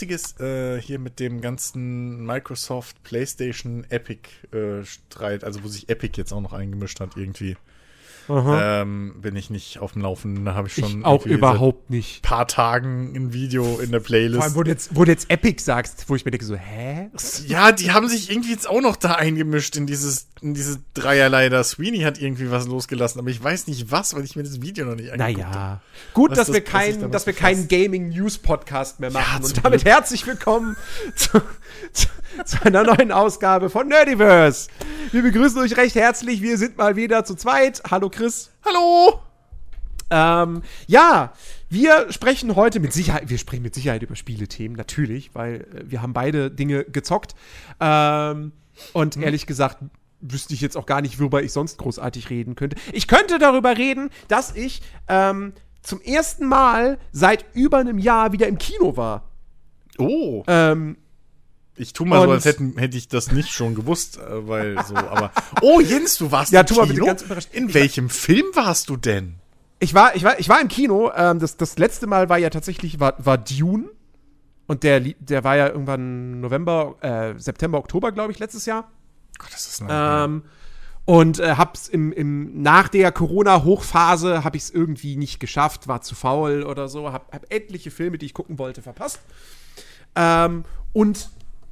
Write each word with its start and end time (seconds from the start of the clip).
Einzige 0.00 0.14
ist 0.14 0.40
äh, 0.40 0.80
hier 0.80 0.98
mit 0.98 1.20
dem 1.20 1.42
ganzen 1.42 2.24
Microsoft, 2.24 3.02
PlayStation, 3.02 3.84
Epic-Streit, 3.90 5.42
äh, 5.42 5.44
also 5.44 5.62
wo 5.62 5.68
sich 5.68 5.90
Epic 5.90 6.16
jetzt 6.16 6.32
auch 6.32 6.40
noch 6.40 6.54
eingemischt 6.54 7.00
hat 7.00 7.18
irgendwie 7.18 7.58
ähm, 8.30 9.14
bin 9.20 9.36
ich 9.36 9.50
nicht 9.50 9.78
auf 9.78 9.92
dem 9.92 10.02
Laufenden. 10.02 10.44
Da 10.44 10.54
habe 10.54 10.68
ich 10.68 10.74
schon 10.74 11.00
ich 11.00 11.04
auch 11.04 11.26
überhaupt 11.26 11.90
nicht. 11.90 12.22
paar 12.22 12.46
Tagen 12.46 13.14
ein 13.14 13.32
Video 13.32 13.78
in 13.78 13.90
der 13.90 14.00
Playlist. 14.00 14.36
Vor 14.36 14.44
allem, 14.44 14.54
wo 14.54 14.62
du, 14.62 14.70
jetzt, 14.70 14.94
wo 14.94 15.04
du 15.04 15.10
jetzt 15.10 15.30
Epic 15.30 15.62
sagst, 15.62 16.04
wo 16.08 16.16
ich 16.16 16.24
mir 16.24 16.30
denke 16.30 16.46
so, 16.46 16.54
hä? 16.56 17.10
Ja, 17.46 17.72
die 17.72 17.92
haben 17.92 18.08
sich 18.08 18.30
irgendwie 18.30 18.50
jetzt 18.50 18.68
auch 18.68 18.80
noch 18.80 18.96
da 18.96 19.14
eingemischt 19.14 19.76
in 19.76 19.86
dieses, 19.86 20.28
in 20.40 20.54
dieses 20.54 20.78
Dreierlei 20.94 21.48
da. 21.48 21.64
Sweeney 21.64 22.00
hat 22.00 22.20
irgendwie 22.20 22.50
was 22.50 22.66
losgelassen, 22.66 23.18
aber 23.20 23.30
ich 23.30 23.42
weiß 23.42 23.66
nicht 23.66 23.90
was, 23.90 24.14
weil 24.14 24.24
ich 24.24 24.36
mir 24.36 24.42
das 24.42 24.60
Video 24.62 24.86
noch 24.86 24.96
nicht 24.96 25.12
angeguckt 25.12 25.46
habe. 25.46 25.54
Naja. 25.54 25.80
Gut, 26.14 26.30
dass 26.32 26.46
das, 26.46 26.54
wir, 26.54 26.60
kein, 26.62 27.10
dass 27.10 27.26
wir 27.26 27.32
keinen 27.32 27.68
Gaming-News-Podcast 27.68 29.00
mehr 29.00 29.10
machen. 29.10 29.42
Ja, 29.42 29.46
Und 29.46 29.64
damit 29.64 29.82
Glück. 29.82 29.94
herzlich 29.94 30.26
willkommen 30.26 30.76
zu, 31.14 31.40
zu, 31.92 32.08
zu 32.44 32.64
einer 32.64 32.84
neuen 32.84 33.12
Ausgabe 33.12 33.70
von 33.70 33.88
Nerdiverse. 33.88 34.68
Wir 35.12 35.22
begrüßen 35.22 35.60
euch 35.60 35.76
recht 35.76 35.94
herzlich. 35.96 36.42
Wir 36.42 36.58
sind 36.58 36.78
mal 36.78 36.96
wieder 36.96 37.24
zu 37.24 37.34
zweit. 37.34 37.82
Hallo 37.90 38.08
Chris. 38.10 38.50
Hallo. 38.64 39.20
Ähm, 40.10 40.62
ja, 40.86 41.32
wir 41.68 42.10
sprechen 42.10 42.56
heute 42.56 42.80
mit 42.80 42.92
Sicherheit, 42.92 43.30
wir 43.30 43.38
sprechen 43.38 43.62
mit 43.62 43.74
Sicherheit 43.74 44.02
über 44.02 44.16
Spielethemen, 44.16 44.76
natürlich, 44.76 45.34
weil 45.34 45.60
äh, 45.72 45.90
wir 45.90 46.02
haben 46.02 46.12
beide 46.12 46.50
Dinge 46.50 46.84
gezockt. 46.84 47.34
Ähm, 47.78 48.52
und 48.92 49.14
hm. 49.14 49.22
ehrlich 49.22 49.46
gesagt, 49.46 49.78
wüsste 50.20 50.52
ich 50.54 50.60
jetzt 50.60 50.76
auch 50.76 50.86
gar 50.86 51.00
nicht, 51.00 51.18
worüber 51.18 51.42
ich 51.42 51.52
sonst 51.52 51.78
großartig 51.78 52.28
reden 52.30 52.56
könnte. 52.56 52.76
Ich 52.92 53.06
könnte 53.06 53.38
darüber 53.38 53.76
reden, 53.76 54.10
dass 54.28 54.54
ich 54.54 54.82
ähm, 55.08 55.52
zum 55.82 56.00
ersten 56.00 56.46
Mal 56.46 56.98
seit 57.12 57.44
über 57.54 57.78
einem 57.78 57.98
Jahr 57.98 58.32
wieder 58.32 58.48
im 58.48 58.58
Kino 58.58 58.96
war. 58.96 59.30
Oh. 59.98 60.42
Ähm, 60.46 60.96
ich 61.80 61.92
tu 61.92 62.04
mal 62.04 62.22
so, 62.22 62.30
als 62.30 62.44
hätten, 62.44 62.76
hätte 62.76 62.96
ich 62.96 63.08
das 63.08 63.32
nicht 63.32 63.50
schon 63.50 63.74
gewusst, 63.74 64.18
äh, 64.18 64.48
weil 64.48 64.76
so, 64.86 64.94
aber. 64.96 65.32
Oh, 65.62 65.80
Jens, 65.80 66.18
du 66.18 66.30
warst 66.30 66.52
ja, 66.52 66.60
im 66.60 66.66
tu 66.66 66.74
Kino? 66.74 66.86
Mal 66.86 66.92
bitte 66.92 67.06
ganz 67.06 67.22
überrascht. 67.22 67.48
In 67.52 67.74
welchem 67.74 68.04
war, 68.04 68.14
Film 68.14 68.46
warst 68.54 68.88
du 68.88 68.96
denn? 68.96 69.36
Ich 69.78 69.94
war, 69.94 70.14
ich 70.14 70.22
war, 70.24 70.38
ich 70.38 70.48
war 70.48 70.60
im 70.60 70.68
Kino. 70.68 71.10
Ähm, 71.14 71.38
das, 71.38 71.56
das 71.56 71.78
letzte 71.78 72.06
Mal 72.06 72.28
war 72.28 72.38
ja 72.38 72.50
tatsächlich 72.50 73.00
war, 73.00 73.14
war 73.18 73.38
Dune. 73.38 73.88
Und 74.66 74.84
der, 74.84 75.00
der 75.00 75.42
war 75.42 75.56
ja 75.56 75.68
irgendwann 75.68 76.40
November, 76.40 76.94
äh, 77.00 77.34
September, 77.38 77.78
Oktober, 77.78 78.12
glaube 78.12 78.32
ich, 78.32 78.38
letztes 78.38 78.66
Jahr. 78.66 78.88
Gott, 79.38 79.52
das 79.52 79.66
ist 79.66 79.82
ähm, 79.88 80.44
und 81.06 81.40
äh, 81.40 81.56
hab's 81.56 81.88
im, 81.88 82.12
im, 82.12 82.62
nach 82.62 82.88
der 82.88 83.10
Corona-Hochphase 83.10 84.44
habe 84.44 84.56
ich 84.56 84.64
es 84.64 84.70
irgendwie 84.70 85.16
nicht 85.16 85.40
geschafft, 85.40 85.88
war 85.88 86.02
zu 86.02 86.14
faul 86.14 86.62
oder 86.62 86.86
so, 86.86 87.12
hab, 87.12 87.34
hab 87.34 87.52
etliche 87.52 87.90
Filme, 87.90 88.16
die 88.16 88.26
ich 88.26 88.34
gucken 88.34 88.58
wollte, 88.58 88.80
verpasst. 88.80 89.18
Ähm, 90.14 90.64
und 90.92 91.30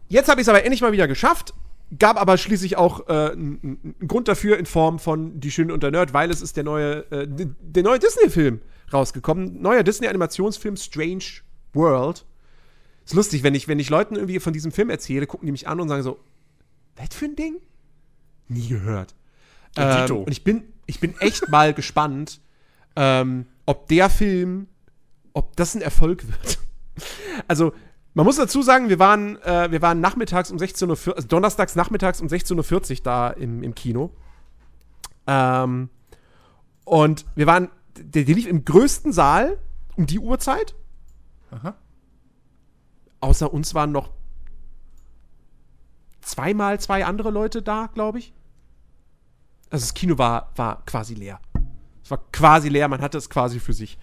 Jetzt 0.09 0.28
habe 0.28 0.41
ich 0.41 0.47
es 0.47 0.48
aber 0.48 0.64
endlich 0.64 0.81
mal 0.81 0.92
wieder 0.92 1.09
geschafft. 1.09 1.55
Gab 1.98 2.20
aber 2.20 2.37
schließlich 2.37 2.77
auch 2.77 3.09
äh, 3.09 3.33
einen 3.33 3.95
Grund 4.06 4.28
dafür 4.28 4.59
in 4.59 4.67
Form 4.67 4.98
von 4.98 5.41
Die 5.41 5.51
Schöne 5.51 5.73
und 5.73 5.83
der 5.83 5.91
Nerd, 5.91 6.12
weil 6.12 6.31
es 6.31 6.42
ist 6.42 6.56
der 6.56 6.64
neue, 6.64 7.11
äh, 7.11 7.27
der 7.28 7.83
neue 7.83 7.98
Disney-Film 7.98 8.61
rausgekommen. 8.92 9.62
Neuer 9.62 9.83
Disney-Animationsfilm 9.83 10.77
Strange 10.77 11.25
World. 11.73 12.27
Ist 13.06 13.14
lustig, 13.14 13.42
wenn 13.42 13.55
ich, 13.55 13.69
wenn 13.69 13.79
ich 13.79 13.89
Leuten 13.89 14.17
irgendwie 14.17 14.39
von 14.39 14.53
diesem 14.53 14.70
Film 14.70 14.91
erzähle, 14.91 15.27
gucken 15.27 15.47
die 15.47 15.53
mich 15.53 15.67
an 15.67 15.81
und 15.81 15.89
sagen 15.89 16.03
so, 16.03 16.19
was 16.97 17.14
für 17.14 17.25
ein 17.25 17.36
Ding? 17.36 17.56
Nie 18.48 18.69
gehört. 18.69 19.14
Ähm, 19.77 20.11
und 20.11 20.31
ich 20.31 20.45
bin, 20.45 20.64
ich 20.86 21.01
bin 21.01 21.14
echt 21.20 21.48
mal 21.51 21.73
gespannt, 21.73 22.40
ähm, 22.96 23.46
ob 23.64 23.89
der 23.89 24.11
Film, 24.11 24.67
ob 25.33 25.57
das 25.57 25.75
ein 25.75 25.80
Erfolg 25.80 26.27
wird. 26.27 26.58
Also, 27.46 27.73
man 28.18 28.27
muss 28.27 28.34
dazu 28.34 28.62
sagen, 28.62 28.89
wir 28.89 28.98
waren, 28.98 29.40
äh, 29.42 29.70
wir 29.70 29.80
waren 29.80 30.01
nachmittags 30.01 30.51
um 30.51 30.58
16.40 30.58 31.06
Uhr, 31.06 31.17
also 31.17 31.29
donnerstags 31.29 31.77
nachmittags 31.77 32.20
um 32.20 32.27
16.40 32.27 32.90
Uhr 32.90 32.96
da 33.05 33.30
im, 33.30 33.62
im 33.62 33.77
Kino. 33.77 34.11
Ähm, 35.29 35.89
und 36.84 37.24
wir 37.36 37.46
waren, 37.46 37.70
der, 37.96 38.24
der, 38.24 38.34
lief 38.34 38.48
im 38.48 38.64
größten 38.64 39.12
Saal 39.12 39.57
um 39.95 40.07
die 40.07 40.18
Uhrzeit. 40.18 40.74
Aha. 41.52 41.77
Außer 43.20 43.52
uns 43.55 43.73
waren 43.74 43.92
noch 43.92 44.11
zweimal 46.20 46.80
zwei 46.80 47.05
andere 47.05 47.30
Leute 47.30 47.62
da, 47.62 47.86
glaube 47.86 48.18
ich. 48.18 48.34
Also 49.70 49.84
das 49.84 49.95
Kino 49.95 50.18
war, 50.18 50.51
war 50.57 50.84
quasi 50.86 51.14
leer. 51.14 51.39
Es 52.02 52.11
war 52.11 52.18
quasi 52.33 52.68
leer, 52.68 52.89
man 52.89 53.01
hatte 53.01 53.17
es 53.17 53.30
quasi 53.30 53.61
für 53.61 53.74
sich. 53.74 53.96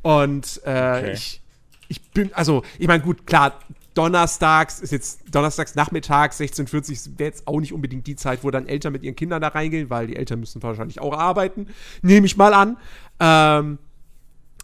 Und 0.00 0.62
äh, 0.64 0.70
okay. 0.70 1.12
ich, 1.12 1.42
ich 1.90 2.10
bin, 2.12 2.32
also, 2.34 2.62
ich 2.78 2.86
meine, 2.86 3.02
gut, 3.02 3.26
klar, 3.26 3.58
donnerstags 3.94 4.78
ist 4.78 4.92
jetzt 4.92 5.22
donnerstags 5.34 5.74
nachmittags 5.74 6.40
16:40 6.40 7.18
wäre 7.18 7.30
jetzt 7.30 7.48
auch 7.48 7.58
nicht 7.60 7.72
unbedingt 7.72 8.06
die 8.06 8.14
Zeit, 8.14 8.44
wo 8.44 8.50
dann 8.50 8.68
Eltern 8.68 8.92
mit 8.92 9.02
ihren 9.02 9.16
Kindern 9.16 9.42
da 9.42 9.48
reingehen, 9.48 9.90
weil 9.90 10.06
die 10.06 10.16
Eltern 10.16 10.40
müssen 10.40 10.62
wahrscheinlich 10.62 11.00
auch 11.00 11.12
arbeiten, 11.12 11.66
nehme 12.02 12.26
ich 12.26 12.36
mal 12.36 12.54
an. 12.54 12.76
Ähm, 13.18 13.78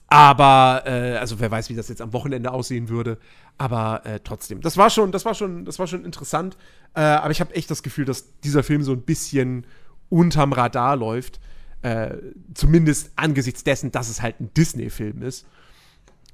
aber 0.09 0.85
äh, 0.87 1.17
also 1.17 1.41
wer 1.41 1.51
weiß, 1.51 1.69
wie 1.69 1.75
das 1.75 1.89
jetzt 1.89 2.01
am 2.01 2.13
Wochenende 2.13 2.53
aussehen 2.53 2.89
würde. 2.89 3.19
Aber 3.59 4.07
äh, 4.07 4.21
trotzdem, 4.23 4.61
das 4.61 4.77
war 4.77 4.89
schon, 4.89 5.11
das 5.11 5.25
war 5.25 5.35
schon, 5.35 5.65
das 5.65 5.81
war 5.81 5.89
schon 5.89 6.05
interessant. 6.05 6.57
Äh, 6.95 7.01
aber 7.01 7.33
ich 7.33 7.41
habe 7.41 7.55
echt 7.57 7.71
das 7.71 7.83
Gefühl, 7.83 8.05
dass 8.05 8.39
dieser 8.41 8.63
Film 8.63 8.85
so 8.85 8.93
ein 8.93 9.03
bisschen 9.03 9.67
unterm 10.09 10.53
Radar 10.53 10.95
läuft. 10.95 11.41
Äh, 11.83 12.15
zumindest 12.55 13.11
angesichts 13.17 13.65
dessen, 13.65 13.91
dass 13.91 14.09
es 14.09 14.23
halt 14.23 14.41
ein 14.41 14.55
Disney-Film 14.55 15.23
ist. 15.23 15.47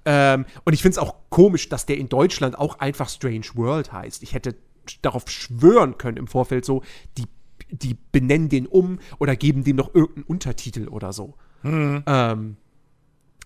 Ähm, 0.05 0.45
und 0.65 0.73
ich 0.73 0.83
finde 0.83 0.93
es 0.93 0.99
auch 0.99 1.15
komisch, 1.31 1.69
dass 1.69 1.87
der 1.87 1.99
in 1.99 2.09
Deutschland 2.09 2.59
auch 2.59 2.81
einfach 2.81 3.09
Strange 3.09 3.47
World 3.55 3.93
heißt. 3.93 4.23
Ich 4.23 4.35
hätte 4.35 4.57
darauf 5.01 5.29
schwören 5.31 5.99
können 5.99 6.17
im 6.17 6.27
Vorfeld 6.27 6.65
so, 6.65 6.83
die, 7.19 7.27
die 7.71 7.97
benennen 8.11 8.49
den 8.49 8.67
um 8.67 8.99
oder 9.19 9.37
geben 9.37 9.65
dem 9.65 9.77
noch 9.77 9.95
irgendeinen 9.95 10.25
Untertitel 10.25 10.89
oder 10.89 11.13
so. 11.13 11.35
Mhm. 11.63 12.03
Ähm, 12.07 12.57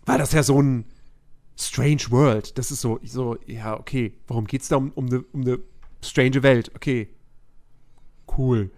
weil 0.07 0.19
das 0.19 0.33
ja 0.33 0.43
so 0.43 0.61
ein 0.63 0.87
Strange 1.59 2.11
World, 2.11 2.59
das 2.59 2.71
ist 2.71 2.81
so, 2.81 3.01
so 3.03 3.37
ja, 3.47 3.79
okay, 3.79 4.15
warum 4.27 4.47
geht's 4.47 4.69
da 4.69 4.77
um, 4.77 4.93
um 4.93 5.07
eine 5.07 5.25
um 5.33 5.41
ne 5.41 5.59
strange 6.03 6.43
Welt? 6.43 6.71
Okay, 6.75 7.09
cool. 8.37 8.71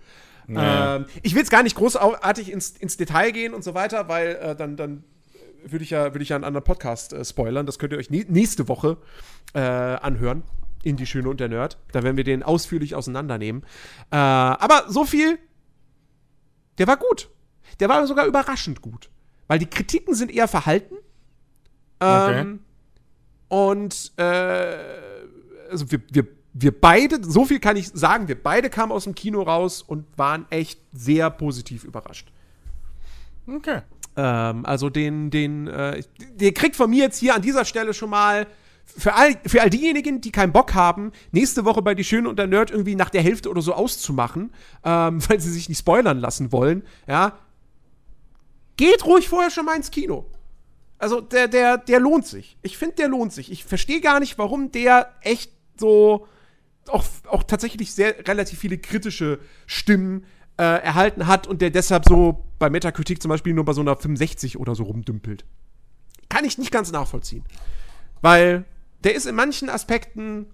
Naja. 0.47 0.97
Ähm, 0.97 1.07
ich 1.23 1.35
will 1.35 1.41
jetzt 1.41 1.51
gar 1.51 1.63
nicht 1.63 1.77
großartig 1.77 2.51
ins, 2.51 2.71
ins 2.71 2.97
Detail 2.97 3.33
gehen 3.33 3.53
und 3.53 3.63
so 3.63 3.75
weiter, 3.75 4.09
weil 4.09 4.37
äh, 4.37 4.57
dann, 4.57 4.77
dann 4.77 5.05
würde 5.65 5.85
ich 5.85 5.91
ja, 5.91 6.15
würde 6.15 6.23
ich 6.23 6.31
ja 6.31 6.37
einen 6.37 6.45
anderen 6.45 6.65
Podcast 6.65 7.13
äh, 7.13 7.25
spoilern. 7.25 7.67
Das 7.67 7.79
könnt 7.79 7.93
ihr 7.93 7.99
euch 7.99 8.11
nächste 8.11 8.69
Woche 8.69 8.99
äh, 9.55 9.61
anhören. 9.61 10.43
In 10.85 10.97
die 10.97 11.07
Schöne 11.07 11.29
und 11.29 11.41
der 11.41 11.49
Nerd. 11.49 11.77
Da 11.93 12.05
werden 12.05 12.17
wir 12.17 12.25
den 12.25 12.45
ausführlich 12.45 12.95
auseinandernehmen. 12.95 13.63
Äh, 14.11 14.17
aber 14.17 14.85
so 14.89 15.05
viel. 15.05 15.39
Der 16.79 16.87
war 16.87 16.97
gut. 16.97 17.29
Der 17.81 17.89
war 17.89 18.07
sogar 18.07 18.27
überraschend 18.27 18.81
gut. 18.81 19.11
Weil 19.49 19.59
die 19.59 19.67
Kritiken 19.67 20.15
sind 20.15 20.31
eher 20.31 20.47
verhalten. 20.47 20.95
Ähm, 22.01 22.09
okay. 22.21 22.59
Und 23.49 24.13
äh, 24.19 24.79
also 25.71 25.91
wir, 25.91 26.01
wir, 26.13 26.27
wir 26.53 26.81
beide, 26.81 27.19
so 27.25 27.45
viel 27.45 27.59
kann 27.59 27.77
ich 27.77 27.89
sagen, 27.89 28.29
wir 28.29 28.41
beide 28.41 28.71
kamen 28.71 28.93
aus 28.93 29.05
dem 29.05 29.15
Kino 29.15 29.43
raus 29.43 29.83
und 29.83 30.07
waren 30.17 30.47
echt 30.51 30.81
sehr 30.93 31.31
positiv 31.31 31.85
überrascht. 31.85 32.31
Okay. 33.47 33.83
Ähm, 34.19 34.67
also 34.67 34.91
den, 34.91 35.31
den, 35.31 35.69
äh, 35.69 36.03
der 36.35 36.53
kriegt 36.53 36.75
von 36.75 36.91
mir 36.91 37.05
jetzt 37.05 37.19
hier 37.19 37.37
an 37.37 37.43
dieser 37.43 37.65
Stelle 37.65 37.95
schon 37.95 38.11
mal 38.11 38.49
für 38.85 39.15
all, 39.15 39.37
für 39.47 39.63
all 39.63 39.71
diejenigen, 39.71 40.21
die 40.21 40.33
keinen 40.33 40.53
Bock 40.53 40.75
haben, 40.75 41.13
nächste 41.31 41.65
Woche 41.65 41.83
bei 41.83 41.95
Die 41.95 42.03
Schöne 42.03 42.29
und 42.29 42.37
der 42.37 42.49
Nerd 42.49 42.73
irgendwie 42.73 42.97
nach 42.97 43.11
der 43.11 43.23
Hälfte 43.23 43.49
oder 43.49 43.63
so 43.63 43.75
auszumachen, 43.75 44.53
ähm, 44.85 45.21
weil 45.29 45.39
sie 45.39 45.53
sich 45.53 45.69
nicht 45.69 45.79
spoilern 45.79 46.19
lassen 46.19 46.51
wollen, 46.51 46.83
ja, 47.07 47.39
geht 48.77 49.07
ruhig 49.07 49.29
vorher 49.29 49.51
schon 49.51 49.67
mal 49.67 49.77
ins 49.77 49.93
Kino. 49.93 50.27
Also 50.99 51.21
der, 51.21 51.47
der, 51.47 51.79
der 51.79 52.01
lohnt 52.01 52.27
sich. 52.27 52.57
Ich 52.63 52.77
finde, 52.77 52.97
der 52.97 53.09
lohnt 53.09 53.33
sich. 53.33 53.53
Ich 53.53 53.65
verstehe 53.65 54.01
gar 54.01 54.19
nicht, 54.19 54.37
warum 54.37 54.73
der 54.73 55.15
echt 55.23 55.53
so 55.77 56.27
auch, 56.89 57.05
auch 57.29 57.45
tatsächlich 57.45 57.95
sehr 57.95 58.27
relativ 58.27 58.59
viele 58.59 58.79
kritische 58.79 59.39
Stimmen 59.67 60.25
äh, 60.59 60.63
erhalten 60.63 61.27
hat 61.27 61.47
und 61.47 61.63
der 61.63 61.71
deshalb 61.71 62.05
so 62.07 62.45
bei 62.59 62.69
Metacritic 62.69 63.23
zum 63.23 63.29
Beispiel 63.29 63.55
nur 63.55 63.65
bei 63.65 63.73
so 63.73 63.81
einer 63.81 63.97
65 63.97 64.59
oder 64.59 64.75
so 64.75 64.85
rumdümpelt. 64.85 65.45
Kann 66.29 66.45
ich 66.45 66.59
nicht 66.59 66.71
ganz 66.71 66.93
nachvollziehen. 66.93 67.45
Weil 68.21 68.65
der 69.05 69.15
ist 69.15 69.27
in 69.27 69.35
manchen 69.35 69.71
Aspekten. 69.71 70.47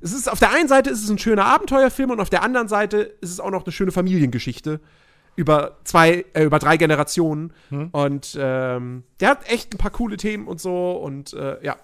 Es 0.00 0.12
ist 0.12 0.30
auf 0.30 0.40
der 0.40 0.50
einen 0.50 0.68
Seite 0.68 0.90
ist 0.90 1.04
es 1.04 1.08
ein 1.08 1.18
schöner 1.18 1.46
Abenteuerfilm 1.46 2.10
und 2.10 2.20
auf 2.20 2.30
der 2.30 2.42
anderen 2.42 2.66
Seite 2.66 2.98
ist 3.20 3.30
es 3.30 3.40
auch 3.40 3.50
noch 3.50 3.64
eine 3.64 3.72
schöne 3.72 3.92
Familiengeschichte 3.92 4.80
über 5.36 5.78
zwei, 5.84 6.26
äh, 6.34 6.42
über 6.42 6.58
drei 6.58 6.76
Generationen. 6.76 7.52
Hm. 7.68 7.88
Und 7.92 8.36
ähm, 8.38 9.04
der 9.20 9.30
hat 9.30 9.48
echt 9.48 9.72
ein 9.74 9.78
paar 9.78 9.92
coole 9.92 10.16
Themen 10.16 10.46
und 10.48 10.60
so 10.60 10.92
und 10.92 11.32
äh, 11.34 11.64
ja. 11.64 11.76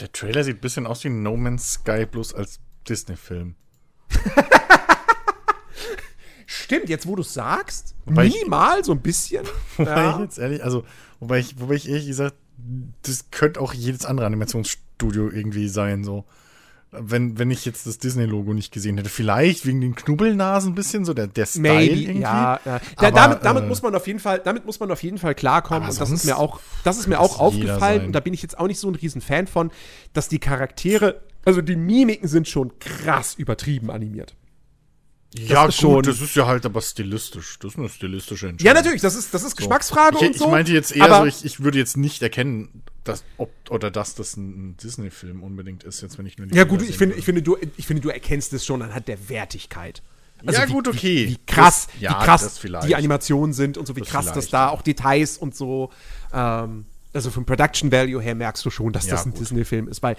Der 0.00 0.12
Trailer 0.12 0.44
sieht 0.44 0.58
ein 0.58 0.60
bisschen 0.60 0.86
aus 0.86 1.04
wie 1.04 1.10
No 1.10 1.36
Man's 1.36 1.72
Sky 1.72 2.06
bloß 2.06 2.34
als 2.34 2.60
Disney-Film. 2.88 3.56
Stimmt, 6.52 6.88
jetzt 6.88 7.06
wo 7.06 7.14
du 7.14 7.22
es 7.22 7.32
sagst, 7.32 7.94
wobei 8.06 8.28
minimal 8.28 8.80
ich, 8.80 8.86
so 8.86 8.90
ein 8.90 9.00
bisschen. 9.00 9.46
Wobei 9.76 9.90
ja. 9.90 10.14
ich 10.14 10.18
jetzt 10.18 10.38
ehrlich, 10.38 10.64
also, 10.64 10.84
wobei 11.20 11.38
ich, 11.38 11.60
wobei 11.60 11.74
ich 11.74 11.88
ehrlich 11.88 12.08
gesagt, 12.08 12.34
das 13.02 13.30
könnte 13.30 13.60
auch 13.60 13.72
jedes 13.72 14.04
andere 14.04 14.26
Animationsstudio 14.26 15.30
irgendwie 15.30 15.68
sein, 15.68 16.02
so. 16.02 16.24
wenn, 16.90 17.38
wenn 17.38 17.52
ich 17.52 17.64
jetzt 17.64 17.86
das 17.86 17.98
Disney-Logo 17.98 18.52
nicht 18.52 18.72
gesehen 18.72 18.96
hätte. 18.96 19.10
Vielleicht 19.10 19.64
wegen 19.64 19.80
den 19.80 19.94
Knubbelnasen 19.94 20.72
ein 20.72 20.74
bisschen, 20.74 21.04
so 21.04 21.14
der, 21.14 21.28
der 21.28 21.46
Style 21.46 21.62
Maybe, 21.62 22.00
irgendwie. 22.00 22.20
ja. 22.22 22.58
ja. 22.64 22.80
Aber, 22.96 23.12
damit, 23.12 23.44
damit 23.44 23.62
äh, 23.62 23.66
muss 23.68 23.82
man 23.82 23.94
auf 23.94 24.08
jeden 24.08 24.18
Fall, 24.18 24.40
damit 24.40 24.66
muss 24.66 24.80
man 24.80 24.90
auf 24.90 25.04
jeden 25.04 25.18
Fall 25.18 25.36
klarkommen. 25.36 25.88
Und 25.88 26.00
das 26.00 26.10
ist 26.10 26.24
mir 26.24 26.36
auch, 26.36 26.58
das 26.82 26.98
ist 26.98 27.06
mir 27.06 27.20
auch 27.20 27.38
aufgefallen. 27.38 28.06
Und 28.06 28.12
da 28.12 28.18
bin 28.18 28.34
ich 28.34 28.42
jetzt 28.42 28.58
auch 28.58 28.66
nicht 28.66 28.80
so 28.80 28.88
ein 28.88 28.96
riesen 28.96 29.20
Fan 29.20 29.46
von, 29.46 29.70
dass 30.14 30.26
die 30.26 30.40
Charaktere, 30.40 31.20
also 31.44 31.62
die 31.62 31.76
Mimiken 31.76 32.26
sind 32.26 32.48
schon 32.48 32.76
krass 32.80 33.36
übertrieben 33.36 33.92
animiert. 33.92 34.34
Ja, 35.34 35.66
gut, 35.66 35.74
schon- 35.74 36.02
das 36.02 36.20
ist 36.20 36.34
ja 36.34 36.46
halt 36.46 36.66
aber 36.66 36.80
stilistisch. 36.82 37.58
Das 37.60 37.72
ist 37.74 37.78
eine 37.78 37.88
stilistische 37.88 38.48
Entscheidung. 38.48 38.66
Ja, 38.66 38.74
natürlich, 38.80 39.00
das 39.00 39.14
ist, 39.14 39.32
das 39.32 39.44
ist 39.44 39.56
Geschmacksfrage 39.56 40.16
Ich, 40.16 40.22
und 40.26 40.36
so. 40.36 40.46
ich 40.46 40.50
meinte 40.50 40.72
jetzt 40.72 40.90
eher 40.94 41.14
so, 41.14 41.24
ich, 41.24 41.44
ich 41.44 41.60
würde 41.60 41.78
jetzt 41.78 41.96
nicht 41.96 42.20
erkennen, 42.22 42.82
dass, 43.04 43.22
ob 43.36 43.50
oder 43.70 43.90
dass 43.92 44.14
das 44.16 44.36
ein 44.36 44.76
Disney-Film 44.76 45.42
unbedingt 45.44 45.84
ist, 45.84 46.00
jetzt 46.02 46.18
wenn 46.18 46.26
ich 46.26 46.36
nur 46.36 46.48
die 46.48 46.54
Ja, 46.56 46.64
Bilder 46.64 46.78
gut, 46.82 46.88
ich 46.90 46.98
finde, 46.98 47.14
ich, 47.14 47.24
finde, 47.24 47.42
du, 47.42 47.56
ich 47.76 47.86
finde, 47.86 48.02
du 48.02 48.08
erkennst 48.08 48.52
es 48.52 48.66
schon 48.66 48.82
anhand 48.82 49.06
der 49.06 49.28
Wertigkeit. 49.28 50.02
Also 50.44 50.60
Ja, 50.60 50.68
wie, 50.68 50.72
gut, 50.72 50.88
okay. 50.88 51.26
Wie, 51.26 51.30
wie 51.32 51.38
krass, 51.46 51.86
Das- 51.92 52.00
ja, 52.00 52.10
wie 52.20 52.24
krass 52.24 52.60
die 52.86 52.96
Animationen 52.96 53.52
sind 53.52 53.78
und 53.78 53.86
so 53.86 53.94
wie 53.94 54.00
Das 54.00 54.08
krass 54.08 54.32
das 54.32 54.48
da 54.48 54.68
auch 54.70 54.82
Details 54.82 55.38
und 55.38 55.54
so. 55.54 55.90
Ähm, 56.32 56.86
also 57.12 57.30
vom 57.30 57.44
Production 57.46 57.92
Value 57.92 58.20
her 58.20 58.34
merkst 58.34 58.64
du 58.64 58.70
schon, 58.70 58.92
dass 58.92 59.06
Ja, 59.06 59.12
das 59.12 59.26
ein. 59.26 59.34
Disney-Film 59.34 59.86
ist, 59.88 60.02
weil 60.02 60.16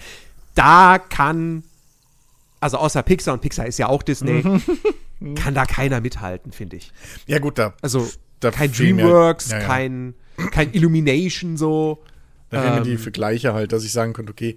da 0.54 0.98
kann, 0.98 1.64
also 2.62 2.78
außer 2.78 3.02
Pixar 3.02 3.34
und 3.34 3.40
Pixar 3.40 3.66
ist 3.66 3.78
ja 3.78 3.88
auch 3.88 4.02
Disney, 4.02 4.42
kann 5.36 5.54
da 5.54 5.66
keiner 5.66 6.00
mithalten, 6.00 6.52
finde 6.52 6.76
ich. 6.76 6.92
Ja, 7.26 7.38
gut, 7.38 7.58
da. 7.58 7.74
Also 7.82 8.08
da 8.40 8.50
kein 8.50 8.72
DreamWorks, 8.72 9.50
ja, 9.50 9.58
ja. 9.60 9.66
kein 9.66 10.14
kein 10.50 10.72
Illumination 10.72 11.56
so. 11.56 12.02
Da 12.50 12.62
fehlen 12.62 12.74
mir 12.76 12.82
die 12.82 12.92
ähm, 12.92 12.98
Vergleiche 12.98 13.54
halt, 13.54 13.72
dass 13.72 13.84
ich 13.84 13.92
sagen 13.92 14.12
könnte, 14.12 14.32
okay, 14.32 14.56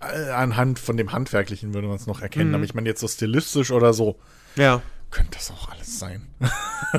äh, 0.00 0.30
anhand 0.30 0.78
von 0.78 0.96
dem 0.96 1.12
Handwerklichen 1.12 1.74
würde 1.74 1.88
man 1.88 1.96
es 1.96 2.06
noch 2.06 2.18
Mhm. 2.18 2.22
erkennen, 2.24 2.54
aber 2.54 2.64
ich 2.64 2.74
meine 2.74 2.88
jetzt 2.88 3.00
so 3.00 3.08
stilistisch 3.08 3.70
oder 3.70 3.92
so, 3.92 4.18
Ja. 4.56 4.82
Könnte 5.10 5.32
das 5.32 5.50
auch 5.50 5.70
alles 5.70 5.98
sein. 5.98 6.22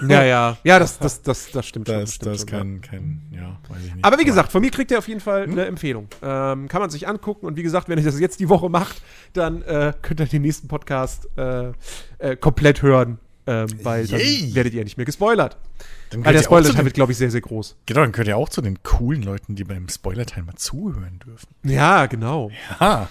Ja, 0.07 0.23
ja. 0.23 0.57
Ja, 0.63 0.77
das, 0.77 0.99
das, 0.99 1.21
das, 1.23 1.49
das 1.51 1.65
stimmt 1.65 1.87
da 1.87 1.93
schon. 1.93 2.03
ist, 2.03 2.15
stimmt 2.15 2.27
da 2.27 2.31
ist 2.33 2.49
schon, 2.49 2.75
ja. 2.75 2.79
kein, 2.81 3.21
ja, 3.31 3.59
weiß 3.69 3.85
ich 3.85 3.95
nicht. 3.95 4.05
Aber 4.05 4.19
wie 4.19 4.25
gesagt, 4.25 4.51
von 4.51 4.61
mir 4.61 4.69
kriegt 4.69 4.91
er 4.91 4.99
auf 4.99 5.07
jeden 5.07 5.21
Fall 5.21 5.43
eine 5.43 5.65
Empfehlung. 5.65 6.07
Ähm, 6.21 6.67
kann 6.67 6.81
man 6.81 6.89
sich 6.89 7.07
angucken. 7.07 7.45
Und 7.47 7.55
wie 7.55 7.63
gesagt, 7.63 7.89
wenn 7.89 7.97
ihr 7.97 8.03
das 8.03 8.19
jetzt 8.19 8.39
die 8.39 8.49
Woche 8.49 8.69
macht, 8.69 9.01
dann 9.33 9.61
äh, 9.63 9.93
könnt 10.01 10.19
ihr 10.19 10.27
den 10.27 10.43
nächsten 10.43 10.67
Podcast 10.67 11.27
äh, 11.37 11.71
äh, 12.19 12.35
komplett 12.35 12.81
hören. 12.81 13.19
Ähm, 13.47 13.67
weil 13.81 14.05
dann 14.05 14.19
Yay. 14.19 14.53
werdet 14.53 14.73
ihr 14.73 14.83
nicht 14.83 14.97
mehr 14.97 15.07
gespoilert. 15.07 15.57
dann 16.11 16.23
Weil 16.23 16.33
der 16.33 16.41
ihr 16.41 16.45
Spoiler-Teil 16.45 16.85
wird, 16.85 16.93
glaube 16.93 17.13
ich, 17.13 17.17
sehr, 17.17 17.31
sehr 17.31 17.41
groß. 17.41 17.77
genau, 17.87 18.01
dann 18.01 18.11
könnt 18.11 18.27
ihr 18.27 18.37
auch 18.37 18.49
zu 18.49 18.61
den 18.61 18.83
coolen 18.83 19.23
Leuten, 19.23 19.55
die 19.55 19.63
beim 19.63 19.89
Spoiler-Teil 19.89 20.43
mal 20.43 20.55
zuhören 20.55 21.19
dürfen. 21.25 21.47
Ja, 21.63 22.05
genau. 22.05 22.51
Ha! 22.79 23.09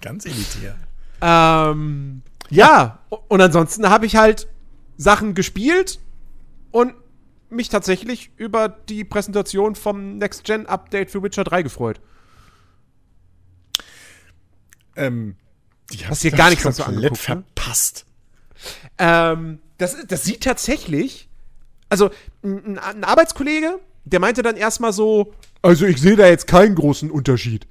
Ganz 0.00 0.26
elitär. 0.26 0.76
Ähm, 1.20 2.22
ja, 2.50 2.98
und 3.28 3.40
ansonsten 3.40 3.88
habe 3.88 4.06
ich 4.06 4.16
halt 4.16 4.48
Sachen 4.96 5.34
gespielt 5.34 6.00
und 6.70 6.94
mich 7.50 7.68
tatsächlich 7.68 8.30
über 8.36 8.68
die 8.68 9.04
Präsentation 9.04 9.74
vom 9.74 10.18
Next-Gen-Update 10.18 11.10
für 11.10 11.22
Witcher 11.22 11.44
3 11.44 11.62
gefreut. 11.62 12.00
Ähm, 14.96 15.36
die 15.92 16.06
Hast 16.06 16.24
hab 16.24 16.36
gar 16.36 16.48
ich 16.48 16.64
nichts 16.64 16.64
dazu 16.64 16.82
komplett 16.82 17.12
angeguckt, 17.12 17.28
ne? 17.28 17.44
verpasst. 17.54 18.06
Ähm, 18.98 19.58
das, 19.78 19.96
das 20.06 20.24
sieht 20.24 20.42
tatsächlich. 20.42 21.28
Also, 21.88 22.10
ein, 22.42 22.78
ein 22.78 23.04
Arbeitskollege, 23.04 23.78
der 24.04 24.20
meinte 24.20 24.42
dann 24.42 24.56
erstmal 24.56 24.92
so: 24.92 25.34
Also, 25.60 25.86
ich 25.86 26.00
sehe 26.00 26.16
da 26.16 26.26
jetzt 26.26 26.46
keinen 26.46 26.74
großen 26.74 27.10
Unterschied. 27.10 27.66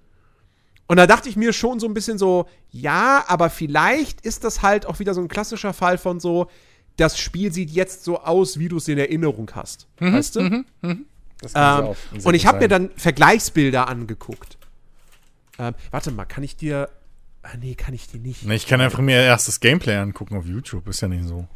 Und 0.92 0.98
da 0.98 1.08
dachte 1.08 1.30
ich 1.30 1.38
mir 1.38 1.54
schon 1.54 1.80
so 1.80 1.88
ein 1.88 1.94
bisschen 1.94 2.18
so: 2.18 2.50
Ja, 2.70 3.24
aber 3.30 3.50
vielleicht 3.50 4.26
ist 4.26 4.44
das 4.44 4.62
halt 4.62 4.86
auch 4.86 5.00
wieder 5.00 5.14
so 5.14 5.22
ein 5.22 5.30
klassischer 5.30 5.72
Fall 5.72 5.98
von 5.98 6.20
so: 6.20 6.50
Das 6.98 7.18
Spiel 7.18 7.54
sieht 7.54 7.70
jetzt 7.70 8.04
so 8.04 8.20
aus, 8.20 8.60
wie 8.60 8.68
du 8.68 8.76
es 8.76 8.90
in 8.90 8.98
Erinnerung 8.98 9.50
hast. 9.56 9.88
weißt 10.00 10.36
du? 10.36 10.66
Das 11.40 11.54
Ähm, 11.56 11.96
und 12.26 12.34
ich 12.34 12.46
habe 12.46 12.60
mir 12.60 12.68
dann 12.68 12.90
Vergleichsbilder 12.98 13.88
angeguckt. 13.88 14.58
Ähm, 15.58 15.76
warte 15.92 16.12
mal, 16.12 16.26
kann 16.26 16.44
ich 16.44 16.58
dir. 16.58 16.90
Ah, 17.42 17.56
nee, 17.58 17.76
kann 17.76 17.94
ich 17.94 18.08
dir 18.08 18.20
nicht. 18.20 18.46
Ne, 18.46 18.56
ich 18.56 18.68
kann 18.68 18.82
einfach 18.82 19.00
mir 19.00 19.16
erst 19.16 19.48
das 19.48 19.62
Gameplay 19.62 19.96
angucken 19.96 20.36
auf 20.36 20.46
YouTube, 20.46 20.90
ist 20.90 21.00
ja 21.00 21.08
nicht 21.08 21.24
so. 21.24 21.48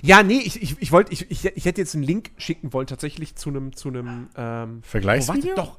Ja, 0.00 0.22
nee, 0.22 0.38
ich, 0.38 0.62
ich, 0.62 0.80
ich 0.80 0.92
wollte, 0.92 1.12
ich, 1.12 1.30
ich, 1.30 1.44
ich 1.44 1.64
hätte 1.66 1.82
jetzt 1.82 1.94
einen 1.94 2.04
Link 2.04 2.30
schicken 2.38 2.72
wollen, 2.72 2.86
tatsächlich 2.86 3.36
zu 3.36 3.50
einem, 3.50 3.76
zu 3.76 3.88
einem, 3.90 4.28
ähm, 4.34 4.82
Vergleichsvideo? 4.82 5.52
Oh, 5.52 5.56
warte, 5.58 5.72
doch. 5.72 5.78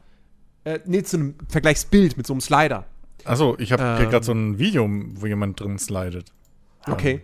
Äh, 0.64 0.80
nee, 0.86 1.02
zu 1.02 1.18
einem 1.18 1.36
Vergleichsbild 1.48 2.16
mit 2.16 2.28
so 2.28 2.34
einem 2.34 2.42
Slider. 2.42 2.86
Achso, 3.26 3.56
ich 3.60 3.72
habe 3.72 3.84
hier 3.98 4.06
Ähm. 4.06 4.10
gerade 4.12 4.26
so 4.26 4.32
ein 4.32 4.58
Video, 4.60 4.88
wo 4.90 5.26
jemand 5.26 5.60
drin 5.60 5.78
slidet. 5.80 6.32
Okay. 6.88 7.22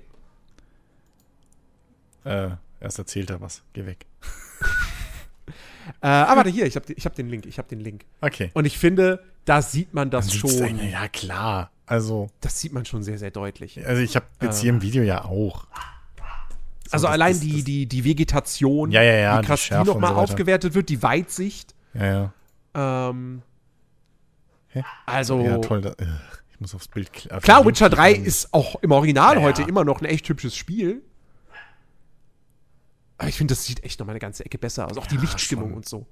Äh, 2.23 2.49
erst 2.79 2.99
erzählt 2.99 3.29
er 3.29 3.41
was. 3.41 3.63
Geh 3.73 3.85
weg. 3.85 4.05
Äh, 6.01 6.07
ah, 6.07 6.35
warte, 6.35 6.49
hier, 6.49 6.65
ich 6.65 6.75
habe 6.75 6.91
ich 6.93 7.05
hab 7.05 7.13
den 7.13 7.29
Link, 7.29 7.45
ich 7.45 7.59
habe 7.59 7.67
den 7.67 7.79
Link. 7.79 8.05
Okay. 8.19 8.49
Und 8.55 8.65
ich 8.65 8.75
finde, 8.79 9.23
da 9.45 9.61
sieht 9.61 9.93
man 9.93 10.09
das 10.09 10.29
Sieht's 10.29 10.39
schon, 10.39 10.77
denn? 10.77 10.89
Ja, 10.89 11.07
klar. 11.07 11.69
Also, 11.85 12.27
das 12.41 12.59
sieht 12.59 12.73
man 12.73 12.85
schon 12.85 13.03
sehr, 13.03 13.19
sehr 13.19 13.29
deutlich. 13.29 13.85
also 13.85 14.01
ich 14.01 14.15
habe 14.15 14.25
jetzt 14.41 14.61
hier 14.61 14.71
im 14.71 14.81
Video 14.81 15.03
ja 15.03 15.25
auch. 15.25 15.67
Also 16.89 17.05
das- 17.05 17.13
allein 17.13 17.33
das- 17.33 17.41
die, 17.41 17.63
die, 17.63 17.85
die 17.85 18.03
Vegetation, 18.03 18.89
Ja, 18.89 19.03
ja, 19.03 19.13
ja, 19.13 19.37
wie 19.37 19.41
die 19.41 19.47
krass 19.47 19.67
die, 19.67 19.75
und 19.75 19.85
nochmal 19.85 20.15
so 20.15 20.21
aufgewertet 20.21 20.73
wird, 20.73 20.89
die 20.89 21.03
Weitsicht. 21.03 21.75
Ja, 21.93 22.31
ja. 22.73 23.09
Ähm, 23.09 23.43
Hä? 24.75 24.83
also, 25.05 25.39
Ja, 25.39 25.57
toll. 25.59 25.81
Da, 25.81 25.91
äh, 25.91 26.05
ich 26.51 26.59
muss 26.59 26.75
aufs 26.75 26.87
Bild 26.87 27.09
auf 27.31 27.43
klar, 27.43 27.59
Link 27.59 27.69
Witcher 27.69 27.89
3 27.89 28.11
klicken. 28.11 28.25
ist 28.27 28.53
auch 28.53 28.75
im 28.81 28.91
Original 28.91 29.37
Ja, 29.37 29.41
heute 29.41 29.61
ja. 29.61 29.67
immer 29.67 29.83
noch 29.83 30.01
ein 30.01 30.05
echt 30.05 30.27
hübsches 30.27 30.55
Spiel. 30.55 31.01
Aber 33.17 33.29
ich 33.29 33.37
finde, 33.37 33.53
das 33.53 33.63
sieht 33.63 33.83
echt 33.83 33.99
noch 33.99 34.05
mal 34.05 34.11
eine 34.11 34.19
ganze 34.19 34.45
Ecke 34.45 34.57
besser 34.57 34.89
aus. 34.89 34.97
Auch 34.97 35.07
die 35.07 35.17
Lichtstimmung 35.17 35.69
schon. 35.69 35.77
und 35.77 35.87
so. 35.87 36.05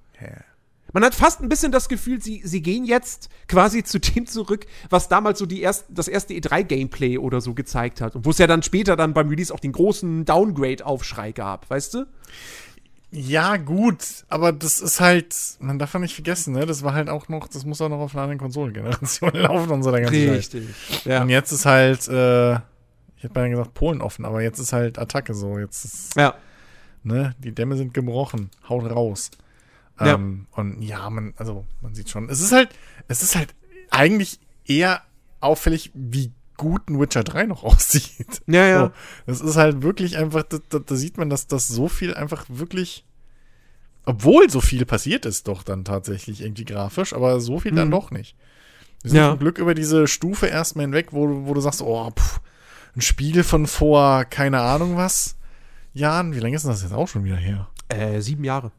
Man 0.93 1.03
hat 1.03 1.15
fast 1.15 1.41
ein 1.41 1.49
bisschen 1.49 1.71
das 1.71 1.89
Gefühl, 1.89 2.21
sie, 2.21 2.41
sie 2.45 2.61
gehen 2.61 2.85
jetzt 2.85 3.29
quasi 3.47 3.83
zu 3.83 3.99
dem 3.99 4.27
zurück, 4.27 4.67
was 4.89 5.09
damals 5.09 5.39
so 5.39 5.45
die 5.45 5.61
erst, 5.61 5.85
das 5.89 6.07
erste 6.07 6.33
E3-Gameplay 6.33 7.17
oder 7.17 7.41
so 7.41 7.53
gezeigt 7.53 7.99
hat. 7.99 8.15
Und 8.15 8.25
wo 8.25 8.29
es 8.29 8.37
ja 8.37 8.47
dann 8.47 8.63
später 8.63 8.95
dann 8.95 9.13
beim 9.13 9.27
Release 9.27 9.53
auch 9.53 9.59
den 9.59 9.71
großen 9.71 10.23
Downgrade-Aufschrei 10.23 11.31
gab, 11.31 11.69
weißt 11.69 11.95
du? 11.95 12.05
Ja, 13.15 13.57
gut, 13.57 14.25
aber 14.27 14.51
das 14.51 14.81
ist 14.81 14.99
halt, 14.99 15.35
man 15.59 15.77
darf 15.77 15.93
ja 15.93 15.99
nicht 15.99 16.15
vergessen, 16.15 16.53
ne? 16.53 16.65
Das 16.65 16.81
war 16.81 16.95
halt 16.95 17.09
auch 17.09 17.29
noch, 17.29 17.47
das 17.47 17.63
muss 17.63 17.79
auch 17.79 17.89
noch 17.89 17.99
auf 17.99 18.15
einer 18.15 18.23
anderen 18.23 18.39
Konsolengeneration 18.39 19.31
laufen 19.33 19.69
und 19.69 19.83
so 19.83 19.91
der 19.91 20.01
ganze 20.01 20.41
Scheiß. 20.41 20.51
Ja. 21.05 21.21
Und 21.21 21.29
jetzt 21.29 21.51
ist 21.51 21.67
halt, 21.67 22.07
äh, 22.07 22.53
ich 22.53 22.59
hätte 23.21 23.33
beinahe 23.35 23.51
gesagt 23.51 23.75
Polen 23.75 24.01
offen, 24.01 24.25
aber 24.25 24.41
jetzt 24.41 24.57
ist 24.57 24.73
halt 24.73 24.97
Attacke 24.97 25.35
so. 25.35 25.59
Jetzt 25.59 25.85
ist, 25.85 26.15
ja. 26.15 26.33
ne, 27.03 27.35
die 27.37 27.51
Dämme 27.51 27.77
sind 27.77 27.93
gebrochen, 27.93 28.49
haut 28.67 28.89
raus. 28.89 29.29
Ja. 29.99 30.15
Ähm, 30.15 30.47
und 30.53 30.81
ja, 30.81 31.07
man, 31.11 31.35
also 31.37 31.67
man 31.81 31.93
sieht 31.93 32.09
schon, 32.09 32.29
es 32.29 32.41
ist 32.41 32.51
halt, 32.51 32.69
es 33.07 33.21
ist 33.21 33.35
halt 33.35 33.53
eigentlich 33.91 34.39
eher 34.65 35.03
auffällig, 35.39 35.91
wie 35.93 36.31
gut 36.57 36.89
ein 36.89 36.99
Witcher 36.99 37.23
3 37.23 37.45
noch 37.45 37.63
aussieht. 37.63 38.41
Ja, 38.47 38.65
ja. 38.65 38.85
So, 38.85 38.91
das 39.27 39.41
ist 39.41 39.55
halt 39.57 39.81
wirklich 39.81 40.17
einfach, 40.17 40.43
da, 40.43 40.57
da, 40.69 40.79
da 40.79 40.95
sieht 40.95 41.17
man, 41.17 41.29
dass 41.29 41.47
das 41.47 41.67
so 41.67 41.87
viel 41.87 42.13
einfach 42.13 42.45
wirklich, 42.49 43.05
obwohl 44.05 44.49
so 44.49 44.61
viel 44.61 44.85
passiert 44.85 45.25
ist, 45.25 45.47
doch 45.47 45.63
dann 45.63 45.85
tatsächlich 45.85 46.41
irgendwie 46.41 46.65
grafisch, 46.65 47.13
aber 47.13 47.39
so 47.39 47.59
viel 47.59 47.71
dann 47.73 47.87
Mhm. 47.87 47.91
doch 47.91 48.11
nicht. 48.11 48.35
Wir 49.01 49.11
sind 49.11 49.17
Ja. 49.19 49.29
zum 49.31 49.39
Glück 49.39 49.57
über 49.57 49.73
diese 49.75 50.07
Stufe 50.07 50.47
erstmal 50.47 50.85
hinweg, 50.85 51.07
wo, 51.11 51.27
du- 51.27 51.45
wo 51.45 51.53
du 51.53 51.61
sagst, 51.61 51.81
oh, 51.81 52.09
pff, 52.11 52.39
ein 52.95 53.01
Spiel 53.01 53.43
von 53.43 53.65
vor, 53.67 54.25
keine 54.25 54.61
Ahnung 54.61 54.97
was, 54.97 55.35
Jahren, 55.93 56.33
wie 56.33 56.39
lange 56.39 56.55
ist 56.55 56.63
denn 56.63 56.71
das 56.71 56.81
jetzt 56.83 56.93
auch 56.93 57.07
schon 57.07 57.23
wieder 57.23 57.35
her? 57.37 57.69
Äh, 57.89 58.19
sieben 58.21 58.43
Jahre. 58.43 58.71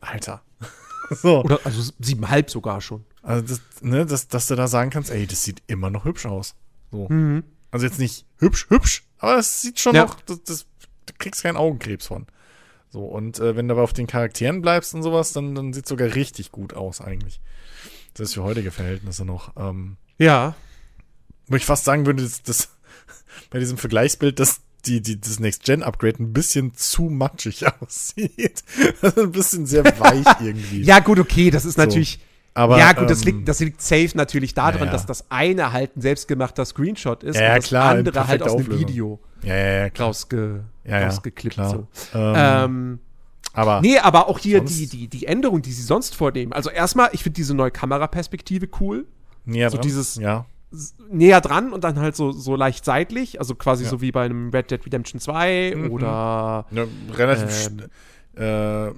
Alter. 0.00 0.42
so. 1.10 1.42
Oder 1.44 1.60
also 1.64 1.92
siebenhalb 1.98 2.50
sogar 2.50 2.80
schon. 2.80 3.04
Also, 3.22 3.44
das, 3.46 3.60
ne, 3.82 4.06
dass, 4.06 4.28
dass 4.28 4.46
du 4.46 4.54
da 4.56 4.68
sagen 4.68 4.90
kannst, 4.90 5.10
ey, 5.10 5.26
das 5.26 5.42
sieht 5.42 5.62
immer 5.66 5.90
noch 5.90 6.04
hübsch 6.04 6.26
aus. 6.26 6.54
So. 6.90 7.08
Mhm. 7.08 7.44
Also 7.70 7.86
jetzt 7.86 7.98
nicht 7.98 8.24
hübsch, 8.38 8.66
hübsch, 8.70 9.04
aber 9.18 9.38
es 9.38 9.60
sieht 9.60 9.80
schon 9.80 9.94
Ja. 9.94 10.04
noch, 10.04 10.20
das, 10.20 10.42
das, 10.44 10.66
du 11.06 11.12
kriegst 11.18 11.42
keinen 11.42 11.56
Augenkrebs 11.56 12.06
von. 12.06 12.26
So, 12.90 13.04
und 13.04 13.38
äh, 13.40 13.56
wenn 13.56 13.68
du 13.68 13.74
aber 13.74 13.82
auf 13.82 13.92
den 13.92 14.06
Charakteren 14.06 14.62
bleibst 14.62 14.94
und 14.94 15.02
sowas, 15.02 15.32
dann, 15.32 15.54
dann 15.54 15.72
sieht 15.72 15.86
sogar 15.86 16.14
richtig 16.14 16.52
gut 16.52 16.72
aus 16.74 17.00
eigentlich. 17.00 17.40
Das 18.14 18.28
ist 18.28 18.34
für 18.34 18.44
heutige 18.44 18.70
Verhältnisse 18.70 19.24
noch. 19.24 19.52
Ähm, 19.56 19.96
Ja. 20.18 20.54
wo 21.48 21.56
ich 21.56 21.66
fast 21.66 21.84
sagen 21.84 22.06
würde, 22.06 22.22
dass, 22.22 22.42
dass 22.42 22.68
bei 23.50 23.58
diesem 23.58 23.76
Vergleichsbild, 23.76 24.38
dass 24.38 24.60
die, 24.86 25.00
die, 25.02 25.20
das 25.20 25.40
Next-Gen-Upgrade 25.40 26.22
ein 26.22 26.32
bisschen 26.32 26.72
zu 26.74 27.02
matschig 27.04 27.64
aussieht. 27.80 28.62
Also 29.02 29.22
ein 29.24 29.32
bisschen 29.32 29.66
sehr 29.66 29.84
weich 29.98 30.24
irgendwie. 30.40 30.82
Ja, 30.82 31.00
gut, 31.00 31.18
okay, 31.18 31.50
das 31.50 31.64
ist 31.64 31.76
natürlich. 31.76 32.20
Aber, 32.56 32.78
ja, 32.78 32.92
gut, 32.92 33.10
das, 33.10 33.20
ähm, 33.20 33.26
liegt, 33.26 33.48
das 33.48 33.60
liegt 33.60 33.82
safe 33.82 34.10
natürlich 34.14 34.54
daran, 34.54 34.78
ja, 34.80 34.84
ja. 34.86 34.92
dass 34.92 35.04
das 35.04 35.30
eine 35.30 35.72
halt 35.72 35.96
ein 35.96 36.00
selbstgemachter 36.00 36.64
Screenshot 36.64 37.22
ist 37.22 37.38
Ja, 37.38 37.50
und 37.50 37.58
das 37.58 37.64
klar, 37.66 37.90
andere 37.90 38.26
halt 38.26 38.42
aus 38.42 38.54
perfekter 38.54 38.58
einem 38.58 38.66
Auflösung. 38.66 38.88
Video 38.88 39.20
Ja, 39.42 39.86
rausge, 39.98 40.64
rausgeklippt. 40.88 41.56
So. 41.56 41.86
Ähm, 42.14 42.34
Ähm, 42.36 42.98
aber 43.52 43.80
nee, 43.80 43.98
aber 43.98 44.28
auch 44.28 44.38
hier 44.38 44.60
die, 44.60 44.86
die, 44.86 45.08
die 45.08 45.26
Änderung, 45.26 45.62
die 45.62 45.72
sie 45.72 45.82
sonst 45.82 46.14
vornehmen. 46.14 46.52
Also 46.52 46.70
erstmal, 46.70 47.10
ich 47.12 47.22
finde 47.22 47.36
diese 47.36 47.54
neue 47.54 47.70
Kameraperspektive 47.70 48.68
cool. 48.80 49.06
näher 49.44 49.70
so 49.70 49.76
dran. 49.76 49.82
dieses- 49.82 50.18
näher 51.10 51.40
dran 51.40 51.72
und 51.72 51.84
dann 51.84 51.98
halt 51.98 52.16
so, 52.16 52.32
so 52.32 52.56
leicht 52.56 52.84
seitlich, 52.84 53.38
also 53.38 53.54
quasi 53.54 53.84
so 53.84 54.00
wie 54.00 54.12
bei 54.12 54.24
einem 54.24 54.50
Red 54.50 54.70
Dead 54.70 54.84
Redemption 54.84 55.20
2 55.20 55.74
mhm. 55.76 55.90
oder 55.90 56.66
ja, 56.70 56.84
relativ 57.14 57.70
ähm, 58.36 58.90
äh, 58.90 58.92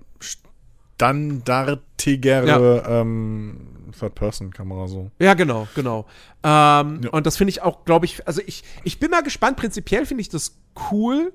standardigere 0.98 2.46
ja. 2.46 3.00
ähm, 3.00 3.92
Third-Person-Kamera 3.96 4.88
so. 4.88 5.10
Ja, 5.20 5.34
genau, 5.34 5.68
genau. 5.74 6.06
Ähm, 6.42 7.00
ja. 7.02 7.10
Und 7.10 7.24
das 7.26 7.36
finde 7.36 7.50
ich 7.50 7.62
auch, 7.62 7.84
glaube 7.84 8.06
ich, 8.06 8.26
also 8.26 8.42
ich, 8.44 8.64
ich 8.84 8.98
bin 8.98 9.10
mal 9.10 9.22
gespannt, 9.22 9.56
prinzipiell 9.56 10.06
finde 10.06 10.22
ich 10.22 10.28
das 10.28 10.56
cool, 10.90 11.32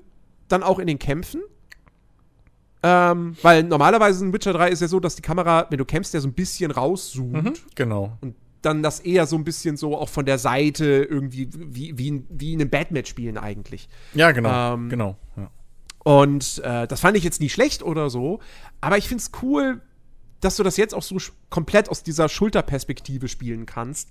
dann 0.50 0.64
auch 0.64 0.80
in 0.80 0.88
den 0.88 1.00
Kämpfen. 1.00 1.42
Ähm, 2.86 3.38
weil 3.42 3.64
normalerweise 3.64 4.26
in 4.26 4.34
Witcher 4.34 4.52
3 4.52 4.70
ist 4.70 4.82
ja 4.82 4.90
so, 4.90 5.00
dass 5.00 5.16
die 5.16 5.22
Kamera, 5.22 5.68
wenn 5.70 5.78
du 5.78 5.86
kämpfst, 5.86 6.14
ja 6.14 6.20
so 6.20 6.28
ein 6.28 6.34
bisschen 6.34 6.70
rauszoomt. 6.70 7.44
Mhm, 7.44 7.54
genau. 7.76 8.18
Und 8.20 8.36
dann 8.62 8.84
das 8.84 9.00
eher 9.00 9.26
so 9.26 9.38
ein 9.38 9.46
bisschen 9.46 9.78
so 9.78 9.98
auch 9.98 10.10
von 10.10 10.26
der 10.26 10.38
Seite 10.38 11.08
irgendwie 11.10 11.50
wie, 11.54 11.98
wie, 11.98 12.24
wie 12.30 12.54
in 12.54 12.62
einem 12.62 12.70
Batman 12.70 13.06
spielen 13.06 13.38
eigentlich. 13.38 13.88
Ja, 14.14 14.32
genau. 14.32 14.74
Ähm, 14.74 14.90
genau. 14.90 15.16
Ja. 15.38 15.50
Und 16.04 16.62
äh, 16.64 16.88
das 16.88 17.00
fand 17.00 17.18
ich 17.18 17.24
jetzt 17.24 17.40
nicht 17.40 17.54
schlecht 17.54 17.82
oder 17.82 18.10
so, 18.10 18.40
aber 18.82 18.98
ich 18.98 19.08
finde 19.08 19.22
es 19.22 19.32
cool, 19.42 19.82
dass 20.42 20.58
du 20.58 20.64
das 20.64 20.76
jetzt 20.76 20.94
auch 20.94 21.02
so 21.02 21.18
komplett 21.50 21.90
aus 21.90 22.04
dieser 22.04 22.28
Schulterperspektive 22.28 23.30
spielen 23.30 23.66
kannst, 23.66 24.10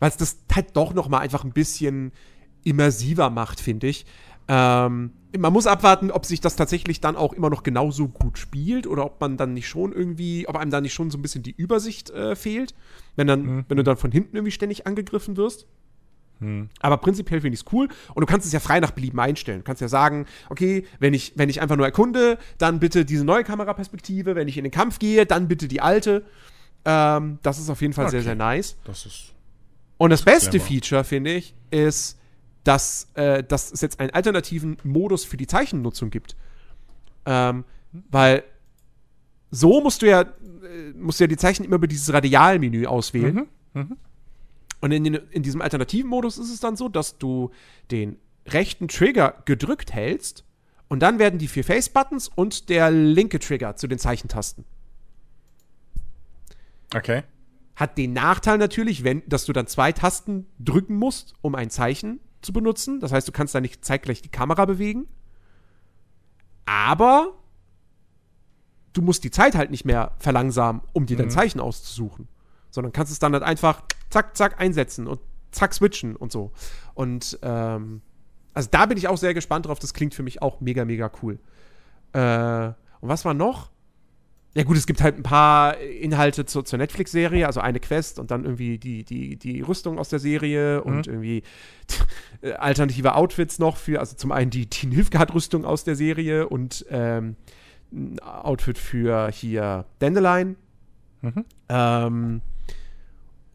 weil 0.00 0.10
es 0.10 0.16
das 0.16 0.38
halt 0.52 0.76
doch 0.76 0.94
noch 0.94 1.08
mal 1.08 1.20
einfach 1.20 1.44
ein 1.44 1.52
bisschen 1.52 2.12
immersiver 2.64 3.30
macht, 3.30 3.60
finde 3.60 3.86
ich. 3.86 4.04
Ähm, 4.48 5.12
man 5.36 5.52
muss 5.52 5.66
abwarten, 5.66 6.10
ob 6.10 6.24
sich 6.24 6.40
das 6.40 6.56
tatsächlich 6.56 7.00
dann 7.00 7.14
auch 7.14 7.34
immer 7.34 7.50
noch 7.50 7.62
genauso 7.62 8.08
gut 8.08 8.38
spielt 8.38 8.86
oder 8.86 9.04
ob 9.04 9.20
man 9.20 9.36
dann 9.36 9.54
nicht 9.54 9.68
schon 9.68 9.92
irgendwie, 9.92 10.48
ob 10.48 10.56
einem 10.56 10.70
dann 10.70 10.82
nicht 10.82 10.94
schon 10.94 11.10
so 11.10 11.18
ein 11.18 11.22
bisschen 11.22 11.42
die 11.42 11.54
Übersicht 11.54 12.10
äh, 12.10 12.34
fehlt, 12.34 12.74
wenn 13.14 13.26
dann, 13.26 13.42
mhm. 13.42 13.64
wenn 13.68 13.76
du 13.76 13.84
dann 13.84 13.98
von 13.98 14.10
hinten 14.10 14.36
irgendwie 14.36 14.52
ständig 14.52 14.86
angegriffen 14.86 15.36
wirst. 15.36 15.66
Mhm. 16.40 16.68
Aber 16.80 16.98
prinzipiell 16.98 17.40
finde 17.40 17.54
ich 17.54 17.60
es 17.60 17.72
cool 17.72 17.88
und 18.14 18.20
du 18.20 18.26
kannst 18.26 18.46
es 18.46 18.52
ja 18.52 18.60
frei 18.60 18.80
nach 18.80 18.92
Belieben 18.92 19.18
einstellen. 19.20 19.60
Du 19.60 19.64
kannst 19.64 19.82
ja 19.82 19.88
sagen, 19.88 20.26
okay, 20.48 20.86
wenn 20.98 21.14
ich, 21.14 21.32
wenn 21.36 21.48
ich 21.48 21.60
einfach 21.60 21.76
nur 21.76 21.86
erkunde, 21.86 22.38
dann 22.58 22.80
bitte 22.80 23.04
diese 23.04 23.24
neue 23.24 23.44
Kameraperspektive, 23.44 24.34
wenn 24.34 24.48
ich 24.48 24.58
in 24.58 24.64
den 24.64 24.70
Kampf 24.70 24.98
gehe, 24.98 25.26
dann 25.26 25.48
bitte 25.48 25.68
die 25.68 25.80
alte. 25.80 26.24
Ähm, 26.84 27.38
das 27.42 27.58
ist 27.58 27.70
auf 27.70 27.80
jeden 27.80 27.92
Fall 27.92 28.06
okay. 28.06 28.12
sehr, 28.12 28.22
sehr 28.22 28.34
nice. 28.34 28.76
Das 28.84 29.06
ist. 29.06 29.34
Und 29.96 30.10
das, 30.10 30.22
beste 30.22 30.50
clever. 30.50 30.64
Feature, 30.64 31.04
finde 31.04 31.32
ich, 31.32 31.54
ist, 31.70 32.18
dass, 32.64 33.08
äh, 33.14 33.42
dass 33.42 33.72
es 33.72 33.80
jetzt 33.80 33.98
einen 33.98 34.10
alternativen 34.10 34.76
Modus 34.84 35.24
für 35.24 35.36
die 35.36 35.46
Zeichennutzung 35.46 36.10
gibt. 36.10 36.36
Ähm, 37.26 37.64
weil 38.10 38.44
so 39.50 39.80
musst 39.80 40.02
du 40.02 40.06
ja, 40.08 40.22
äh, 40.22 40.26
musst 40.96 41.18
du 41.18 41.24
ja 41.24 41.28
die 41.28 41.36
Zeichen 41.36 41.64
immer 41.64 41.76
über 41.76 41.86
dieses 41.86 42.12
Radialmenü 42.12 42.86
auswählen. 42.86 43.48
Mhm, 43.74 43.80
mh. 43.80 43.96
Und 44.80 44.92
in, 44.92 45.06
in 45.06 45.42
diesem 45.42 45.60
alternativen 45.60 46.08
Modus 46.08 46.38
ist 46.38 46.52
es 46.52 46.60
dann 46.60 46.76
so, 46.76 46.88
dass 46.88 47.18
du 47.18 47.50
den 47.90 48.18
rechten 48.46 48.88
Trigger 48.88 49.42
gedrückt 49.44 49.92
hältst 49.92 50.44
und 50.88 51.00
dann 51.00 51.18
werden 51.18 51.38
die 51.38 51.48
vier 51.48 51.64
Face-Buttons 51.64 52.28
und 52.28 52.68
der 52.70 52.90
linke 52.90 53.38
Trigger 53.38 53.76
zu 53.76 53.86
den 53.86 53.98
Zeichentasten. 53.98 54.64
Okay. 56.94 57.22
Hat 57.76 57.98
den 57.98 58.14
Nachteil 58.14 58.58
natürlich, 58.58 59.04
wenn, 59.04 59.22
dass 59.28 59.44
du 59.44 59.52
dann 59.52 59.66
zwei 59.66 59.92
Tasten 59.92 60.46
drücken 60.58 60.96
musst, 60.96 61.34
um 61.42 61.54
ein 61.54 61.70
Zeichen 61.70 62.20
zu 62.40 62.52
benutzen. 62.52 63.00
Das 63.00 63.12
heißt, 63.12 63.28
du 63.28 63.32
kannst 63.32 63.54
da 63.54 63.60
nicht 63.60 63.84
zeitgleich 63.84 64.22
die 64.22 64.30
Kamera 64.30 64.64
bewegen. 64.64 65.06
Aber 66.64 67.34
du 68.94 69.02
musst 69.02 69.24
die 69.24 69.30
Zeit 69.30 69.54
halt 69.54 69.70
nicht 69.70 69.84
mehr 69.84 70.12
verlangsamen, 70.18 70.82
um 70.92 71.06
dir 71.06 71.16
mhm. 71.16 71.22
dein 71.22 71.30
Zeichen 71.30 71.60
auszusuchen. 71.60 72.28
Sondern 72.70 72.92
kannst 72.92 73.12
es 73.12 73.18
dann 73.18 73.34
halt 73.34 73.42
einfach 73.42 73.82
zack, 74.10 74.36
zack 74.36 74.60
einsetzen 74.60 75.06
und 75.06 75.20
zack 75.50 75.74
switchen 75.74 76.16
und 76.16 76.32
so. 76.32 76.52
Und 76.94 77.38
ähm, 77.42 78.02
also 78.54 78.68
da 78.70 78.86
bin 78.86 78.98
ich 78.98 79.08
auch 79.08 79.18
sehr 79.18 79.34
gespannt 79.34 79.66
drauf. 79.66 79.78
Das 79.78 79.94
klingt 79.94 80.14
für 80.14 80.22
mich 80.22 80.42
auch 80.42 80.60
mega, 80.60 80.84
mega 80.84 81.10
cool. 81.22 81.38
Äh, 82.12 82.68
und 83.00 83.08
was 83.08 83.24
war 83.24 83.34
noch? 83.34 83.70
Ja, 84.54 84.64
gut, 84.64 84.76
es 84.76 84.86
gibt 84.86 85.02
halt 85.02 85.16
ein 85.16 85.22
paar 85.22 85.78
Inhalte 85.78 86.46
zur, 86.46 86.64
zur 86.64 86.78
Netflix-Serie, 86.78 87.46
also 87.46 87.60
eine 87.60 87.78
Quest 87.80 88.18
und 88.18 88.30
dann 88.30 88.44
irgendwie 88.44 88.78
die, 88.78 89.04
die, 89.04 89.36
die 89.36 89.60
Rüstung 89.60 89.98
aus 89.98 90.08
der 90.08 90.18
Serie 90.18 90.80
mhm. 90.80 90.90
und 90.90 91.06
irgendwie 91.06 91.42
alternative 92.58 93.14
Outfits 93.14 93.58
noch 93.58 93.76
für, 93.76 94.00
also 94.00 94.16
zum 94.16 94.32
einen 94.32 94.50
die, 94.50 94.66
die 94.66 94.86
Nilfgaard-Rüstung 94.86 95.64
aus 95.64 95.84
der 95.84 95.94
Serie 95.94 96.48
und 96.48 96.84
ähm, 96.90 97.36
ein 97.92 98.18
Outfit 98.20 98.78
für 98.78 99.30
hier 99.30 99.84
Dandelion. 100.00 100.56
Mhm. 101.20 101.44
Ähm, 101.68 102.40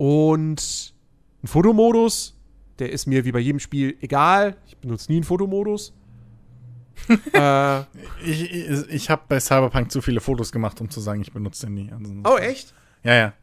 und 0.03 0.93
ein 1.41 1.47
Fotomodus, 1.47 2.37
der 2.77 2.91
ist 2.91 3.07
mir 3.07 3.23
wie 3.23 3.31
bei 3.31 3.39
jedem 3.39 3.59
Spiel 3.59 3.95
egal. 4.01 4.57
Ich 4.67 4.75
benutze 4.75 5.09
nie 5.09 5.15
einen 5.15 5.23
Fotomodus. 5.23 5.93
äh, 7.33 7.79
ich 8.25 8.51
ich, 8.51 8.89
ich 8.89 9.09
habe 9.09 9.21
bei 9.29 9.39
Cyberpunk 9.39 9.93
zu 9.93 10.01
viele 10.01 10.19
Fotos 10.19 10.51
gemacht, 10.51 10.81
um 10.81 10.89
zu 10.89 10.99
sagen, 10.99 11.21
ich 11.21 11.31
benutze 11.31 11.67
den 11.67 11.75
nie. 11.75 11.89
Also, 11.89 12.13
oh, 12.25 12.37
echt? 12.37 12.73
Ja, 13.03 13.15
ja. 13.15 13.33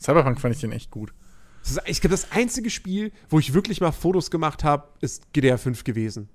Cyberpunk 0.00 0.40
fand 0.40 0.54
ich 0.54 0.62
den 0.62 0.72
echt 0.72 0.90
gut. 0.90 1.12
ich 1.84 2.00
glaube, 2.00 2.12
das 2.12 2.32
einzige 2.32 2.70
Spiel, 2.70 3.12
wo 3.28 3.38
ich 3.38 3.52
wirklich 3.52 3.82
mal 3.82 3.92
Fotos 3.92 4.30
gemacht 4.30 4.64
habe, 4.64 4.88
ist 5.02 5.30
GDR 5.34 5.58
5 5.58 5.84
gewesen. 5.84 6.30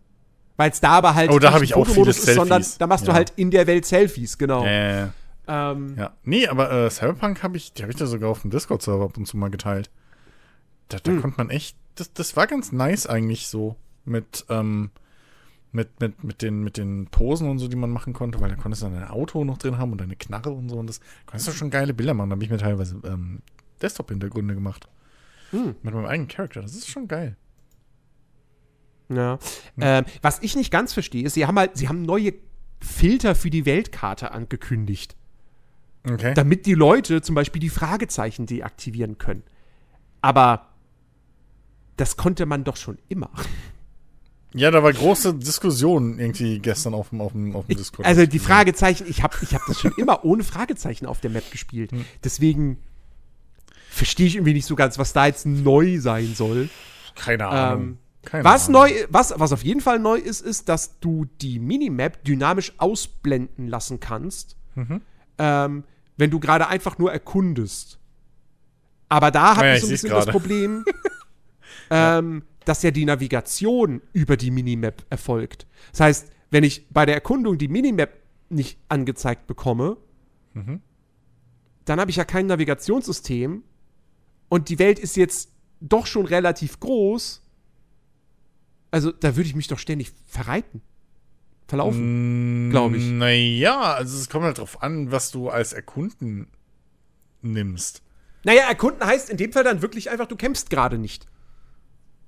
Weil 0.58 0.70
es 0.70 0.80
da 0.80 0.92
aber 0.92 1.16
halt 1.16 1.32
oh, 1.32 1.40
da 1.40 1.54
habe 1.54 1.66
ich 1.66 1.74
auch 1.74 1.88
viele 1.88 2.12
ist, 2.12 2.22
Selfies. 2.22 2.36
sondern 2.36 2.64
da 2.78 2.86
machst 2.86 3.08
ja. 3.08 3.14
du 3.14 3.16
halt 3.16 3.34
in 3.36 3.50
der 3.50 3.66
Welt 3.66 3.88
Selfies, 3.88 4.38
genau. 4.38 4.64
Ja, 4.64 4.72
ja, 4.72 4.96
ja. 5.00 5.14
Ähm, 5.48 5.96
ja. 5.98 6.14
Nee, 6.24 6.48
aber 6.48 6.72
äh, 6.72 6.90
Cyberpunk 6.90 7.44
habe 7.44 7.58
ich, 7.58 7.74
die 7.74 7.84
habe 7.84 7.92
ich 7.92 7.98
da 7.98 8.06
sogar 8.06 8.30
auf 8.30 8.42
dem 8.42 8.52
Discord-Server 8.52 9.06
ab 9.06 9.18
und 9.18 9.26
zu 9.26 9.38
mal 9.38 9.50
geteilt. 9.50 9.90
Da, 10.90 10.98
da 10.98 11.12
hm. 11.12 11.22
konnte 11.22 11.38
man 11.38 11.50
echt, 11.50 11.78
das, 11.96 12.14
das 12.14 12.36
war 12.36 12.48
ganz 12.48 12.72
nice 12.72 13.08
eigentlich 13.08 13.48
so 13.48 13.76
mit, 14.06 14.46
ähm, 14.50 14.92
mit, 15.72 16.00
mit, 16.00 16.24
mit, 16.24 16.42
den, 16.42 16.64
mit 16.64 16.78
den 16.78 17.08
Posen 17.08 17.50
und 17.50 17.60
so, 17.60 17.68
die 17.68 17.76
man 17.76 17.90
machen 17.90 18.14
konnte, 18.14 18.40
weil 18.40 18.50
da 18.50 18.56
konntest 18.56 18.84
du 18.84 18.88
dann 18.88 18.98
ein 18.98 19.10
Auto 19.10 19.44
noch 19.44 19.58
drin 19.58 19.78
haben 19.78 19.92
und 19.92 20.02
eine 20.02 20.16
Knarre 20.16 20.52
und 20.52 20.70
so 20.70 20.78
und 20.78 20.88
das 20.88 21.00
konntest 21.26 21.48
du 21.48 21.52
schon 21.52 21.70
geile 21.70 21.94
Bilder 21.94 22.14
machen. 22.14 22.30
Da 22.30 22.36
habe 22.36 22.44
ich 22.44 22.50
mir 22.50 22.58
teilweise 22.58 23.00
ähm, 23.04 23.40
Desktop-Hintergründe 23.82 24.56
gemacht. 24.56 24.88
Hm. 25.52 25.76
Mit 25.84 25.94
meinem 25.94 26.06
eigenen 26.06 26.28
Charakter. 26.28 26.62
Das 26.62 26.76
ist 26.76 26.88
schon 26.88 27.08
geil. 27.08 27.36
Ja. 29.10 29.38
Hm. 29.76 29.82
Ähm, 29.82 30.06
was 30.22 30.40
ich 30.42 30.56
nicht 30.56 30.72
ganz 30.72 30.94
verstehe, 30.94 31.26
ist, 31.26 31.34
sie 31.34 31.46
haben 31.46 31.60
halt, 31.60 31.78
sie 31.78 31.88
haben 31.88 32.04
neue 32.04 32.34
Filter 32.80 33.36
für 33.36 33.50
die 33.50 33.66
Weltkarte 33.66 34.32
angekündigt. 34.32 35.16
Okay. 36.10 36.34
Damit 36.34 36.66
die 36.66 36.74
Leute 36.74 37.22
zum 37.22 37.36
Beispiel 37.36 37.60
die 37.60 37.70
Fragezeichen 37.70 38.46
deaktivieren 38.46 39.18
können. 39.18 39.44
Aber 40.22 40.70
das 41.98 42.18
konnte 42.18 42.46
man 42.46 42.64
doch 42.64 42.78
schon 42.78 42.98
immer. 43.10 43.30
Ja, 44.54 44.72
da 44.72 44.82
war 44.84 44.94
große 44.94 45.34
Diskussion 45.34 46.18
irgendwie 46.18 46.60
gestern 46.60 46.94
auf 46.94 47.10
dem, 47.10 47.20
auf 47.20 47.34
dem, 47.34 47.56
auf 47.56 47.68
dem 47.68 47.76
Discord. 47.76 48.08
Also 48.08 48.26
die 48.26 48.40
Fragezeichen, 48.40 49.06
ich 49.08 49.22
habe 49.22 49.36
ich 49.42 49.54
hab 49.54 49.62
das 49.68 49.82
schon 49.82 49.92
immer 49.98 50.24
ohne 50.24 50.44
Fragezeichen 50.44 51.06
auf 51.08 51.20
der 51.20 51.30
Map 51.30 51.52
gespielt. 51.52 51.92
Hm. 51.92 52.06
Deswegen 52.24 52.78
verstehe 53.90 54.28
ich 54.28 54.36
irgendwie 54.36 54.54
nicht 54.54 54.66
so 54.66 54.76
ganz, 54.76 54.98
was 54.98 55.12
da 55.12 55.26
jetzt 55.26 55.46
neu 55.46 56.00
sein 56.00 56.34
soll. 56.36 56.70
Keine 57.16 57.48
Ahnung. 57.48 57.84
Ähm, 57.84 57.98
Keine 58.24 58.44
was 58.46 58.70
Ahnung. 58.70 58.84
neu, 58.84 58.92
was, 59.10 59.34
was 59.38 59.52
auf 59.52 59.64
jeden 59.64 59.82
Fall 59.82 60.00
neu 60.00 60.18
ist, 60.18 60.42
ist, 60.42 60.70
dass 60.70 61.00
du 61.00 61.26
die 61.42 61.60
Minimap 61.60 62.24
dynamisch 62.24 62.74
ausblenden 62.78 63.68
lassen 63.68 64.00
kannst. 64.00 64.56
Mhm. 64.76 65.02
Ähm, 65.38 65.84
wenn 66.18 66.30
du 66.30 66.40
gerade 66.40 66.68
einfach 66.68 66.98
nur 66.98 67.12
erkundest. 67.12 68.00
Aber 69.10 69.32
da 69.32 69.58
habe 69.58 69.68
ja, 69.68 69.76
ich 69.76 69.82
so 69.82 69.88
ein 69.88 69.92
bisschen 69.92 70.10
das 70.10 70.26
Problem, 70.26 70.86
ähm, 71.90 72.44
dass 72.66 72.84
ja 72.84 72.92
die 72.92 73.06
Navigation 73.06 74.02
über 74.14 74.38
die 74.38 74.52
Minimap 74.52 75.06
erfolgt. 75.10 75.68
Das 75.92 76.00
heißt, 76.00 76.32
wenn 76.52 76.64
ich 76.64 76.88
bei 76.90 77.06
der 77.06 77.16
Erkundung 77.16 77.58
die 77.58 77.68
Minimap 77.68 78.14
nicht 78.50 78.80
angezeigt 78.90 79.48
bekomme, 79.48 79.98
mhm. 80.54 80.82
dann 81.86 82.00
habe 82.00 82.12
ich 82.12 82.18
ja 82.18 82.24
kein 82.24 82.48
Navigationssystem 82.48 83.64
und 84.50 84.70
die 84.70 84.80
Welt 84.80 85.00
ist 85.00 85.16
jetzt 85.18 85.52
doch 85.82 86.06
schon 86.06 86.26
relativ 86.26 86.80
groß. 86.80 87.42
Also 88.92 89.12
da 89.12 89.36
würde 89.36 89.48
ich 89.48 89.56
mich 89.56 89.68
doch 89.68 89.80
ständig 89.80 90.12
verreiten 90.26 90.82
verlaufen, 91.68 92.68
mm, 92.68 92.72
glaube 92.72 92.98
ich. 92.98 93.06
Naja, 93.06 93.94
also 93.94 94.18
es 94.18 94.30
kommt 94.30 94.46
halt 94.46 94.58
drauf 94.58 94.82
an, 94.84 95.12
was 95.12 95.32
du 95.32 95.50
als 95.50 95.74
Erkunden 95.74 96.48
nimmst. 97.42 98.02
Naja, 98.44 98.64
erkunden 98.68 99.06
heißt 99.06 99.30
in 99.30 99.38
dem 99.38 99.52
Fall 99.52 99.64
dann 99.64 99.82
wirklich 99.82 100.10
einfach, 100.10 100.28
du 100.28 100.36
kämpfst 100.36 100.70
gerade 100.70 100.98
nicht. 100.98 101.28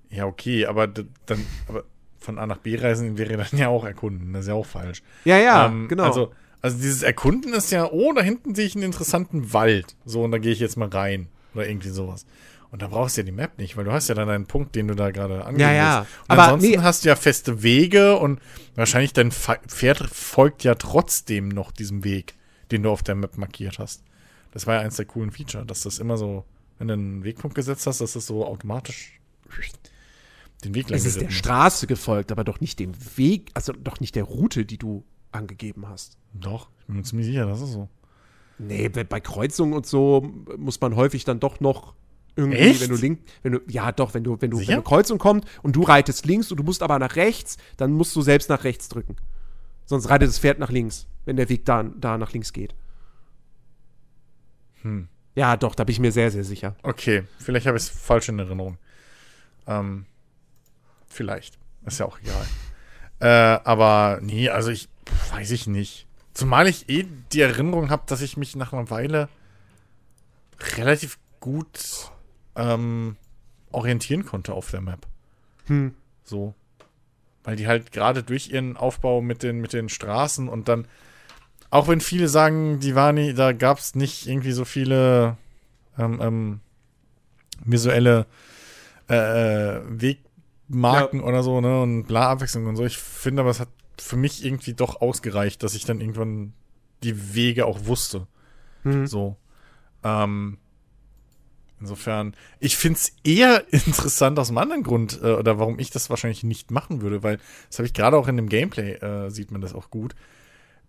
Ja, 0.10 0.25
okay, 0.25 0.65
aber 0.65 0.88
dann, 0.88 1.46
aber 1.67 1.84
von 2.20 2.39
A 2.39 2.46
nach 2.46 2.58
B 2.58 2.75
reisen 2.75 3.17
wäre 3.17 3.38
dann 3.38 3.60
ja 3.60 3.67
auch 3.67 3.86
erkunden. 3.86 4.34
Das 4.34 4.44
ist 4.44 4.48
ja 4.48 4.53
auch 4.56 4.65
falsch. 4.65 5.03
Ja, 5.25 5.38
ja, 5.38 5.67
ähm, 5.67 5.88
genau. 5.88 6.03
Also, 6.03 6.32
also 6.62 6.77
dieses 6.77 7.03
Erkunden 7.03 7.53
ist 7.53 7.72
ja, 7.72 7.91
oh, 7.91 8.13
da 8.13 8.22
hinten 8.22 8.56
sehe 8.56 8.65
ich 8.65 8.75
einen 8.75 8.84
interessanten 8.84 9.53
Wald. 9.53 9.96
So, 10.06 10.24
und 10.24 10.32
da 10.32 10.38
gehe 10.38 10.51
ich 10.51 10.60
jetzt 10.60 10.77
mal 10.77 10.89
rein. 10.89 11.27
Oder 11.53 11.67
irgendwie 11.67 11.89
sowas. 11.89 12.25
Und 12.70 12.82
da 12.82 12.88
brauchst 12.88 13.16
du 13.16 13.22
ja 13.22 13.26
die 13.26 13.32
Map 13.32 13.58
nicht, 13.58 13.78
weil 13.78 13.86
du 13.86 13.92
hast 13.92 14.10
ja 14.10 14.16
dann 14.16 14.30
einen 14.30 14.46
Punkt, 14.46 14.76
den 14.76 14.88
du 14.88 14.96
da 14.96 15.12
gerade 15.12 15.46
angehst. 15.46 15.62
Ja, 15.62 15.74
ja. 15.74 16.00
Und 16.02 16.08
Aber 16.28 16.44
ansonsten 16.44 16.72
nee. 16.72 16.78
hast 16.80 17.06
du 17.06 17.10
ja 17.10 17.16
feste 17.16 17.64
Wege 17.64 18.18
und 18.18 18.42
wahrscheinlich 18.76 19.14
dein 19.14 19.32
Pferd 19.32 20.00
folgt 20.10 20.64
ja 20.64 20.76
trotzdem 20.76 21.48
noch 21.48 21.72
diesem 21.72 22.04
Weg, 22.04 22.36
den 22.72 22.84
du 22.84 22.90
auf 22.90 23.04
der 23.04 23.16
Map 23.16 23.38
markiert 23.38 23.80
hast. 23.80 24.04
Das 24.52 24.68
war 24.68 24.76
ja 24.76 24.82
eins 24.82 24.98
der 24.98 25.06
coolen 25.06 25.32
Feature, 25.32 25.66
dass 25.66 25.82
das 25.82 26.00
immer 26.00 26.18
so, 26.18 26.44
wenn 26.78 26.88
du 26.88 26.94
einen 26.94 27.24
Wegpunkt 27.24 27.56
gesetzt 27.56 27.88
hast, 27.88 28.02
dass 28.02 28.14
das 28.14 28.26
so 28.26 28.46
automatisch 28.46 29.20
den 30.64 30.76
Weg 30.76 30.90
lang 30.90 30.98
Es 30.98 31.06
ist 31.06 31.22
der 31.22 31.30
Straße 31.30 31.88
gefolgt, 31.88 32.32
aber 32.32 32.44
doch 32.44 32.60
nicht 32.60 32.80
dem 32.80 32.94
Weg, 33.16 33.52
also 33.54 33.72
doch 33.72 34.00
nicht 34.00 34.16
der 34.16 34.24
Route, 34.24 34.66
die 34.66 34.78
du 34.78 35.06
angegeben 35.32 35.88
hast. 35.88 36.18
Doch, 36.34 36.70
ich 36.80 36.86
bin 36.88 36.98
mir 36.98 37.04
ziemlich 37.04 37.28
sicher, 37.28 37.46
das 37.46 37.62
ist 37.62 37.72
so. 37.72 37.88
Nee, 38.60 38.90
bei 38.90 39.20
Kreuzungen 39.20 39.74
und 39.74 39.86
so 39.86 40.34
muss 40.58 40.82
man 40.82 40.96
häufig 40.96 41.24
dann 41.24 41.40
doch 41.40 41.60
noch 41.60 41.94
irgendwie, 42.38 42.58
Echt? 42.58 42.82
wenn 42.82 42.89
du 42.89 42.96
link, 42.96 43.20
wenn 43.41 43.51
du, 43.53 43.60
ja 43.67 43.91
doch, 43.91 44.13
wenn 44.13 44.24
du, 44.24 44.39
wenn 44.39 44.51
du, 44.51 44.60
wenn 44.60 44.70
eine 44.70 44.84
Kreuzung 44.84 45.17
kommt 45.17 45.46
und 45.63 45.75
du 45.75 45.82
reitest 45.82 46.25
links 46.25 46.51
und 46.51 46.58
du 46.58 46.63
musst 46.63 46.84
aber 46.84 47.00
nach 47.00 47.15
rechts, 47.15 47.58
dann 47.77 47.91
musst 47.91 48.15
du 48.15 48.22
selbst 48.22 48.50
nach 48.50 48.63
rechts 48.63 48.89
drücken. 48.89 49.17
Sonst 49.86 50.10
reitet 50.10 50.29
das 50.29 50.39
Pferd 50.39 50.60
nach 50.60 50.70
links, 50.70 51.08
wenn 51.25 51.36
der 51.36 51.50
Weg 51.50 51.65
da, 51.65 51.84
da 51.84 52.17
nach 52.17 52.34
links 52.34 52.53
geht. 52.53 52.75
Hm. 54.84 55.08
Ja, 55.36 55.58
doch, 55.58 55.75
da 55.75 55.84
bin 55.84 55.94
ich 55.94 56.00
mir 56.00 56.12
sehr, 56.12 56.32
sehr 56.32 56.44
sicher. 56.44 56.75
Okay, 56.84 57.24
vielleicht 57.39 57.65
habe 57.67 57.77
ich 57.77 57.84
es 57.84 57.89
falsch 57.89 58.29
in 58.29 58.39
Erinnerung. 58.39 58.77
Ähm, 59.65 60.06
vielleicht. 61.08 61.58
Ist 61.86 62.00
ja 62.00 62.06
auch 62.06 62.20
egal. 62.20 62.46
Äh, 63.20 63.62
aber 63.63 64.20
nee, 64.22 64.50
also 64.50 64.70
ich 64.70 64.89
weiß 65.32 65.51
ich 65.51 65.67
nicht. 65.67 66.06
Zumal 66.34 66.67
ich 66.67 66.89
eh 66.89 67.08
die 67.32 67.41
Erinnerung 67.41 67.89
habe, 67.89 68.03
dass 68.06 68.22
ich 68.22 68.38
mich 68.38 68.56
nach 68.56 68.74
einer 68.74 68.89
Weile 68.89 69.29
relativ 70.75 71.17
gut 71.39 72.12
ähm, 72.58 73.16
orientieren 73.72 74.26
konnte 74.26 74.54
auf 74.54 74.72
der 74.72 74.82
Map. 74.82 75.06
Hm. 75.68 75.94
So. 76.24 76.54
Weil 77.44 77.56
die 77.56 77.68
halt 77.68 77.92
gerade 77.92 78.24
durch 78.24 78.50
ihren 78.50 78.76
Aufbau 78.76 79.22
mit 79.22 79.44
den, 79.44 79.62
mit 79.62 79.72
den 79.72 79.88
Straßen 79.88 80.50
und 80.50 80.68
dann, 80.68 80.88
auch 81.70 81.88
wenn 81.88 82.02
viele 82.02 82.28
sagen, 82.28 82.80
die 82.80 82.96
war 82.96 83.14
nie, 83.14 83.34
da 83.34 83.54
gab 83.54 83.78
es 83.78 83.96
nicht 83.96 84.28
irgendwie 84.28 84.52
so 84.52 84.66
viele 84.66 85.38
ähm, 85.98 86.20
ähm, 86.22 86.60
visuelle 87.64 88.26
äh, 89.08 89.80
Wegmarken 89.88 91.20
ja. 91.20 91.26
oder 91.26 91.44
so, 91.44 91.62
ne? 91.62 91.82
Und 91.82 92.06
bla 92.06 92.30
Abwechslung 92.30 92.66
und 92.66 92.76
so. 92.76 92.86
Ich 92.86 92.98
finde 92.98 93.42
aber, 93.42 93.52
es 93.52 93.60
hat 93.60 93.70
für 94.00 94.18
mich 94.18 94.46
irgendwie 94.46 94.74
doch 94.74 95.02
ausgereicht, 95.02 95.64
dass 95.64 95.76
ich 95.76 95.86
dann 95.86 96.02
irgendwann 96.02 96.54
die 97.04 97.34
Wege 97.34 97.66
auch 97.66 97.86
wusste. 97.86 98.28
Mhm. 98.84 99.08
So. 99.08 99.38
Ähm, 100.04 100.58
insofern, 101.79 102.34
ich 102.60 102.77
finde 102.77 103.00
es 103.00 103.12
eher 103.24 103.63
interessant 103.72 104.39
aus 104.39 104.50
einem 104.50 104.57
anderen 104.57 104.84
Grund, 104.84 105.19
äh, 105.22 105.34
oder 105.34 105.60
warum 105.60 105.79
ich 105.79 105.91
das 105.91 106.10
wahrscheinlich 106.10 106.43
nicht 106.43 106.72
machen 106.72 107.01
würde, 107.01 107.24
weil 107.24 107.39
das 107.69 107.79
habe 107.79 107.88
ich 107.88 107.93
gerade 107.93 108.17
auch 108.17 108.27
in 108.27 108.38
dem 108.38 108.50
Gameplay, 108.50 108.93
äh, 108.93 109.29
sieht 109.29 109.51
man 109.51 109.62
das 109.62 109.74
auch 109.74 109.89
gut. 109.89 110.15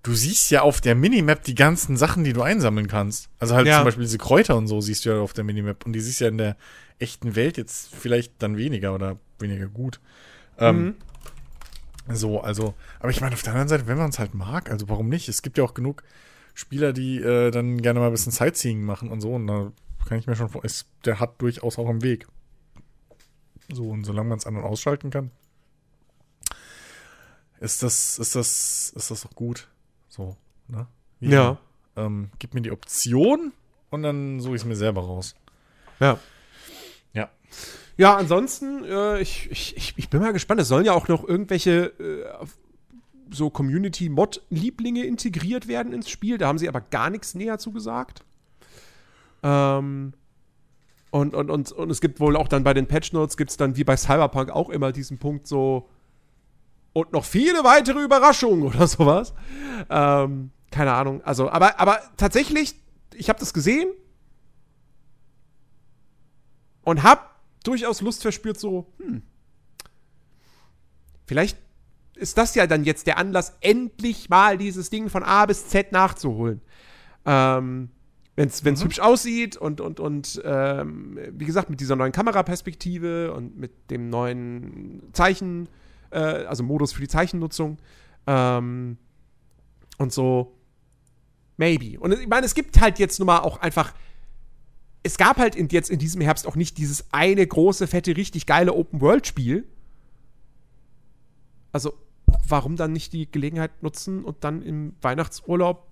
Du 0.03 0.15
siehst 0.15 0.51
ja 0.51 0.63
auf 0.63 0.81
der 0.81 0.95
Minimap 0.95 1.43
die 1.43 1.57
ganzen 1.57 1.97
Sachen, 1.97 2.23
die 2.23 2.33
du 2.33 2.43
einsammeln 2.43 2.87
kannst. 2.87 3.29
Also 3.41 3.57
halt 3.57 3.67
ja. 3.67 3.77
zum 3.77 3.85
Beispiel 3.85 4.05
diese 4.05 4.19
Kräuter 4.19 4.57
und 4.57 4.69
so 4.69 4.81
siehst 4.81 5.05
du 5.05 5.11
ja 5.11 5.21
auf 5.21 5.33
der 5.33 5.43
Minimap. 5.43 5.85
Und 5.85 5.93
die 5.93 6.01
siehst 6.01 6.21
du 6.21 6.25
ja 6.25 6.31
in 6.31 6.39
der 6.39 6.57
echten 7.01 7.35
Welt 7.35 7.57
jetzt 7.57 7.95
vielleicht 7.95 8.33
dann 8.39 8.57
weniger 8.57 8.95
oder 8.95 9.19
weniger 9.41 9.67
gut. 9.67 10.01
Ähm, 10.59 10.95
mhm. 12.07 12.15
So, 12.15 12.41
also, 12.41 12.75
aber 13.01 13.11
ich 13.11 13.21
meine, 13.21 13.35
auf 13.35 13.43
der 13.43 13.53
anderen 13.53 13.69
Seite, 13.69 13.87
wenn 13.87 13.99
man 13.99 14.11
es 14.11 14.19
halt 14.19 14.35
mag, 14.35 14.71
also 14.71 14.89
warum 14.89 15.09
nicht? 15.09 15.29
Es 15.29 15.43
gibt 15.43 15.59
ja 15.59 15.65
auch 15.65 15.75
genug 15.75 16.03
Spieler, 16.55 16.93
die 16.93 17.19
äh, 17.19 17.51
dann 17.51 17.83
gerne 17.83 18.01
mal 18.01 18.07
ein 18.07 18.13
bisschen 18.13 18.33
Sightseeing 18.33 18.83
machen 18.83 19.11
und 19.11 19.21
so. 19.21 19.35
Und 19.35 19.47
da 19.47 19.73
kann 20.09 20.19
ich 20.19 20.27
mir 20.27 20.37
schon 20.37 20.49
vorstellen, 20.49 20.91
der 21.05 21.21
hat 21.21 21.41
durchaus 21.41 21.79
auch 21.79 21.89
einen 21.89 22.03
Weg. 22.03 22.27
So, 23.71 23.91
und 23.91 24.05
solange 24.05 24.31
man 24.31 24.39
es 24.39 24.47
an- 24.47 24.57
und 24.57 24.65
ausschalten 24.65 25.11
kann, 25.11 25.31
ist 27.61 27.83
das, 27.83 28.19
ist 28.19 28.35
das, 28.35 28.93
ist 28.97 29.11
das 29.11 29.27
auch 29.27 29.35
gut. 29.35 29.69
So, 30.09 30.37
ne? 30.69 30.87
Wie, 31.21 31.29
ja. 31.29 31.59
Ähm, 31.97 32.31
gib 32.39 32.55
mir 32.55 32.63
die 32.63 32.71
Option 32.71 33.53
und 33.91 34.03
dann 34.03 34.41
suche 34.41 34.57
ich 34.57 34.63
es 34.63 34.67
mir 34.67 34.77
selber 34.77 35.03
raus. 35.03 35.35
Ja. 36.01 36.19
Ja. 37.13 37.31
Ja, 37.97 38.17
ansonsten, 38.17 38.85
äh, 38.85 39.21
ich, 39.21 39.51
ich, 39.51 39.95
ich 39.97 40.09
bin 40.09 40.21
mal 40.21 40.33
gespannt. 40.33 40.61
Es 40.61 40.69
sollen 40.69 40.87
ja 40.87 40.93
auch 40.93 41.09
noch 41.09 41.29
irgendwelche 41.29 41.87
äh, 41.99 42.47
so 43.31 43.51
Community-Mod-Lieblinge 43.51 45.05
integriert 45.05 45.69
werden 45.69 45.93
ins 45.93 46.09
Spiel. 46.09 46.39
Da 46.39 46.47
haben 46.47 46.59
sie 46.59 46.69
aber 46.69 46.81
gar 46.81 47.11
nichts 47.11 47.35
näher 47.35 47.59
zu 47.59 47.73
gesagt. 47.73 48.25
Ähm, 49.43 50.13
und, 51.11 51.35
und, 51.35 51.51
und, 51.51 51.73
und 51.73 51.91
es 51.91 52.01
gibt 52.01 52.21
wohl 52.21 52.37
auch 52.37 52.49
dann 52.49 52.65
bei 52.65 52.75
den 52.75 52.87
Patch 52.87 53.13
Notes, 53.13 53.37
gibt 53.37 53.51
es 53.51 53.57
dann 53.57 53.77
wie 53.77 53.85
bei 53.85 53.97
Cyberpunk 53.97 54.51
auch 54.51 54.69
immer 54.69 54.93
diesen 54.93 55.19
Punkt 55.19 55.47
so 55.47 55.89
und 56.93 57.13
noch 57.13 57.25
viele 57.25 57.65
weitere 57.65 58.03
Überraschungen 58.03 58.65
oder 58.65 58.87
sowas. 58.87 59.33
Ähm, 59.89 60.51
keine 60.71 60.93
Ahnung. 60.93 61.23
Also, 61.25 61.51
aber, 61.51 61.81
aber 61.81 62.01
tatsächlich, 62.17 62.75
ich 63.15 63.29
habe 63.29 63.39
das 63.39 63.55
gesehen 63.55 63.91
und 66.83 67.03
habe 67.03 67.23
durchaus 67.65 68.01
Lust 68.01 68.23
verspürt, 68.23 68.59
so, 68.59 68.93
hm, 68.99 69.23
vielleicht 71.27 71.59
ist 72.15 72.37
das 72.37 72.55
ja 72.55 72.67
dann 72.67 72.85
jetzt 72.85 73.07
der 73.07 73.17
Anlass, 73.17 73.57
endlich 73.61 74.29
mal 74.29 74.59
dieses 74.59 74.91
Ding 74.91 75.09
von 75.09 75.23
A 75.23 75.47
bis 75.47 75.69
Z 75.69 75.93
nachzuholen. 75.93 76.61
Ähm, 77.25 77.91
wenn 78.39 78.49
es 78.49 78.63
mhm. 78.65 78.85
hübsch 78.85 79.01
aussieht 79.01 79.57
und, 79.57 79.81
und, 79.81 79.99
und 79.99 80.41
ähm, 80.45 81.19
wie 81.33 81.45
gesagt, 81.45 81.71
mit 81.71 81.81
dieser 81.81 81.97
neuen 81.97 82.13
Kameraperspektive 82.13 83.35
und 83.35 83.59
mit 83.59 83.91
dem 83.91 84.09
neuen 84.09 85.03
Zeichen, 85.13 85.69
äh, 86.11 86.19
also 86.19 86.63
Modus 86.63 86.93
für 86.93 87.01
die 87.01 87.09
Zeichennutzung 87.09 87.79
ähm, 88.29 88.97
und 89.99 90.13
so, 90.13 90.55
maybe. 91.57 91.99
Und 91.99 92.13
ich 92.13 92.29
meine, 92.29 92.47
es 92.47 92.55
gibt 92.55 92.81
halt 92.81 93.01
jetzt 93.01 93.19
nun 93.19 93.27
mal 93.27 93.41
auch 93.41 93.61
einfach 93.61 93.93
es 95.03 95.17
gab 95.17 95.39
halt 95.39 95.57
in, 95.57 95.69
jetzt 95.69 95.91
in 95.91 95.99
diesem 95.99 96.21
Herbst 96.21 96.47
auch 96.47 96.57
nicht 96.57 96.77
dieses 96.79 97.07
eine 97.13 97.47
große, 97.47 97.87
fette, 97.87 98.17
richtig 98.17 98.47
geile 98.47 98.75
Open-World-Spiel. 98.75 99.67
Also, 101.73 101.95
warum 102.47 102.77
dann 102.77 102.93
nicht 102.93 103.13
die 103.13 103.31
Gelegenheit 103.31 103.83
nutzen 103.83 104.25
und 104.25 104.45
dann 104.45 104.61
im 104.61 104.95
Weihnachtsurlaub 105.01 105.87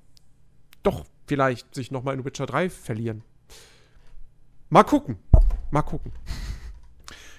doch 0.82 1.06
vielleicht 1.26 1.74
sich 1.74 1.90
nochmal 1.90 2.14
in 2.14 2.24
Witcher 2.24 2.46
3 2.46 2.70
verlieren? 2.70 3.22
Mal 4.68 4.84
gucken. 4.84 5.18
Mal 5.70 5.82
gucken. 5.82 6.12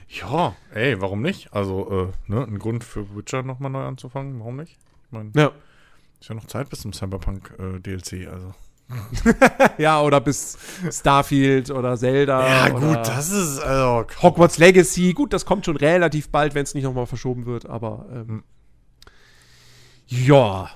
Ja, 0.10 0.56
ey, 0.74 1.02
warum 1.02 1.22
nicht? 1.22 1.54
Also, 1.54 2.12
äh, 2.28 2.32
ne, 2.32 2.44
ein 2.44 2.60
Grund 2.60 2.84
für 2.84 3.16
Witcher 3.16 3.44
nochmal 3.44 3.72
neu 3.72 3.84
anzufangen, 3.84 4.40
warum 4.40 4.56
nicht? 4.56 4.78
Ich 5.06 5.12
meine, 5.12 5.32
ja. 5.36 5.52
ist 6.20 6.30
ja 6.30 6.36
noch 6.36 6.46
Zeit 6.46 6.70
bis 6.70 6.82
zum 6.82 6.94
Cyberpunk-DLC, 6.94 8.14
äh, 8.14 8.28
also. 8.28 8.54
ja, 9.78 10.02
oder 10.02 10.22
bis 10.22 10.58
Starfield 10.90 11.72
oder 11.72 11.98
Zelda. 11.98 12.48
Ja, 12.48 12.70
gut, 12.70 13.06
das 13.06 13.30
ist. 13.30 13.60
Also, 13.60 14.08
Hogwarts 14.22 14.58
Legacy. 14.60 15.12
Gut, 15.12 15.34
das 15.34 15.46
kommt 15.46 15.66
schon 15.66 15.76
relativ 15.76 16.30
bald, 16.30 16.56
wenn 16.56 16.64
es 16.64 16.74
nicht 16.74 16.86
nochmal 16.86 17.06
verschoben 17.06 17.46
wird, 17.46 17.66
aber. 17.66 18.06
Ähm, 18.10 18.28
hm. 18.28 18.44
ja. 20.08 20.70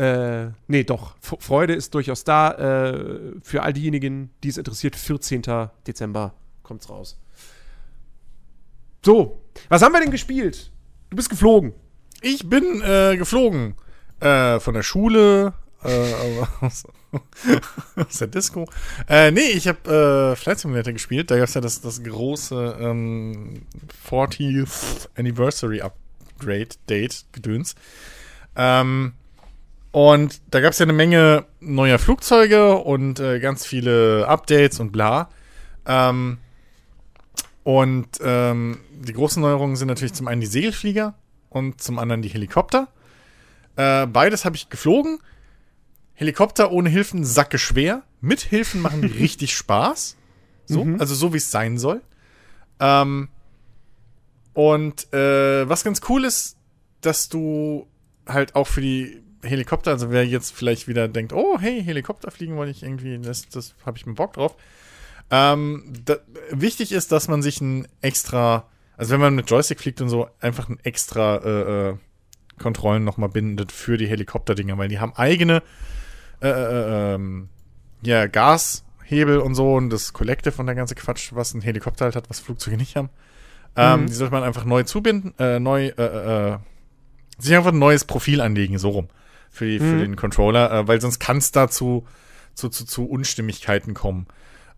Äh, 0.00 0.52
nee, 0.66 0.82
doch. 0.84 1.14
F 1.20 1.36
Freude 1.40 1.74
ist 1.74 1.94
durchaus 1.94 2.24
da. 2.24 2.52
Äh, 2.52 3.34
für 3.42 3.62
all 3.62 3.74
diejenigen, 3.74 4.30
die 4.42 4.48
es 4.48 4.56
interessiert, 4.56 4.96
14. 4.96 5.42
Dezember 5.86 6.32
kommt's 6.62 6.88
raus. 6.88 7.18
So, 9.04 9.42
was 9.68 9.82
haben 9.82 9.92
wir 9.92 10.00
denn 10.00 10.10
gespielt? 10.10 10.70
Du 11.10 11.16
bist 11.16 11.28
geflogen. 11.28 11.74
Ich 12.22 12.48
bin 12.48 12.80
äh, 12.82 13.16
geflogen. 13.18 13.74
Äh, 14.20 14.58
von 14.60 14.72
der 14.72 14.82
Schule 14.82 15.52
äh, 15.84 16.12
aus, 16.60 16.84
aus, 17.96 18.18
der 18.18 18.28
Disco. 18.28 18.66
Äh, 19.06 19.32
nee, 19.32 19.50
ich 19.50 19.68
habe 19.68 20.32
äh, 20.32 20.36
Flight 20.36 20.60
Simulator 20.60 20.94
gespielt. 20.94 21.30
Da 21.30 21.36
gab 21.36 21.48
es 21.48 21.54
ja 21.54 21.60
das, 21.60 21.82
das 21.82 22.02
große 22.02 22.78
ähm, 22.80 23.66
40th 24.08 25.08
Anniversary 25.14 25.82
Upgrade 25.82 26.68
Date 26.88 27.26
Gedöns. 27.32 27.74
Ähm, 28.56 29.12
und 29.92 30.40
da 30.50 30.60
gab 30.60 30.72
es 30.72 30.78
ja 30.78 30.84
eine 30.84 30.92
Menge 30.92 31.46
neuer 31.60 31.98
Flugzeuge 31.98 32.76
und 32.76 33.18
äh, 33.18 33.40
ganz 33.40 33.66
viele 33.66 34.26
Updates 34.28 34.78
und 34.78 34.92
bla. 34.92 35.30
Ähm, 35.86 36.38
und 37.64 38.08
ähm, 38.22 38.80
die 38.92 39.12
großen 39.12 39.42
Neuerungen 39.42 39.76
sind 39.76 39.88
natürlich 39.88 40.14
zum 40.14 40.28
einen 40.28 40.40
die 40.40 40.46
Segelflieger 40.46 41.14
und 41.48 41.80
zum 41.80 41.98
anderen 41.98 42.22
die 42.22 42.28
Helikopter. 42.28 42.88
Äh, 43.76 44.06
beides 44.06 44.44
habe 44.44 44.56
ich 44.56 44.70
geflogen. 44.70 45.18
Helikopter 46.14 46.70
ohne 46.70 46.88
Hilfen 46.88 47.24
sacke 47.24 47.58
schwer. 47.58 48.02
Mit 48.20 48.40
Hilfen 48.40 48.80
machen 48.80 49.02
die 49.02 49.08
richtig 49.18 49.54
Spaß. 49.54 50.16
So, 50.66 50.84
mhm. 50.84 51.00
also 51.00 51.14
so 51.14 51.32
wie 51.32 51.38
es 51.38 51.50
sein 51.50 51.78
soll. 51.78 52.00
Ähm, 52.78 53.28
und 54.52 55.12
äh, 55.12 55.68
was 55.68 55.82
ganz 55.82 56.00
cool 56.08 56.24
ist, 56.24 56.56
dass 57.00 57.28
du 57.28 57.88
halt 58.26 58.54
auch 58.54 58.66
für 58.66 58.80
die 58.80 59.22
Helikopter, 59.42 59.92
also 59.92 60.10
wer 60.10 60.26
jetzt 60.26 60.54
vielleicht 60.54 60.88
wieder 60.88 61.08
denkt, 61.08 61.32
oh 61.32 61.58
hey, 61.58 61.82
Helikopter 61.82 62.30
fliegen 62.30 62.56
wollte 62.56 62.72
ich 62.72 62.82
irgendwie, 62.82 63.18
das, 63.18 63.48
das 63.48 63.74
habe 63.84 63.96
ich 63.96 64.06
mir 64.06 64.14
Bock 64.14 64.34
drauf. 64.34 64.56
Ähm, 65.30 65.84
da, 66.04 66.16
wichtig 66.50 66.92
ist, 66.92 67.12
dass 67.12 67.28
man 67.28 67.42
sich 67.42 67.60
ein 67.60 67.86
extra, 68.00 68.66
also 68.96 69.12
wenn 69.12 69.20
man 69.20 69.34
mit 69.34 69.48
Joystick 69.48 69.80
fliegt 69.80 70.00
und 70.00 70.08
so, 70.08 70.28
einfach 70.40 70.68
ein 70.68 70.78
extra 70.82 71.36
äh, 71.36 71.88
äh, 71.90 71.96
Kontrollen 72.58 73.04
nochmal 73.04 73.28
bindet 73.28 73.72
für 73.72 73.96
die 73.96 74.08
Helikopterdinger, 74.08 74.76
weil 74.76 74.88
die 74.88 74.98
haben 74.98 75.14
eigene 75.14 75.62
äh, 76.42 76.48
äh, 76.48 77.14
ähm, 77.14 77.48
ja, 78.02 78.26
Gashebel 78.26 79.38
und 79.38 79.54
so 79.54 79.74
und 79.74 79.90
das 79.90 80.12
Collective 80.12 80.54
und 80.58 80.66
der 80.66 80.74
ganze 80.74 80.94
Quatsch, 80.94 81.32
was 81.32 81.54
ein 81.54 81.60
Helikopter 81.60 82.06
halt 82.06 82.16
hat, 82.16 82.30
was 82.30 82.40
Flugzeuge 82.40 82.76
nicht 82.76 82.96
haben. 82.96 83.10
Ähm, 83.76 84.02
mhm. 84.02 84.06
Die 84.06 84.12
sollte 84.12 84.32
man 84.32 84.42
einfach 84.42 84.64
neu 84.64 84.82
zubinden, 84.82 85.34
äh, 85.38 85.60
neu, 85.60 85.88
äh, 85.88 86.58
sich 87.38 87.54
einfach 87.54 87.72
ein 87.72 87.78
neues 87.78 88.04
Profil 88.04 88.40
anlegen, 88.40 88.78
so 88.78 88.90
rum, 88.90 89.08
für, 89.50 89.66
die, 89.66 89.80
mhm. 89.80 89.90
für 89.90 89.98
den 89.98 90.16
Controller, 90.16 90.70
äh, 90.72 90.88
weil 90.88 91.00
sonst 91.00 91.18
kann 91.18 91.38
es 91.38 91.52
dazu 91.52 92.06
zu, 92.54 92.68
zu, 92.68 92.84
zu 92.84 93.04
Unstimmigkeiten 93.06 93.94
kommen. 93.94 94.26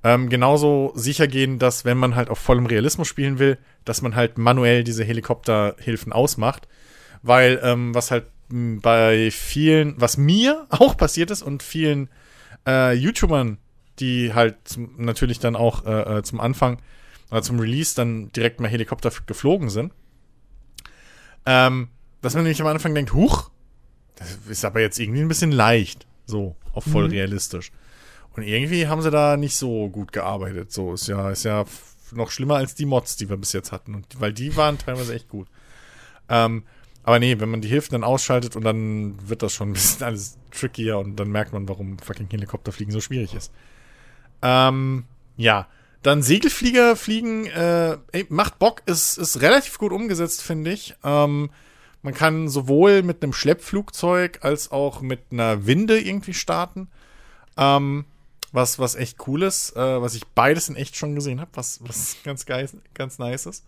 Ähm, 0.05 0.29
genauso 0.29 0.93
sicher 0.97 1.29
gehen, 1.29 1.59
dass 1.59 1.85
wenn 1.85 1.97
man 1.97 2.17
halt 2.17 2.29
auf 2.29 2.39
vollem 2.39 2.67
Realismus 2.67 3.07
spielen 3.07 3.39
will, 3.39 3.59
dass 3.85 4.03
man 4.03 4.17
halt 4.17 4.37
manuell 4.37 4.83
diese 4.83 5.05
Helikopterhilfen 5.05 6.13
ausmacht. 6.13 6.67
Weil 7.23 7.61
ähm, 7.63 7.95
was 7.95 8.11
halt 8.11 8.27
bei 8.49 9.31
vielen, 9.31 9.95
was 10.01 10.17
mir 10.17 10.67
auch 10.71 10.97
passiert 10.97 11.31
ist 11.31 11.43
und 11.43 11.63
vielen 11.63 12.09
äh, 12.67 12.95
YouTubern, 12.95 13.59
die 14.01 14.35
halt 14.35 14.57
zum, 14.65 14.95
natürlich 14.99 15.39
dann 15.39 15.55
auch 15.55 15.87
äh, 15.87 16.19
äh, 16.19 16.23
zum 16.23 16.41
Anfang 16.41 16.79
oder 17.31 17.43
zum 17.43 17.61
Release 17.61 17.95
dann 17.95 18.31
direkt 18.33 18.61
mal 18.61 18.69
Helikopter 18.69 19.13
geflogen 19.27 19.71
sind, 19.71 19.93
ähm, 21.47 21.89
dass 22.21 22.35
man 22.35 22.43
nämlich 22.43 22.61
am 22.61 22.67
Anfang 22.67 22.95
denkt, 22.95 23.15
huch, 23.15 23.51
das 24.23 24.51
ist 24.51 24.65
aber 24.65 24.81
jetzt 24.81 24.99
irgendwie 24.99 25.21
ein 25.21 25.29
bisschen 25.29 25.53
leicht, 25.53 26.07
so 26.27 26.57
auf 26.73 26.85
voll 26.85 27.05
mhm. 27.05 27.11
realistisch. 27.11 27.73
Und 28.35 28.43
irgendwie 28.45 28.87
haben 28.87 29.03
sie 29.03 29.11
da 29.11 29.37
nicht 29.37 29.57
so 29.57 29.89
gut 29.89 30.13
gearbeitet. 30.13 30.73
So 30.73 30.95
ist 30.95 31.07
ja, 31.07 31.31
ist 31.31 31.45
ja 31.45 31.65
noch 32.13 32.31
schlimmer 32.31 32.57
als 32.57 32.75
die 32.75 32.87
Mods, 32.87 33.17
die 33.17 33.29
wir 33.29 33.37
bis 33.37 33.53
jetzt 33.53 33.73
hatten. 33.73 33.95
Und, 33.95 34.21
weil 34.21 34.33
die 34.33 34.57
waren 34.57 34.79
teilweise 34.79 35.15
echt 35.15 35.29
gut. 35.29 35.49
Ähm, 36.29 36.65
aber 37.05 37.19
nee, 37.19 37.39
wenn 37.41 37.51
man 37.51 37.61
die 37.61 37.69
Hilfen 37.69 37.93
dann 37.93 38.05
ausschaltet 38.05 38.57
und 38.57 38.65
dann 38.65 39.17
wird 39.29 39.43
das 39.43 39.53
schon 39.53 39.71
ein 39.71 39.73
bisschen 39.75 40.03
alles 40.07 40.39
trickier 40.51 40.99
und 40.99 41.17
dann 41.17 41.29
merkt 41.29 41.53
man, 41.53 41.69
warum 41.69 41.99
fucking 41.99 42.29
Helikopterfliegen 42.31 42.93
so 42.93 43.01
schwierig 43.01 43.35
ist. 43.35 43.53
Ähm, 44.41 45.05
ja. 45.37 45.69
Dann 46.03 46.23
Segelflieger 46.23 46.97
fliegen, 46.97 47.47
äh, 47.47 47.97
ey, 48.11 48.27
macht 48.29 48.59
Bock, 48.59 48.83
ist, 48.87 49.19
ist 49.19 49.41
relativ 49.41 49.79
gut 49.79 49.93
umgesetzt, 49.93 50.43
finde 50.43 50.73
ich. 50.73 50.97
Ähm, 51.05 51.51
man 52.03 52.15
kann 52.15 52.49
sowohl 52.49 53.03
mit 53.03 53.23
einem 53.23 53.33
Schleppflugzeug 53.33 54.41
als 54.43 54.71
auch 54.71 55.01
mit 55.01 55.21
einer 55.31 55.67
Winde 55.67 56.01
irgendwie 56.01 56.35
starten. 56.35 56.89
Ähm, 57.57 58.05
was, 58.53 58.79
was 58.79 58.95
echt 58.95 59.27
cool 59.27 59.43
ist, 59.43 59.75
äh, 59.77 60.03
was 60.03 60.15
ich 60.15 60.27
beides 60.27 60.69
in 60.69 60.77
echt 60.77 60.97
schon 60.97 61.15
gesehen 61.15 61.41
habe, 61.41 61.51
was, 61.55 61.81
was 61.83 62.17
ganz 62.25 62.45
geil, 62.45 62.69
ganz 62.95 63.19
nice 63.19 63.47
ist. 63.47 63.65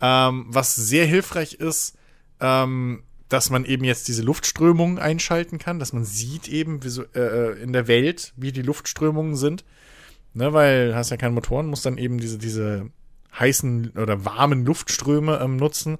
Ähm, 0.00 0.46
was 0.48 0.74
sehr 0.76 1.06
hilfreich 1.06 1.54
ist, 1.54 1.96
ähm, 2.40 3.02
dass 3.28 3.48
man 3.48 3.64
eben 3.64 3.84
jetzt 3.84 4.08
diese 4.08 4.22
Luftströmungen 4.22 4.98
einschalten 4.98 5.58
kann, 5.58 5.78
dass 5.78 5.92
man 5.92 6.04
sieht 6.04 6.48
eben 6.48 6.80
so, 6.82 7.04
äh, 7.14 7.20
äh, 7.20 7.62
in 7.62 7.72
der 7.72 7.86
Welt, 7.86 8.32
wie 8.36 8.52
die 8.52 8.62
Luftströmungen 8.62 9.36
sind. 9.36 9.64
Ne, 10.32 10.52
weil 10.52 10.94
hast 10.94 11.10
ja 11.10 11.16
keine 11.16 11.34
Motoren, 11.34 11.66
musst 11.66 11.86
dann 11.86 11.98
eben 11.98 12.18
diese, 12.18 12.38
diese 12.38 12.88
heißen 13.38 13.94
oder 13.96 14.24
warmen 14.24 14.64
Luftströme 14.64 15.40
ähm, 15.40 15.56
nutzen, 15.56 15.98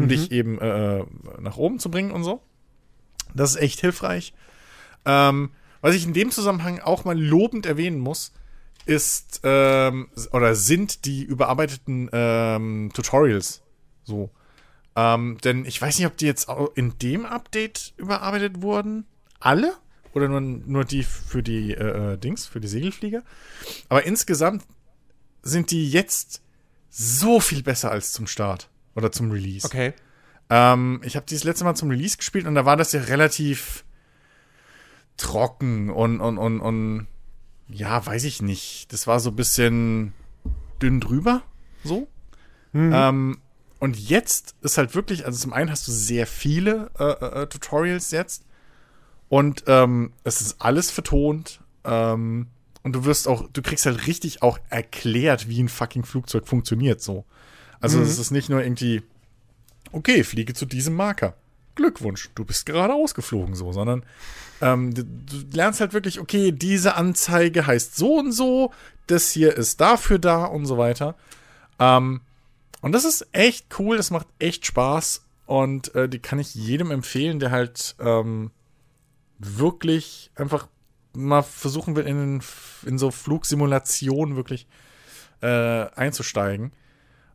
um 0.00 0.04
mhm. 0.04 0.08
dich 0.08 0.32
eben 0.32 0.58
äh, 0.58 1.04
nach 1.40 1.58
oben 1.58 1.78
zu 1.78 1.90
bringen 1.90 2.10
und 2.10 2.24
so. 2.24 2.40
Das 3.34 3.50
ist 3.50 3.56
echt 3.60 3.80
hilfreich. 3.80 4.32
Ähm, 5.04 5.50
was 5.82 5.94
ich 5.94 6.06
in 6.06 6.14
dem 6.14 6.30
Zusammenhang 6.30 6.80
auch 6.80 7.04
mal 7.04 7.18
lobend 7.18 7.66
erwähnen 7.66 8.00
muss, 8.00 8.32
ist 8.86 9.40
ähm, 9.44 10.08
oder 10.32 10.54
sind 10.54 11.04
die 11.04 11.22
überarbeiteten 11.22 12.08
ähm, 12.12 12.90
Tutorials 12.94 13.62
so. 14.04 14.30
Ähm, 14.96 15.38
denn 15.44 15.64
ich 15.66 15.80
weiß 15.80 15.98
nicht, 15.98 16.06
ob 16.06 16.16
die 16.16 16.26
jetzt 16.26 16.48
in 16.74 16.98
dem 16.98 17.24
Update 17.26 17.92
überarbeitet 17.96 18.62
wurden. 18.62 19.06
Alle? 19.38 19.74
Oder 20.12 20.28
nur, 20.28 20.40
nur 20.40 20.84
die 20.84 21.04
für 21.04 21.42
die 21.42 21.72
äh, 21.72 22.14
äh, 22.14 22.16
Dings, 22.18 22.46
für 22.46 22.60
die 22.60 22.68
Segelflieger. 22.68 23.22
Aber 23.88 24.04
insgesamt 24.04 24.64
sind 25.42 25.70
die 25.70 25.88
jetzt 25.90 26.42
so 26.88 27.38
viel 27.38 27.62
besser 27.62 27.90
als 27.92 28.12
zum 28.12 28.26
Start 28.26 28.68
oder 29.00 29.12
zum 29.12 29.30
Release. 29.30 29.66
Okay. 29.66 29.94
Ähm, 30.48 31.00
ich 31.04 31.16
habe 31.16 31.26
die 31.26 31.34
das 31.34 31.44
letzte 31.44 31.64
Mal 31.64 31.74
zum 31.74 31.90
Release 31.90 32.16
gespielt 32.16 32.46
und 32.46 32.54
da 32.54 32.64
war 32.64 32.76
das 32.76 32.92
ja 32.92 33.00
relativ 33.02 33.84
trocken 35.16 35.90
und, 35.90 36.20
und, 36.20 36.38
und, 36.38 36.60
und 36.60 37.06
ja, 37.68 38.04
weiß 38.04 38.24
ich 38.24 38.42
nicht. 38.42 38.92
Das 38.92 39.06
war 39.06 39.20
so 39.20 39.30
ein 39.30 39.36
bisschen 39.36 40.12
dünn 40.82 41.00
drüber, 41.00 41.42
so. 41.84 42.08
Mhm. 42.72 42.92
Ähm, 42.94 43.38
und 43.78 43.98
jetzt 43.98 44.54
ist 44.60 44.76
halt 44.76 44.94
wirklich, 44.94 45.24
also 45.24 45.38
zum 45.38 45.52
einen 45.52 45.70
hast 45.70 45.88
du 45.88 45.92
sehr 45.92 46.26
viele 46.26 46.90
äh, 46.98 47.04
äh, 47.04 47.42
äh, 47.42 47.46
Tutorials 47.46 48.10
jetzt 48.10 48.44
und 49.28 49.64
ähm, 49.66 50.12
es 50.24 50.40
ist 50.40 50.60
alles 50.60 50.90
vertont 50.90 51.60
ähm, 51.84 52.48
und 52.82 52.92
du 52.92 53.04
wirst 53.04 53.28
auch, 53.28 53.48
du 53.52 53.62
kriegst 53.62 53.86
halt 53.86 54.06
richtig 54.06 54.42
auch 54.42 54.58
erklärt, 54.68 55.48
wie 55.48 55.62
ein 55.62 55.68
fucking 55.68 56.04
Flugzeug 56.04 56.46
funktioniert 56.46 57.00
so. 57.00 57.24
Also 57.80 57.98
mhm. 57.98 58.04
es 58.04 58.18
ist 58.18 58.30
nicht 58.30 58.48
nur 58.48 58.62
irgendwie, 58.62 59.02
okay, 59.92 60.24
fliege 60.24 60.54
zu 60.54 60.66
diesem 60.66 60.94
Marker. 60.94 61.34
Glückwunsch, 61.74 62.30
du 62.34 62.44
bist 62.44 62.66
gerade 62.66 62.94
ausgeflogen 62.94 63.54
so, 63.54 63.72
sondern 63.72 64.04
ähm, 64.60 64.92
du, 64.92 65.04
du, 65.04 65.36
lernst 65.52 65.80
halt 65.80 65.92
wirklich, 65.92 66.20
okay, 66.20 66.52
diese 66.52 66.94
Anzeige 66.94 67.66
heißt 67.66 67.96
so 67.96 68.18
und 68.18 68.32
so, 68.32 68.72
das 69.06 69.30
hier 69.30 69.56
ist 69.56 69.80
dafür 69.80 70.18
da 70.18 70.44
und 70.44 70.66
so 70.66 70.76
weiter. 70.76 71.14
Ähm, 71.78 72.20
und 72.82 72.92
das 72.92 73.04
ist 73.04 73.26
echt 73.32 73.78
cool, 73.78 73.96
das 73.96 74.10
macht 74.10 74.26
echt 74.38 74.66
Spaß 74.66 75.24
und 75.46 75.94
äh, 75.94 76.08
die 76.08 76.18
kann 76.18 76.38
ich 76.38 76.54
jedem 76.54 76.90
empfehlen, 76.90 77.40
der 77.40 77.50
halt 77.50 77.96
ähm, 77.98 78.50
wirklich 79.38 80.30
einfach 80.34 80.68
mal 81.12 81.42
versuchen 81.42 81.96
will, 81.96 82.06
in, 82.06 82.42
in 82.86 82.98
so 82.98 83.10
Flugsimulationen 83.10 84.36
wirklich 84.36 84.66
äh, 85.40 85.86
einzusteigen. 85.94 86.72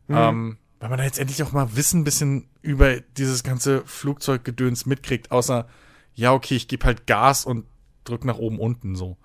Mhm. 0.08 0.16
Ähm, 0.16 0.58
weil 0.80 0.90
man 0.90 0.98
da 0.98 1.04
jetzt 1.04 1.18
endlich 1.18 1.42
auch 1.42 1.52
mal 1.52 1.74
Wissen 1.76 2.00
ein 2.00 2.04
bisschen 2.04 2.48
über 2.62 3.00
dieses 3.00 3.42
ganze 3.42 3.82
Flugzeuggedöns 3.86 4.86
mitkriegt, 4.86 5.30
außer, 5.30 5.66
ja, 6.14 6.32
okay, 6.32 6.54
ich 6.54 6.68
gebe 6.68 6.84
halt 6.84 7.06
Gas 7.06 7.44
und 7.44 7.64
drück 8.04 8.24
nach 8.24 8.38
oben 8.38 8.58
unten 8.58 8.94
so. 8.94 9.16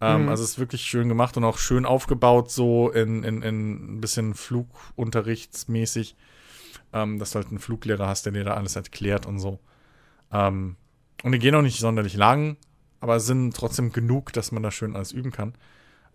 Ähm, 0.00 0.24
mhm. 0.24 0.28
Also 0.28 0.42
es 0.42 0.50
ist 0.50 0.58
wirklich 0.58 0.82
schön 0.82 1.08
gemacht 1.08 1.36
und 1.36 1.44
auch 1.44 1.58
schön 1.58 1.86
aufgebaut, 1.86 2.50
so 2.50 2.90
in, 2.90 3.22
in, 3.24 3.42
in 3.42 3.96
ein 3.96 4.00
bisschen 4.00 4.34
Flugunterrichtsmäßig, 4.34 6.16
ähm, 6.92 7.18
dass 7.18 7.30
du 7.30 7.36
halt 7.36 7.48
einen 7.48 7.58
Fluglehrer 7.58 8.06
hast, 8.06 8.26
der 8.26 8.32
dir 8.32 8.44
da 8.44 8.54
alles 8.54 8.76
erklärt 8.76 9.26
und 9.26 9.38
so. 9.38 9.58
Ähm, 10.32 10.76
und 11.22 11.32
die 11.32 11.38
gehen 11.38 11.54
auch 11.54 11.62
nicht 11.62 11.80
sonderlich 11.80 12.16
lang, 12.16 12.56
aber 13.00 13.20
sind 13.20 13.56
trotzdem 13.56 13.92
genug, 13.92 14.32
dass 14.32 14.52
man 14.52 14.62
da 14.62 14.70
schön 14.70 14.96
alles 14.96 15.12
üben 15.12 15.32
kann. 15.32 15.54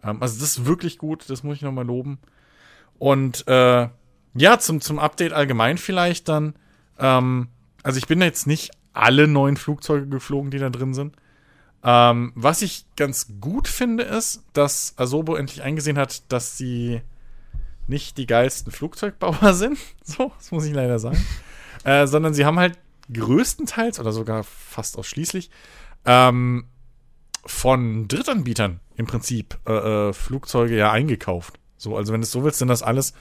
Ähm, 0.03 0.21
also 0.21 0.39
das 0.39 0.57
ist 0.57 0.65
wirklich 0.65 0.97
gut, 0.97 1.29
das 1.29 1.43
muss 1.43 1.57
ich 1.57 1.61
nochmal 1.63 1.85
loben. 1.85 2.19
Und 2.99 3.47
äh, 3.47 3.89
ja, 4.33 4.59
zum, 4.59 4.81
zum 4.81 4.99
Update 4.99 5.33
allgemein 5.33 5.77
vielleicht 5.77 6.29
dann. 6.29 6.55
Ähm, 6.97 7.49
also 7.83 7.97
ich 7.97 8.07
bin 8.07 8.21
jetzt 8.21 8.47
nicht 8.47 8.71
alle 8.93 9.27
neuen 9.27 9.57
Flugzeuge 9.57 10.07
geflogen, 10.07 10.51
die 10.51 10.59
da 10.59 10.69
drin 10.69 10.93
sind. 10.93 11.15
Ähm, 11.83 12.31
was 12.35 12.61
ich 12.61 12.85
ganz 12.95 13.27
gut 13.39 13.67
finde, 13.67 14.03
ist, 14.03 14.43
dass 14.53 14.93
Asobo 14.97 15.35
endlich 15.35 15.63
eingesehen 15.63 15.97
hat, 15.97 16.31
dass 16.31 16.57
sie 16.57 17.01
nicht 17.87 18.17
die 18.17 18.27
geilsten 18.27 18.71
Flugzeugbauer 18.71 19.53
sind. 19.53 19.77
So, 20.03 20.31
das 20.37 20.51
muss 20.51 20.65
ich 20.65 20.73
leider 20.73 20.99
sagen. 20.99 21.25
äh, 21.83 22.05
sondern 22.07 22.33
sie 22.33 22.45
haben 22.45 22.59
halt 22.59 22.77
größtenteils 23.11 23.99
oder 23.99 24.11
sogar 24.11 24.43
fast 24.43 24.97
ausschließlich 24.97 25.49
ähm, 26.05 26.65
von 27.45 28.07
Drittanbietern 28.07 28.79
im 28.95 29.07
Prinzip 29.07 29.57
äh, 29.67 30.09
äh, 30.09 30.13
Flugzeuge 30.13 30.77
ja 30.77 30.91
eingekauft. 30.91 31.59
So, 31.77 31.97
also 31.97 32.13
wenn 32.13 32.21
du 32.21 32.25
es 32.25 32.31
so 32.31 32.43
willst, 32.43 32.59
sind 32.59 32.67
das 32.67 32.83
alles 32.83 33.13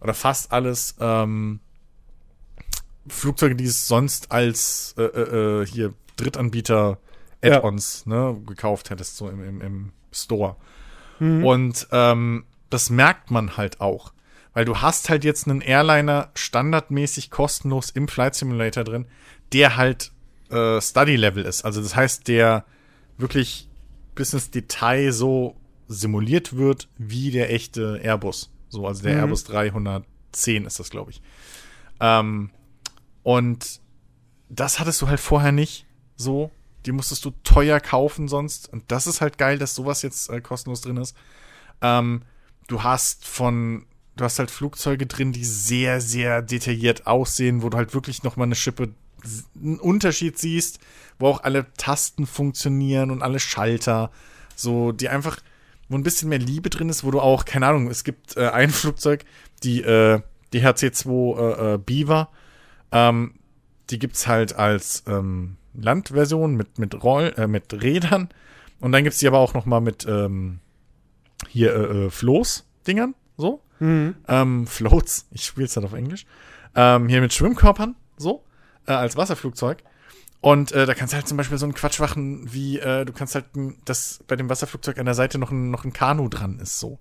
oder 0.00 0.14
fast 0.14 0.52
alles 0.52 0.96
ähm, 1.00 1.60
Flugzeuge, 3.08 3.56
die 3.56 3.64
es 3.64 3.88
sonst 3.88 4.30
als 4.32 4.94
äh, 4.98 5.02
äh, 5.02 5.62
äh 5.62 5.66
hier 5.66 5.94
Drittanbieter 6.16 6.98
Add-ons 7.42 8.04
ja. 8.06 8.32
ne, 8.32 8.40
gekauft 8.46 8.90
hättest, 8.90 9.16
so 9.16 9.28
im, 9.28 9.42
im, 9.42 9.60
im 9.60 9.92
Store. 10.12 10.56
Mhm. 11.20 11.44
Und 11.44 11.88
ähm, 11.92 12.44
das 12.70 12.90
merkt 12.90 13.30
man 13.30 13.56
halt 13.56 13.80
auch. 13.80 14.12
Weil 14.54 14.64
du 14.64 14.78
hast 14.78 15.08
halt 15.08 15.24
jetzt 15.24 15.46
einen 15.46 15.60
Airliner 15.60 16.30
standardmäßig 16.34 17.30
kostenlos 17.30 17.90
im 17.90 18.08
Flight 18.08 18.34
Simulator 18.34 18.82
drin, 18.82 19.06
der 19.52 19.76
halt 19.76 20.10
äh, 20.50 20.80
Study-Level 20.80 21.44
ist. 21.44 21.64
Also 21.64 21.80
das 21.80 21.94
heißt, 21.94 22.26
der 22.28 22.64
wirklich 23.18 23.68
bis 24.14 24.32
ins 24.32 24.50
Detail 24.50 25.12
so 25.12 25.56
simuliert 25.86 26.56
wird 26.56 26.88
wie 26.98 27.30
der 27.30 27.52
echte 27.52 28.00
Airbus. 28.02 28.50
So, 28.68 28.86
also 28.86 29.02
der 29.02 29.14
mhm. 29.14 29.20
Airbus 29.20 29.44
310 29.44 30.64
ist 30.64 30.78
das, 30.78 30.90
glaube 30.90 31.10
ich. 31.10 31.22
Ähm, 32.00 32.50
und 33.22 33.80
das 34.48 34.78
hattest 34.78 35.02
du 35.02 35.08
halt 35.08 35.20
vorher 35.20 35.52
nicht 35.52 35.86
so. 36.16 36.50
Die 36.86 36.92
musstest 36.92 37.24
du 37.24 37.32
teuer 37.42 37.80
kaufen 37.80 38.28
sonst. 38.28 38.72
Und 38.72 38.84
das 38.88 39.06
ist 39.06 39.20
halt 39.20 39.38
geil, 39.38 39.58
dass 39.58 39.74
sowas 39.74 40.02
jetzt 40.02 40.30
äh, 40.30 40.40
kostenlos 40.40 40.80
drin 40.80 40.96
ist. 40.96 41.16
Ähm, 41.82 42.22
du 42.66 42.82
hast 42.82 43.26
von, 43.26 43.86
du 44.16 44.24
hast 44.24 44.38
halt 44.38 44.50
Flugzeuge 44.50 45.06
drin, 45.06 45.32
die 45.32 45.44
sehr, 45.44 46.00
sehr 46.00 46.42
detailliert 46.42 47.06
aussehen, 47.06 47.62
wo 47.62 47.68
du 47.68 47.76
halt 47.76 47.94
wirklich 47.94 48.22
noch 48.22 48.36
mal 48.36 48.44
eine 48.44 48.54
Schippe 48.54 48.94
einen 49.56 49.80
Unterschied 49.80 50.38
siehst, 50.38 50.78
wo 51.18 51.26
auch 51.26 51.42
alle 51.42 51.66
Tasten 51.74 52.26
funktionieren 52.26 53.10
und 53.10 53.22
alle 53.22 53.40
Schalter, 53.40 54.12
so 54.54 54.92
die 54.92 55.08
einfach 55.08 55.38
wo 55.88 55.96
ein 55.96 56.02
bisschen 56.02 56.28
mehr 56.28 56.38
Liebe 56.38 56.70
drin 56.70 56.88
ist, 56.88 57.04
wo 57.04 57.10
du 57.10 57.20
auch, 57.20 57.44
keine 57.44 57.66
Ahnung, 57.66 57.88
es 57.88 58.04
gibt 58.04 58.36
äh, 58.36 58.48
ein 58.48 58.70
Flugzeug, 58.70 59.24
die, 59.62 59.82
äh, 59.82 60.20
die 60.52 60.62
HC2 60.62 61.38
äh, 61.38 61.74
äh, 61.74 61.78
Beaver. 61.78 62.28
Ähm, 62.92 63.34
die 63.90 63.98
gibt's 63.98 64.26
halt 64.26 64.54
als 64.54 65.04
ähm, 65.06 65.56
Landversion 65.74 66.54
mit, 66.54 66.78
mit, 66.78 67.02
Roll, 67.02 67.32
äh, 67.36 67.46
mit 67.46 67.72
Rädern. 67.72 68.28
Und 68.80 68.92
dann 68.92 69.04
gibt's 69.04 69.18
die 69.18 69.26
aber 69.26 69.38
auch 69.38 69.54
noch 69.54 69.66
mal 69.66 69.80
mit 69.80 70.06
ähm, 70.06 70.60
hier 71.48 71.74
äh, 71.74 72.06
äh, 72.06 72.10
Floß-Dingern, 72.10 73.14
so. 73.36 73.62
Mhm. 73.80 74.16
Ähm, 74.26 74.66
Floats, 74.66 75.28
ich 75.30 75.44
spiele 75.44 75.66
es 75.66 75.76
halt 75.76 75.86
auf 75.86 75.92
Englisch. 75.92 76.26
Ähm, 76.74 77.08
hier 77.08 77.20
mit 77.20 77.32
Schwimmkörpern, 77.32 77.94
so, 78.16 78.44
äh, 78.86 78.92
als 78.92 79.16
Wasserflugzeug. 79.16 79.82
Und 80.40 80.72
äh, 80.72 80.86
da 80.86 80.94
kannst 80.94 81.12
du 81.12 81.16
halt 81.16 81.26
zum 81.26 81.36
Beispiel 81.36 81.58
so 81.58 81.66
einen 81.66 81.74
Quatsch 81.74 81.98
machen, 81.98 82.52
wie 82.52 82.78
äh, 82.78 83.04
du 83.04 83.12
kannst 83.12 83.34
halt, 83.34 83.46
dass 83.84 84.20
bei 84.28 84.36
dem 84.36 84.48
Wasserflugzeug 84.48 84.98
an 84.98 85.06
der 85.06 85.14
Seite 85.14 85.38
noch 85.38 85.50
ein, 85.50 85.70
noch 85.70 85.84
ein 85.84 85.92
Kanu 85.92 86.28
dran 86.28 86.60
ist, 86.60 86.78
so. 86.78 86.98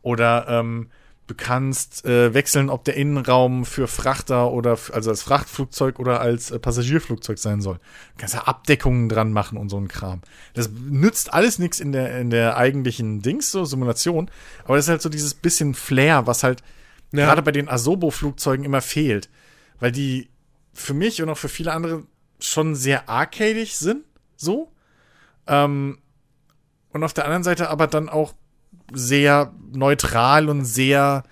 Oder 0.00 0.46
ähm, 0.48 0.88
du 1.26 1.34
kannst 1.34 2.06
äh, 2.06 2.32
wechseln, 2.32 2.70
ob 2.70 2.84
der 2.84 2.96
Innenraum 2.96 3.66
für 3.66 3.86
Frachter 3.86 4.50
oder 4.50 4.78
also 4.92 5.10
als 5.10 5.22
Frachtflugzeug 5.22 5.98
oder 5.98 6.20
als 6.20 6.50
äh, 6.50 6.58
Passagierflugzeug 6.58 7.38
sein 7.38 7.60
soll. 7.60 7.74
Du 7.76 8.20
kannst 8.20 8.34
da 8.34 8.40
Abdeckungen 8.40 9.10
dran 9.10 9.32
machen 9.32 9.58
und 9.58 9.68
so 9.68 9.76
ein 9.76 9.88
Kram. 9.88 10.22
Das 10.54 10.70
nützt 10.70 11.34
alles 11.34 11.58
nichts 11.58 11.80
in 11.80 11.92
der 11.92 12.18
in 12.18 12.30
der 12.30 12.56
eigentlichen 12.56 13.20
Dings 13.20 13.50
so 13.50 13.66
Simulation, 13.66 14.30
aber 14.64 14.76
das 14.76 14.86
ist 14.86 14.90
halt 14.90 15.02
so 15.02 15.10
dieses 15.10 15.34
bisschen 15.34 15.74
Flair, 15.74 16.26
was 16.26 16.42
halt 16.42 16.62
ja. 17.12 17.26
gerade 17.26 17.42
bei 17.42 17.52
den 17.52 17.68
Asobo 17.68 18.10
Flugzeugen 18.10 18.64
immer 18.64 18.80
fehlt, 18.80 19.28
weil 19.78 19.92
die 19.92 20.30
für 20.72 20.94
mich 20.94 21.20
und 21.20 21.28
auch 21.28 21.38
für 21.38 21.50
viele 21.50 21.72
andere 21.72 22.04
schon 22.40 22.74
sehr 22.74 23.08
arcadig 23.08 23.76
sind, 23.76 24.04
so. 24.36 24.72
Ähm, 25.46 25.98
und 26.90 27.04
auf 27.04 27.12
der 27.12 27.24
anderen 27.24 27.44
Seite 27.44 27.70
aber 27.70 27.86
dann 27.86 28.08
auch 28.08 28.34
sehr 28.92 29.52
neutral 29.72 30.48
und 30.48 30.64
sehr 30.64 31.24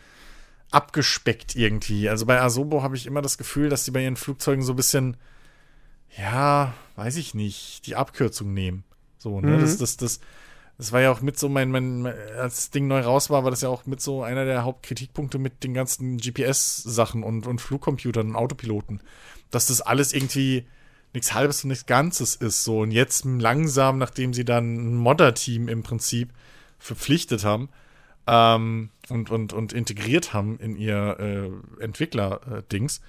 abgespeckt 0.71 1.57
irgendwie. 1.57 2.09
Also 2.09 2.27
bei 2.27 2.41
Asobo 2.41 2.83
habe 2.83 2.97
ich 2.97 3.07
immer 3.07 3.23
das 3.23 3.39
Gefühl, 3.39 3.69
dass 3.69 3.85
die 3.85 3.91
bei 3.91 4.03
ihren 4.03 4.17
Flugzeugen 4.17 4.65
so 4.65 4.73
ein 4.73 4.77
bisschen, 4.77 5.17
ja, 6.19 6.75
weiß 6.97 7.17
ich 7.17 7.35
nicht, 7.35 7.87
die 7.87 7.97
Abkürzung 7.97 8.53
nehmen. 8.53 8.85
So, 9.19 9.41
ne? 9.41 9.57
Mhm. 9.57 9.61
Das, 9.61 9.79
das, 9.79 9.97
das, 9.97 10.21
das 10.77 10.93
war 10.93 11.01
ja 11.01 11.11
auch 11.11 11.23
mit 11.23 11.39
so 11.39 11.49
mein, 11.49 11.71
mein, 11.71 12.07
als 12.39 12.57
das 12.57 12.71
Ding 12.71 12.87
neu 12.87 13.01
raus 13.01 13.31
war, 13.31 13.45
war 13.45 13.51
das 13.51 13.63
ja 13.63 13.69
auch 13.69 13.87
mit 13.87 14.01
so 14.01 14.23
einer 14.23 14.45
der 14.45 14.65
Hauptkritikpunkte 14.65 15.39
mit 15.39 15.65
den 15.65 15.73
ganzen 15.73 16.19
GPS-Sachen 16.19 17.23
und, 17.23 17.47
und 17.47 17.61
Flugcomputern 17.61 18.29
und 18.29 18.37
Autopiloten. 18.37 19.01
Dass 19.51 19.67
das 19.67 19.81
alles 19.81 20.13
irgendwie 20.13 20.67
nichts 21.17 21.33
Halbes 21.33 21.65
und 21.65 21.69
nichts 21.69 21.87
Ganzes 21.87 22.37
ist. 22.37 22.63
So, 22.63 22.81
und 22.81 22.91
jetzt 22.91 23.25
langsam, 23.25 23.97
nachdem 23.97 24.35
sie 24.35 24.45
dann 24.45 24.77
ein 24.77 24.97
Modder-Team 24.97 25.67
im 25.67 25.83
Prinzip 25.83 26.31
verpflichtet 26.79 27.43
haben 27.43 27.71
ähm, 28.27 28.91
und, 29.09 29.31
und, 29.31 29.55
und 29.55 29.73
integriert 29.73 30.35
haben 30.35 30.59
in 30.59 30.77
ihr 30.77 31.17
äh, 31.19 31.83
Entwickler-Dings, 31.83 33.01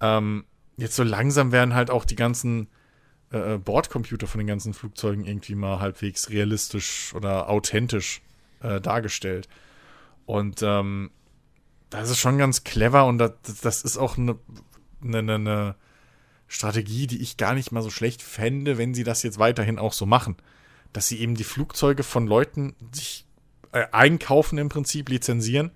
ähm, 0.00 0.44
jetzt 0.76 0.94
so 0.94 1.02
langsam 1.02 1.50
werden 1.50 1.74
halt 1.74 1.90
auch 1.90 2.04
die 2.04 2.14
ganzen 2.14 2.68
äh, 3.32 3.58
Bordcomputer 3.58 4.28
von 4.28 4.38
den 4.38 4.46
ganzen 4.46 4.72
Flugzeugen 4.72 5.24
irgendwie 5.24 5.56
mal 5.56 5.80
halbwegs 5.80 6.30
realistisch 6.30 7.12
oder 7.14 7.48
authentisch 7.48 8.22
äh, 8.62 8.80
dargestellt. 8.80 9.48
Und 10.24 10.62
ähm, 10.62 11.10
das 11.90 12.10
ist 12.10 12.18
schon 12.18 12.38
ganz 12.38 12.62
clever 12.62 13.06
und 13.06 13.18
das, 13.18 13.32
das 13.60 13.82
ist 13.82 13.98
auch 13.98 14.16
eine, 14.16 14.38
eine, 15.02 15.34
eine 15.34 15.74
Strategie, 16.52 17.06
die 17.06 17.22
ich 17.22 17.36
gar 17.36 17.54
nicht 17.54 17.70
mal 17.70 17.80
so 17.80 17.90
schlecht 17.90 18.22
fände, 18.22 18.76
wenn 18.76 18.92
sie 18.92 19.04
das 19.04 19.22
jetzt 19.22 19.38
weiterhin 19.38 19.78
auch 19.78 19.92
so 19.92 20.04
machen. 20.04 20.34
Dass 20.92 21.06
sie 21.06 21.20
eben 21.20 21.36
die 21.36 21.44
Flugzeuge 21.44 22.02
von 22.02 22.26
Leuten 22.26 22.74
sich 22.90 23.24
äh, 23.70 23.86
einkaufen 23.92 24.58
im 24.58 24.68
Prinzip, 24.68 25.08
lizenzieren, 25.08 25.70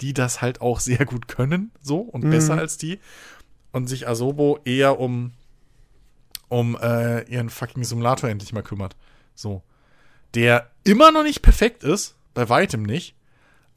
die 0.00 0.14
das 0.14 0.42
halt 0.42 0.60
auch 0.60 0.80
sehr 0.80 1.06
gut 1.06 1.28
können, 1.28 1.70
so 1.80 2.00
und 2.00 2.24
mhm. 2.24 2.30
besser 2.30 2.58
als 2.58 2.76
die. 2.76 2.98
Und 3.70 3.86
sich 3.86 4.08
Asobo 4.08 4.58
eher 4.64 4.98
um, 4.98 5.34
um 6.48 6.76
äh, 6.76 7.22
ihren 7.30 7.48
fucking 7.48 7.84
Simulator 7.84 8.28
endlich 8.28 8.52
mal 8.52 8.64
kümmert. 8.64 8.96
So. 9.36 9.62
Der 10.34 10.68
immer 10.82 11.12
noch 11.12 11.22
nicht 11.22 11.42
perfekt 11.42 11.84
ist, 11.84 12.16
bei 12.34 12.48
weitem 12.48 12.82
nicht, 12.82 13.14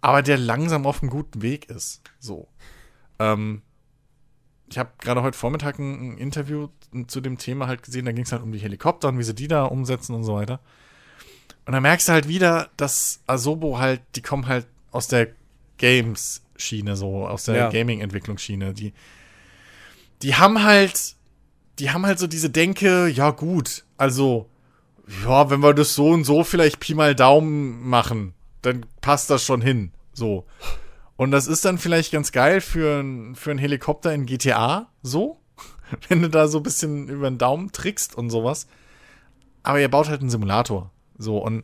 aber 0.01 0.23
der 0.23 0.39
langsam 0.39 0.87
auf 0.87 1.03
einem 1.03 1.11
guten 1.11 1.43
Weg 1.43 1.69
ist. 1.69 2.01
So. 2.19 2.47
Ähm, 3.19 3.61
ich 4.71 4.77
habe 4.77 4.91
gerade 4.99 5.21
heute 5.21 5.37
Vormittag 5.37 5.79
ein, 5.79 6.13
ein, 6.13 6.17
Interview 6.17 6.69
zu 7.07 7.19
dem 7.19 7.37
Thema 7.37 7.67
halt 7.67 7.83
gesehen, 7.83 8.05
da 8.05 8.13
ging 8.13 8.23
es 8.23 8.31
halt 8.31 8.41
um 8.41 8.51
die 8.51 8.59
Helikopter 8.59 9.09
und 9.09 9.19
wie 9.19 9.23
sie 9.23 9.35
die 9.35 9.47
da 9.47 9.65
umsetzen 9.65 10.15
und 10.15 10.23
so 10.23 10.35
weiter. 10.35 10.61
Und 11.65 11.73
da 11.73 11.81
merkst 11.81 12.07
du 12.07 12.13
halt 12.13 12.27
wieder, 12.27 12.69
dass 12.77 13.21
Asobo 13.27 13.79
halt, 13.79 14.01
die 14.15 14.21
kommen 14.21 14.47
halt 14.47 14.65
aus 14.91 15.07
der 15.07 15.27
Games-Schiene, 15.77 16.95
so, 16.95 17.27
aus 17.27 17.43
der 17.45 17.55
ja. 17.55 17.69
Gaming-Entwicklungsschiene. 17.69 18.73
Die, 18.73 18.93
die 20.21 20.35
haben 20.35 20.63
halt, 20.63 21.15
die 21.79 21.91
haben 21.91 22.05
halt 22.05 22.19
so 22.19 22.27
diese 22.27 22.49
Denke, 22.49 23.07
ja 23.07 23.31
gut, 23.31 23.83
also, 23.97 24.49
ja, 25.25 25.49
wenn 25.49 25.59
wir 25.59 25.73
das 25.73 25.95
so 25.95 26.09
und 26.09 26.23
so 26.23 26.43
vielleicht 26.43 26.79
Pi 26.79 26.93
mal 26.93 27.13
Daumen 27.13 27.87
machen, 27.87 28.33
dann 28.61 28.85
passt 29.01 29.29
das 29.29 29.43
schon 29.43 29.61
hin. 29.61 29.91
So. 30.13 30.45
Und 31.21 31.29
das 31.29 31.45
ist 31.45 31.65
dann 31.65 31.77
vielleicht 31.77 32.11
ganz 32.11 32.31
geil 32.31 32.61
für, 32.61 33.05
für 33.35 33.51
einen 33.51 33.59
Helikopter 33.59 34.11
in 34.11 34.25
GTA, 34.25 34.89
so. 35.03 35.37
Wenn 36.09 36.23
du 36.23 36.31
da 36.31 36.47
so 36.47 36.57
ein 36.57 36.63
bisschen 36.63 37.09
über 37.09 37.29
den 37.29 37.37
Daumen 37.37 37.71
trickst 37.71 38.17
und 38.17 38.31
sowas. 38.31 38.65
Aber 39.61 39.79
ihr 39.79 39.87
baut 39.87 40.09
halt 40.09 40.21
einen 40.21 40.31
Simulator. 40.31 40.89
So, 41.19 41.37
und 41.37 41.63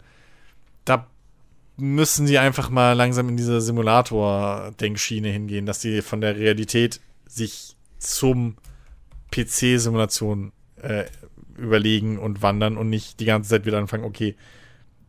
da 0.86 1.08
müssen 1.76 2.28
sie 2.28 2.38
einfach 2.38 2.70
mal 2.70 2.94
langsam 2.94 3.30
in 3.30 3.36
diese 3.36 3.60
Simulator-Denkschiene 3.60 5.30
hingehen, 5.30 5.66
dass 5.66 5.82
sie 5.82 6.04
von 6.04 6.22
der 6.22 6.36
Realität 6.36 7.02
sich 7.26 7.76
zum 7.98 8.58
PC-Simulation 9.32 10.52
äh, 10.84 11.06
überlegen 11.58 12.20
und 12.20 12.44
wandern 12.44 12.78
und 12.78 12.92
nicht 12.92 13.20
die 13.20 13.26
ganze 13.26 13.50
Zeit 13.50 13.66
wieder 13.66 13.80
anfangen, 13.80 14.04
okay, 14.04 14.36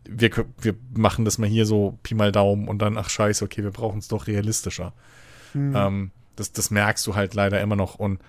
wir, 0.09 0.31
wir 0.61 0.75
machen 0.95 1.25
das 1.25 1.39
mal 1.39 1.49
hier 1.49 1.67
so 1.67 1.99
Pi 2.03 2.15
mal 2.15 2.33
Daumen 2.33 2.67
und 2.67 2.81
dann, 2.81 2.97
ach 2.97 3.11
scheiße, 3.11 3.45
okay, 3.45 3.63
wir 3.63 3.71
brauchen 3.71 3.99
es 3.99 4.09
doch 4.09 4.27
realistischer. 4.27 4.93
Mhm. 5.55 5.77
Ähm, 5.77 6.11
das, 6.35 6.53
das 6.53 6.71
merkst 6.71 7.07
du 7.07 7.15
halt 7.15 7.35
leider 7.35 7.61
immer 7.61 7.77
noch. 7.77 7.97
Und 7.97 8.21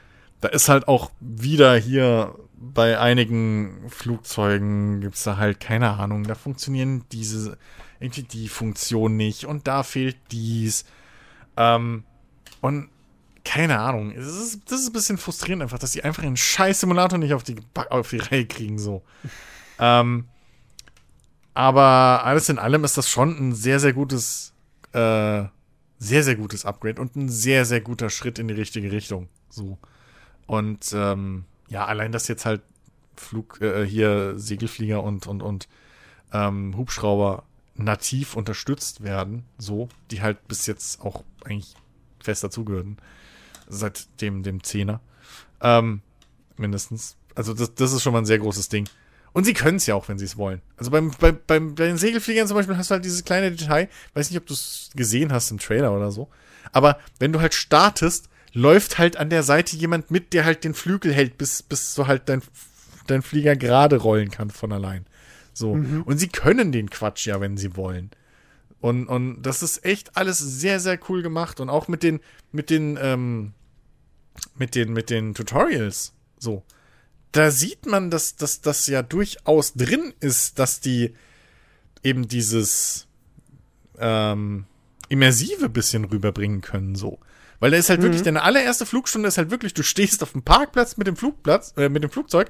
da 0.42 0.50
ist 0.50 0.70
halt 0.70 0.88
auch 0.88 1.12
wieder 1.20 1.76
hier 1.78 2.36
bei 2.62 3.00
einigen 3.00 3.90
Flugzeugen 3.90 5.00
gibt 5.00 5.16
es 5.16 5.24
da 5.24 5.38
halt 5.38 5.62
keine 5.62 5.92
Ahnung, 5.92 6.26
da 6.26 6.36
funktionieren 6.36 7.06
diese, 7.12 7.58
irgendwie 8.02 8.24
die 8.24 8.50
Funktion 8.50 9.16
nicht 9.16 9.46
und 9.46 9.68
da 9.68 9.84
fehlt 9.84 10.18
dies. 10.32 10.84
Ähm, 11.56 12.04
und 12.60 12.90
keine 13.46 13.80
Ahnung, 13.80 14.14
das 14.14 14.28
ist, 14.28 14.70
das 14.70 14.82
ist 14.82 14.88
ein 14.88 14.94
bisschen 14.94 15.18
frustrierend 15.18 15.64
einfach, 15.64 15.80
dass 15.80 15.94
sie 15.94 16.04
einfach 16.04 16.24
einen 16.24 16.36
scheiß 16.36 16.82
Simulator 16.82 17.18
nicht 17.18 17.34
auf 17.34 17.44
die, 17.44 17.56
auf 17.90 18.10
die 18.10 18.18
Reihe 18.18 18.46
kriegen, 18.46 18.78
so. 18.78 19.04
ähm, 19.80 20.26
aber 21.60 22.24
alles 22.24 22.48
in 22.48 22.58
allem 22.58 22.86
ist 22.86 22.98
das 22.98 23.10
schon 23.10 23.38
ein 23.38 23.54
sehr, 23.54 23.82
sehr 23.82 23.92
gutes, 23.92 24.54
äh, 24.94 25.44
sehr, 25.98 26.24
sehr 26.24 26.38
gutes 26.38 26.64
Upgrade 26.64 27.02
und 27.02 27.18
ein 27.18 27.28
sehr, 27.28 27.66
sehr 27.66 27.82
guter 27.82 28.10
Schritt 28.10 28.40
in 28.40 28.48
die 28.48 28.54
richtige 28.54 28.94
Richtung. 28.94 29.28
So. 29.50 29.78
Und 30.48 30.94
ähm, 30.94 31.44
ja, 31.68 31.84
allein, 31.84 32.14
dass 32.14 32.30
jetzt 32.30 32.46
halt 32.46 32.62
Flug, 33.18 33.60
äh, 33.60 33.86
hier 33.86 34.40
Segelflieger 34.40 35.04
und, 35.04 35.28
und, 35.28 35.42
und 35.42 35.68
ähm, 36.32 36.78
Hubschrauber 36.78 37.44
nativ 37.76 38.38
unterstützt 38.38 39.04
werden, 39.04 39.44
so, 39.58 39.90
die 40.12 40.22
halt 40.22 40.48
bis 40.48 40.66
jetzt 40.66 41.02
auch 41.02 41.26
eigentlich 41.44 41.76
fest 42.24 42.42
dazugehören, 42.42 42.96
seit 43.68 44.22
dem, 44.22 44.44
dem 44.44 44.64
Zehner. 44.64 45.02
Ähm, 45.60 46.04
mindestens. 46.56 47.18
Also 47.36 47.54
das, 47.54 47.76
das 47.76 47.92
ist 47.92 48.02
schon 48.02 48.14
mal 48.14 48.20
ein 48.20 48.26
sehr 48.26 48.40
großes 48.40 48.70
Ding. 48.70 48.88
Und 49.32 49.44
sie 49.46 49.54
können 49.54 49.78
es 49.78 49.86
ja 49.86 49.96
auch, 49.96 50.08
wenn 50.08 50.18
sie 50.18 50.26
es 50.26 50.38
wollen. 50.38 50.62
Also 50.78 50.92
beim, 50.92 51.12
beim, 51.20 51.40
beim, 51.46 51.76
bei 51.76 51.86
den 51.86 51.98
Segelfliegern 51.98 52.48
zum 52.48 52.58
Beispiel 52.58 52.78
hast 52.78 52.90
du 52.90 52.94
halt 52.94 53.06
dieses 53.06 53.24
kleine 53.24 53.52
Detail, 53.52 53.90
weiß 54.14 54.30
nicht, 54.30 54.40
ob 54.40 54.48
du 54.48 54.54
es 54.54 54.90
gesehen 54.96 55.32
hast 55.32 55.52
im 55.52 55.60
Trailer 55.60 55.96
oder 55.96 56.12
so, 56.12 56.30
aber 56.72 57.00
wenn 57.20 57.32
du 57.32 57.40
halt 57.40 57.54
startest, 57.54 58.30
läuft 58.54 58.98
halt 58.98 59.18
an 59.18 59.30
der 59.30 59.44
Seite 59.44 59.76
jemand 59.76 60.12
mit, 60.12 60.34
der 60.34 60.46
halt 60.46 60.64
den 60.64 60.74
Flügel 60.74 61.14
hält, 61.14 61.38
bis, 61.38 61.62
bis 61.64 61.94
so 61.94 62.08
halt 62.08 62.24
dein, 62.28 62.42
dein 63.08 63.22
Flieger 63.22 63.56
gerade 63.56 63.98
rollen 63.98 64.32
kann 64.32 64.50
von 64.50 64.72
allein. 64.72 65.06
So. 65.54 65.76
Mhm. 65.76 66.04
Und 66.04 66.18
sie 66.18 66.30
können 66.30 66.72
den 66.72 66.90
Quatsch 66.90 67.28
ja, 67.28 67.42
wenn 67.42 67.58
sie 67.58 67.76
wollen. 67.76 68.12
Und, 68.82 69.08
und 69.08 69.42
das 69.42 69.62
ist 69.62 69.84
echt 69.86 70.16
alles 70.16 70.40
sehr, 70.40 70.80
sehr 70.80 70.98
cool 71.10 71.22
gemacht. 71.22 71.60
Und 71.60 71.70
auch 71.70 71.88
mit 71.88 72.02
den, 72.02 72.22
mit 72.52 72.70
den, 72.70 72.98
ähm, 73.02 73.54
mit 74.58 74.74
den, 74.74 74.94
mit 74.94 75.10
den 75.10 75.34
Tutorials. 75.34 76.14
So 76.38 76.64
da 77.32 77.52
sieht 77.52 77.86
man, 77.86 78.10
dass, 78.10 78.36
dass 78.36 78.62
das 78.62 78.88
ja 78.88 79.02
durchaus 79.02 79.74
drin 79.74 80.14
ist, 80.20 80.60
dass 80.60 80.80
die 80.80 81.14
eben 82.04 82.28
dieses 82.28 83.08
ähm, 84.00 84.66
immersive 85.10 85.70
bisschen 85.70 86.06
rüberbringen 86.06 86.62
können, 86.62 86.96
so. 86.96 87.20
Weil 87.60 87.72
da 87.72 87.78
ist 87.78 87.90
halt 87.90 88.00
mhm. 88.00 88.06
wirklich, 88.06 88.24
deine 88.24 88.44
allererste 88.44 88.86
Flugstunde 88.86 89.28
ist 89.28 89.38
halt 89.38 89.52
wirklich, 89.52 89.74
du 89.74 89.84
stehst 89.84 90.24
auf 90.24 90.32
dem 90.32 90.44
Parkplatz 90.44 90.98
mit 90.98 91.08
dem 91.08 91.18
Flugplatz, 91.18 91.74
äh, 91.78 91.90
mit 91.90 92.04
dem 92.04 92.10
Flugzeug, 92.10 92.50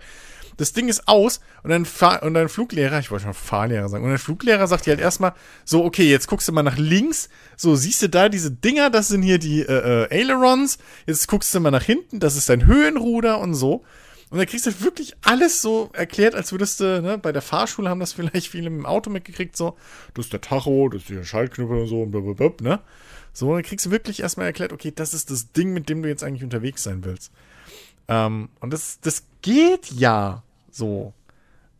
das 0.57 0.73
Ding 0.73 0.89
ist 0.89 1.07
aus 1.07 1.39
und 1.63 1.69
dann, 1.69 1.85
Fahr 1.85 2.21
und 2.21 2.33
dein 2.33 2.49
Fluglehrer, 2.49 2.99
ich 2.99 3.11
wollte 3.11 3.23
schon 3.23 3.33
Fahrlehrer 3.33 3.87
sagen, 3.89 4.03
und 4.03 4.09
dein 4.09 4.19
Fluglehrer 4.19 4.67
sagt 4.67 4.85
dir 4.85 4.91
halt 4.91 4.99
erstmal 4.99 5.33
so, 5.63 5.83
okay, 5.85 6.09
jetzt 6.09 6.27
guckst 6.27 6.47
du 6.47 6.51
mal 6.51 6.63
nach 6.63 6.77
links, 6.77 7.29
so 7.55 7.75
siehst 7.75 8.01
du 8.01 8.09
da 8.09 8.29
diese 8.29 8.51
Dinger, 8.51 8.89
das 8.89 9.07
sind 9.07 9.21
hier 9.23 9.39
die 9.39 9.61
äh, 9.61 10.03
äh, 10.03 10.07
Ailerons, 10.11 10.77
jetzt 11.07 11.27
guckst 11.27 11.55
du 11.55 11.59
mal 11.61 11.71
nach 11.71 11.83
hinten, 11.83 12.19
das 12.19 12.35
ist 12.35 12.49
dein 12.49 12.65
Höhenruder 12.65 13.39
und 13.39 13.53
so. 13.53 13.83
Und 14.29 14.37
dann 14.37 14.45
kriegst 14.45 14.67
du 14.67 14.81
wirklich 14.81 15.15
alles 15.21 15.61
so 15.61 15.89
erklärt, 15.93 16.35
als 16.35 16.51
würdest 16.51 16.79
du, 16.79 17.01
ne, 17.01 17.17
bei 17.17 17.31
der 17.31 17.41
Fahrschule 17.41 17.89
haben 17.89 17.99
das 17.99 18.13
vielleicht 18.13 18.47
viele 18.47 18.67
im 18.67 18.85
Auto 18.85 19.09
mitgekriegt, 19.09 19.57
so, 19.57 19.77
das 20.13 20.25
ist 20.25 20.33
der 20.33 20.41
Tacho, 20.41 20.89
das 20.89 21.01
ist 21.01 21.09
der 21.09 21.23
Schaltknüppel 21.23 21.81
und 21.81 21.87
so, 21.87 22.03
und 22.03 22.11
blablabla, 22.11 22.69
ne? 22.69 22.79
So, 23.33 23.53
dann 23.53 23.63
kriegst 23.63 23.85
du 23.85 23.91
wirklich 23.91 24.21
erstmal 24.21 24.47
erklärt, 24.47 24.73
okay, 24.73 24.91
das 24.93 25.13
ist 25.13 25.31
das 25.31 25.51
Ding, 25.51 25.71
mit 25.71 25.87
dem 25.87 26.01
du 26.01 26.09
jetzt 26.09 26.23
eigentlich 26.23 26.43
unterwegs 26.43 26.83
sein 26.83 27.05
willst. 27.05 27.31
Ähm, 28.07 28.49
und 28.59 28.73
das, 28.73 28.99
das 29.01 29.23
geht 29.41 29.91
ja 29.91 30.43
so. 30.71 31.13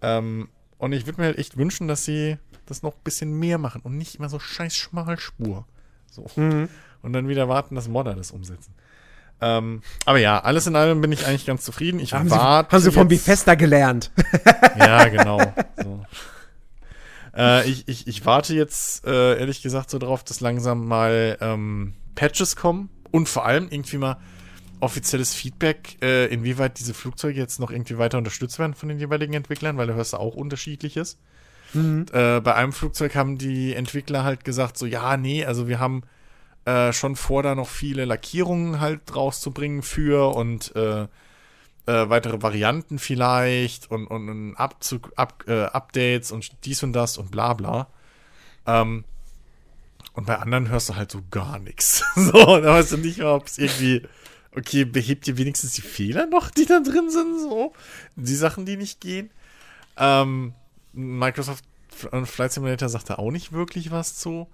Ähm, 0.01 0.49
und 0.77 0.93
ich 0.93 1.05
würde 1.05 1.19
mir 1.19 1.27
halt 1.27 1.37
echt 1.39 1.57
wünschen, 1.57 1.87
dass 1.87 2.05
sie 2.05 2.37
das 2.65 2.83
noch 2.83 2.93
ein 2.93 3.03
bisschen 3.03 3.37
mehr 3.37 3.57
machen 3.57 3.81
und 3.83 3.97
nicht 3.97 4.15
immer 4.15 4.29
so 4.29 4.39
scheiß 4.39 4.75
Schmalspur. 4.75 5.65
So. 6.11 6.27
Mhm. 6.35 6.69
Und 7.01 7.13
dann 7.13 7.27
wieder 7.27 7.49
warten, 7.49 7.75
dass 7.75 7.87
Modder 7.87 8.13
das 8.13 8.31
umsetzen. 8.31 8.73
Ähm, 9.41 9.81
aber 10.05 10.17
ja, 10.17 10.39
alles 10.39 10.67
in 10.67 10.75
allem 10.75 11.01
bin 11.01 11.11
ich 11.11 11.25
eigentlich 11.25 11.45
ganz 11.45 11.63
zufrieden. 11.63 11.99
Ich 11.99 12.13
haben 12.13 12.29
warte. 12.29 12.69
Sie, 12.69 12.75
haben 12.75 12.83
Sie 12.83 12.91
von 12.91 13.07
Bethesda 13.07 13.55
gelernt? 13.55 14.11
ja, 14.77 15.07
genau. 15.07 15.39
So. 15.77 16.05
Äh, 17.35 17.69
ich, 17.69 17.87
ich, 17.87 18.07
ich 18.07 18.25
warte 18.25 18.53
jetzt 18.53 19.05
äh, 19.05 19.39
ehrlich 19.39 19.61
gesagt 19.61 19.89
so 19.89 19.99
drauf, 19.99 20.23
dass 20.23 20.41
langsam 20.41 20.85
mal 20.87 21.37
ähm, 21.41 21.93
Patches 22.15 22.55
kommen 22.55 22.89
und 23.11 23.29
vor 23.29 23.45
allem 23.45 23.67
irgendwie 23.69 23.97
mal 23.97 24.17
offizielles 24.81 25.33
Feedback, 25.33 25.97
äh, 26.01 26.27
inwieweit 26.27 26.79
diese 26.79 26.93
Flugzeuge 26.93 27.39
jetzt 27.39 27.59
noch 27.59 27.71
irgendwie 27.71 27.97
weiter 27.97 28.17
unterstützt 28.17 28.59
werden 28.59 28.73
von 28.73 28.89
den 28.89 28.99
jeweiligen 28.99 29.33
Entwicklern, 29.33 29.77
weil 29.77 29.87
du 29.87 29.93
hörst 29.93 30.15
auch 30.15 30.35
unterschiedliches. 30.35 31.17
Mhm. 31.73 32.05
Äh, 32.11 32.39
bei 32.41 32.55
einem 32.55 32.71
Flugzeug 32.71 33.15
haben 33.15 33.37
die 33.37 33.73
Entwickler 33.73 34.23
halt 34.23 34.43
gesagt, 34.43 34.77
so 34.77 34.85
ja, 34.85 35.17
nee, 35.17 35.45
also 35.45 35.67
wir 35.67 35.79
haben 35.79 36.03
äh, 36.69 36.93
schon 36.93 37.15
vor, 37.15 37.41
da 37.43 37.55
noch 37.55 37.67
viele 37.67 38.05
Lackierungen 38.05 38.79
halt 38.79 39.15
rauszubringen 39.15 39.81
für 39.81 40.35
und 40.35 40.75
äh, 40.75 41.03
äh, 41.03 41.07
weitere 41.85 42.41
Varianten 42.41 42.99
vielleicht 42.99 43.89
und, 43.89 44.05
und, 44.07 44.29
und 44.29 44.55
Abzug, 44.55 45.11
Up, 45.15 45.45
äh, 45.47 45.63
Updates 45.63 46.31
und 46.31 46.65
dies 46.65 46.83
und 46.83 46.93
das 46.93 47.17
und 47.17 47.31
bla 47.31 47.53
bla. 47.53 47.87
Ähm, 48.67 49.03
und 50.13 50.25
bei 50.27 50.37
anderen 50.37 50.69
hörst 50.69 50.89
du 50.89 50.95
halt 50.95 51.11
so 51.11 51.21
gar 51.31 51.59
nichts. 51.59 52.03
so, 52.15 52.31
da 52.31 52.73
weißt 52.73 52.91
du 52.91 52.97
nicht 52.97 53.23
ob 53.23 53.47
es 53.47 53.57
irgendwie 53.57 54.03
okay, 54.55 54.85
behebt 54.85 55.27
ihr 55.27 55.37
wenigstens 55.37 55.73
die 55.73 55.81
Fehler 55.81 56.25
noch, 56.27 56.51
die 56.51 56.65
da 56.65 56.79
drin 56.79 57.09
sind, 57.09 57.39
so. 57.39 57.73
Die 58.15 58.35
Sachen, 58.35 58.65
die 58.65 58.77
nicht 58.77 58.99
gehen. 58.99 59.29
Ähm, 59.97 60.53
Microsoft 60.93 61.63
Flight 62.25 62.53
Simulator 62.53 62.89
sagt 62.89 63.09
da 63.09 63.15
auch 63.15 63.31
nicht 63.31 63.51
wirklich 63.51 63.91
was 63.91 64.15
zu. 64.15 64.47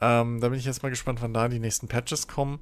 Ähm, 0.00 0.40
da 0.40 0.48
bin 0.48 0.58
ich 0.58 0.64
jetzt 0.64 0.82
mal 0.82 0.88
gespannt, 0.88 1.22
wann 1.22 1.34
da 1.34 1.48
die 1.48 1.60
nächsten 1.60 1.88
Patches 1.88 2.28
kommen. 2.28 2.60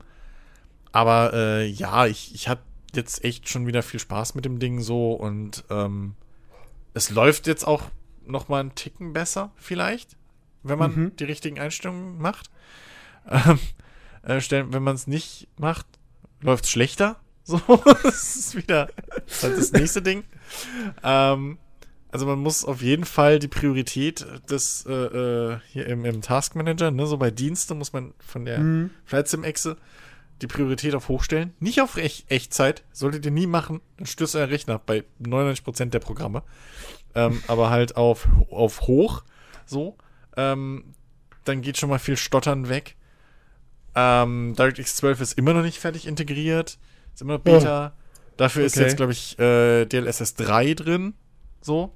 Aber 0.93 1.33
äh, 1.33 1.67
ja, 1.67 2.07
ich, 2.07 2.35
ich 2.35 2.49
hatte 2.49 2.63
jetzt 2.95 3.25
echt 3.25 3.49
schon 3.49 3.67
wieder 3.67 3.83
viel 3.83 4.01
Spaß 4.01 4.35
mit 4.35 4.45
dem 4.45 4.59
Ding 4.59 4.81
so 4.81 5.13
und 5.13 5.65
ähm, 5.71 6.15
es 6.95 7.11
läuft 7.11 7.47
jetzt 7.47 7.67
auch 7.67 7.85
noch 8.27 8.49
mal 8.49 8.61
einen 8.61 8.75
Ticken 8.75 9.13
besser 9.13 9.51
vielleicht, 9.57 10.17
wenn 10.63 10.79
man 10.79 10.95
mhm. 10.95 11.17
die 11.17 11.25
richtigen 11.25 11.59
Einstellungen 11.59 12.19
macht. 12.19 12.51
Ähm, 13.29 13.59
äh, 14.23 14.41
wenn 14.51 14.83
man 14.83 14.95
es 14.95 15.07
nicht 15.07 15.49
macht, 15.59 15.87
läuft 16.41 16.67
schlechter. 16.67 17.17
So, 17.45 17.59
das 18.05 18.37
ist 18.37 18.55
wieder 18.55 18.89
das, 19.27 19.43
halt 19.43 19.59
das 19.59 19.73
nächste 19.73 20.01
Ding. 20.01 20.23
Ähm, 21.03 21.59
also 22.13 22.27
man 22.27 22.39
muss 22.39 22.65
auf 22.65 22.83
jeden 22.83 23.05
Fall 23.05 23.39
die 23.39 23.49
Priorität 23.49 24.25
des 24.51 24.87
äh, 24.87 24.93
äh, 24.93 25.59
hier 25.73 25.87
im, 25.87 26.05
im 26.05 26.21
Task 26.21 26.55
Manager, 26.55 26.91
ne, 26.91 27.07
so 27.07 27.17
bei 27.17 27.31
Diensten 27.31 27.79
muss 27.79 27.93
man 27.93 28.15
von 28.19 28.45
der 28.45 28.59
mhm. 28.59 28.91
Flight 29.05 29.29
Sim 29.29 29.45
Exe 29.45 29.77
die 30.43 30.47
Priorität 30.47 30.95
auf 30.95 31.09
hochstellen. 31.09 31.55
Nicht 31.61 31.81
auf 31.81 31.97
Ech 31.97 32.27
Echtzeit, 32.29 32.83
solltet 32.93 33.25
ihr 33.25 33.31
nie 33.31 33.47
machen, 33.47 33.81
dann 33.97 34.07
stürzt 34.07 34.37
euer 34.37 34.49
Rechner 34.49 34.79
bei 34.79 35.05
99% 35.23 35.87
der 35.87 36.01
Programme. 36.01 36.43
Ähm, 37.15 37.43
aber 37.49 37.71
halt 37.71 37.97
auf, 37.97 38.29
auf 38.51 38.83
hoch, 38.83 39.23
so. 39.65 39.97
Ähm, 40.37 40.95
dann 41.45 41.63
geht 41.63 41.79
schon 41.79 41.89
mal 41.89 41.99
viel 41.99 42.17
Stottern 42.17 42.69
weg. 42.69 42.97
Ähm, 43.95 44.55
DirectX 44.57 44.97
12 44.97 45.21
ist 45.21 45.39
immer 45.39 45.55
noch 45.55 45.63
nicht 45.63 45.79
fertig 45.79 46.07
integriert. 46.07 46.79
Ist 47.15 47.23
immer 47.23 47.35
noch 47.35 47.41
Beta. 47.41 47.93
Oh. 47.95 48.03
Dafür 48.37 48.63
okay. 48.63 48.67
ist 48.67 48.77
jetzt, 48.77 48.97
glaube 48.97 49.13
ich, 49.13 49.39
äh, 49.39 49.85
DLSS 49.87 50.35
3 50.35 50.75
drin. 50.75 51.15
So. 51.61 51.95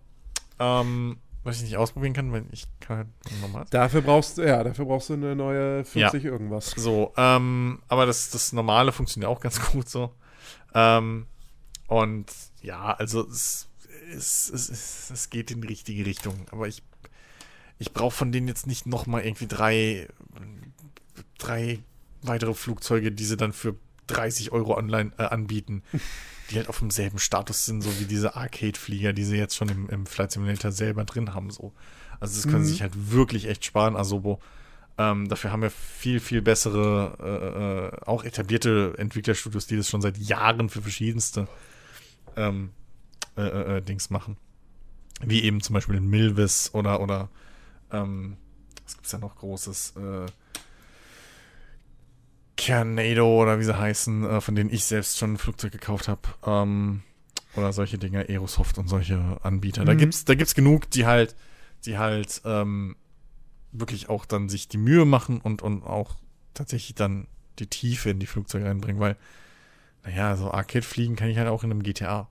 Ähm, 0.58 1.18
was 1.42 1.58
ich 1.58 1.64
nicht 1.64 1.76
ausprobieren 1.76 2.12
kann, 2.12 2.32
weil 2.32 2.44
ich 2.50 2.66
kann 2.80 2.96
halt 2.96 3.08
nochmal. 3.40 3.66
Dafür 3.70 4.02
brauchst 4.02 4.38
du, 4.38 4.42
ja, 4.42 4.64
dafür 4.64 4.84
brauchst 4.84 5.10
du 5.10 5.14
eine 5.14 5.36
neue 5.36 5.84
40 5.84 6.24
ja. 6.24 6.30
irgendwas. 6.30 6.72
So, 6.76 7.12
ähm, 7.16 7.80
aber 7.88 8.06
das, 8.06 8.30
das 8.30 8.52
normale 8.52 8.90
funktioniert 8.92 9.30
auch 9.30 9.40
ganz 9.40 9.60
gut 9.72 9.88
so. 9.88 10.12
Ähm, 10.74 11.26
und 11.86 12.26
ja, 12.62 12.92
also 12.94 13.22
es, 13.28 13.68
es, 14.12 14.50
es, 14.50 15.10
es, 15.10 15.30
geht 15.30 15.52
in 15.52 15.60
die 15.60 15.68
richtige 15.68 16.04
Richtung. 16.04 16.34
Aber 16.50 16.66
ich, 16.66 16.82
ich 17.78 17.92
brauche 17.92 18.14
von 18.14 18.32
denen 18.32 18.48
jetzt 18.48 18.66
nicht 18.66 18.86
nochmal 18.86 19.24
irgendwie 19.24 19.46
drei 19.46 20.08
drei 21.38 21.78
weitere 22.22 22.54
Flugzeuge, 22.54 23.12
die 23.12 23.24
sie 23.24 23.36
dann 23.36 23.52
für 23.52 23.76
30 24.08 24.52
Euro 24.52 24.76
online 24.76 25.12
äh, 25.18 25.24
anbieten, 25.24 25.82
die 26.50 26.56
halt 26.56 26.68
auf 26.68 26.78
demselben 26.78 27.18
Status 27.18 27.66
sind, 27.66 27.82
so 27.82 28.00
wie 28.00 28.04
diese 28.04 28.36
Arcade-Flieger, 28.36 29.12
die 29.12 29.24
sie 29.24 29.36
jetzt 29.36 29.56
schon 29.56 29.68
im, 29.68 29.88
im 29.88 30.06
Flight 30.06 30.32
Simulator 30.32 30.72
selber 30.72 31.04
drin 31.04 31.34
haben. 31.34 31.50
So. 31.50 31.72
Also 32.20 32.36
das 32.36 32.44
können 32.44 32.62
mhm. 32.62 32.66
sie 32.66 32.72
sich 32.72 32.82
halt 32.82 33.10
wirklich 33.10 33.48
echt 33.48 33.64
sparen, 33.64 33.96
Asobo. 33.96 34.40
Ähm, 34.98 35.28
dafür 35.28 35.52
haben 35.52 35.62
wir 35.62 35.70
viel, 35.70 36.20
viel 36.20 36.40
bessere, 36.40 37.16
äh, 37.20 37.96
äh, 37.96 38.06
auch 38.06 38.24
etablierte 38.24 38.94
Entwicklerstudios, 38.96 39.66
die 39.66 39.76
das 39.76 39.90
schon 39.90 40.00
seit 40.00 40.16
Jahren 40.16 40.70
für 40.70 40.80
verschiedenste 40.80 41.48
ähm, 42.36 42.70
äh, 43.36 43.42
äh, 43.42 43.76
äh 43.76 43.82
Dings 43.82 44.08
machen. 44.08 44.38
Wie 45.20 45.42
eben 45.42 45.60
zum 45.60 45.74
Beispiel 45.74 45.96
in 45.96 46.08
Milvis 46.08 46.70
oder, 46.72 47.00
oder 47.00 47.28
ähm, 47.90 48.36
was 48.84 48.94
gibt's 48.94 49.10
da 49.10 49.18
noch 49.18 49.36
Großes? 49.36 49.94
Äh, 49.96 50.26
Kernado 52.56 53.42
oder 53.42 53.58
wie 53.58 53.64
sie 53.64 53.78
heißen, 53.78 54.24
äh, 54.24 54.40
von 54.40 54.54
denen 54.54 54.70
ich 54.70 54.84
selbst 54.84 55.18
schon 55.18 55.34
ein 55.34 55.38
Flugzeug 55.38 55.72
gekauft 55.72 56.08
habe. 56.08 56.22
Ähm, 56.44 57.02
oder 57.54 57.72
solche 57.72 57.98
Dinger, 57.98 58.28
Aerosoft 58.28 58.78
und 58.78 58.88
solche 58.88 59.38
Anbieter. 59.42 59.82
Mhm. 59.82 59.86
Da 59.86 59.94
gibt's, 59.94 60.24
da 60.24 60.34
gibt's 60.34 60.54
genug, 60.54 60.90
die 60.90 61.06
halt, 61.06 61.34
die 61.84 61.98
halt 61.98 62.42
ähm, 62.44 62.96
wirklich 63.72 64.08
auch 64.08 64.24
dann 64.24 64.48
sich 64.48 64.68
die 64.68 64.78
Mühe 64.78 65.04
machen 65.04 65.40
und, 65.40 65.62
und 65.62 65.82
auch 65.82 66.16
tatsächlich 66.54 66.94
dann 66.94 67.26
die 67.58 67.66
Tiefe 67.66 68.10
in 68.10 68.18
die 68.18 68.26
Flugzeuge 68.26 68.66
reinbringen, 68.66 69.00
weil, 69.00 69.16
naja, 70.04 70.36
so 70.36 70.50
Arcade-Fliegen 70.50 71.16
kann 71.16 71.28
ich 71.28 71.38
halt 71.38 71.48
auch 71.48 71.64
in 71.64 71.70
einem 71.70 71.82
GTA. 71.82 72.28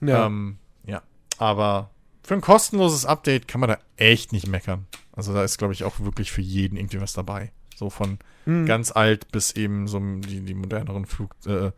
Ja. 0.00 0.26
Ähm, 0.26 0.58
ja. 0.86 1.02
Aber 1.38 1.90
für 2.22 2.34
ein 2.34 2.40
kostenloses 2.40 3.06
Update 3.06 3.48
kann 3.48 3.60
man 3.60 3.70
da 3.70 3.78
echt 3.96 4.32
nicht 4.32 4.46
meckern. 4.46 4.86
Also 5.12 5.32
da 5.34 5.44
ist, 5.44 5.58
glaube 5.58 5.72
ich, 5.72 5.84
auch 5.84 6.00
wirklich 6.00 6.30
für 6.32 6.40
jeden 6.40 6.76
irgendwie 6.76 7.00
was 7.00 7.12
dabei. 7.12 7.52
So 7.82 7.90
von 7.90 8.20
mhm. 8.46 8.64
ganz 8.64 8.92
alt 8.92 9.32
bis 9.32 9.50
eben 9.56 9.88
so 9.88 9.98
die, 9.98 10.40
die 10.40 10.54
moderneren 10.54 11.04
Flug, 11.04 11.34
äh, 11.46 11.72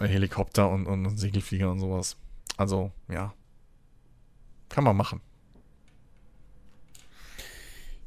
Helikopter 0.00 0.68
und, 0.68 0.88
und 0.88 1.16
Segelflieger 1.16 1.70
und 1.70 1.78
sowas. 1.78 2.16
Also, 2.56 2.90
ja. 3.08 3.32
Kann 4.70 4.82
man 4.82 4.96
machen. 4.96 5.20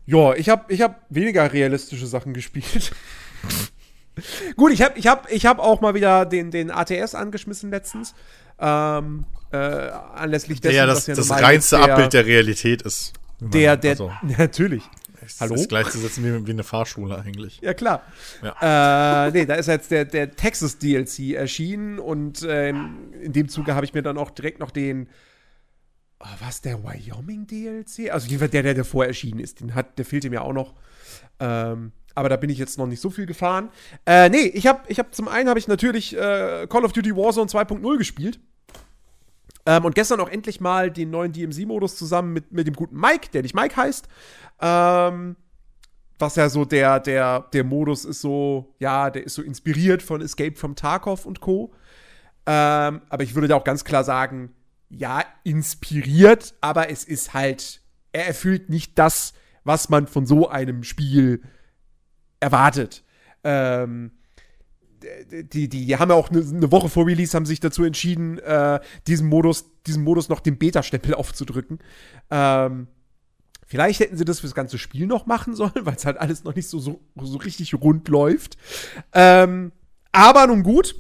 Ja, 0.06 0.34
ich 0.34 0.50
habe 0.50 0.74
ich 0.74 0.82
hab 0.82 1.06
weniger 1.08 1.54
realistische 1.54 2.08
Sachen 2.08 2.34
gespielt. 2.34 2.92
Gut, 4.58 4.74
ich 4.74 4.82
habe 4.82 5.00
ich 5.00 5.08
hab, 5.08 5.32
ich 5.32 5.46
hab 5.46 5.60
auch 5.60 5.80
mal 5.80 5.94
wieder 5.94 6.26
den, 6.26 6.52
den 6.52 6.72
ATS 6.72 7.16
angeschmissen 7.16 7.70
letztens. 7.70 8.16
Ähm, 8.60 9.24
äh, 9.54 9.56
anlässlich 9.56 10.60
dessen, 10.60 10.76
ja, 10.76 10.86
das, 10.86 11.08
ja 11.08 11.16
das 11.16 11.32
reinste 11.32 11.78
der, 11.78 11.86
Abbild 11.86 12.12
der 12.12 12.26
Realität 12.26 12.82
ist. 12.82 13.14
Der, 13.40 13.78
der, 13.78 13.92
also. 13.92 14.12
natürlich. 14.38 14.84
Das 15.28 15.42
Hallo? 15.42 15.56
ist 15.56 15.68
gleichzusetzen 15.68 16.24
wie, 16.24 16.48
wie 16.48 16.52
eine 16.52 16.64
Fahrschule 16.64 17.18
eigentlich. 17.20 17.60
Ja, 17.62 17.74
klar. 17.74 18.04
Ja. 18.42 19.28
Äh, 19.28 19.32
nee, 19.32 19.46
da 19.46 19.56
ist 19.56 19.68
jetzt 19.68 19.92
der, 19.92 20.06
der 20.06 20.32
Texas 20.32 20.78
DLC 20.78 21.34
erschienen 21.34 22.00
und 22.00 22.44
äh, 22.44 22.70
in 22.70 23.34
dem 23.34 23.50
Zuge 23.50 23.76
habe 23.76 23.86
ich 23.86 23.94
mir 23.94 24.02
dann 24.02 24.18
auch 24.18 24.32
direkt 24.32 24.60
noch 24.60 24.72
den. 24.72 25.10
Oh, 26.20 26.26
was, 26.40 26.62
der 26.62 26.84
Wyoming 26.84 27.46
DLC? 27.46 28.12
Also 28.12 28.28
jedenfalls 28.28 28.52
der, 28.52 28.64
der 28.64 28.74
davor 28.74 29.06
erschienen 29.06 29.40
ist. 29.40 29.60
Den 29.60 29.76
hat, 29.76 30.00
der 30.00 30.06
fehlte 30.06 30.30
mir 30.30 30.42
auch 30.42 30.54
noch. 30.54 30.74
Ähm, 31.40 31.92
aber 32.16 32.30
da 32.30 32.38
bin 32.38 32.50
ich 32.50 32.58
jetzt 32.58 32.80
noch 32.80 32.88
nicht 32.88 33.00
so 33.00 33.12
viel 33.12 33.28
gefahren. 33.28 33.70
Äh, 34.08 34.30
nee, 34.30 34.46
ich 34.54 34.66
habe 34.66 34.82
ich 34.88 34.98
hab, 34.98 35.14
zum 35.14 35.28
einen 35.28 35.50
habe 35.50 35.60
ich 35.60 35.68
natürlich 35.68 36.16
äh, 36.16 36.66
Call 36.68 36.86
of 36.86 36.94
Duty 36.94 37.16
Warzone 37.16 37.48
2.0 37.48 37.98
gespielt. 37.98 38.40
Ähm, 39.68 39.84
und 39.84 39.96
gestern 39.96 40.22
auch 40.22 40.30
endlich 40.30 40.62
mal 40.62 40.90
den 40.90 41.10
neuen 41.10 41.34
DMC-Modus 41.34 41.98
zusammen 41.98 42.32
mit, 42.32 42.54
mit 42.54 42.68
dem 42.68 42.74
guten 42.74 42.96
Mike, 42.96 43.28
der 43.34 43.42
nicht 43.42 43.54
Mike 43.54 43.76
heißt. 43.76 44.08
Ähm, 44.62 45.36
was 46.18 46.38
ja 46.38 46.48
so 46.48 46.64
der, 46.64 47.02
der, 47.02 47.42
der 47.52 47.66
Modus 47.66 48.06
ist 48.06 48.22
so, 48.22 48.74
ja, 48.80 49.10
der 49.10 49.26
ist 49.26 49.36
so 49.36 49.42
inspiriert 49.42 50.02
von 50.02 50.22
Escape 50.22 50.56
from 50.56 50.76
Tarkov 50.76 51.26
und 51.26 51.42
Co. 51.42 51.74
Ähm, 52.46 53.02
aber 53.10 53.24
ich 53.24 53.36
würde 53.36 53.50
da 53.50 53.58
auch 53.58 53.66
ganz 53.66 53.84
klar 53.84 54.06
sagen, 54.06 54.56
ja, 54.90 55.26
inspiriert, 55.44 56.56
aber 56.62 56.90
es 56.90 57.04
ist 57.04 57.34
halt, 57.34 57.82
er 58.14 58.26
erfüllt 58.26 58.70
nicht 58.70 58.98
das, 58.98 59.34
was 59.66 59.90
man 59.90 60.08
von 60.08 60.26
so 60.26 60.48
einem 60.48 60.84
Spiel 60.84 61.44
erwartet. 62.40 63.04
Ähm, 63.44 64.12
die, 65.32 65.68
die, 65.68 65.86
die 65.86 65.98
haben 65.98 66.10
ja 66.10 66.16
auch 66.16 66.30
eine, 66.30 66.40
eine 66.40 66.72
Woche 66.72 66.90
vor 66.90 67.06
Release 67.06 67.36
haben 67.36 67.46
sich 67.46 67.60
dazu 67.60 67.84
entschieden, 67.84 68.40
äh, 68.40 68.80
diesen 69.08 69.28
Modus, 69.28 69.66
diesen 69.86 70.04
Modus 70.04 70.30
noch 70.30 70.40
den 70.40 70.58
Beta-Stempel 70.58 71.14
aufzudrücken. 71.14 71.80
Ähm, 72.32 72.88
vielleicht 73.66 74.00
hätten 74.00 74.18
sie 74.18 74.26
das 74.26 74.40
fürs 74.40 74.56
ganze 74.56 74.78
Spiel 74.78 75.08
noch 75.08 75.26
machen 75.26 75.56
sollen, 75.56 75.72
weil 75.82 75.96
es 75.96 76.06
halt 76.06 76.18
alles 76.18 76.44
noch 76.44 76.56
nicht 76.56 76.68
so, 76.68 76.80
so, 76.80 77.02
so 77.16 77.38
richtig 77.38 77.74
rund 77.76 78.08
läuft. 78.08 78.58
Ähm, 79.14 79.72
aber 80.12 80.48
nun 80.48 80.64
gut. 80.64 80.96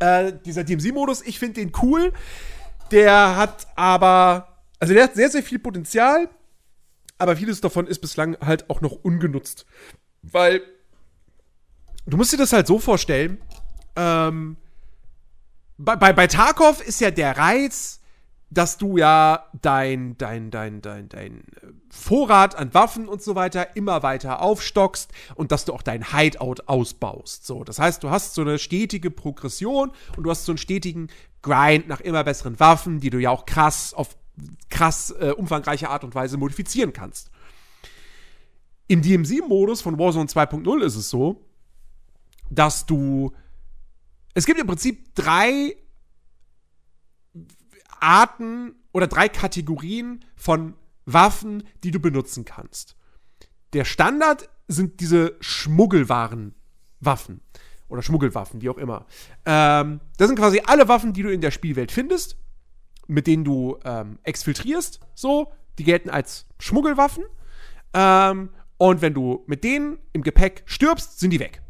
Äh, 0.00 0.32
dieser 0.44 0.64
DMC-Modus, 0.64 1.22
ich 1.22 1.38
finde 1.38 1.60
den 1.60 1.72
cool. 1.82 2.12
Der 2.90 3.36
hat 3.36 3.66
aber, 3.76 4.62
also 4.78 4.94
der 4.94 5.04
hat 5.04 5.14
sehr, 5.14 5.30
sehr 5.30 5.42
viel 5.42 5.58
Potenzial, 5.58 6.28
aber 7.18 7.36
vieles 7.36 7.60
davon 7.60 7.86
ist 7.86 7.98
bislang 7.98 8.36
halt 8.40 8.70
auch 8.70 8.80
noch 8.80 8.92
ungenutzt. 8.92 9.66
Weil 10.22 10.62
du 12.08 12.16
musst 12.16 12.32
dir 12.32 12.38
das 12.38 12.52
halt 12.52 12.66
so 12.66 12.78
vorstellen, 12.78 13.38
ähm, 13.96 14.56
bei, 15.76 15.96
bei, 15.96 16.12
bei 16.12 16.26
Tarkov 16.26 16.80
ist 16.80 17.00
ja 17.00 17.10
der 17.10 17.36
Reiz, 17.36 18.00
dass 18.50 18.78
du 18.78 18.96
ja 18.96 19.46
dein, 19.60 20.16
dein, 20.16 20.50
dein, 20.50 20.80
dein, 20.80 21.08
dein 21.08 21.42
Vorrat 21.90 22.56
an 22.56 22.72
Waffen 22.72 23.06
und 23.06 23.22
so 23.22 23.34
weiter 23.34 23.76
immer 23.76 24.02
weiter 24.02 24.40
aufstockst 24.40 25.10
und 25.34 25.52
dass 25.52 25.66
du 25.66 25.74
auch 25.74 25.82
dein 25.82 26.12
Hideout 26.12 26.62
ausbaust. 26.66 27.46
So, 27.46 27.62
das 27.62 27.78
heißt, 27.78 28.02
du 28.02 28.10
hast 28.10 28.34
so 28.34 28.40
eine 28.40 28.58
stetige 28.58 29.10
Progression 29.10 29.92
und 30.16 30.24
du 30.24 30.30
hast 30.30 30.46
so 30.46 30.52
einen 30.52 30.58
stetigen 30.58 31.08
Grind 31.42 31.88
nach 31.88 32.00
immer 32.00 32.24
besseren 32.24 32.58
Waffen, 32.58 33.00
die 33.00 33.10
du 33.10 33.18
ja 33.18 33.30
auch 33.30 33.44
krass 33.44 33.92
auf 33.92 34.16
krass 34.70 35.10
äh, 35.18 35.32
umfangreiche 35.32 35.90
Art 35.90 36.04
und 36.04 36.14
Weise 36.14 36.36
modifizieren 36.36 36.92
kannst. 36.92 37.30
Im 38.86 39.02
DMC-Modus 39.02 39.82
von 39.82 39.98
Warzone 39.98 40.26
2.0 40.26 40.82
ist 40.82 40.96
es 40.96 41.10
so, 41.10 41.44
dass 42.50 42.86
du. 42.86 43.32
Es 44.34 44.46
gibt 44.46 44.60
im 44.60 44.66
Prinzip 44.66 45.14
drei 45.14 45.76
Arten 48.00 48.74
oder 48.92 49.06
drei 49.06 49.28
Kategorien 49.28 50.24
von 50.36 50.74
Waffen, 51.04 51.64
die 51.82 51.90
du 51.90 52.00
benutzen 52.00 52.44
kannst. 52.44 52.96
Der 53.72 53.84
Standard 53.84 54.48
sind 54.68 55.00
diese 55.00 55.36
Schmuggelwaren-Waffen. 55.40 57.40
Oder 57.88 58.02
Schmuggelwaffen, 58.02 58.60
wie 58.60 58.68
auch 58.68 58.76
immer. 58.76 59.06
Ähm, 59.46 60.00
das 60.18 60.28
sind 60.28 60.38
quasi 60.38 60.60
alle 60.66 60.88
Waffen, 60.88 61.14
die 61.14 61.22
du 61.22 61.32
in 61.32 61.40
der 61.40 61.50
Spielwelt 61.50 61.90
findest, 61.90 62.36
mit 63.06 63.26
denen 63.26 63.44
du 63.44 63.78
ähm, 63.84 64.18
exfiltrierst. 64.24 65.00
So, 65.14 65.50
die 65.78 65.84
gelten 65.84 66.10
als 66.10 66.46
Schmuggelwaffen. 66.58 67.24
Ähm, 67.94 68.50
und 68.76 69.00
wenn 69.00 69.14
du 69.14 69.42
mit 69.46 69.64
denen 69.64 69.98
im 70.12 70.22
Gepäck 70.22 70.64
stirbst, 70.66 71.18
sind 71.18 71.30
die 71.30 71.40
weg. 71.40 71.62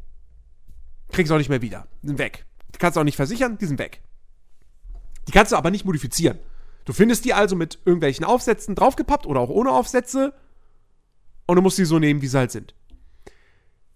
Kriegst 1.10 1.30
du 1.30 1.34
auch 1.34 1.38
nicht 1.38 1.48
mehr 1.48 1.62
wieder. 1.62 1.86
Sind 2.02 2.18
weg. 2.18 2.44
Die 2.74 2.78
kannst 2.78 2.96
du 2.96 3.00
auch 3.00 3.04
nicht 3.04 3.16
versichern, 3.16 3.58
die 3.58 3.66
sind 3.66 3.78
weg. 3.78 4.02
Die 5.26 5.32
kannst 5.32 5.52
du 5.52 5.56
aber 5.56 5.70
nicht 5.70 5.84
modifizieren. 5.84 6.38
Du 6.84 6.92
findest 6.92 7.24
die 7.24 7.34
also 7.34 7.54
mit 7.54 7.78
irgendwelchen 7.84 8.24
Aufsätzen 8.24 8.74
draufgepappt 8.74 9.26
oder 9.26 9.40
auch 9.40 9.50
ohne 9.50 9.72
Aufsätze 9.72 10.32
und 11.46 11.56
du 11.56 11.62
musst 11.62 11.78
die 11.78 11.84
so 11.84 11.98
nehmen, 11.98 12.22
wie 12.22 12.28
sie 12.28 12.38
halt 12.38 12.50
sind. 12.50 12.74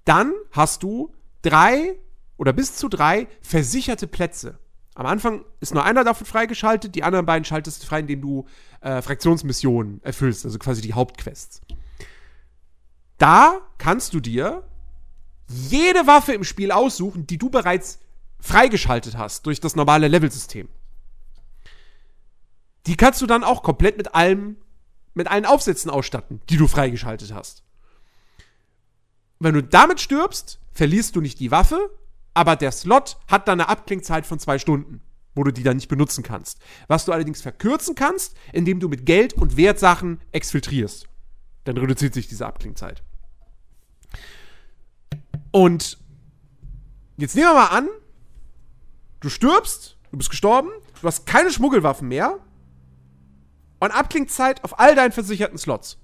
Dann 0.04 0.32
hast 0.50 0.82
du 0.82 1.14
drei 1.42 1.96
oder 2.36 2.52
bis 2.52 2.76
zu 2.76 2.88
drei 2.88 3.28
versicherte 3.40 4.06
Plätze. 4.06 4.58
Am 4.94 5.06
Anfang 5.06 5.44
ist 5.60 5.72
nur 5.72 5.84
einer 5.84 6.04
davon 6.04 6.26
freigeschaltet, 6.26 6.94
die 6.94 7.02
anderen 7.02 7.24
beiden 7.24 7.44
schaltest 7.44 7.82
du 7.82 7.86
frei, 7.86 8.00
indem 8.00 8.20
du 8.20 8.46
äh, 8.82 9.00
Fraktionsmissionen 9.00 10.02
erfüllst, 10.02 10.44
also 10.44 10.58
quasi 10.58 10.82
die 10.82 10.92
Hauptquests. 10.92 11.62
Da 13.16 13.60
kannst 13.78 14.12
du 14.12 14.20
dir 14.20 14.64
jede 15.52 16.06
Waffe 16.06 16.32
im 16.32 16.44
Spiel 16.44 16.72
aussuchen, 16.72 17.26
die 17.26 17.38
du 17.38 17.50
bereits 17.50 17.98
freigeschaltet 18.40 19.16
hast 19.16 19.46
durch 19.46 19.60
das 19.60 19.76
normale 19.76 20.08
Levelsystem. 20.08 20.68
Die 22.86 22.96
kannst 22.96 23.22
du 23.22 23.26
dann 23.26 23.44
auch 23.44 23.62
komplett 23.62 23.96
mit 23.96 24.14
allem, 24.14 24.56
mit 25.14 25.28
allen 25.28 25.46
Aufsätzen 25.46 25.90
ausstatten, 25.90 26.40
die 26.48 26.56
du 26.56 26.66
freigeschaltet 26.66 27.32
hast. 27.32 27.62
Wenn 29.38 29.54
du 29.54 29.62
damit 29.62 30.00
stirbst, 30.00 30.58
verlierst 30.72 31.14
du 31.16 31.20
nicht 31.20 31.38
die 31.40 31.50
Waffe, 31.50 31.90
aber 32.34 32.56
der 32.56 32.72
Slot 32.72 33.18
hat 33.28 33.48
dann 33.48 33.60
eine 33.60 33.68
Abklingzeit 33.68 34.26
von 34.26 34.38
zwei 34.38 34.58
Stunden, 34.58 35.00
wo 35.34 35.44
du 35.44 35.52
die 35.52 35.62
dann 35.62 35.76
nicht 35.76 35.88
benutzen 35.88 36.24
kannst. 36.24 36.60
Was 36.88 37.04
du 37.04 37.12
allerdings 37.12 37.42
verkürzen 37.42 37.94
kannst, 37.94 38.36
indem 38.52 38.80
du 38.80 38.88
mit 38.88 39.06
Geld 39.06 39.34
und 39.34 39.56
Wertsachen 39.56 40.20
exfiltrierst. 40.32 41.06
Dann 41.64 41.76
reduziert 41.76 42.14
sich 42.14 42.28
diese 42.28 42.46
Abklingzeit. 42.46 43.02
Und 45.52 45.98
jetzt 47.18 47.36
nehmen 47.36 47.48
wir 47.48 47.54
mal 47.54 47.66
an, 47.66 47.88
du 49.20 49.28
stirbst, 49.28 49.98
du 50.10 50.16
bist 50.16 50.30
gestorben, 50.30 50.70
du 51.00 51.06
hast 51.06 51.26
keine 51.26 51.50
Schmuggelwaffen 51.50 52.08
mehr 52.08 52.38
und 53.78 53.90
Abklingzeit 53.90 54.64
auf 54.64 54.80
all 54.80 54.94
deinen 54.94 55.12
versicherten 55.12 55.58
Slots. 55.58 55.98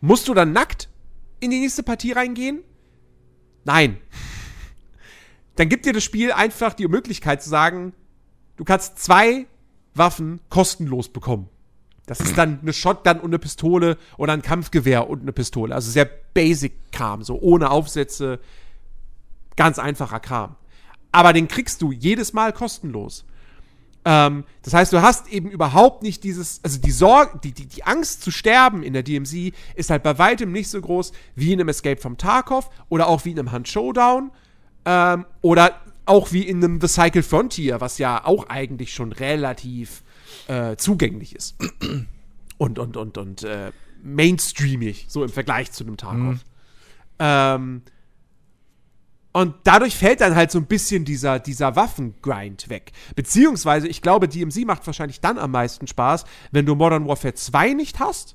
Musst 0.00 0.28
du 0.28 0.34
dann 0.34 0.52
nackt 0.52 0.88
in 1.40 1.50
die 1.50 1.60
nächste 1.60 1.82
Partie 1.82 2.12
reingehen? 2.12 2.62
Nein. 3.64 3.98
Dann 5.56 5.70
gibt 5.70 5.86
dir 5.86 5.94
das 5.94 6.04
Spiel 6.04 6.32
einfach 6.32 6.74
die 6.74 6.86
Möglichkeit 6.86 7.42
zu 7.42 7.48
sagen, 7.48 7.94
du 8.56 8.64
kannst 8.64 8.98
zwei 8.98 9.46
Waffen 9.94 10.40
kostenlos 10.50 11.08
bekommen. 11.08 11.48
Das 12.06 12.20
ist 12.20 12.38
dann 12.38 12.60
eine 12.62 12.72
Shotgun 12.72 13.18
und 13.18 13.30
eine 13.30 13.40
Pistole 13.40 13.98
oder 14.16 14.32
ein 14.32 14.42
Kampfgewehr 14.42 15.10
und 15.10 15.22
eine 15.22 15.32
Pistole. 15.32 15.74
Also 15.74 15.90
sehr 15.90 16.04
basic 16.04 16.92
Kram, 16.92 17.24
so 17.24 17.38
ohne 17.40 17.70
Aufsätze. 17.70 18.38
Ganz 19.56 19.78
einfacher 19.78 20.20
Kram. 20.20 20.54
Aber 21.10 21.32
den 21.32 21.48
kriegst 21.48 21.82
du 21.82 21.90
jedes 21.90 22.32
Mal 22.32 22.52
kostenlos. 22.52 23.24
Ähm, 24.04 24.44
das 24.62 24.72
heißt, 24.72 24.92
du 24.92 25.02
hast 25.02 25.26
eben 25.32 25.50
überhaupt 25.50 26.04
nicht 26.04 26.22
dieses, 26.22 26.60
also 26.62 26.78
die 26.78 26.92
Sorge, 26.92 27.40
die, 27.42 27.50
die, 27.50 27.66
die 27.66 27.82
Angst 27.82 28.22
zu 28.22 28.30
sterben 28.30 28.84
in 28.84 28.92
der 28.92 29.02
DMC 29.02 29.52
ist 29.74 29.90
halt 29.90 30.04
bei 30.04 30.16
weitem 30.16 30.52
nicht 30.52 30.70
so 30.70 30.80
groß 30.80 31.10
wie 31.34 31.52
in 31.52 31.60
einem 31.60 31.70
Escape 31.70 32.00
from 32.00 32.16
Tarkov 32.16 32.70
oder 32.88 33.08
auch 33.08 33.24
wie 33.24 33.32
in 33.32 33.38
einem 33.40 33.50
Hunt 33.50 33.66
Showdown 33.66 34.30
ähm, 34.84 35.26
oder 35.42 35.80
auch 36.04 36.30
wie 36.30 36.42
in 36.42 36.62
einem 36.62 36.80
The 36.80 36.86
Cycle 36.86 37.24
Frontier, 37.24 37.80
was 37.80 37.98
ja 37.98 38.24
auch 38.24 38.48
eigentlich 38.48 38.94
schon 38.94 39.10
relativ 39.10 40.04
äh, 40.48 40.76
zugänglich 40.76 41.34
ist. 41.34 41.56
Und, 42.58 42.78
und, 42.78 42.96
und, 42.96 43.18
und 43.18 43.42
äh, 43.42 43.70
mainstreamig, 44.02 45.06
so 45.08 45.22
im 45.22 45.28
Vergleich 45.28 45.72
zu 45.72 45.84
einem 45.84 45.96
Tarkov. 45.96 46.34
Mhm. 46.34 46.40
Ähm, 47.18 47.82
und 49.36 49.54
dadurch 49.64 49.94
fällt 49.94 50.22
dann 50.22 50.34
halt 50.34 50.50
so 50.50 50.58
ein 50.58 50.64
bisschen 50.64 51.04
dieser, 51.04 51.38
dieser 51.38 51.76
Waffengrind 51.76 52.70
weg. 52.70 52.92
Beziehungsweise, 53.16 53.86
ich 53.86 54.00
glaube, 54.00 54.28
DMC 54.28 54.64
macht 54.64 54.86
wahrscheinlich 54.86 55.20
dann 55.20 55.36
am 55.36 55.50
meisten 55.50 55.86
Spaß, 55.86 56.24
wenn 56.52 56.64
du 56.64 56.74
Modern 56.74 57.06
Warfare 57.06 57.34
2 57.34 57.74
nicht 57.74 58.00
hast. 58.00 58.34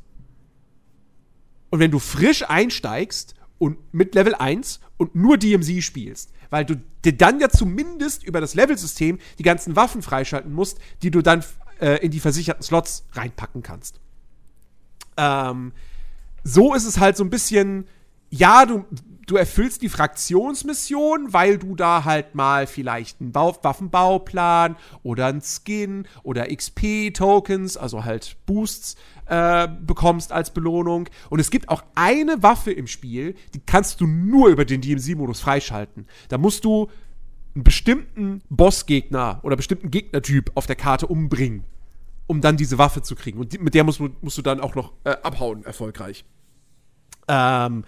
Und 1.72 1.80
wenn 1.80 1.90
du 1.90 1.98
frisch 1.98 2.48
einsteigst 2.48 3.34
und 3.58 3.78
mit 3.92 4.14
Level 4.14 4.36
1 4.36 4.80
und 4.98 5.16
nur 5.16 5.38
DMC 5.38 5.82
spielst. 5.82 6.34
Weil 6.52 6.66
du 6.66 6.76
dir 7.04 7.18
dann 7.18 7.40
ja 7.40 7.50
zumindest 7.50 8.24
über 8.24 8.40
das 8.40 8.54
Levelsystem 8.54 9.18
die 9.40 9.44
ganzen 9.44 9.76
Waffen 9.76 10.04
freischalten 10.04 10.54
musst, 10.54 10.78
die 11.02 11.10
du 11.10 11.24
dann 11.24 11.44
äh, 11.82 11.96
in 11.98 12.12
die 12.12 12.20
versicherten 12.20 12.64
Slots 12.64 13.06
reinpacken 13.14 13.64
kannst. 13.64 14.00
Ähm, 15.18 15.74
so 16.44 16.74
ist 16.74 16.86
es 16.86 17.00
halt 17.00 17.18
so 17.18 17.24
ein 17.24 17.30
bisschen, 17.30 17.88
ja, 18.30 18.66
du, 18.66 18.86
du 19.28 19.36
erfüllst 19.36 19.82
die 19.82 19.90
Fraktionsmission, 19.90 21.34
weil 21.34 21.58
du 21.58 21.76
da 21.76 22.06
halt 22.06 22.36
mal 22.36 22.68
vielleicht 22.68 23.22
einen 23.22 23.32
Bau 23.32 23.58
Waffenbauplan 23.62 24.76
oder 25.04 25.28
einen 25.28 25.42
Skin 25.42 26.08
oder 26.24 26.48
XP-Tokens, 26.48 27.78
also 27.78 28.06
halt 28.06 28.38
Boosts, 28.46 28.96
äh, 29.28 29.68
bekommst 29.68 30.32
als 30.32 30.52
Belohnung. 30.52 31.10
Und 31.30 31.40
es 31.40 31.52
gibt 31.52 31.70
auch 31.70 31.84
eine 31.96 32.44
Waffe 32.44 32.72
im 32.72 32.88
Spiel, 32.88 33.36
die 33.54 33.60
kannst 33.60 34.02
du 34.02 34.08
nur 34.08 34.50
über 34.50 34.66
den 34.66 34.82
DMC-Modus 34.82 35.40
freischalten. 35.40 36.08
Da 36.30 36.38
musst 36.38 36.66
du 36.66 36.90
einen 37.56 37.64
bestimmten 37.64 38.42
Bossgegner 38.50 39.40
oder 39.44 39.56
bestimmten 39.56 39.92
Gegnertyp 39.92 40.52
auf 40.56 40.68
der 40.68 40.76
Karte 40.76 41.08
umbringen, 41.08 41.64
um 42.28 42.42
dann 42.42 42.58
diese 42.58 42.78
Waffe 42.78 43.02
zu 43.02 43.16
kriegen. 43.16 43.40
Und 43.40 43.54
die, 43.54 43.60
mit 43.60 43.74
der 43.74 43.84
musst, 43.84 44.00
musst, 44.22 44.38
du 44.38 44.42
dann 44.42 44.60
auch 44.62 44.76
noch 44.76 44.94
äh, 45.04 45.12
abhauen, 45.24 45.66
erfolgreich. 45.66 46.24
Ähm, 47.28 47.84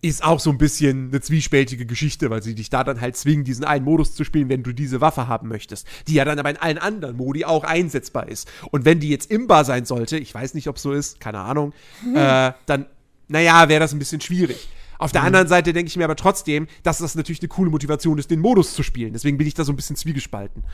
ist 0.00 0.22
auch 0.22 0.38
so 0.38 0.50
ein 0.50 0.58
bisschen 0.58 1.08
eine 1.08 1.20
zwiespältige 1.20 1.84
Geschichte, 1.84 2.30
weil 2.30 2.42
sie 2.42 2.54
dich 2.54 2.70
da 2.70 2.84
dann 2.84 3.00
halt 3.00 3.16
zwingen, 3.16 3.44
diesen 3.44 3.64
einen 3.64 3.84
Modus 3.84 4.14
zu 4.14 4.22
spielen, 4.22 4.48
wenn 4.48 4.62
du 4.62 4.72
diese 4.72 5.00
Waffe 5.00 5.26
haben 5.26 5.48
möchtest, 5.48 5.88
die 6.06 6.14
ja 6.14 6.24
dann 6.24 6.38
aber 6.38 6.50
in 6.50 6.56
allen 6.56 6.78
anderen 6.78 7.16
Modi 7.16 7.44
auch 7.44 7.64
einsetzbar 7.64 8.28
ist. 8.28 8.48
Und 8.70 8.84
wenn 8.84 9.00
die 9.00 9.08
jetzt 9.08 9.30
imbar 9.30 9.64
sein 9.64 9.86
sollte, 9.86 10.16
ich 10.16 10.32
weiß 10.32 10.54
nicht, 10.54 10.68
ob 10.68 10.78
so 10.78 10.92
ist, 10.92 11.18
keine 11.18 11.40
Ahnung, 11.40 11.72
mhm. 12.04 12.16
äh, 12.16 12.52
dann, 12.66 12.86
naja, 13.26 13.68
wäre 13.68 13.80
das 13.80 13.92
ein 13.92 13.98
bisschen 13.98 14.20
schwierig. 14.20 14.68
Auf 14.98 15.12
der 15.12 15.22
mhm. 15.22 15.28
anderen 15.28 15.48
Seite 15.48 15.72
denke 15.72 15.88
ich 15.88 15.96
mir 15.96 16.04
aber 16.04 16.16
trotzdem, 16.16 16.66
dass 16.82 16.98
das 16.98 17.14
natürlich 17.14 17.40
eine 17.40 17.48
coole 17.48 17.70
Motivation 17.70 18.18
ist, 18.18 18.30
den 18.30 18.40
Modus 18.40 18.74
zu 18.74 18.82
spielen. 18.82 19.12
Deswegen 19.12 19.38
bin 19.38 19.46
ich 19.46 19.54
da 19.54 19.64
so 19.64 19.72
ein 19.72 19.76
bisschen 19.76 19.96
zwiegespalten. 19.96 20.64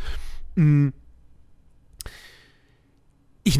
Mhm. 0.57 0.93
ich 3.43 3.59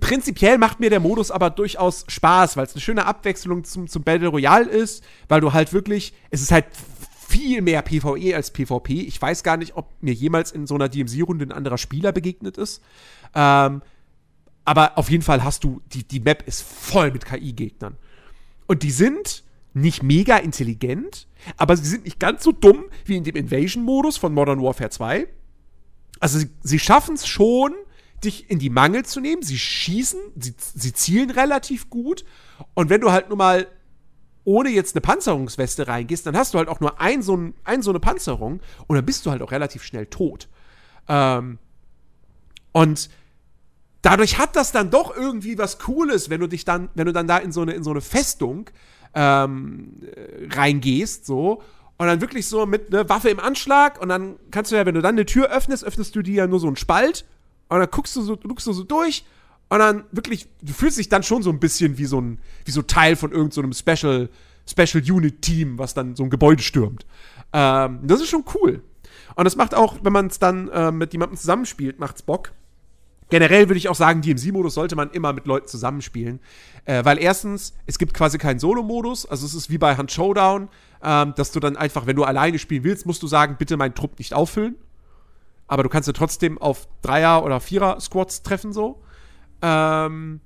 prinzipiell 0.00 0.58
macht 0.58 0.78
mir 0.78 0.90
der 0.90 1.00
Modus 1.00 1.30
aber 1.30 1.50
durchaus 1.50 2.04
Spaß, 2.06 2.56
weil 2.56 2.66
es 2.66 2.74
eine 2.74 2.82
schöne 2.82 3.06
Abwechslung 3.06 3.64
zum, 3.64 3.88
zum 3.88 4.02
Battle 4.02 4.28
Royale 4.28 4.68
ist, 4.68 5.02
weil 5.28 5.40
du 5.40 5.52
halt 5.52 5.72
wirklich, 5.72 6.12
es 6.30 6.42
ist 6.42 6.52
halt 6.52 6.66
viel 7.26 7.62
mehr 7.62 7.82
PvE 7.82 8.36
als 8.36 8.52
PvP. 8.52 9.00
Ich 9.00 9.20
weiß 9.20 9.42
gar 9.42 9.56
nicht, 9.56 9.76
ob 9.76 9.90
mir 10.00 10.12
jemals 10.12 10.52
in 10.52 10.66
so 10.66 10.74
einer 10.74 10.88
DMC-Runde 10.88 11.46
ein 11.46 11.52
anderer 11.52 11.78
Spieler 11.78 12.12
begegnet 12.12 12.58
ist. 12.58 12.82
Ähm, 13.34 13.82
aber 14.64 14.96
auf 14.96 15.10
jeden 15.10 15.22
Fall 15.22 15.42
hast 15.42 15.64
du, 15.64 15.80
die, 15.92 16.04
die 16.04 16.20
Map 16.20 16.46
ist 16.46 16.62
voll 16.62 17.10
mit 17.10 17.24
KI-Gegnern. 17.24 17.96
Und 18.66 18.82
die 18.82 18.90
sind 18.90 19.42
nicht 19.74 20.02
mega 20.02 20.36
intelligent, 20.36 21.26
aber 21.56 21.76
sie 21.76 21.84
sind 21.84 22.04
nicht 22.04 22.20
ganz 22.20 22.44
so 22.44 22.52
dumm 22.52 22.84
wie 23.04 23.16
in 23.16 23.24
dem 23.24 23.36
Invasion-Modus 23.36 24.16
von 24.16 24.32
Modern 24.32 24.62
Warfare 24.62 24.90
2. 24.90 25.26
Also 26.20 26.38
sie, 26.38 26.50
sie 26.62 26.78
schaffen 26.78 27.16
es 27.16 27.26
schon, 27.26 27.74
dich 28.22 28.50
in 28.50 28.58
die 28.58 28.70
Mangel 28.70 29.04
zu 29.04 29.20
nehmen. 29.20 29.42
Sie 29.42 29.58
schießen, 29.58 30.20
sie, 30.36 30.54
sie 30.56 30.92
zielen 30.92 31.30
relativ 31.30 31.90
gut. 31.90 32.24
Und 32.74 32.88
wenn 32.88 33.00
du 33.00 33.10
halt 33.10 33.28
nur 33.28 33.36
mal 33.36 33.66
ohne 34.44 34.70
jetzt 34.70 34.94
eine 34.94 35.00
Panzerungsweste 35.00 35.88
reingehst, 35.88 36.26
dann 36.26 36.36
hast 36.36 36.54
du 36.54 36.58
halt 36.58 36.68
auch 36.68 36.80
nur 36.80 37.00
ein 37.00 37.22
so, 37.22 37.52
ein, 37.64 37.82
so 37.82 37.90
eine 37.90 38.00
Panzerung 38.00 38.60
und 38.86 38.96
dann 38.96 39.04
bist 39.04 39.24
du 39.24 39.30
halt 39.30 39.42
auch 39.42 39.52
relativ 39.52 39.82
schnell 39.82 40.06
tot. 40.06 40.48
Ähm, 41.08 41.58
und 42.72 43.08
dadurch 44.02 44.38
hat 44.38 44.54
das 44.54 44.70
dann 44.70 44.90
doch 44.90 45.16
irgendwie 45.16 45.56
was 45.56 45.78
Cooles, 45.78 46.28
wenn 46.28 46.40
du 46.40 46.46
dich 46.46 46.64
dann, 46.64 46.90
wenn 46.94 47.06
du 47.06 47.12
dann 47.12 47.26
da 47.26 47.38
in 47.38 47.52
so 47.52 47.62
eine, 47.62 47.72
in 47.72 47.82
so 47.82 47.90
eine 47.90 48.02
Festung 48.02 48.70
ähm, 49.14 50.00
reingehst, 50.50 51.26
so. 51.26 51.62
Und 51.96 52.06
dann 52.06 52.20
wirklich 52.20 52.48
so 52.48 52.66
mit 52.66 52.92
einer 52.92 53.08
Waffe 53.08 53.28
im 53.28 53.38
Anschlag 53.38 54.00
und 54.00 54.08
dann 54.08 54.36
kannst 54.50 54.72
du 54.72 54.76
ja, 54.76 54.84
wenn 54.84 54.96
du 54.96 55.02
dann 55.02 55.14
eine 55.14 55.26
Tür 55.26 55.50
öffnest, 55.50 55.84
öffnest 55.84 56.14
du 56.16 56.22
dir 56.22 56.34
ja 56.34 56.46
nur 56.46 56.58
so 56.58 56.66
einen 56.66 56.76
Spalt 56.76 57.24
und 57.68 57.78
dann 57.78 57.88
guckst 57.90 58.16
du 58.16 58.22
so, 58.22 58.36
guckst 58.36 58.66
du 58.66 58.72
so 58.72 58.82
durch 58.82 59.24
und 59.68 59.78
dann 59.78 60.04
wirklich, 60.10 60.48
du 60.60 60.72
fühlst 60.72 60.98
dich 60.98 61.08
dann 61.08 61.22
schon 61.22 61.42
so 61.42 61.50
ein 61.50 61.60
bisschen 61.60 61.96
wie 61.96 62.04
so 62.04 62.20
ein, 62.20 62.38
wie 62.64 62.72
so 62.72 62.82
Teil 62.82 63.16
von 63.16 63.30
irgendeinem 63.30 63.72
so 63.72 63.78
Special, 63.78 64.28
Special 64.68 65.02
Unit 65.08 65.42
Team, 65.42 65.78
was 65.78 65.94
dann 65.94 66.16
so 66.16 66.24
ein 66.24 66.30
Gebäude 66.30 66.62
stürmt. 66.62 67.06
Ähm, 67.52 68.00
das 68.02 68.20
ist 68.20 68.28
schon 68.28 68.44
cool. 68.54 68.82
Und 69.36 69.44
das 69.44 69.56
macht 69.56 69.74
auch, 69.74 69.98
wenn 70.02 70.12
man 70.12 70.26
es 70.26 70.38
dann 70.38 70.68
äh, 70.68 70.90
mit 70.90 71.12
jemandem 71.12 71.38
zusammenspielt, 71.38 71.98
macht's 71.98 72.22
Bock. 72.22 72.52
Generell 73.34 73.68
würde 73.68 73.78
ich 73.78 73.88
auch 73.88 73.96
sagen, 73.96 74.22
DMC-Modus 74.22 74.74
sollte 74.74 74.94
man 74.94 75.10
immer 75.10 75.32
mit 75.32 75.44
Leuten 75.46 75.66
zusammenspielen. 75.66 76.38
Äh, 76.84 77.04
weil 77.04 77.18
erstens, 77.18 77.74
es 77.84 77.98
gibt 77.98 78.14
quasi 78.14 78.38
keinen 78.38 78.60
Solo-Modus. 78.60 79.26
Also 79.26 79.44
es 79.44 79.54
ist 79.54 79.70
wie 79.70 79.76
bei 79.76 79.96
Hunt 79.96 80.12
Showdown, 80.12 80.68
ähm, 81.02 81.34
dass 81.36 81.50
du 81.50 81.58
dann 81.58 81.76
einfach, 81.76 82.06
wenn 82.06 82.14
du 82.14 82.22
alleine 82.22 82.60
spielen 82.60 82.84
willst, 82.84 83.06
musst 83.06 83.24
du 83.24 83.26
sagen, 83.26 83.56
bitte 83.58 83.76
meinen 83.76 83.96
Trupp 83.96 84.20
nicht 84.20 84.34
auffüllen. 84.34 84.76
Aber 85.66 85.82
du 85.82 85.88
kannst 85.88 86.06
ja 86.06 86.12
trotzdem 86.12 86.58
auf 86.58 86.86
Dreier- 87.02 87.44
oder 87.44 87.58
Vierer-Squads 87.58 88.44
treffen, 88.44 88.72
so. 88.72 89.02
Ähm, 89.62 90.40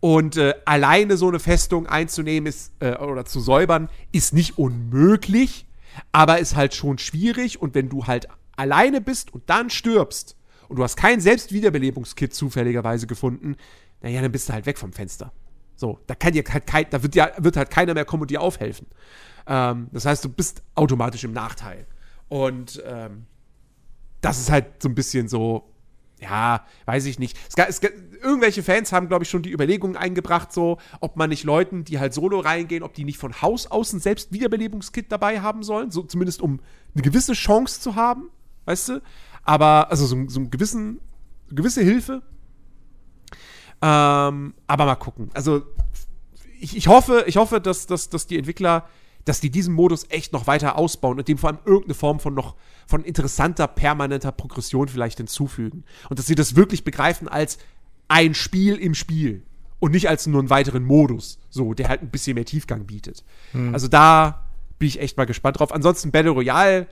und 0.00 0.36
äh, 0.36 0.52
alleine 0.66 1.16
so 1.16 1.28
eine 1.28 1.38
Festung 1.38 1.86
einzunehmen 1.86 2.46
ist, 2.46 2.74
äh, 2.80 2.94
oder 2.96 3.24
zu 3.24 3.40
säubern, 3.40 3.88
ist 4.12 4.34
nicht 4.34 4.58
unmöglich, 4.58 5.64
aber 6.12 6.40
ist 6.40 6.56
halt 6.56 6.74
schon 6.74 6.98
schwierig. 6.98 7.62
Und 7.62 7.74
wenn 7.74 7.88
du 7.88 8.06
halt 8.06 8.28
alleine 8.54 9.00
bist 9.00 9.32
und 9.32 9.48
dann 9.48 9.70
stirbst 9.70 10.36
und 10.72 10.78
du 10.78 10.84
hast 10.84 10.96
kein 10.96 11.20
Selbstwiederbelebungskit 11.20 12.32
zufälligerweise 12.32 13.06
gefunden, 13.06 13.56
naja, 14.00 14.22
dann 14.22 14.32
bist 14.32 14.48
du 14.48 14.54
halt 14.54 14.64
weg 14.64 14.78
vom 14.78 14.94
Fenster. 14.94 15.30
So, 15.76 15.98
da 16.06 16.14
kann 16.14 16.32
dir 16.32 16.42
halt 16.48 16.66
kein, 16.66 16.86
da 16.88 17.02
wird, 17.02 17.14
ja, 17.14 17.30
wird 17.36 17.58
halt 17.58 17.68
keiner 17.68 17.92
mehr 17.92 18.06
kommen 18.06 18.22
und 18.22 18.30
dir 18.30 18.40
aufhelfen. 18.40 18.86
Ähm, 19.46 19.88
das 19.92 20.06
heißt, 20.06 20.24
du 20.24 20.30
bist 20.30 20.62
automatisch 20.74 21.24
im 21.24 21.34
Nachteil. 21.34 21.86
Und 22.30 22.82
ähm, 22.86 23.26
das 24.22 24.40
ist 24.40 24.50
halt 24.50 24.82
so 24.82 24.88
ein 24.88 24.94
bisschen 24.94 25.28
so, 25.28 25.68
ja, 26.22 26.64
weiß 26.86 27.04
ich 27.04 27.18
nicht. 27.18 27.36
Es, 27.54 27.80
es, 27.80 27.90
irgendwelche 28.22 28.62
Fans 28.62 28.92
haben, 28.92 29.08
glaube 29.08 29.24
ich, 29.24 29.30
schon 29.30 29.42
die 29.42 29.52
Überlegungen 29.52 29.98
eingebracht, 29.98 30.54
so, 30.54 30.78
ob 31.00 31.16
man 31.16 31.28
nicht 31.28 31.44
Leuten, 31.44 31.84
die 31.84 31.98
halt 31.98 32.14
solo 32.14 32.40
reingehen, 32.40 32.82
ob 32.82 32.94
die 32.94 33.04
nicht 33.04 33.18
von 33.18 33.42
Haus 33.42 33.66
aus 33.66 33.92
ein 33.92 34.00
Selbstwiederbelebungskit 34.00 35.12
dabei 35.12 35.42
haben 35.42 35.64
sollen, 35.64 35.90
so 35.90 36.02
zumindest 36.02 36.40
um 36.40 36.60
eine 36.94 37.02
gewisse 37.02 37.34
Chance 37.34 37.80
zu 37.82 37.94
haben, 37.94 38.30
weißt 38.64 38.88
du? 38.88 39.02
Aber, 39.44 39.90
also 39.90 40.06
so, 40.06 40.16
so 40.28 40.40
einen 40.40 40.50
gewissen, 40.50 41.00
gewisse 41.50 41.82
Hilfe. 41.82 42.22
Ähm, 43.80 44.54
aber 44.66 44.86
mal 44.86 44.96
gucken. 44.96 45.30
Also, 45.34 45.62
ich, 46.60 46.76
ich 46.76 46.86
hoffe, 46.86 47.24
ich 47.26 47.36
hoffe, 47.36 47.60
dass, 47.60 47.86
dass, 47.86 48.08
dass 48.08 48.26
die 48.26 48.38
Entwickler 48.38 48.86
dass 49.24 49.40
die 49.40 49.50
diesen 49.50 49.74
Modus 49.74 50.06
echt 50.08 50.32
noch 50.32 50.46
weiter 50.46 50.76
ausbauen 50.76 51.18
und 51.18 51.28
dem 51.28 51.38
vor 51.38 51.50
allem 51.50 51.60
irgendeine 51.64 51.94
Form 51.94 52.20
von 52.20 52.34
noch 52.34 52.56
von 52.86 53.04
interessanter, 53.04 53.68
permanenter 53.68 54.32
Progression 54.32 54.88
vielleicht 54.88 55.18
hinzufügen. 55.18 55.84
Und 56.08 56.18
dass 56.18 56.26
sie 56.26 56.34
das 56.34 56.56
wirklich 56.56 56.84
begreifen 56.84 57.28
als 57.28 57.58
ein 58.08 58.34
Spiel 58.34 58.76
im 58.76 58.94
Spiel 58.94 59.44
und 59.78 59.92
nicht 59.92 60.08
als 60.08 60.26
nur 60.26 60.40
einen 60.40 60.50
weiteren 60.50 60.84
Modus, 60.84 61.38
so, 61.50 61.74
der 61.74 61.88
halt 61.88 62.02
ein 62.02 62.10
bisschen 62.10 62.34
mehr 62.34 62.44
Tiefgang 62.44 62.84
bietet. 62.86 63.24
Hm. 63.52 63.72
Also 63.72 63.88
da 63.88 64.44
bin 64.78 64.88
ich 64.88 65.00
echt 65.00 65.16
mal 65.16 65.24
gespannt 65.24 65.60
drauf. 65.60 65.72
Ansonsten 65.72 66.10
Battle 66.10 66.32
Royale 66.32 66.88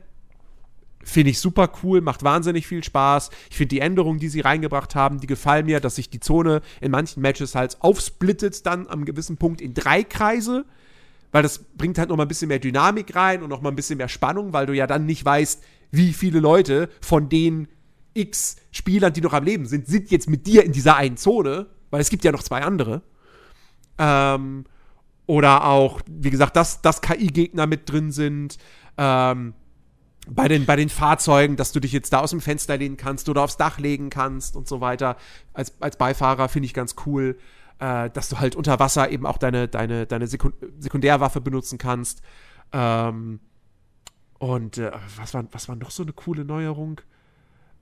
finde 1.03 1.31
ich 1.31 1.41
super 1.41 1.71
cool, 1.83 2.01
macht 2.01 2.23
wahnsinnig 2.23 2.67
viel 2.67 2.85
Spaß. 2.85 3.31
Ich 3.51 3.57
finde 3.57 3.69
die 3.69 3.81
Änderungen, 3.81 4.19
die 4.19 4.29
sie 4.29 4.41
reingebracht 4.41 4.95
haben, 4.95 5.21
die 5.21 5.27
gefallen 5.27 5.67
mir, 5.67 5.81
dass 5.81 5.97
sich 5.97 6.11
die 6.11 6.21
Zone 6.21 6.61
in 6.81 6.91
manchen 6.91 7.23
Matches 7.23 7.55
halt 7.55 7.77
aufsplittet 7.81 8.67
dann 8.67 8.87
am 8.89 9.05
gewissen 9.05 9.37
Punkt 9.37 9.61
in 9.61 9.75
drei 9.75 10.05
Kreise 10.05 10.65
weil 11.33 11.43
das 11.43 11.59
bringt 11.59 11.99
halt 11.99 12.09
noch 12.09 12.17
mal 12.17 12.25
ein 12.25 12.29
bisschen 12.29 12.49
mehr 12.49 12.59
Dynamik 12.59 13.15
rein 13.15 13.43
und 13.43 13.51
noch 13.51 13.61
mal 13.61 13.71
ein 13.71 13.77
bisschen 13.77 13.99
mehr 13.99 14.09
Spannung, 14.09 14.53
weil 14.53 14.67
du 14.67 14.75
ja 14.75 14.87
dann 14.87 15.07
nicht 15.07 15.25
weißt, 15.25 15.63
wie 15.93 16.13
viele 16.13 16.41
Leute 16.41 16.89
von 17.01 17.29
den 17.29 17.69
X 18.15 18.57
Spielern, 18.73 19.13
die 19.13 19.21
noch 19.21 19.33
am 19.33 19.45
Leben 19.45 19.67
sind, 19.67 19.87
sind 19.87 20.11
jetzt 20.11 20.29
mit 20.29 20.47
dir 20.47 20.65
in 20.65 20.73
dieser 20.73 20.97
einen 20.97 21.17
Zone, 21.17 21.67
weil 21.91 22.01
es 22.01 22.11
gibt 22.11 22.25
ja 22.25 22.33
noch 22.33 22.43
zwei 22.43 22.63
andere. 22.63 23.03
Ähm, 23.99 24.65
oder 25.27 25.65
auch, 25.65 26.01
wie 26.09 26.31
gesagt, 26.31 26.57
dass, 26.57 26.83
dass 26.83 27.01
KI-Gegner 27.01 27.67
mit 27.67 27.89
drin 27.89 28.11
sind. 28.11 28.59
Ähm, 28.99 29.55
bei 30.35 30.49
den, 30.49 30.67
bei 30.67 30.77
den 30.77 30.89
Fahrzeugen, 30.89 31.57
dass 31.57 31.73
du 31.73 31.81
dich 31.81 31.93
jetzt 31.93 32.13
da 32.13 32.21
aus 32.21 32.31
dem 32.31 32.41
Fenster 32.41 32.77
lehnen 32.77 32.97
kannst 32.97 33.29
oder 33.29 33.43
aufs 33.43 33.57
Dach 33.57 33.79
legen 33.79 34.11
kannst 34.11 34.57
und 34.57 34.69
so 34.69 34.81
weiter. 34.81 35.17
Als, 35.53 35.81
als 35.81 35.97
Beifahrer 35.97 36.49
finde 36.49 36.67
ich 36.67 36.75
ganz 36.75 36.95
cool 37.07 37.37
äh, 37.81 38.11
dass 38.11 38.29
du 38.29 38.39
halt 38.39 38.55
unter 38.55 38.79
Wasser 38.79 39.11
eben 39.11 39.27
auch 39.27 39.39
deine, 39.39 39.67
deine, 39.67 40.07
deine 40.07 40.27
Sekund 40.27 40.55
Sekundärwaffe 40.79 41.41
benutzen 41.41 41.79
kannst. 41.79 42.23
Ähm, 42.73 43.41
und 44.39 44.79
äh, 44.79 44.93
was, 45.17 45.35
war, 45.35 45.45
was 45.51 45.69
war 45.69 45.77
noch 45.77 45.91
so 45.91 46.03
eine 46.03 46.13
coole 46.13 46.45
Neuerung? 46.45 47.01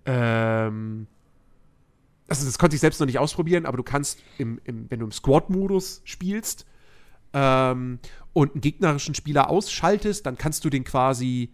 Ähm, 0.06 1.06
also 2.28 2.46
das 2.46 2.58
konnte 2.58 2.76
ich 2.76 2.80
selbst 2.80 3.00
noch 3.00 3.06
nicht 3.06 3.18
ausprobieren, 3.18 3.66
aber 3.66 3.76
du 3.76 3.82
kannst, 3.82 4.22
im, 4.38 4.60
im, 4.64 4.90
wenn 4.90 5.00
du 5.00 5.06
im 5.06 5.12
Squad-Modus 5.12 6.02
spielst 6.04 6.66
ähm, 7.32 7.98
und 8.32 8.52
einen 8.52 8.60
gegnerischen 8.60 9.14
Spieler 9.14 9.50
ausschaltest, 9.50 10.26
dann 10.26 10.38
kannst 10.38 10.64
du 10.64 10.70
den 10.70 10.84
quasi 10.84 11.52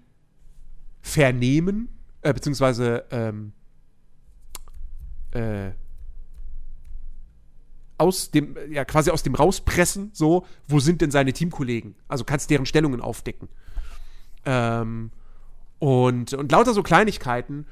vernehmen, 1.05 1.89
äh, 2.23 2.33
beziehungsweise 2.33 3.05
ähm, 3.11 3.53
äh, 5.33 5.73
aus 7.99 8.31
dem, 8.31 8.57
ja, 8.71 8.87
quasi 8.87 9.11
aus 9.11 9.23
dem 9.23 9.35
rauspressen, 9.35 10.11
so, 10.15 10.47
wo 10.67 10.81
sind 10.81 11.03
denn 11.03 11.11
seine 11.11 11.35
Teamkollegen? 11.35 11.95
Also 12.09 12.25
kannst 12.25 12.49
deren 12.51 12.65
Stellungen 12.65 13.03
aufdecken. 13.03 13.49
Ähm, 14.47 15.11
und, 15.79 16.33
und 16.33 16.51
lauter 16.51 16.73
so 16.73 16.83
Kleinigkeiten. 16.83 17.67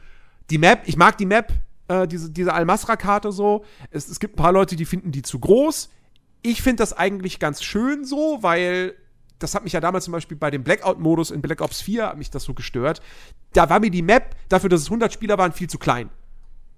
Die 0.51 0.59
Map, 0.59 0.83
ich 0.85 0.99
mag 0.99 1.17
die 1.17 1.27
Map, 1.27 1.53
äh, 1.89 2.07
diese, 2.07 2.31
diese 2.31 2.53
Al-Masra-Karte 2.53 3.33
so. 3.33 3.65
Es, 3.91 4.09
es 4.09 4.21
gibt 4.21 4.35
ein 4.35 4.43
paar 4.43 4.53
Leute, 4.53 4.77
die 4.77 4.85
finden 4.85 5.11
die 5.11 5.23
zu 5.23 5.39
groß. 5.39 5.89
Ich 6.43 6.61
finde 6.61 6.83
das 6.83 6.93
eigentlich 6.93 7.39
ganz 7.39 7.63
schön 7.63 8.05
so, 8.05 8.39
weil 8.43 8.95
das 9.43 9.55
hat 9.55 9.65
mich 9.65 9.73
ja 9.73 9.81
damals 9.81 10.05
zum 10.05 10.13
Beispiel 10.13 10.37
bei 10.37 10.51
dem 10.51 10.63
Blackout-Modus 10.63 11.31
in 11.31 11.43
Black 11.43 11.61
Ops 11.61 11.81
4 11.81 12.09
hat 12.09 12.19
mich 12.19 12.31
das 12.31 12.45
so 12.45 12.55
gestört. 12.55 13.03
Da 13.53 13.69
war 13.69 13.81
mir 13.81 13.91
die 13.91 14.03
Map, 14.03 14.37
dafür, 14.49 14.71
dass 14.71 14.83
es 14.83 14.87
100 14.87 15.13
Spieler 15.13 15.39
waren, 15.39 15.53
viel 15.53 15.69
zu 15.69 15.79
klein. 15.79 16.11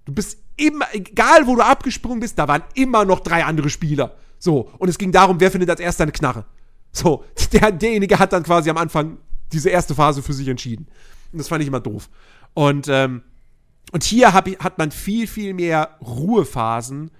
Du 0.05 0.13
bist 0.13 0.39
immer, 0.55 0.85
egal 0.93 1.47
wo 1.47 1.55
du 1.55 1.61
abgesprungen 1.61 2.19
bist, 2.19 2.37
da 2.37 2.47
waren 2.47 2.63
immer 2.75 3.05
noch 3.05 3.19
drei 3.19 3.43
andere 3.43 3.69
Spieler. 3.69 4.15
So, 4.39 4.69
und 4.77 4.89
es 4.89 4.97
ging 4.97 5.11
darum, 5.11 5.39
wer 5.39 5.51
findet 5.51 5.69
als 5.69 5.79
erster 5.79 6.03
eine 6.03 6.11
Knarre. 6.11 6.45
So, 6.91 7.25
der, 7.53 7.71
derjenige 7.71 8.19
hat 8.19 8.33
dann 8.33 8.43
quasi 8.43 8.69
am 8.69 8.77
Anfang 8.77 9.17
diese 9.51 9.69
erste 9.69 9.95
Phase 9.95 10.21
für 10.21 10.33
sich 10.33 10.47
entschieden. 10.47 10.87
Und 11.31 11.39
das 11.39 11.47
fand 11.47 11.61
ich 11.61 11.67
immer 11.67 11.79
doof. 11.79 12.09
Und, 12.53 12.87
ähm, 12.87 13.23
und 13.91 14.03
hier 14.03 14.33
hab, 14.33 14.47
hat 14.63 14.77
man 14.77 14.91
viel, 14.91 15.27
viel 15.27 15.53
mehr 15.53 15.97
Ruhephasen. 16.01 17.11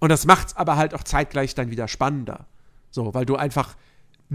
Und 0.00 0.08
das 0.08 0.26
macht 0.26 0.48
es 0.48 0.56
aber 0.56 0.76
halt 0.76 0.94
auch 0.94 1.02
zeitgleich 1.02 1.54
dann 1.54 1.70
wieder 1.70 1.88
spannender. 1.88 2.46
So, 2.90 3.14
weil 3.14 3.26
du 3.26 3.36
einfach 3.36 3.76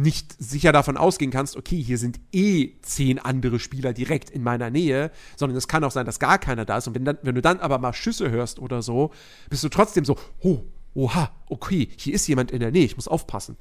nicht 0.01 0.35
sicher 0.39 0.71
davon 0.71 0.97
ausgehen 0.97 1.31
kannst, 1.31 1.57
okay, 1.57 1.81
hier 1.81 1.97
sind 1.97 2.19
eh 2.31 2.71
zehn 2.81 3.19
andere 3.19 3.59
Spieler 3.59 3.93
direkt 3.93 4.29
in 4.29 4.43
meiner 4.43 4.69
Nähe, 4.69 5.11
sondern 5.35 5.57
es 5.57 5.67
kann 5.67 5.83
auch 5.83 5.91
sein, 5.91 6.05
dass 6.05 6.19
gar 6.19 6.37
keiner 6.37 6.65
da 6.65 6.77
ist. 6.77 6.87
Und 6.87 6.95
wenn, 6.95 7.05
dann, 7.05 7.17
wenn 7.21 7.35
du 7.35 7.41
dann 7.41 7.59
aber 7.59 7.79
mal 7.79 7.93
Schüsse 7.93 8.31
hörst 8.31 8.59
oder 8.59 8.81
so, 8.81 9.11
bist 9.49 9.63
du 9.63 9.69
trotzdem 9.69 10.05
so, 10.05 10.17
oh, 10.41 10.59
oha, 10.93 11.31
okay, 11.47 11.89
hier 11.97 12.13
ist 12.13 12.27
jemand 12.27 12.51
in 12.51 12.59
der 12.59 12.71
Nähe, 12.71 12.85
ich 12.85 12.95
muss 12.95 13.07
aufpassen. 13.07 13.57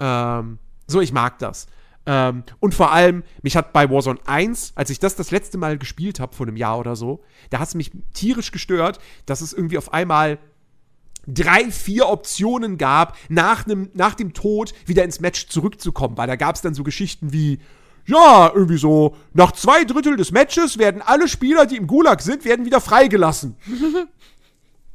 Ähm, 0.00 0.58
so, 0.86 1.00
ich 1.00 1.12
mag 1.12 1.38
das. 1.38 1.66
Ähm, 2.06 2.44
und 2.60 2.74
vor 2.74 2.92
allem, 2.92 3.22
mich 3.42 3.56
hat 3.56 3.72
bei 3.72 3.90
Warzone 3.90 4.20
1, 4.26 4.72
als 4.74 4.90
ich 4.90 4.98
das 4.98 5.16
das 5.16 5.30
letzte 5.30 5.58
Mal 5.58 5.78
gespielt 5.78 6.20
habe, 6.20 6.34
vor 6.34 6.46
einem 6.46 6.56
Jahr 6.56 6.78
oder 6.78 6.96
so, 6.96 7.22
da 7.50 7.58
hat 7.58 7.68
es 7.68 7.74
mich 7.74 7.90
tierisch 8.12 8.52
gestört, 8.52 8.98
dass 9.26 9.40
es 9.40 9.52
irgendwie 9.52 9.78
auf 9.78 9.92
einmal 9.92 10.38
drei, 11.26 11.70
vier 11.70 12.08
Optionen 12.08 12.78
gab, 12.78 13.16
nach, 13.28 13.66
nem, 13.66 13.90
nach 13.94 14.14
dem 14.14 14.32
Tod 14.32 14.72
wieder 14.86 15.04
ins 15.04 15.20
Match 15.20 15.48
zurückzukommen. 15.48 16.16
Weil 16.16 16.26
da 16.26 16.36
gab 16.36 16.56
es 16.56 16.62
dann 16.62 16.74
so 16.74 16.82
Geschichten 16.82 17.32
wie, 17.32 17.58
ja, 18.06 18.50
irgendwie 18.54 18.78
so, 18.78 19.16
nach 19.34 19.52
zwei 19.52 19.84
Drittel 19.84 20.16
des 20.16 20.30
Matches 20.30 20.78
werden 20.78 21.02
alle 21.02 21.28
Spieler, 21.28 21.66
die 21.66 21.76
im 21.76 21.86
Gulag 21.86 22.22
sind, 22.22 22.44
werden 22.44 22.64
wieder 22.64 22.80
freigelassen. 22.80 23.56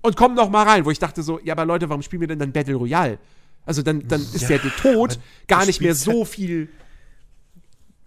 und 0.02 0.16
kommen 0.16 0.36
noch 0.36 0.50
mal 0.50 0.68
rein, 0.68 0.86
wo 0.86 0.92
ich 0.92 1.00
dachte 1.00 1.22
so, 1.24 1.40
ja, 1.44 1.54
aber 1.54 1.66
Leute, 1.66 1.90
warum 1.90 2.02
spielen 2.02 2.22
wir 2.22 2.28
denn 2.28 2.40
dann 2.40 2.52
Battle 2.52 2.76
Royale? 2.76 3.20
Also 3.66 3.82
dann, 3.84 4.08
dann 4.08 4.22
ist 4.22 4.50
ja, 4.50 4.58
der 4.58 4.76
Tod 4.76 5.20
gar 5.48 5.66
nicht 5.66 5.82
mehr 5.82 5.94
so 5.94 6.20
halt, 6.20 6.28
viel. 6.28 6.70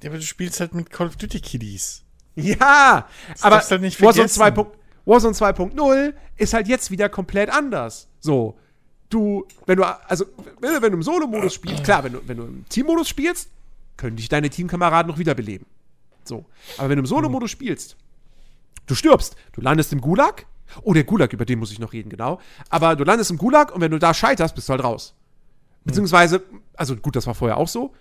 Ja, 0.02 0.10
aber 0.10 0.18
du 0.18 0.24
spielst 0.24 0.60
halt 0.60 0.74
mit 0.74 0.90
Call 0.90 1.06
of 1.06 1.16
Duty 1.16 1.40
Kiddies. 1.40 2.02
Ja, 2.34 3.08
das 3.30 3.42
aber 3.42 3.60
halt 3.60 3.80
nicht 3.80 4.02
Warzone 4.02 4.26
2.0 4.26 4.66
Warzone 5.04 5.34
2.0 5.34 6.14
ist 6.36 6.54
halt 6.54 6.68
jetzt 6.68 6.90
wieder 6.90 7.08
komplett 7.08 7.50
anders. 7.50 8.08
So, 8.20 8.58
du, 9.10 9.46
wenn 9.66 9.76
du, 9.76 9.84
also, 9.84 10.24
wenn 10.60 10.80
du 10.80 10.88
im 10.88 11.02
Solo-Modus 11.02 11.54
spielst, 11.54 11.84
klar, 11.84 12.04
wenn 12.04 12.14
du, 12.14 12.20
wenn 12.26 12.36
du 12.36 12.44
im 12.44 12.68
Team-Modus 12.68 13.08
spielst, 13.08 13.50
können 13.96 14.16
dich 14.16 14.28
deine 14.28 14.50
Teamkameraden 14.50 15.10
noch 15.10 15.18
wiederbeleben. 15.18 15.66
So. 16.24 16.44
Aber 16.78 16.88
wenn 16.88 16.96
du 16.96 17.02
im 17.02 17.06
Solo-Modus 17.06 17.50
spielst, 17.50 17.96
du 18.86 18.94
stirbst, 18.94 19.36
du 19.52 19.60
landest 19.60 19.92
im 19.92 20.00
Gulag. 20.00 20.46
Oh, 20.82 20.94
der 20.94 21.04
Gulag, 21.04 21.32
über 21.32 21.44
den 21.44 21.58
muss 21.58 21.70
ich 21.70 21.78
noch 21.78 21.92
reden, 21.92 22.08
genau. 22.08 22.40
Aber 22.70 22.96
du 22.96 23.04
landest 23.04 23.30
im 23.30 23.38
Gulag 23.38 23.74
und 23.74 23.80
wenn 23.80 23.90
du 23.90 23.98
da 23.98 24.14
scheiterst, 24.14 24.54
bist 24.54 24.68
du 24.68 24.72
halt 24.72 24.82
raus. 24.82 25.14
Beziehungsweise, 25.84 26.42
also 26.74 26.96
gut, 26.96 27.14
das 27.14 27.26
war 27.26 27.34
vorher 27.34 27.58
auch 27.58 27.68
so. 27.68 27.92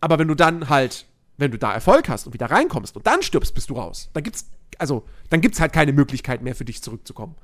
Aber 0.00 0.18
wenn 0.18 0.28
du 0.28 0.34
dann 0.34 0.68
halt, 0.68 1.06
wenn 1.38 1.52
du 1.52 1.58
da 1.58 1.72
Erfolg 1.72 2.08
hast 2.08 2.26
und 2.26 2.34
wieder 2.34 2.50
reinkommst 2.50 2.96
und 2.96 3.06
dann 3.06 3.22
stirbst, 3.22 3.54
bist 3.54 3.70
du 3.70 3.74
raus. 3.74 4.10
Da 4.12 4.20
gibt's, 4.20 4.50
also, 4.78 5.04
dann 5.28 5.40
gibt's 5.40 5.60
halt 5.60 5.72
keine 5.72 5.92
Möglichkeit 5.92 6.42
mehr 6.42 6.54
für 6.54 6.64
dich 6.64 6.82
zurückzukommen. 6.82 7.36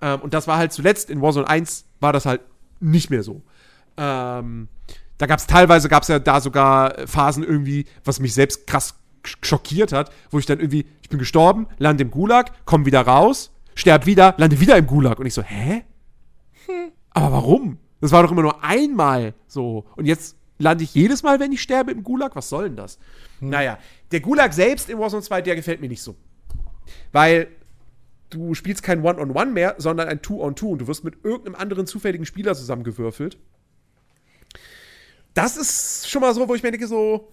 Ähm, 0.00 0.20
und 0.20 0.34
das 0.34 0.46
war 0.46 0.58
halt 0.58 0.72
zuletzt 0.72 1.10
in 1.10 1.20
Warzone 1.20 1.48
1 1.48 1.84
war 2.00 2.12
das 2.12 2.26
halt 2.26 2.40
nicht 2.80 3.10
mehr 3.10 3.22
so. 3.22 3.42
Ähm, 3.96 4.68
da 5.18 5.26
gab 5.26 5.40
es 5.40 5.46
teilweise, 5.46 5.88
gab 5.88 6.02
es 6.02 6.08
ja 6.08 6.18
da 6.18 6.40
sogar 6.40 7.06
Phasen 7.06 7.42
irgendwie, 7.42 7.86
was 8.04 8.20
mich 8.20 8.34
selbst 8.34 8.66
krass 8.66 8.94
schockiert 9.42 9.92
hat, 9.92 10.12
wo 10.30 10.38
ich 10.38 10.46
dann 10.46 10.60
irgendwie, 10.60 10.86
ich 11.02 11.08
bin 11.08 11.18
gestorben, 11.18 11.66
lande 11.78 12.04
im 12.04 12.10
Gulag, 12.10 12.52
komm 12.64 12.86
wieder 12.86 13.00
raus, 13.00 13.50
sterb 13.74 14.06
wieder, 14.06 14.34
lande 14.38 14.60
wieder 14.60 14.76
im 14.76 14.86
Gulag. 14.86 15.18
Und 15.18 15.26
ich 15.26 15.34
so, 15.34 15.42
hä? 15.42 15.84
Hm. 16.66 16.92
Aber 17.10 17.32
warum? 17.32 17.78
Das 18.00 18.12
war 18.12 18.22
doch 18.22 18.30
immer 18.30 18.42
nur 18.42 18.62
einmal 18.62 19.34
so. 19.48 19.84
Und 19.96 20.06
jetzt 20.06 20.36
lande 20.58 20.84
ich 20.84 20.94
jedes 20.94 21.24
Mal, 21.24 21.40
wenn 21.40 21.50
ich 21.52 21.60
sterbe, 21.60 21.90
im 21.90 22.04
Gulag? 22.04 22.36
Was 22.36 22.48
soll 22.48 22.64
denn 22.64 22.76
das? 22.76 22.98
Hm. 23.40 23.50
Naja, 23.50 23.78
der 24.12 24.20
Gulag 24.20 24.52
selbst 24.52 24.88
in 24.88 24.98
Warzone 24.98 25.22
2, 25.22 25.42
der 25.42 25.56
gefällt 25.56 25.80
mir 25.80 25.88
nicht 25.88 26.02
so. 26.02 26.16
Weil 27.12 27.48
du 28.30 28.54
spielst 28.54 28.82
kein 28.82 29.02
One-on-One 29.02 29.32
-on 29.32 29.46
-One 29.48 29.52
mehr, 29.52 29.74
sondern 29.78 30.08
ein 30.08 30.22
Two-on-Two. 30.22 30.66
-Two 30.66 30.72
und 30.72 30.78
du 30.78 30.86
wirst 30.86 31.04
mit 31.04 31.24
irgendeinem 31.24 31.54
anderen 31.54 31.86
zufälligen 31.86 32.26
Spieler 32.26 32.54
zusammengewürfelt 32.54 33.38
das 35.38 35.56
ist 35.56 36.10
schon 36.10 36.20
mal 36.20 36.34
so, 36.34 36.48
wo 36.48 36.54
ich 36.56 36.64
mir 36.64 36.72
denke, 36.72 36.88
so, 36.88 37.32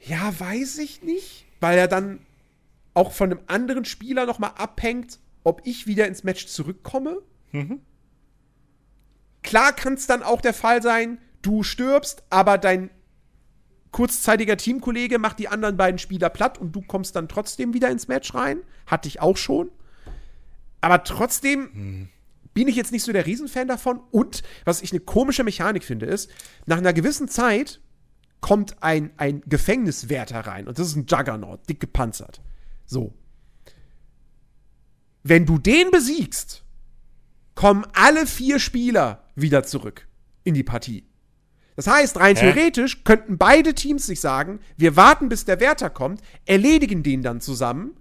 ja, 0.00 0.32
weiß 0.38 0.78
ich 0.78 1.02
nicht, 1.02 1.44
weil 1.58 1.76
er 1.76 1.88
dann 1.88 2.20
auch 2.94 3.10
von 3.10 3.32
einem 3.32 3.40
anderen 3.48 3.84
Spieler 3.84 4.26
noch 4.26 4.38
mal 4.38 4.52
abhängt, 4.56 5.18
ob 5.42 5.62
ich 5.64 5.88
wieder 5.88 6.06
ins 6.06 6.22
Match 6.22 6.46
zurückkomme. 6.46 7.20
Mhm. 7.50 7.80
Klar 9.42 9.72
kann 9.72 9.94
es 9.94 10.06
dann 10.06 10.22
auch 10.22 10.40
der 10.40 10.54
Fall 10.54 10.82
sein, 10.82 11.18
du 11.42 11.64
stirbst, 11.64 12.22
aber 12.30 12.58
dein 12.58 12.90
kurzzeitiger 13.92 14.56
Teamkollege 14.56 15.18
macht 15.18 15.38
die 15.38 15.48
anderen 15.48 15.76
beiden 15.76 15.98
Spieler 15.98 16.30
platt 16.30 16.58
und 16.58 16.72
du 16.74 16.82
kommst 16.82 17.14
dann 17.14 17.28
trotzdem 17.28 17.74
wieder 17.74 17.90
ins 17.90 18.08
Match 18.08 18.34
rein. 18.34 18.62
Hatte 18.86 19.08
ich 19.08 19.20
auch 19.20 19.36
schon. 19.36 19.70
Aber 20.80 21.04
trotzdem, 21.04 21.68
mhm 21.72 22.08
bin 22.54 22.68
ich 22.68 22.76
jetzt 22.76 22.92
nicht 22.92 23.04
so 23.04 23.12
der 23.12 23.26
Riesenfan 23.26 23.68
davon. 23.68 24.00
Und 24.10 24.42
was 24.64 24.82
ich 24.82 24.92
eine 24.92 25.00
komische 25.00 25.44
Mechanik 25.44 25.84
finde, 25.84 26.06
ist, 26.06 26.30
nach 26.66 26.78
einer 26.78 26.92
gewissen 26.92 27.28
Zeit 27.28 27.80
kommt 28.40 28.82
ein, 28.82 29.10
ein 29.16 29.42
Gefängniswärter 29.46 30.40
rein. 30.40 30.68
Und 30.68 30.78
das 30.78 30.88
ist 30.88 30.96
ein 30.96 31.06
Juggernaut, 31.06 31.68
dick 31.68 31.80
gepanzert. 31.80 32.40
So. 32.84 33.14
Wenn 35.22 35.46
du 35.46 35.58
den 35.58 35.90
besiegst, 35.90 36.64
kommen 37.54 37.86
alle 37.94 38.26
vier 38.26 38.58
Spieler 38.58 39.24
wieder 39.36 39.62
zurück 39.62 40.08
in 40.44 40.54
die 40.54 40.64
Partie. 40.64 41.06
Das 41.76 41.86
heißt, 41.86 42.18
rein 42.18 42.36
Hä? 42.36 42.52
theoretisch 42.52 43.04
könnten 43.04 43.38
beide 43.38 43.74
Teams 43.74 44.06
sich 44.06 44.20
sagen, 44.20 44.60
wir 44.76 44.96
warten, 44.96 45.28
bis 45.28 45.44
der 45.44 45.60
Wärter 45.60 45.90
kommt, 45.90 46.20
erledigen 46.44 47.02
den 47.02 47.22
dann 47.22 47.40
zusammen 47.40 47.96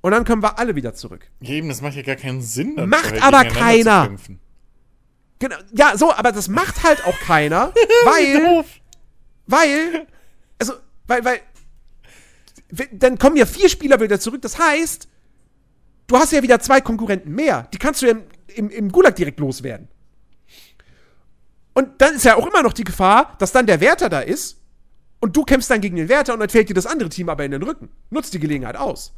und 0.00 0.12
dann 0.12 0.24
kommen 0.24 0.42
wir 0.42 0.58
alle 0.58 0.76
wieder 0.76 0.94
zurück. 0.94 1.26
Eben, 1.42 1.68
das 1.68 1.82
macht 1.82 1.96
ja 1.96 2.02
gar 2.02 2.16
keinen 2.16 2.40
Sinn. 2.40 2.74
Macht 2.86 3.20
aber 3.22 3.44
keiner. 3.44 4.16
Genau, 5.38 5.56
ja, 5.72 5.96
so, 5.96 6.12
aber 6.12 6.32
das 6.32 6.48
macht 6.48 6.82
halt 6.84 7.04
auch 7.04 7.18
keiner, 7.20 7.72
weil, 8.04 8.64
weil, 9.46 10.06
also, 10.58 10.74
weil, 11.06 11.24
weil, 11.24 11.40
dann 12.92 13.18
kommen 13.18 13.36
ja 13.36 13.46
vier 13.46 13.68
Spieler 13.68 14.00
wieder 14.00 14.20
zurück. 14.20 14.42
Das 14.42 14.58
heißt, 14.58 15.08
du 16.06 16.16
hast 16.16 16.32
ja 16.32 16.42
wieder 16.42 16.60
zwei 16.60 16.80
Konkurrenten 16.80 17.34
mehr. 17.34 17.68
Die 17.72 17.78
kannst 17.78 18.02
du 18.02 18.06
ja 18.06 18.12
im, 18.12 18.22
im, 18.54 18.70
im 18.70 18.92
Gulag 18.92 19.16
direkt 19.16 19.40
loswerden. 19.40 19.88
Und 21.80 21.98
dann 22.02 22.16
ist 22.16 22.26
ja 22.26 22.36
auch 22.36 22.46
immer 22.46 22.62
noch 22.62 22.74
die 22.74 22.84
Gefahr, 22.84 23.36
dass 23.38 23.52
dann 23.52 23.66
der 23.66 23.80
Wärter 23.80 24.10
da 24.10 24.20
ist 24.20 24.60
und 25.18 25.34
du 25.34 25.44
kämpfst 25.44 25.70
dann 25.70 25.80
gegen 25.80 25.96
den 25.96 26.10
Wärter 26.10 26.34
und 26.34 26.40
dann 26.40 26.50
fällt 26.50 26.68
dir 26.68 26.74
das 26.74 26.84
andere 26.84 27.08
Team 27.08 27.30
aber 27.30 27.42
in 27.42 27.52
den 27.52 27.62
Rücken. 27.62 27.88
Nutzt 28.10 28.34
die 28.34 28.38
Gelegenheit 28.38 28.76
aus. 28.76 29.14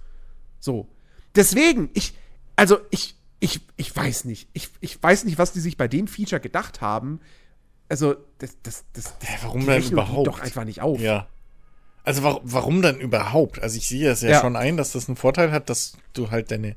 So. 0.61 0.89
Deswegen, 1.35 1.91
ich, 1.93 2.15
also 2.55 2.79
ich, 2.91 3.17
ich, 3.41 3.63
ich 3.77 3.97
weiß 3.97 4.27
nicht. 4.27 4.49
Ich, 4.53 4.69
ich 4.79 5.03
weiß 5.03 5.25
nicht, 5.25 5.39
was 5.39 5.53
die 5.53 5.59
sich 5.59 5.77
bei 5.77 5.89
dem 5.89 6.07
Feature 6.07 6.41
gedacht 6.41 6.81
haben. 6.81 7.19
Also, 7.89 8.15
das, 8.39 8.57
das, 8.63 8.85
das, 8.93 9.19
das 9.19 9.29
warum 9.43 9.67
denn 9.67 9.83
überhaupt? 9.83 10.29
doch 10.29 10.39
einfach 10.39 10.65
nicht 10.65 10.83
auf. 10.83 11.01
Ja. 11.01 11.27
Also 12.05 12.23
warum, 12.23 12.43
warum 12.45 12.83
dann 12.83 13.01
überhaupt? 13.01 13.61
Also 13.61 13.77
ich 13.77 13.89
sehe 13.89 14.09
es 14.09 14.21
ja, 14.21 14.31
ja, 14.31 14.41
schon 14.41 14.55
ein, 14.55 14.77
dass 14.77 14.93
das 14.93 15.09
einen 15.09 15.17
Vorteil 15.17 15.51
hat, 15.51 15.69
dass 15.69 15.97
du 16.13 16.31
halt 16.31 16.53
deine 16.53 16.77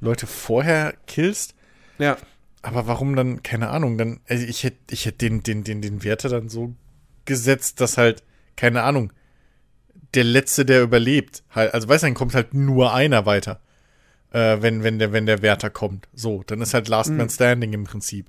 Leute 0.00 0.26
vorher 0.26 0.94
killst. 1.06 1.54
Ja. 1.98 2.16
Aber 2.62 2.86
warum 2.86 3.14
dann, 3.14 3.42
keine 3.42 3.68
Ahnung, 3.68 3.98
dann, 3.98 4.20
also 4.28 4.44
ich 4.44 4.64
hätte, 4.64 4.78
ich 4.90 5.06
hätte 5.06 5.18
den, 5.18 5.42
den, 5.42 5.64
den, 5.64 5.80
den 5.80 6.02
Werte 6.02 6.28
dann 6.28 6.48
so 6.48 6.74
gesetzt, 7.24 7.80
dass 7.80 7.98
halt, 7.98 8.22
keine 8.56 8.82
Ahnung, 8.82 9.12
der 10.14 10.24
Letzte, 10.24 10.64
der 10.64 10.82
überlebt, 10.82 11.44
halt, 11.50 11.74
also 11.74 11.88
weißt 11.88 12.02
du, 12.02 12.06
dann 12.08 12.14
kommt 12.14 12.34
halt 12.34 12.54
nur 12.54 12.94
einer 12.94 13.26
weiter. 13.26 13.60
Äh, 14.30 14.60
wenn, 14.60 14.82
wenn 14.82 14.98
der, 14.98 15.12
wenn 15.12 15.26
der 15.26 15.40
Wärter 15.40 15.70
kommt. 15.70 16.08
So, 16.12 16.42
dann 16.46 16.60
ist 16.60 16.74
halt 16.74 16.88
Last 16.88 17.10
mhm. 17.10 17.16
Man 17.16 17.30
Standing 17.30 17.72
im 17.72 17.84
Prinzip. 17.84 18.26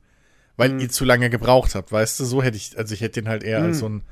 Weil 0.56 0.74
mhm. 0.74 0.80
ihr 0.80 0.90
zu 0.90 1.04
lange 1.06 1.30
gebraucht 1.30 1.76
habt, 1.76 1.92
weißt 1.92 2.20
du, 2.20 2.26
so 2.26 2.42
hätte 2.42 2.58
ich, 2.58 2.78
also 2.78 2.94
ich 2.94 3.02
hätte 3.02 3.22
den 3.22 3.30
halt 3.30 3.44
eher 3.44 3.60
mhm. 3.60 3.66
als 3.66 3.80
so 3.80 3.90
ein, 3.90 4.04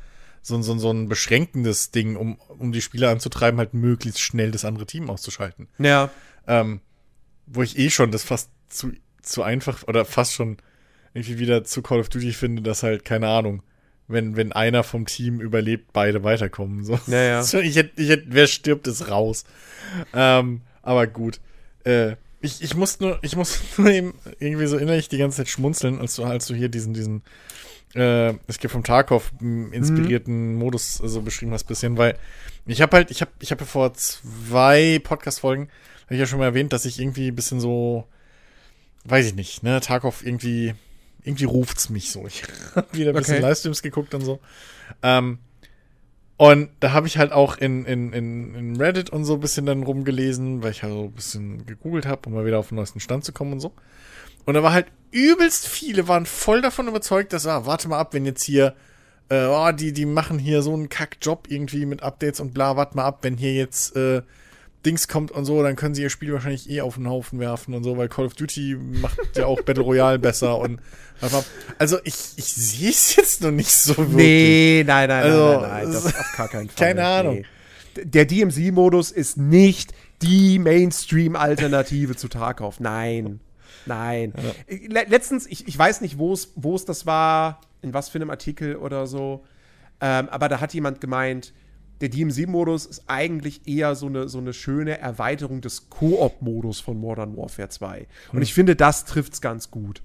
so 0.42 0.56
ein, 0.56 0.64
so 0.64 0.74
ein, 0.74 0.80
so 0.80 0.92
ein 0.92 1.08
beschränkendes 1.08 1.92
Ding, 1.92 2.16
um, 2.16 2.40
um 2.48 2.72
die 2.72 2.82
Spieler 2.82 3.10
anzutreiben, 3.10 3.60
halt 3.60 3.74
möglichst 3.74 4.22
schnell 4.22 4.52
das 4.52 4.66
andere 4.66 4.86
Team 4.86 5.10
auszuschalten. 5.10 5.68
Ja. 5.78 6.10
Ähm, 6.48 6.82
wo 7.46 7.64
ich 7.64 7.78
eh 7.78 7.90
schon 7.90 8.12
das 8.12 8.24
fast 8.24 8.50
zu, 8.68 8.92
zu 9.28 9.44
einfach 9.44 9.88
oder 9.88 10.06
fast 10.06 10.34
schon 10.34 10.58
irgendwie 11.14 11.40
wieder 11.40 11.64
zu 11.64 11.82
Call 11.82 12.00
of 12.00 12.10
Duty 12.10 12.32
finde, 12.34 12.62
dass 12.62 12.84
halt, 12.84 13.06
keine 13.06 13.28
Ahnung, 13.28 13.64
wenn, 14.08 14.36
wenn 14.36 14.54
einer 14.54 14.84
vom 14.84 15.06
Team 15.06 15.42
überlebt, 15.42 15.92
beide 15.94 16.24
weiterkommen. 16.24 16.84
So. 16.84 17.00
Ja, 17.08 17.22
ja. 17.22 17.42
Ich 17.62 17.76
hätte, 17.76 18.02
ich 18.02 18.10
hätte, 18.10 18.26
wer 18.28 18.48
stirbt, 18.48 18.88
ist 18.88 19.10
raus. 19.10 19.44
Ähm, 20.14 20.62
aber 20.82 21.08
gut. 21.08 21.40
Äh, 21.84 22.16
ich, 22.40 22.62
ich 22.62 22.76
muss 22.76 23.00
nur, 23.00 23.20
ich 23.22 23.36
muss 23.36 23.60
nur 23.78 23.90
eben 23.90 24.14
irgendwie 24.40 24.68
so 24.68 24.78
innerlich 24.78 25.10
die 25.10 25.18
ganze 25.18 25.38
Zeit 25.38 25.50
schmunzeln, 25.50 26.00
als 26.00 26.16
du, 26.16 26.24
als 26.24 26.48
du 26.48 26.54
hier 26.54 26.70
diesen, 26.70 26.94
diesen, 26.94 27.24
äh, 27.96 28.34
es 28.48 28.60
gibt 28.60 28.72
vom 28.72 28.84
Tarkov 28.84 29.32
inspirierten 29.42 30.54
mhm. 30.54 30.60
Modus 30.60 30.96
so 30.96 31.04
also 31.04 31.22
beschrieben 31.22 31.52
hast, 31.52 31.66
bisschen, 31.66 31.98
weil 31.98 32.18
ich 32.66 32.82
habe 32.82 32.96
halt, 32.96 33.12
ich 33.12 33.22
habe, 33.22 33.32
ich 33.40 33.52
habe 33.52 33.66
vor 33.66 33.94
zwei 33.94 35.00
Podcast-Folgen, 35.04 35.70
habe 36.06 36.14
ich 36.14 36.20
ja 36.20 36.26
schon 36.26 36.40
mal 36.40 36.46
erwähnt, 36.46 36.74
dass 36.74 36.86
ich 36.86 37.00
irgendwie 37.00 37.30
ein 37.30 37.36
bisschen 37.36 37.60
so, 37.60 38.08
weiß 39.10 39.28
ich 39.28 39.36
nicht, 39.36 39.64
ne, 39.64 39.80
Tarkov 39.82 40.26
irgendwie 40.26 40.74
irgendwie 41.28 41.46
ruft's 41.46 41.90
mich 41.90 42.12
so. 42.12 42.26
Ich 42.26 42.44
habe 42.76 42.88
wieder 42.94 43.12
ein 43.12 43.16
bisschen 43.16 43.36
okay. 43.36 43.44
Livestreams 43.44 43.82
geguckt 43.82 44.14
und 44.14 44.22
so. 44.22 44.40
Ähm, 45.04 45.40
und 46.38 46.70
da 46.80 46.94
habe 46.94 47.08
ich 47.08 47.18
halt 47.18 47.32
auch 47.32 47.58
in, 47.58 47.84
in, 47.86 48.14
in, 48.14 48.56
in 48.56 48.76
Reddit 48.78 49.10
und 49.10 49.26
so 49.26 49.34
ein 49.34 49.40
bisschen 49.40 49.66
dann 49.66 49.84
rumgelesen, 49.84 50.64
weil 50.64 50.72
ich 50.72 50.84
halt 50.84 50.94
so 50.94 51.06
ein 51.06 51.12
bisschen 51.12 51.66
gegoogelt 51.66 52.06
habe, 52.06 52.22
um 52.28 52.34
mal 52.34 52.46
wieder 52.46 52.60
auf 52.60 52.70
den 52.70 52.76
neuesten 52.76 53.00
Stand 53.00 53.26
zu 53.26 53.34
kommen 53.34 53.54
und 53.54 53.60
so. 53.60 53.74
Und 54.46 54.54
da 54.54 54.64
war 54.64 54.72
halt 54.72 54.86
übelst 55.12 55.68
viele, 55.68 56.08
waren 56.08 56.26
voll 56.26 56.62
davon 56.62 56.88
überzeugt, 56.88 57.34
dass, 57.34 57.48
ah, 57.48 57.66
warte 57.66 57.90
mal 57.90 58.00
ab, 58.00 58.14
wenn 58.14 58.26
jetzt 58.26 58.44
hier, 58.44 58.76
äh, 59.30 59.46
oh, 59.48 59.72
die, 59.72 59.92
die 59.92 60.06
machen 60.06 60.40
hier 60.40 60.62
so 60.62 60.74
einen 60.74 60.90
Kackjob 60.90 61.48
irgendwie 61.50 61.86
mit 61.86 62.04
Updates 62.04 62.40
und 62.40 62.54
bla, 62.54 62.78
warte 62.78 62.96
mal 62.96 63.06
ab, 63.06 63.20
wenn 63.24 63.36
hier 63.36 63.54
jetzt 63.54 63.96
äh, 63.96 64.22
Dings 64.88 65.10
kommt 65.10 65.32
und 65.32 65.44
so, 65.44 65.62
dann 65.62 65.76
können 65.76 65.94
sie 65.94 66.02
ihr 66.02 66.10
Spiel 66.10 66.32
wahrscheinlich 66.32 66.70
eh 66.70 66.82
auf 66.82 66.96
den 66.96 67.10
Haufen 67.10 67.40
werfen 67.40 67.74
und 67.74 67.84
so, 67.84 67.98
weil 67.98 68.08
Call 68.08 68.26
of 68.26 68.36
Duty 68.36 68.78
macht 69.02 69.36
ja 69.36 69.46
auch 69.46 69.62
Battle 69.62 69.84
Royale 69.84 70.18
besser 70.18 70.58
und 70.58 70.80
also 71.78 71.98
ich, 72.04 72.14
ich 72.38 72.46
sehe 72.46 72.90
es 72.90 73.16
jetzt 73.16 73.42
noch 73.42 73.52
nicht 73.52 73.72
so 73.72 73.98
wirklich. 73.98 74.16
Nee, 74.16 74.84
nein, 74.86 75.10
nein, 75.10 75.24
also, 75.24 75.52
nein, 75.52 75.62
nein, 75.62 75.84
nein, 75.84 75.94
das 75.94 76.06
auf 76.06 76.36
gar 76.38 76.48
keinen 76.48 76.70
Fall. 76.70 76.88
Keine 76.88 77.06
Ahnung. 77.06 77.36
Nee. 77.96 78.04
Der 78.04 78.26
DMC-Modus 78.26 79.12
ist 79.12 79.38
nicht 79.38 79.94
die 80.22 80.60
Mainstream-Alternative 80.60 82.16
zu 82.16 82.28
Tarkov. 82.28 82.80
Nein. 82.80 83.40
Nein. 83.88 84.34
Ja. 84.70 85.02
Letztens, 85.08 85.48
ich, 85.48 85.68
ich 85.68 85.78
weiß 85.78 86.02
nicht, 86.02 86.18
wo 86.20 86.34
es 86.34 86.86
das 86.86 87.06
war, 87.06 87.62
in 87.82 87.94
was 87.94 88.10
für 88.10 88.20
einem 88.20 88.30
Artikel 88.30 88.76
oder 88.76 89.08
so, 89.08 89.44
ähm, 90.00 90.30
aber 90.30 90.48
da 90.50 90.60
hat 90.60 90.74
jemand 90.74 91.02
gemeint, 91.02 91.54
der 92.02 92.10
DMC-Modus 92.10 92.86
ist 92.86 93.04
eigentlich 93.08 93.68
eher 93.68 93.96
so 93.96 94.08
eine, 94.08 94.30
so 94.30 94.38
eine 94.38 94.54
schöne 94.54 95.00
Erweiterung 95.00 95.62
des 95.62 95.90
Koop-Modus 95.90 96.80
von 96.80 97.00
Modern 97.00 97.36
Warfare 97.36 97.70
2. 97.70 98.08
Und 98.32 98.34
hm. 98.34 98.42
ich 98.42 98.54
finde, 98.54 98.76
das 98.76 99.06
trifft 99.06 99.34
es 99.34 99.42
ganz 99.42 99.72
gut. 99.72 100.02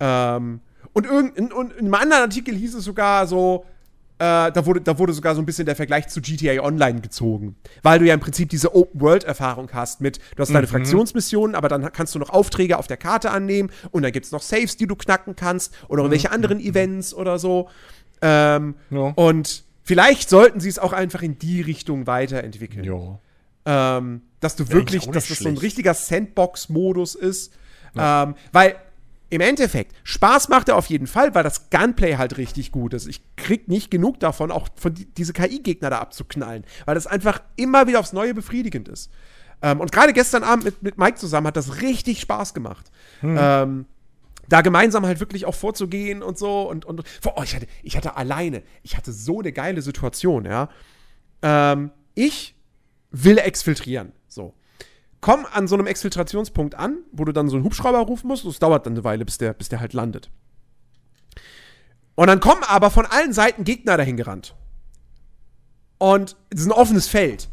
Ähm, 0.00 0.60
und, 0.92 1.06
irgend, 1.06 1.36
in, 1.36 1.50
in 1.50 1.78
einem 1.78 1.94
anderen 1.94 2.22
Artikel 2.22 2.54
hieß 2.54 2.74
es 2.74 2.84
sogar 2.84 3.26
so, 3.26 3.64
äh, 4.18 4.52
da, 4.52 4.64
wurde, 4.64 4.80
da 4.80 4.96
wurde 4.96 5.12
sogar 5.12 5.34
so 5.34 5.42
ein 5.42 5.46
bisschen 5.46 5.66
der 5.66 5.74
Vergleich 5.74 6.06
zu 6.08 6.20
GTA 6.20 6.62
Online 6.62 7.00
gezogen. 7.00 7.56
Weil 7.82 7.98
du 7.98 8.06
ja 8.06 8.14
im 8.14 8.20
Prinzip 8.20 8.48
diese 8.48 8.74
Open-World-Erfahrung 8.74 9.70
hast 9.72 10.00
mit, 10.00 10.20
du 10.36 10.40
hast 10.40 10.50
deine 10.50 10.66
mhm. 10.66 10.70
Fraktionsmissionen, 10.70 11.56
aber 11.56 11.68
dann 11.68 11.90
kannst 11.92 12.14
du 12.14 12.20
noch 12.20 12.30
Aufträge 12.30 12.78
auf 12.78 12.86
der 12.86 12.96
Karte 12.96 13.32
annehmen 13.32 13.70
und 13.90 14.02
dann 14.02 14.12
gibt 14.12 14.26
es 14.26 14.32
noch 14.32 14.42
Saves, 14.42 14.76
die 14.76 14.86
du 14.86 14.94
knacken 14.94 15.34
kannst 15.34 15.74
oder 15.88 16.02
irgendwelche 16.02 16.28
mhm. 16.28 16.34
anderen 16.34 16.60
Events 16.60 17.12
oder 17.12 17.38
so. 17.40 17.68
Ähm, 18.22 18.76
ja. 18.90 19.12
Und 19.16 19.63
vielleicht 19.84 20.28
sollten 20.28 20.58
sie 20.58 20.68
es 20.68 20.78
auch 20.78 20.92
einfach 20.92 21.22
in 21.22 21.38
die 21.38 21.60
Richtung 21.60 22.06
weiterentwickeln. 22.06 22.84
Ja. 22.84 23.18
Ähm, 23.66 24.22
dass 24.40 24.56
du 24.56 24.68
wirklich, 24.70 25.06
dass 25.06 25.28
das 25.28 25.38
so 25.38 25.48
ein 25.48 25.56
richtiger 25.56 25.94
Sandbox-Modus 25.94 27.14
ist. 27.14 27.54
Ja. 27.94 28.24
Ähm, 28.24 28.34
weil 28.52 28.76
im 29.30 29.40
Endeffekt, 29.40 29.94
Spaß 30.04 30.48
macht 30.48 30.68
er 30.68 30.76
auf 30.76 30.86
jeden 30.86 31.06
Fall, 31.06 31.34
weil 31.34 31.42
das 31.42 31.70
Gunplay 31.70 32.16
halt 32.16 32.36
richtig 32.36 32.72
gut 32.72 32.94
ist. 32.94 33.06
Ich 33.06 33.20
krieg 33.36 33.68
nicht 33.68 33.90
genug 33.90 34.20
davon, 34.20 34.50
auch 34.50 34.68
von 34.76 34.94
die, 34.94 35.06
diese 35.06 35.32
KI-Gegner 35.32 35.90
da 35.90 35.98
abzuknallen, 35.98 36.64
weil 36.84 36.94
das 36.94 37.06
einfach 37.06 37.40
immer 37.56 37.86
wieder 37.86 38.00
aufs 38.00 38.12
Neue 38.12 38.34
befriedigend 38.34 38.88
ist. 38.88 39.10
Ähm, 39.62 39.80
und 39.80 39.92
gerade 39.92 40.12
gestern 40.12 40.42
Abend 40.44 40.64
mit, 40.64 40.82
mit 40.82 40.98
Mike 40.98 41.16
zusammen 41.16 41.46
hat 41.46 41.56
das 41.56 41.80
richtig 41.80 42.20
Spaß 42.20 42.54
gemacht. 42.54 42.90
Hm. 43.20 43.36
Ähm, 43.40 43.86
da 44.48 44.60
gemeinsam 44.60 45.06
halt 45.06 45.20
wirklich 45.20 45.46
auch 45.46 45.54
vorzugehen 45.54 46.22
und 46.22 46.38
so 46.38 46.68
und, 46.68 46.84
und 46.84 47.02
oh, 47.24 47.42
ich, 47.42 47.54
hatte, 47.54 47.66
ich 47.82 47.96
hatte 47.96 48.16
alleine, 48.16 48.62
ich 48.82 48.96
hatte 48.96 49.12
so 49.12 49.40
eine 49.40 49.52
geile 49.52 49.82
Situation, 49.82 50.44
ja. 50.44 50.68
Ähm, 51.42 51.90
ich 52.14 52.54
will 53.10 53.38
exfiltrieren, 53.38 54.12
so. 54.28 54.54
Komm 55.20 55.46
an 55.50 55.68
so 55.68 55.74
einem 55.74 55.86
Exfiltrationspunkt 55.86 56.74
an, 56.74 56.98
wo 57.12 57.24
du 57.24 57.32
dann 57.32 57.48
so 57.48 57.56
einen 57.56 57.64
Hubschrauber 57.64 58.00
rufen 58.00 58.28
musst, 58.28 58.44
es 58.44 58.58
dauert 58.58 58.84
dann 58.84 58.92
eine 58.92 59.04
Weile, 59.04 59.24
bis 59.24 59.38
der, 59.38 59.54
bis 59.54 59.70
der 59.70 59.80
halt 59.80 59.94
landet. 59.94 60.30
Und 62.14 62.28
dann 62.28 62.40
kommen 62.40 62.62
aber 62.64 62.90
von 62.90 63.06
allen 63.06 63.32
Seiten 63.32 63.64
Gegner 63.64 63.96
dahin 63.96 64.16
gerannt. 64.16 64.54
Und 65.98 66.36
es 66.50 66.60
ist 66.60 66.66
ein 66.66 66.72
offenes 66.72 67.08
Feld. 67.08 67.48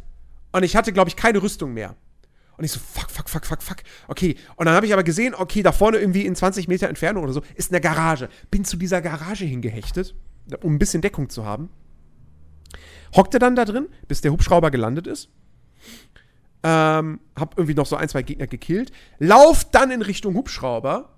Und 0.52 0.64
ich 0.64 0.76
hatte, 0.76 0.92
glaube 0.92 1.10
ich, 1.10 1.16
keine 1.16 1.42
Rüstung 1.42 1.74
mehr. 1.74 1.96
Und 2.62 2.66
ich 2.66 2.74
so, 2.74 2.80
fuck, 2.80 3.10
fuck, 3.10 3.28
fuck, 3.28 3.44
fuck, 3.44 3.64
fuck. 3.64 3.78
Okay. 4.08 4.36
Und 4.56 4.68
dann 4.68 4.76
habe 4.76 4.86
ich 4.86 4.94
aber 4.94 5.02
gesehen, 5.02 5.34
okay, 5.34 5.64
da 5.64 5.72
vorne 5.72 5.98
irgendwie 5.98 6.28
in 6.28 6.36
20 6.36 6.68
Meter 6.68 6.90
Entfernung 6.90 7.24
oder 7.24 7.34
so 7.34 7.42
ist 7.56 7.72
eine 7.72 7.82
Garage. 7.82 8.30
Bin 8.52 8.66
zu 8.66 8.78
dieser 8.78 9.02
Garage 9.02 9.46
hingehechtet, 9.46 10.14
um 10.62 10.76
ein 10.76 10.78
bisschen 10.78 11.02
Deckung 11.02 11.32
zu 11.32 11.44
haben. 11.44 11.70
Hockte 13.16 13.40
dann 13.40 13.56
da 13.56 13.66
drin, 13.66 13.88
bis 14.08 14.22
der 14.22 14.32
Hubschrauber 14.32 14.70
gelandet 14.70 15.08
ist. 15.08 15.30
Ähm, 16.62 17.20
hab 17.36 17.58
irgendwie 17.58 17.74
noch 17.74 17.88
so 17.88 17.96
ein, 17.96 18.08
zwei 18.10 18.22
Gegner 18.22 18.46
gekillt. 18.46 18.92
Lauf 19.18 19.66
dann 19.72 19.90
in 19.90 20.04
Richtung 20.04 20.36
Hubschrauber. 20.36 21.18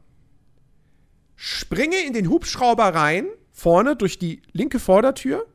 Springe 1.35 1.97
in 2.07 2.13
den 2.13 2.29
Hubschrauber 2.29 2.95
rein, 2.95 3.25
vorne 3.51 3.97
durch 3.97 4.17
die 4.17 4.43
linke 4.53 4.79
Vordertür. 4.79 5.45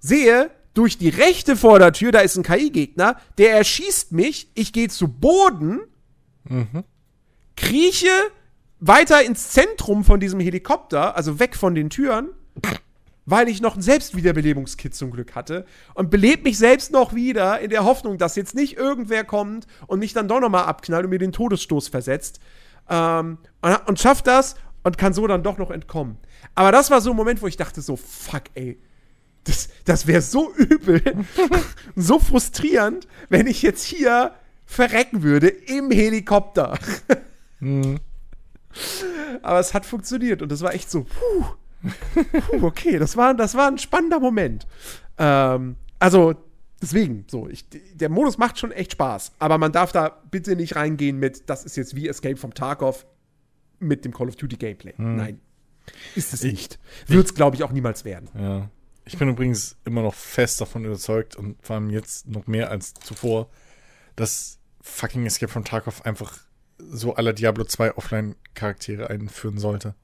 Sehe, 0.00 0.50
durch 0.74 0.98
die 0.98 1.08
rechte 1.08 1.56
Vordertür, 1.56 2.12
da 2.12 2.20
ist 2.20 2.36
ein 2.36 2.42
KI-Gegner, 2.42 3.16
der 3.38 3.52
erschießt 3.52 4.12
mich, 4.12 4.50
ich 4.54 4.72
gehe 4.72 4.88
zu 4.88 5.08
Boden, 5.08 5.80
mhm. 6.44 6.84
krieche 7.56 8.08
weiter 8.78 9.22
ins 9.24 9.50
Zentrum 9.50 10.04
von 10.04 10.20
diesem 10.20 10.40
Helikopter, 10.40 11.16
also 11.16 11.38
weg 11.38 11.56
von 11.56 11.74
den 11.74 11.90
Türen, 11.90 12.30
weil 13.26 13.48
ich 13.48 13.60
noch 13.60 13.76
ein 13.76 13.82
Selbstwiederbelebungskit 13.82 14.94
zum 14.94 15.10
Glück 15.10 15.34
hatte 15.34 15.66
und 15.94 16.10
belebe 16.10 16.44
mich 16.44 16.58
selbst 16.58 16.90
noch 16.92 17.14
wieder 17.14 17.60
in 17.60 17.70
der 17.70 17.84
Hoffnung, 17.84 18.16
dass 18.16 18.36
jetzt 18.36 18.54
nicht 18.54 18.76
irgendwer 18.76 19.24
kommt 19.24 19.66
und 19.86 19.98
mich 19.98 20.12
dann 20.12 20.28
doch 20.28 20.40
nochmal 20.40 20.64
abknallt 20.64 21.04
und 21.04 21.10
mir 21.10 21.18
den 21.18 21.32
Todesstoß 21.32 21.88
versetzt. 21.88 22.40
Ähm, 22.88 23.38
und, 23.60 23.88
und 23.88 24.00
schafft 24.00 24.26
das 24.26 24.56
und 24.82 24.98
kann 24.98 25.12
so 25.12 25.26
dann 25.26 25.42
doch 25.42 25.58
noch 25.58 25.70
entkommen. 25.70 26.16
Aber 26.54 26.72
das 26.72 26.90
war 26.90 27.00
so 27.00 27.10
ein 27.10 27.16
Moment, 27.16 27.42
wo 27.42 27.46
ich 27.46 27.56
dachte 27.56 27.82
so, 27.82 27.96
fuck, 27.96 28.44
ey, 28.54 28.80
das, 29.44 29.68
das 29.84 30.06
wäre 30.06 30.22
so 30.22 30.52
übel, 30.54 31.02
so 31.96 32.18
frustrierend, 32.18 33.06
wenn 33.28 33.46
ich 33.46 33.62
jetzt 33.62 33.84
hier 33.84 34.34
verrecken 34.66 35.22
würde 35.22 35.48
im 35.48 35.90
Helikopter. 35.90 36.78
mhm. 37.60 37.98
Aber 39.42 39.58
es 39.58 39.74
hat 39.74 39.84
funktioniert 39.84 40.42
und 40.42 40.52
das 40.52 40.60
war 40.60 40.74
echt 40.74 40.90
so, 40.90 41.04
puh, 41.04 41.44
puh 42.50 42.66
okay, 42.66 42.98
das 42.98 43.16
war, 43.16 43.34
das 43.34 43.54
war 43.54 43.68
ein 43.68 43.78
spannender 43.78 44.20
Moment. 44.20 44.66
Ähm, 45.18 45.76
also, 45.98 46.34
deswegen, 46.80 47.24
so, 47.28 47.48
ich, 47.48 47.66
der 47.94 48.08
Modus 48.08 48.38
macht 48.38 48.58
schon 48.58 48.70
echt 48.70 48.92
Spaß, 48.92 49.32
aber 49.38 49.58
man 49.58 49.72
darf 49.72 49.90
da 49.90 50.20
bitte 50.30 50.54
nicht 50.54 50.76
reingehen 50.76 51.18
mit, 51.18 51.48
das 51.50 51.64
ist 51.64 51.76
jetzt 51.76 51.96
wie 51.96 52.08
Escape 52.08 52.36
from 52.36 52.54
Tarkov 52.54 53.06
mit 53.80 54.04
dem 54.04 54.12
Call 54.12 54.28
of 54.28 54.36
Duty 54.36 54.56
Gameplay. 54.56 54.94
Mhm. 54.96 55.16
Nein. 55.16 55.40
Ist 56.14 56.32
es 56.32 56.44
nicht. 56.44 56.78
Wird 57.06 57.26
es, 57.26 57.34
glaube 57.34 57.56
ich, 57.56 57.64
auch 57.64 57.72
niemals 57.72 58.04
werden. 58.04 58.28
Ja. 58.38 58.70
Ich 59.04 59.18
bin 59.18 59.28
übrigens 59.28 59.76
immer 59.84 60.02
noch 60.02 60.14
fest 60.14 60.60
davon 60.60 60.84
überzeugt 60.84 61.36
und 61.36 61.56
vor 61.62 61.76
allem 61.76 61.90
jetzt 61.90 62.28
noch 62.28 62.46
mehr 62.46 62.70
als 62.70 62.94
zuvor, 62.94 63.48
dass 64.16 64.58
fucking 64.80 65.26
Escape 65.26 65.50
from 65.50 65.64
Tarkov 65.64 66.02
einfach 66.02 66.38
so 66.78 67.14
aller 67.14 67.32
Diablo 67.32 67.64
2 67.64 67.96
Offline-Charaktere 67.96 69.10
einführen 69.10 69.58
sollte. 69.58 69.94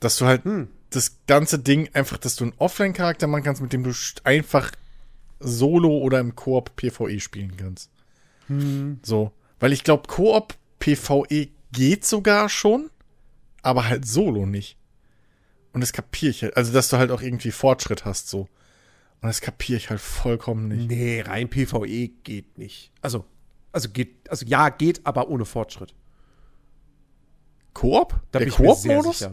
Dass 0.00 0.16
du 0.16 0.26
halt 0.26 0.44
hm. 0.44 0.68
das 0.90 1.18
ganze 1.26 1.58
Ding 1.58 1.88
einfach, 1.94 2.18
dass 2.18 2.36
du 2.36 2.44
einen 2.44 2.54
Offline-Charakter 2.58 3.26
machen 3.26 3.44
kannst, 3.44 3.62
mit 3.62 3.72
dem 3.72 3.82
du 3.82 3.92
einfach 4.24 4.72
solo 5.40 5.98
oder 5.98 6.20
im 6.20 6.34
Koop 6.34 6.76
PvE 6.76 7.20
spielen 7.20 7.56
kannst. 7.56 7.90
Hm. 8.46 9.00
So. 9.02 9.32
Weil 9.60 9.72
ich 9.72 9.84
glaube, 9.84 10.08
Koop 10.08 10.54
PvE 10.78 11.48
geht 11.72 12.04
sogar 12.04 12.48
schon, 12.48 12.90
aber 13.62 13.88
halt 13.88 14.06
solo 14.06 14.46
nicht. 14.46 14.77
Und 15.72 15.80
das 15.80 15.92
kapiere 15.92 16.30
ich 16.30 16.42
halt. 16.42 16.56
Also, 16.56 16.72
dass 16.72 16.88
du 16.88 16.96
halt 16.98 17.10
auch 17.10 17.22
irgendwie 17.22 17.50
Fortschritt 17.50 18.04
hast, 18.04 18.28
so. 18.28 18.48
Und 19.20 19.28
das 19.28 19.40
kapiere 19.40 19.76
ich 19.76 19.90
halt 19.90 20.00
vollkommen 20.00 20.68
nicht. 20.68 20.88
Nee, 20.88 21.20
rein 21.22 21.48
PvE 21.48 22.08
geht 22.22 22.56
nicht. 22.56 22.92
Also, 23.02 23.24
also 23.72 23.88
geht, 23.90 24.30
also 24.30 24.46
ja, 24.46 24.68
geht, 24.68 25.04
aber 25.04 25.28
ohne 25.28 25.44
Fortschritt. 25.44 25.94
Koop? 27.74 28.20
Da 28.30 28.38
Der 28.38 28.48
Koop-Modus? 28.48 29.28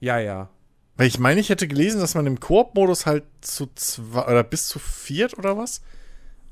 Ja, 0.00 0.18
ja. 0.18 0.50
Weil 0.96 1.06
ich 1.06 1.18
meine, 1.18 1.40
ich 1.40 1.48
hätte 1.50 1.68
gelesen, 1.68 2.00
dass 2.00 2.14
man 2.14 2.26
im 2.26 2.40
Koop-Modus 2.40 3.06
halt 3.06 3.24
zu 3.40 3.68
zwei 3.74 4.26
oder 4.26 4.42
bis 4.42 4.66
zu 4.66 4.78
viert 4.78 5.38
oder 5.38 5.56
was 5.56 5.82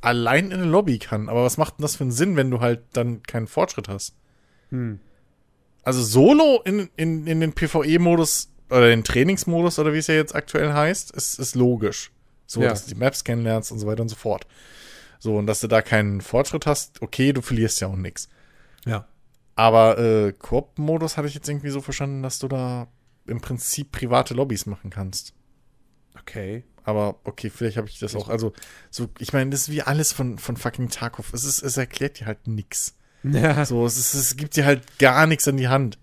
allein 0.01 0.47
in 0.47 0.61
eine 0.61 0.65
Lobby 0.65 0.99
kann. 0.99 1.29
Aber 1.29 1.45
was 1.45 1.57
macht 1.57 1.79
denn 1.79 1.83
das 1.83 1.97
für 1.97 2.05
einen 2.05 2.13
Sinn, 2.13 2.37
wenn 2.37 2.51
du 2.51 2.61
halt 2.61 2.83
dann 2.93 3.23
keinen 3.23 3.47
Fortschritt 3.47 3.89
hast? 3.89 4.15
Hm. 4.71 5.01
Also 5.83 6.03
Solo 6.03 6.61
in, 6.65 6.89
in, 6.97 7.27
in 7.27 7.41
den 7.41 7.53
PvE-Modus 7.53 8.51
oder 8.71 8.89
den 8.89 9.05
Trainingsmodus 9.05 9.79
oder 9.79 9.93
wie 9.93 9.99
es 9.99 10.07
ja 10.07 10.15
jetzt 10.15 10.35
aktuell 10.35 10.73
heißt, 10.73 11.11
ist, 11.13 11.39
ist 11.39 11.55
logisch. 11.55 12.11
So, 12.47 12.63
ja. 12.63 12.71
dass 12.71 12.85
du 12.85 12.95
die 12.95 13.01
Maps 13.01 13.25
kennenlernst 13.25 13.73
und 13.73 13.79
so 13.79 13.87
weiter 13.87 14.03
und 14.03 14.09
so 14.09 14.17
fort. 14.17 14.47
So, 15.19 15.37
und 15.37 15.47
dass 15.47 15.61
du 15.61 15.67
da 15.67 15.83
keinen 15.83 16.21
Fortschritt 16.21 16.67
hast, 16.67 17.03
okay, 17.03 17.33
du 17.33 17.43
verlierst 17.43 17.81
ja 17.81 17.89
auch 17.89 17.97
nichts. 17.97 18.29
Ja. 18.87 19.07
Aber 19.55 19.99
äh, 19.99 20.33
Koop-Modus 20.33 21.17
hatte 21.17 21.29
ich 21.29 21.35
jetzt 21.35 21.49
irgendwie 21.49 21.71
so 21.71 21.81
verstanden, 21.81 22.23
dass 22.23 22.39
du 22.39 22.49
da 22.49 22.87
im 23.27 23.41
Prinzip 23.41 23.93
private 23.93 24.35
Lobbys 24.35 24.67
machen 24.67 24.91
kannst. 24.91 25.35
Okay. 26.21 26.65
Aber 26.85 27.17
okay, 27.25 27.51
vielleicht 27.51 27.77
habe 27.77 27.89
ich 27.89 27.99
das 27.99 28.15
auch. 28.15 28.29
Also, 28.29 28.53
so, 28.91 29.09
ich 29.19 29.33
meine, 29.33 29.51
das 29.51 29.63
ist 29.63 29.71
wie 29.71 29.83
alles 29.83 30.13
von, 30.13 30.39
von 30.39 30.57
fucking 30.57 30.89
Tarkov. 30.89 31.35
Es, 31.35 31.45
ist, 31.45 31.63
es 31.63 31.77
erklärt 31.77 32.21
dir 32.21 32.27
halt 32.27 32.47
nix. 32.47 32.95
Ja. 33.25 33.65
So, 33.67 33.85
es, 33.85 33.99
ist, 33.99 34.15
es 34.15 34.37
gibt 34.37 34.57
dir 34.57 34.65
halt 34.65 34.99
gar 34.99 35.27
nichts 35.27 35.47
an 35.49 35.57
die 35.57 35.69
Hand. 35.69 35.99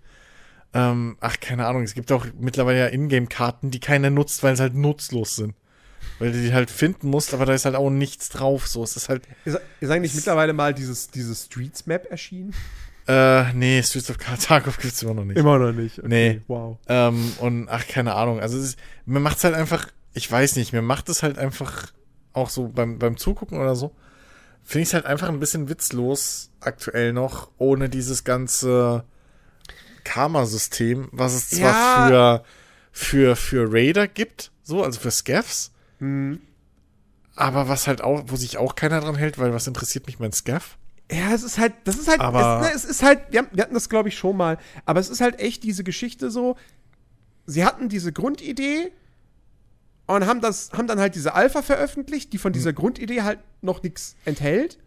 Ähm, 0.76 1.16
ach, 1.20 1.40
keine 1.40 1.66
Ahnung, 1.66 1.84
es 1.84 1.94
gibt 1.94 2.12
auch 2.12 2.26
mittlerweile 2.38 2.78
ja 2.80 2.86
Ingame-Karten, 2.88 3.70
die 3.70 3.80
keiner 3.80 4.10
nutzt, 4.10 4.42
weil 4.42 4.56
sie 4.56 4.62
halt 4.62 4.74
nutzlos 4.74 5.36
sind. 5.36 5.54
Weil 6.18 6.32
du 6.32 6.42
die 6.42 6.52
halt 6.52 6.70
finden 6.70 7.08
musst, 7.08 7.32
aber 7.32 7.46
da 7.46 7.54
ist 7.54 7.64
halt 7.64 7.76
auch 7.76 7.88
nichts 7.88 8.28
drauf. 8.28 8.66
So, 8.66 8.82
es 8.82 8.94
ist 8.94 9.08
halt. 9.08 9.22
Ist, 9.46 9.58
ist 9.80 9.90
eigentlich 9.90 10.14
mittlerweile 10.14 10.52
mal 10.52 10.74
dieses, 10.74 11.08
dieses 11.08 11.46
Streets-Map 11.46 12.10
erschienen? 12.10 12.54
Äh, 13.08 13.54
nee, 13.54 13.82
Streets 13.82 14.10
of 14.10 14.16
Tarkov 14.46 14.76
gibt's 14.76 15.02
immer 15.02 15.14
noch 15.14 15.24
nicht. 15.24 15.38
Immer 15.38 15.58
noch 15.58 15.72
nicht. 15.72 15.98
Okay, 15.98 16.08
nee. 16.08 16.40
Wow. 16.46 16.76
Ähm, 16.88 17.32
und 17.40 17.68
ach, 17.70 17.86
keine 17.86 18.14
Ahnung. 18.14 18.40
Also, 18.40 18.58
ist, 18.58 18.78
mir 19.06 19.20
macht's 19.20 19.44
halt 19.44 19.54
einfach, 19.54 19.88
ich 20.12 20.30
weiß 20.30 20.56
nicht, 20.56 20.74
mir 20.74 20.82
macht 20.82 21.08
es 21.08 21.22
halt 21.22 21.38
einfach 21.38 21.92
auch 22.34 22.50
so 22.50 22.68
beim, 22.68 22.98
beim 22.98 23.16
Zugucken 23.16 23.58
oder 23.58 23.74
so, 23.74 23.94
finde 24.62 24.82
ich 24.82 24.88
es 24.88 24.94
halt 24.94 25.06
einfach 25.06 25.30
ein 25.30 25.40
bisschen 25.40 25.70
witzlos 25.70 26.50
aktuell 26.60 27.14
noch, 27.14 27.50
ohne 27.56 27.88
dieses 27.88 28.24
ganze 28.24 29.04
Karma-System, 30.06 31.08
was 31.10 31.34
es 31.34 31.50
zwar 31.50 32.10
ja. 32.10 32.42
für, 32.92 33.34
für, 33.34 33.36
für 33.36 33.72
Raider 33.72 34.06
gibt, 34.06 34.52
so, 34.62 34.82
also 34.82 35.00
für 35.00 35.10
Scavs, 35.10 35.72
mhm. 35.98 36.40
aber 37.34 37.68
was 37.68 37.86
halt 37.86 38.02
auch, 38.02 38.22
wo 38.26 38.36
sich 38.36 38.56
auch 38.56 38.76
keiner 38.76 39.00
dran 39.00 39.16
hält, 39.16 39.38
weil 39.38 39.52
was 39.52 39.66
interessiert 39.66 40.06
mich 40.06 40.18
mein 40.18 40.32
Scav? 40.32 40.78
Ja, 41.10 41.32
es 41.32 41.42
ist 41.42 41.58
halt, 41.58 41.74
das 41.84 41.96
ist 41.96 42.08
halt, 42.08 42.20
es, 42.20 42.32
ne, 42.32 42.70
es 42.74 42.84
ist 42.84 43.02
halt, 43.02 43.20
wir, 43.30 43.40
hatten 43.40 43.74
das, 43.74 43.88
glaube 43.88 44.08
ich, 44.08 44.16
schon 44.16 44.36
mal, 44.36 44.58
aber 44.84 45.00
es 45.00 45.08
ist 45.08 45.20
halt 45.20 45.40
echt 45.40 45.64
diese 45.64 45.84
Geschichte 45.84 46.30
so, 46.30 46.56
sie 47.46 47.64
hatten 47.64 47.88
diese 47.88 48.12
Grundidee 48.12 48.92
und 50.06 50.26
haben 50.26 50.40
das, 50.40 50.72
haben 50.72 50.86
dann 50.86 51.00
halt 51.00 51.16
diese 51.16 51.34
Alpha 51.34 51.62
veröffentlicht, 51.62 52.32
die 52.32 52.38
von 52.38 52.52
dieser 52.52 52.70
Hm. 52.70 52.76
Grundidee 52.76 53.22
halt 53.22 53.40
noch 53.60 53.82
nichts 53.82 54.14
enthält. 54.24 54.78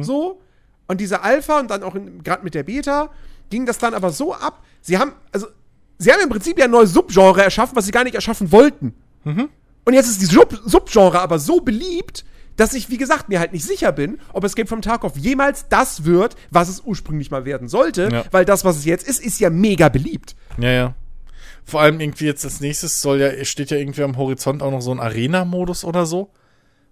So. 0.00 0.40
Und 0.86 1.02
diese 1.02 1.20
Alpha 1.20 1.60
und 1.60 1.70
dann 1.70 1.82
auch 1.82 1.94
gerade 2.24 2.42
mit 2.44 2.54
der 2.54 2.62
Beta 2.62 3.10
ging 3.50 3.66
das 3.66 3.78
dann 3.78 3.94
aber 3.94 4.10
so 4.10 4.34
ab. 4.34 4.62
Sie 4.80 4.98
haben, 4.98 5.12
also, 5.32 5.46
sie 5.98 6.12
haben 6.12 6.20
im 6.22 6.28
Prinzip 6.28 6.58
ja 6.58 6.64
ein 6.66 6.70
neues 6.70 6.92
Subgenre 6.92 7.42
erschaffen, 7.42 7.76
was 7.76 7.86
sie 7.86 7.92
gar 7.92 8.04
nicht 8.04 8.14
erschaffen 8.14 8.52
wollten. 8.52 8.94
Mhm. 9.24 9.48
Und 9.84 9.94
jetzt 9.94 10.08
ist 10.08 10.20
die 10.20 10.26
Sub 10.26 10.58
Subgenre 10.64 11.20
aber 11.20 11.38
so 11.38 11.60
beliebt, 11.60 12.24
dass 12.56 12.72
ich, 12.74 12.88
wie 12.88 12.96
gesagt, 12.96 13.28
mir 13.28 13.38
halt 13.38 13.52
nicht 13.52 13.64
sicher 13.66 13.92
bin, 13.92 14.18
ob 14.32 14.42
Escape 14.44 14.66
from 14.66 14.80
Tarkov 14.82 15.16
jemals 15.16 15.68
das 15.68 16.04
wird, 16.04 16.36
was 16.50 16.68
es 16.68 16.80
ursprünglich 16.80 17.30
mal 17.30 17.44
werden 17.44 17.68
sollte. 17.68 18.08
Ja. 18.10 18.24
Weil 18.30 18.44
das, 18.44 18.64
was 18.64 18.78
es 18.78 18.84
jetzt 18.84 19.06
ist, 19.06 19.20
ist 19.20 19.38
ja 19.40 19.50
mega 19.50 19.88
beliebt. 19.90 20.34
Ja, 20.58 20.70
ja. 20.70 20.94
Vor 21.64 21.80
allem 21.82 22.00
irgendwie 22.00 22.24
jetzt 22.24 22.44
als 22.44 22.60
nächstes 22.60 23.02
soll 23.02 23.20
ja, 23.20 23.44
steht 23.44 23.70
ja 23.70 23.76
irgendwie 23.76 24.02
am 24.04 24.16
Horizont 24.16 24.62
auch 24.62 24.70
noch 24.70 24.80
so 24.80 24.90
ein 24.92 25.00
Arena-Modus 25.00 25.84
oder 25.84 26.06
so. 26.06 26.30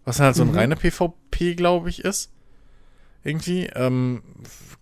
Was 0.05 0.19
dann 0.19 0.27
halt 0.27 0.37
so 0.37 0.43
ein 0.43 0.51
Mhm. 0.51 0.57
reiner 0.57 0.77
PvP, 0.77 1.55
glaube 1.55 1.89
ich, 1.89 2.05
ist. 2.05 2.31
Irgendwie. 3.23 3.67
Ähm, 3.75 4.23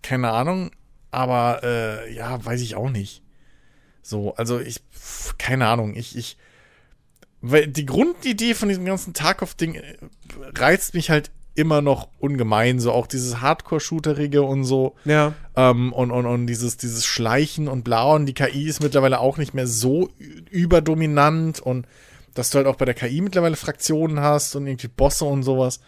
keine 0.01 0.31
Ahnung. 0.31 0.71
Aber 1.13 1.61
äh, 1.63 2.13
ja, 2.13 2.43
weiß 2.43 2.61
ich 2.61 2.75
auch 2.75 2.89
nicht. 2.89 3.21
So, 4.01 4.35
also 4.35 4.59
ich, 4.59 4.81
keine 5.37 5.67
Ahnung. 5.67 5.95
Ich, 5.95 6.17
ich, 6.17 6.37
weil 7.41 7.67
die 7.67 7.85
Grundidee 7.85 8.55
von 8.55 8.69
diesem 8.69 8.85
ganzen 8.85 9.13
Tarkov-Ding 9.13 9.75
äh, 9.75 9.95
reizt 10.55 10.93
mich 10.93 11.09
halt 11.09 11.31
immer 11.55 11.81
noch 11.81 12.09
ungemein. 12.19 12.79
So 12.79 12.91
auch 12.91 13.05
dieses 13.05 13.41
Hardcore-Shooterige 13.41 14.41
und 14.41 14.63
so. 14.63 14.95
Ja. 15.05 15.33
Ähm, 15.55 15.93
und, 15.93 16.11
und, 16.11 16.25
und 16.25 16.47
dieses, 16.47 16.77
dieses 16.77 17.05
Schleichen 17.05 17.67
und 17.67 17.83
Blau 17.83 18.15
und 18.15 18.25
die 18.25 18.33
KI 18.33 18.67
ist 18.67 18.81
mittlerweile 18.81 19.19
auch 19.19 19.37
nicht 19.37 19.53
mehr 19.53 19.67
so 19.67 20.09
überdominant 20.49 21.59
und 21.59 21.87
dass 22.33 22.49
du 22.49 22.57
halt 22.57 22.67
auch 22.67 22.77
bei 22.77 22.85
der 22.85 22.95
KI 22.95 23.21
mittlerweile 23.21 23.55
Fraktionen 23.55 24.19
hast 24.19 24.55
und 24.55 24.65
irgendwie 24.65 24.87
Bosse 24.87 25.25
und 25.25 25.43
sowas. 25.43 25.79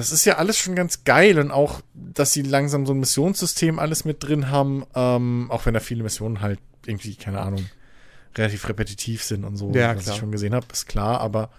Das 0.00 0.12
ist 0.12 0.24
ja 0.24 0.36
alles 0.36 0.58
schon 0.58 0.74
ganz 0.74 1.04
geil 1.04 1.38
und 1.38 1.50
auch, 1.50 1.80
dass 1.94 2.32
sie 2.32 2.42
langsam 2.42 2.86
so 2.86 2.92
ein 2.94 3.00
Missionssystem 3.00 3.78
alles 3.78 4.04
mit 4.04 4.22
drin 4.22 4.50
haben, 4.50 4.84
ähm, 4.94 5.50
auch 5.50 5.66
wenn 5.66 5.74
da 5.74 5.80
viele 5.80 6.02
Missionen 6.02 6.40
halt 6.40 6.58
irgendwie, 6.86 7.14
keine 7.14 7.40
Ahnung, 7.40 7.66
relativ 8.36 8.68
repetitiv 8.68 9.22
sind 9.22 9.44
und 9.44 9.56
so, 9.56 9.70
Ja, 9.72 9.94
was 9.96 10.04
klar. 10.04 10.14
ich 10.14 10.20
schon 10.20 10.32
gesehen 10.32 10.54
habe, 10.54 10.66
ist 10.72 10.86
klar, 10.86 11.20
aber 11.20 11.50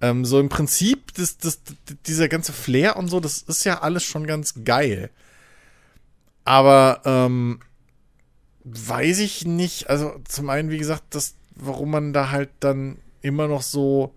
ähm, 0.00 0.24
so 0.24 0.38
im 0.38 0.48
Prinzip, 0.48 1.14
das, 1.14 1.38
das, 1.38 1.60
dieser 2.06 2.28
ganze 2.28 2.52
Flair 2.52 2.96
und 2.96 3.08
so, 3.08 3.20
das 3.20 3.38
ist 3.42 3.64
ja 3.64 3.80
alles 3.80 4.04
schon 4.04 4.26
ganz 4.26 4.54
geil. 4.64 5.10
Aber 6.44 7.00
ähm, 7.04 7.60
weiß 8.64 9.20
ich 9.20 9.46
nicht, 9.46 9.88
also 9.88 10.14
zum 10.28 10.50
einen, 10.50 10.70
wie 10.70 10.78
gesagt, 10.78 11.02
das, 11.10 11.34
warum 11.54 11.90
man 11.90 12.12
da 12.12 12.30
halt 12.30 12.50
dann 12.60 12.98
immer 13.22 13.48
noch 13.48 13.62
so 13.62 14.14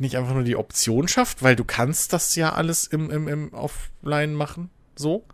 nicht 0.00 0.16
einfach 0.16 0.34
nur 0.34 0.42
die 0.42 0.56
Option 0.56 1.08
schafft, 1.08 1.42
weil 1.42 1.56
du 1.56 1.64
kannst 1.64 2.12
das 2.12 2.34
ja 2.34 2.52
alles 2.52 2.86
im, 2.86 3.10
im, 3.10 3.28
im 3.28 3.52
Offline 3.52 4.34
machen, 4.34 4.70
so. 4.96 5.24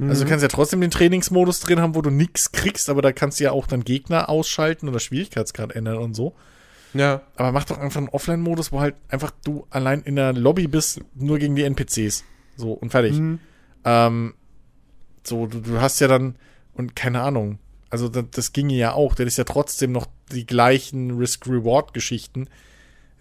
Also 0.00 0.24
du 0.24 0.28
kannst 0.28 0.42
ja 0.42 0.48
trotzdem 0.48 0.80
den 0.80 0.90
Trainingsmodus 0.90 1.60
drin 1.60 1.80
haben, 1.80 1.94
wo 1.94 2.02
du 2.02 2.10
nichts 2.10 2.50
kriegst, 2.50 2.90
aber 2.90 3.00
da 3.00 3.12
kannst 3.12 3.38
du 3.38 3.44
ja 3.44 3.52
auch 3.52 3.66
dann 3.66 3.84
Gegner 3.84 4.28
ausschalten 4.28 4.88
oder 4.88 4.98
Schwierigkeitsgrad 4.98 5.72
ändern 5.72 5.98
und 5.98 6.14
so. 6.14 6.34
Ja. 6.94 7.22
Aber 7.36 7.52
mach 7.52 7.64
doch 7.64 7.78
einfach 7.78 7.98
einen 7.98 8.08
Offline-Modus, 8.08 8.72
wo 8.72 8.80
halt 8.80 8.96
einfach 9.08 9.30
du 9.44 9.66
allein 9.70 10.02
in 10.02 10.16
der 10.16 10.32
Lobby 10.32 10.66
bist, 10.66 11.00
nur 11.14 11.38
gegen 11.38 11.54
die 11.54 11.62
NPCs. 11.62 12.24
So, 12.56 12.72
und 12.72 12.90
fertig. 12.90 13.18
Mhm. 13.18 13.38
Ähm, 13.84 14.34
so, 15.22 15.46
du, 15.46 15.60
du 15.60 15.80
hast 15.80 16.00
ja 16.00 16.08
dann, 16.08 16.36
und 16.74 16.96
keine 16.96 17.20
Ahnung, 17.22 17.58
also 17.90 18.08
das, 18.08 18.24
das 18.32 18.52
ginge 18.52 18.74
ja 18.74 18.92
auch, 18.92 19.14
das 19.14 19.26
ist 19.26 19.38
ja 19.38 19.44
trotzdem 19.44 19.92
noch 19.92 20.06
die 20.32 20.46
gleichen 20.46 21.12
Risk-Reward-Geschichten. 21.12 22.48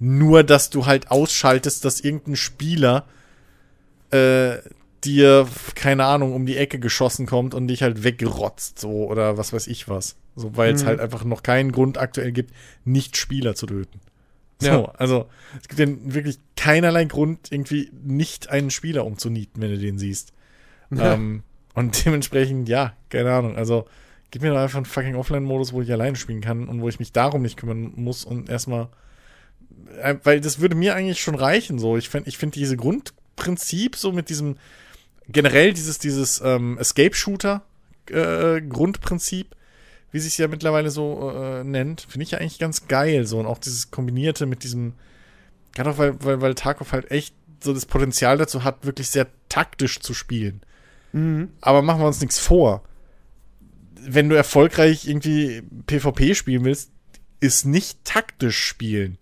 Nur, 0.05 0.43
dass 0.43 0.69
du 0.69 0.85
halt 0.85 1.11
ausschaltest, 1.11 1.85
dass 1.85 2.01
irgendein 2.01 2.35
Spieler 2.35 3.05
äh, 4.11 4.57
dir, 5.05 5.47
keine 5.75 6.03
Ahnung, 6.05 6.33
um 6.33 6.45
die 6.45 6.57
Ecke 6.57 6.77
geschossen 6.77 7.25
kommt 7.25 7.53
und 7.53 7.67
dich 7.69 7.83
halt 7.83 8.03
weggerotzt, 8.03 8.79
so, 8.79 9.05
oder 9.07 9.37
was 9.37 9.53
weiß 9.53 9.67
ich 9.67 9.87
was. 9.87 10.15
So, 10.35 10.57
weil 10.57 10.73
es 10.73 10.83
Mhm. 10.83 10.87
halt 10.87 10.99
einfach 10.99 11.23
noch 11.23 11.41
keinen 11.41 11.71
Grund 11.71 11.97
aktuell 11.97 12.31
gibt, 12.33 12.53
nicht 12.83 13.15
Spieler 13.17 13.55
zu 13.55 13.65
töten. 13.65 13.99
So, 14.59 14.67
Ja. 14.67 14.91
also 14.97 15.27
es 15.61 15.67
gibt 15.69 15.79
ja 15.79 15.87
wirklich 16.13 16.37
keinerlei 16.57 17.05
Grund, 17.05 17.51
irgendwie 17.51 17.89
nicht 18.03 18.49
einen 18.49 18.71
Spieler 18.71 19.05
umzunieten, 19.05 19.61
wenn 19.61 19.71
du 19.71 19.77
den 19.77 19.97
siehst. 19.97 20.33
Ja. 20.93 21.13
Ähm, 21.13 21.43
und 21.75 22.05
dementsprechend, 22.05 22.67
ja, 22.69 22.93
keine 23.09 23.31
Ahnung. 23.33 23.55
Also, 23.55 23.85
gib 24.31 24.41
mir 24.41 24.49
doch 24.51 24.57
einfach 24.59 24.77
einen 24.77 24.85
fucking 24.85 25.15
Offline-Modus, 25.15 25.71
wo 25.73 25.81
ich 25.81 25.91
alleine 25.91 26.15
spielen 26.17 26.41
kann 26.41 26.67
und 26.67 26.81
wo 26.81 26.89
ich 26.89 26.99
mich 26.99 27.11
darum 27.13 27.41
nicht 27.41 27.57
kümmern 27.57 27.93
muss 27.95 28.25
und 28.25 28.49
erstmal. 28.49 28.89
Äh, 30.01 30.15
weil 30.23 30.41
das 30.41 30.59
würde 30.59 30.75
mir 30.75 30.95
eigentlich 30.95 31.21
schon 31.21 31.35
reichen, 31.35 31.77
so. 31.79 31.97
Ich 31.97 32.09
finde 32.09 32.29
ich 32.29 32.37
find 32.37 32.55
diese 32.55 32.77
Grundprinzip, 32.77 33.95
so 33.95 34.11
mit 34.11 34.29
diesem, 34.29 34.57
generell 35.27 35.73
dieses, 35.73 35.97
dieses 35.99 36.41
ähm, 36.43 36.77
Escape-Shooter-Grundprinzip, 36.77 39.47
wie 40.11 40.19
sich 40.19 40.37
ja 40.37 40.47
mittlerweile 40.47 40.91
so 40.91 41.31
äh, 41.35 41.63
nennt, 41.63 42.01
finde 42.01 42.23
ich 42.23 42.31
ja 42.31 42.39
eigentlich 42.39 42.59
ganz 42.59 42.87
geil, 42.87 43.25
so. 43.25 43.39
Und 43.39 43.45
auch 43.45 43.59
dieses 43.59 43.91
Kombinierte 43.91 44.45
mit 44.45 44.63
diesem, 44.63 44.93
gerade 45.73 45.91
auch 45.91 45.97
weil, 45.97 46.21
weil, 46.23 46.41
weil 46.41 46.55
Tarkov 46.55 46.91
halt 46.91 47.11
echt 47.11 47.33
so 47.63 47.73
das 47.73 47.85
Potenzial 47.85 48.37
dazu 48.37 48.63
hat, 48.63 48.85
wirklich 48.85 49.09
sehr 49.09 49.27
taktisch 49.49 49.99
zu 49.99 50.13
spielen. 50.13 50.61
Mhm. 51.13 51.49
Aber 51.61 51.81
machen 51.81 52.01
wir 52.01 52.07
uns 52.07 52.21
nichts 52.21 52.39
vor. 52.39 52.83
Wenn 53.99 54.29
du 54.29 54.35
erfolgreich 54.35 55.07
irgendwie 55.07 55.63
PvP 55.87 56.35
spielen 56.35 56.65
willst, 56.65 56.91
ist 57.39 57.65
nicht 57.65 58.03
taktisch 58.03 58.57
spielen. 58.57 59.17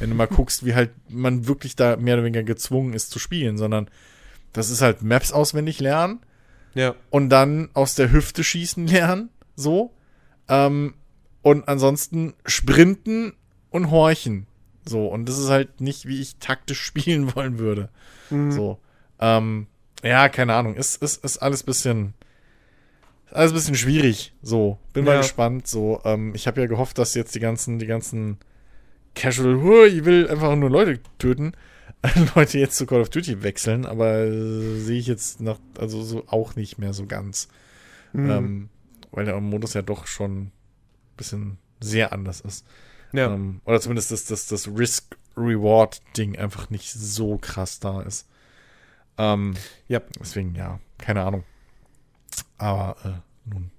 Wenn 0.00 0.10
du 0.10 0.16
mal 0.16 0.26
guckst, 0.26 0.64
wie 0.66 0.74
halt 0.74 0.90
man 1.08 1.46
wirklich 1.46 1.76
da 1.76 1.96
mehr 1.96 2.14
oder 2.14 2.24
weniger 2.24 2.42
gezwungen 2.42 2.92
ist 2.94 3.10
zu 3.12 3.18
spielen, 3.20 3.56
sondern 3.58 3.88
das 4.52 4.70
ist 4.70 4.82
halt 4.82 5.02
Maps 5.02 5.30
auswendig 5.30 5.78
lernen 5.78 6.18
Ja. 6.74 6.94
und 7.10 7.28
dann 7.28 7.68
aus 7.74 7.94
der 7.94 8.10
Hüfte 8.10 8.42
schießen 8.42 8.86
lernen, 8.88 9.28
so. 9.56 9.92
Ähm, 10.48 10.94
und 11.42 11.68
ansonsten 11.68 12.34
sprinten 12.46 13.34
und 13.70 13.90
horchen. 13.92 14.46
So, 14.86 15.06
und 15.06 15.26
das 15.28 15.38
ist 15.38 15.48
halt 15.50 15.80
nicht, 15.80 16.06
wie 16.08 16.20
ich 16.20 16.36
taktisch 16.36 16.80
spielen 16.84 17.34
wollen 17.36 17.58
würde. 17.58 17.88
Mhm. 18.30 18.50
So. 18.50 18.78
Ähm, 19.20 19.66
ja, 20.02 20.28
keine 20.30 20.54
Ahnung. 20.54 20.74
Ist, 20.76 21.02
ist, 21.02 21.22
ist 21.22 21.38
alles 21.38 21.62
bisschen. 21.62 22.14
ist 23.26 23.34
Alles 23.34 23.52
bisschen 23.52 23.74
schwierig. 23.74 24.32
So. 24.42 24.78
Bin 24.94 25.04
mal 25.04 25.12
Ja. 25.16 25.20
gespannt. 25.20 25.66
So, 25.66 26.00
ähm, 26.04 26.34
ich 26.34 26.46
habe 26.46 26.60
ja 26.62 26.66
gehofft, 26.66 26.96
dass 26.98 27.14
jetzt 27.14 27.34
die 27.34 27.40
ganzen, 27.40 27.78
die 27.78 27.86
ganzen 27.86 28.38
Casual, 29.14 29.60
"Huh, 29.62 29.84
ich 29.84 30.04
will 30.04 30.28
einfach 30.28 30.54
nur 30.56 30.70
Leute 30.70 31.00
töten, 31.18 31.52
Leute 32.34 32.58
jetzt 32.58 32.76
zu 32.76 32.86
Call 32.86 33.00
of 33.00 33.10
Duty 33.10 33.42
wechseln, 33.42 33.84
aber 33.86 34.20
äh, 34.20 34.78
sehe 34.78 34.98
ich 34.98 35.06
jetzt 35.06 35.40
noch, 35.40 35.58
also 35.78 36.02
so 36.02 36.24
auch 36.28 36.56
nicht 36.56 36.78
mehr 36.78 36.92
so 36.92 37.06
ganz. 37.06 37.48
Mhm. 38.12 38.30
Ähm, 38.30 38.68
weil 39.12 39.24
der 39.24 39.40
Modus 39.40 39.74
ja 39.74 39.82
doch 39.82 40.06
schon 40.06 40.40
ein 40.44 40.52
bisschen 41.16 41.58
sehr 41.80 42.12
anders 42.12 42.40
ist. 42.40 42.64
ja. 43.12 43.32
Ähm, 43.34 43.60
oder 43.64 43.80
zumindest 43.80 44.10
das, 44.12 44.24
das, 44.26 44.46
das 44.46 44.68
Risk-Reward-Ding 44.68 46.36
einfach 46.38 46.70
nicht 46.70 46.90
so 46.92 47.38
krass 47.38 47.80
da 47.80 48.02
ist. 48.02 48.28
Ähm, 49.18 49.54
Ja. 49.88 50.00
Deswegen, 50.20 50.54
ja, 50.54 50.78
keine 50.98 51.22
Ahnung. 51.24 51.44
Aber, 52.58 52.96
äh, 53.04 53.50
nun. 53.52 53.70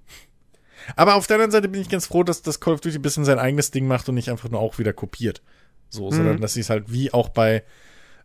Aber 0.95 1.15
auf 1.15 1.27
der 1.27 1.35
anderen 1.35 1.51
Seite 1.51 1.67
bin 1.69 1.81
ich 1.81 1.89
ganz 1.89 2.05
froh, 2.07 2.23
dass 2.23 2.41
das 2.41 2.59
Call 2.59 2.73
of 2.75 2.81
Duty 2.81 2.97
ein 2.97 3.01
bisschen 3.01 3.25
sein 3.25 3.39
eigenes 3.39 3.71
Ding 3.71 3.87
macht 3.87 4.07
und 4.09 4.15
nicht 4.15 4.29
einfach 4.29 4.49
nur 4.49 4.59
auch 4.59 4.77
wieder 4.79 4.93
kopiert. 4.93 5.41
So, 5.89 6.09
Mhm. 6.09 6.15
sondern 6.15 6.41
dass 6.41 6.53
sie 6.53 6.61
es 6.61 6.69
halt 6.69 6.91
wie 6.91 7.13
auch 7.13 7.29
bei 7.29 7.63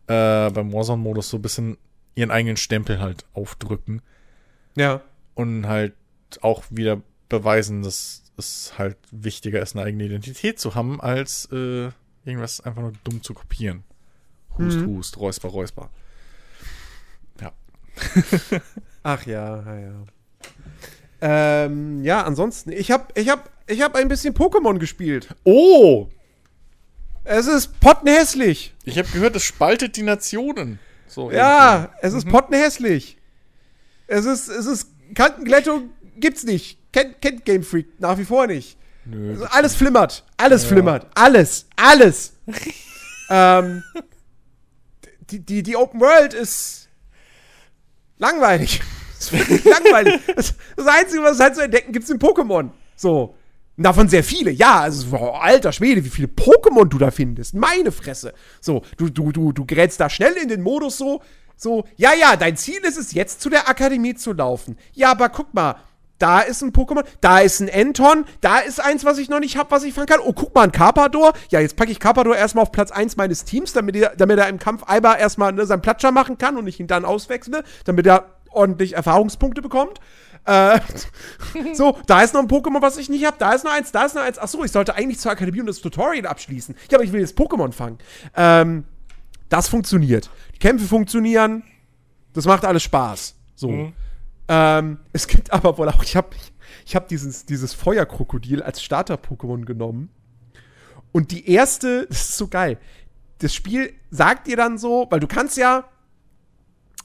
äh, 0.09 0.49
beim 0.51 0.71
Warzone-Modus 0.71 1.29
so 1.29 1.37
ein 1.37 1.41
bisschen 1.41 1.77
ihren 2.15 2.31
eigenen 2.31 2.55
Stempel 2.57 2.99
halt 3.01 3.25
aufdrücken 3.33 4.01
ja. 4.75 5.01
und 5.35 5.67
halt 5.67 5.93
auch 6.41 6.63
wieder 6.69 7.01
beweisen, 7.27 7.81
dass 7.83 8.23
es 8.37 8.73
halt 8.77 8.97
wichtiger 9.11 9.61
ist, 9.61 9.75
eine 9.75 9.83
eigene 9.85 10.05
Identität 10.05 10.59
zu 10.59 10.75
haben, 10.75 11.01
als 11.01 11.49
äh, 11.51 11.89
irgendwas 12.23 12.61
einfach 12.61 12.81
nur 12.83 12.93
dumm 13.03 13.21
zu 13.21 13.33
kopieren. 13.33 13.83
Hust, 14.57 14.77
Mhm. 14.79 14.85
hust, 14.87 15.17
räusper, 15.17 15.49
räusper. 15.49 15.89
Ach 19.03 19.25
ja, 19.25 19.63
ja, 19.63 19.79
ja. 19.79 20.05
Ähm, 21.21 22.03
ja, 22.03 22.23
ansonsten, 22.23 22.71
ich 22.71 22.91
hab, 22.91 23.17
ich 23.17 23.29
hab, 23.29 23.49
ich 23.67 23.81
hab 23.81 23.95
ein 23.95 24.07
bisschen 24.07 24.33
Pokémon 24.33 24.77
gespielt. 24.77 25.35
Oh! 25.43 26.07
Es 27.23 27.47
ist 27.47 27.79
pottenhässlich. 27.79 28.73
Ich 28.85 28.97
habe 28.97 29.07
gehört, 29.09 29.35
es 29.35 29.43
spaltet 29.43 29.97
die 29.97 30.03
Nationen. 30.03 30.79
So 31.07 31.31
Ja, 31.31 31.91
es 32.01 32.13
ist 32.13 32.27
pottenhässlich. 32.27 33.17
Es 34.07 34.25
ist, 34.25 34.47
es 34.47 34.65
ist, 34.65 34.89
Kantenglättung 35.13 35.89
gibt's 36.17 36.43
nicht. 36.43 36.79
Kennt, 36.93 37.21
kennt 37.21 37.43
Game 37.45 37.63
Freak 37.63 37.99
nach 37.99 38.17
wie 38.17 38.23
vor 38.23 38.47
nicht. 38.47 38.77
irgendwie. 39.05 39.19
Nö. 39.19 39.31
Also 39.31 39.45
alles 39.45 39.75
flimmert. 39.75 40.23
Alles 40.37 40.65
flimmert. 40.65 41.07
Alles. 41.15 41.65
Alles. 41.75 42.33
ähm, 43.29 43.83
die, 45.29 45.39
die, 45.39 45.63
die 45.63 45.75
Open 45.75 45.99
World 45.99 46.33
ist 46.33 46.87
Langweilig. 48.19 48.81
Das 49.17 49.31
ist 49.31 49.33
wirklich 49.33 49.63
langweilig. 49.65 50.19
Das, 50.35 50.53
das 50.75 50.87
Einzige, 50.87 51.23
was 51.23 51.33
es 51.33 51.39
halt 51.39 51.55
zu 51.55 51.63
entdecken 51.63 51.91
gibt, 51.91 52.07
sind 52.07 52.21
Pokémon. 52.21 52.69
So. 52.95 53.35
Davon 53.79 54.09
sehr 54.09 54.23
viele. 54.23 54.49
Ja, 54.49 54.81
also, 54.81 55.15
oh, 55.15 55.33
alter 55.33 55.71
Schwede, 55.71 56.03
wie 56.03 56.09
viele 56.09 56.27
Pokémon 56.27 56.85
du 56.85 56.97
da 56.97 57.11
findest. 57.11 57.53
Meine 57.53 57.91
Fresse. 57.91 58.33
So, 58.59 58.81
du, 58.97 59.09
du, 59.09 59.31
du, 59.31 59.51
du 59.51 59.65
gerätst 59.65 59.99
da 59.99 60.09
schnell 60.09 60.33
in 60.33 60.49
den 60.49 60.63
Modus 60.63 60.97
so, 60.97 61.21
so, 61.55 61.85
ja, 61.95 62.13
ja, 62.13 62.35
dein 62.35 62.57
Ziel 62.57 62.79
ist 62.83 62.97
es 62.97 63.13
jetzt 63.13 63.41
zu 63.41 63.49
der 63.49 63.69
Akademie 63.69 64.15
zu 64.15 64.33
laufen. 64.33 64.77
Ja, 64.93 65.11
aber 65.11 65.29
guck 65.29 65.53
mal, 65.53 65.75
da 66.19 66.41
ist 66.41 66.63
ein 66.63 66.71
Pokémon, 66.71 67.03
da 67.21 67.39
ist 67.39 67.59
ein 67.59 67.67
Enton, 67.67 68.25
da 68.41 68.59
ist 68.59 68.79
eins, 68.79 69.05
was 69.05 69.19
ich 69.19 69.29
noch 69.29 69.39
nicht 69.39 69.57
habe, 69.57 69.69
was 69.69 69.83
ich 69.83 69.93
fangen 69.93 70.07
kann. 70.07 70.19
Oh, 70.23 70.33
guck 70.33 70.53
mal, 70.55 70.63
ein 70.63 70.71
Carpador. 70.71 71.33
Ja, 71.49 71.59
jetzt 71.59 71.75
packe 71.75 71.91
ich 71.91 71.99
Carpador 71.99 72.35
erstmal 72.35 72.63
auf 72.63 72.71
Platz 72.71 72.91
1 72.91 73.17
meines 73.17 73.43
Teams, 73.43 73.73
damit 73.73 73.95
er, 73.95 74.15
damit 74.15 74.39
er 74.39 74.49
im 74.49 74.57
Kampf 74.57 74.83
Eiber 74.87 75.17
erstmal 75.17 75.53
ne, 75.53 75.65
seinen 75.65 75.81
Platscher 75.81 76.11
machen 76.11 76.37
kann 76.37 76.57
und 76.57 76.65
ich 76.67 76.79
ihn 76.79 76.87
dann 76.87 77.05
auswechsle, 77.05 77.63
damit 77.85 78.07
er 78.07 78.36
ordentlich 78.51 78.93
Erfahrungspunkte 78.93 79.61
bekommt. 79.61 79.99
Äh, 80.45 80.79
so, 81.73 81.97
da 82.07 82.21
ist 82.21 82.33
noch 82.33 82.41
ein 82.41 82.47
Pokémon, 82.47 82.81
was 82.81 82.97
ich 82.97 83.09
nicht 83.09 83.25
habe. 83.25 83.37
Da 83.39 83.51
ist 83.51 83.65
noch 83.65 83.73
eins, 83.73 83.91
da 83.91 84.05
ist 84.05 84.15
noch 84.15 84.21
eins. 84.21 84.39
Achso, 84.39 84.63
ich 84.63 84.71
sollte 84.71 84.95
eigentlich 84.95 85.19
zur 85.19 85.31
Akademie 85.31 85.59
und 85.59 85.67
das 85.67 85.81
Tutorial 85.81 86.25
abschließen. 86.25 86.75
Ja, 86.89 86.97
aber 86.97 87.03
ich 87.03 87.11
will 87.11 87.19
jetzt 87.19 87.37
Pokémon 87.37 87.71
fangen. 87.71 87.97
Ähm, 88.35 88.85
das 89.49 89.67
funktioniert. 89.67 90.29
Die 90.55 90.59
Kämpfe 90.59 90.85
funktionieren. 90.85 91.63
Das 92.33 92.45
macht 92.45 92.65
alles 92.65 92.83
Spaß. 92.83 93.35
So. 93.55 93.69
Mhm. 93.69 93.93
Ähm, 94.47 94.99
es 95.11 95.27
gibt 95.27 95.51
aber 95.51 95.77
wohl 95.77 95.89
auch, 95.89 96.03
ich 96.03 96.15
habe 96.15 96.29
ich 96.85 96.95
hab 96.95 97.07
dieses, 97.09 97.45
dieses 97.45 97.73
Feuerkrokodil 97.73 98.63
als 98.63 98.81
Starter-Pokémon 98.81 99.65
genommen. 99.65 100.09
Und 101.11 101.31
die 101.31 101.49
erste, 101.49 102.05
das 102.09 102.29
ist 102.29 102.37
so 102.37 102.47
geil. 102.47 102.77
Das 103.39 103.53
Spiel 103.53 103.93
sagt 104.09 104.47
dir 104.47 104.55
dann 104.55 104.77
so, 104.77 105.07
weil 105.09 105.19
du 105.19 105.27
kannst 105.27 105.57
ja 105.57 105.83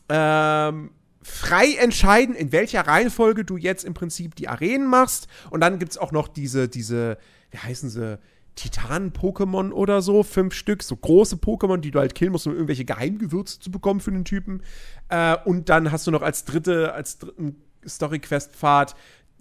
ähm, 0.09 0.91
frei 1.23 1.75
entscheiden, 1.75 2.35
in 2.35 2.53
welcher 2.53 2.87
Reihenfolge 2.87 3.45
du 3.45 3.57
jetzt 3.57 3.85
im 3.85 3.95
Prinzip 3.95 4.35
die 4.35 4.49
Arenen 4.49 4.87
machst. 4.87 5.29
Und 5.51 5.61
dann 5.61 5.79
gibt 5.79 5.93
es 5.93 5.99
auch 5.99 6.13
noch 6.13 6.29
diese, 6.29 6.69
diese, 6.69 7.19
wie 7.51 7.59
heißen 7.59 7.91
sie? 7.91 8.19
Titan-Pokémon 8.55 9.73
oder 9.73 10.03
so, 10.03 10.23
fünf 10.23 10.53
Stück, 10.55 10.83
so 10.83 10.95
große 10.95 11.37
Pokémon, 11.37 11.79
die 11.79 11.91
du 11.91 11.99
halt 11.99 12.15
killen 12.15 12.33
musst, 12.33 12.47
um 12.47 12.53
irgendwelche 12.53 12.85
Geheimgewürze 12.85 13.61
zu 13.61 13.71
bekommen 13.71 14.01
für 14.01 14.13
den 14.13 14.25
Typen. 14.25 14.63
Äh, 15.09 15.37
und 15.45 15.69
dann 15.69 15.91
hast 15.91 16.07
du 16.07 16.11
noch 16.11 16.23
als 16.23 16.45
dritte, 16.45 16.93
als 16.93 17.19
dritten 17.19 17.57
Story-Quest-Pfad 17.87 18.95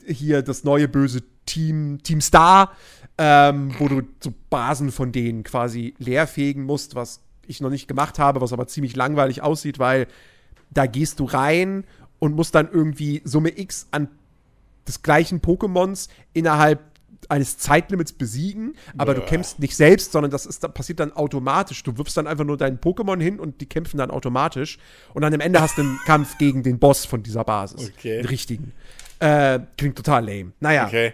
hier 0.06 0.42
das 0.42 0.64
neue 0.64 0.88
böse 0.88 1.24
Team, 1.46 2.00
Team 2.04 2.22
Star, 2.22 2.72
ähm, 3.18 3.74
wo 3.78 3.88
du 3.88 4.04
so 4.20 4.34
Basen 4.50 4.92
von 4.92 5.12
denen 5.12 5.44
quasi 5.44 5.94
leerfegen 5.98 6.64
musst, 6.64 6.96
was 6.96 7.22
ich 7.46 7.60
noch 7.62 7.70
nicht 7.70 7.88
gemacht 7.88 8.20
habe, 8.20 8.42
was 8.42 8.54
aber 8.54 8.68
ziemlich 8.68 8.96
langweilig 8.96 9.42
aussieht, 9.42 9.80
weil 9.80 10.08
da 10.72 10.86
gehst 10.86 11.20
du 11.20 11.26
rein 11.26 11.86
und 12.20 12.36
musst 12.36 12.56
dann 12.56 12.70
irgendwie 12.72 13.22
Summe 13.24 13.58
X 13.58 13.88
an 13.92 14.08
des 14.88 15.04
gleichen 15.04 15.42
Pokémons 15.42 16.10
innerhalb 16.34 16.92
eines 17.30 17.58
Zeitlimits 17.58 18.14
besiegen, 18.14 18.76
aber 18.98 19.14
ja. 19.14 19.20
du 19.20 19.26
kämpfst 19.26 19.60
nicht 19.60 19.76
selbst, 19.76 20.12
sondern 20.12 20.32
das 20.32 20.46
ist, 20.46 20.62
passiert 20.74 21.00
dann 21.00 21.14
automatisch. 21.14 21.84
Du 21.84 21.98
wirfst 21.98 22.18
dann 22.18 22.28
einfach 22.28 22.44
nur 22.44 22.58
deinen 22.58 22.80
Pokémon 22.80 23.22
hin 23.22 23.40
und 23.40 23.62
die 23.62 23.68
kämpfen 23.68 23.98
dann 23.98 24.12
automatisch. 24.12 24.80
Und 25.14 25.22
dann 25.22 25.34
am 25.34 25.40
Ende 25.40 25.62
hast 25.62 25.78
du 25.78 25.82
einen 25.82 26.00
Kampf 26.06 26.38
gegen 26.38 26.64
den 26.64 26.80
Boss 26.80 27.06
von 27.06 27.24
dieser 27.24 27.44
Basis. 27.44 27.92
Okay. 27.96 28.18
Den 28.18 28.26
richtigen. 28.26 28.74
Äh, 29.20 29.60
klingt 29.78 29.96
total 29.96 30.26
lame. 30.26 30.52
Naja. 30.60 30.88
Okay. 30.88 31.14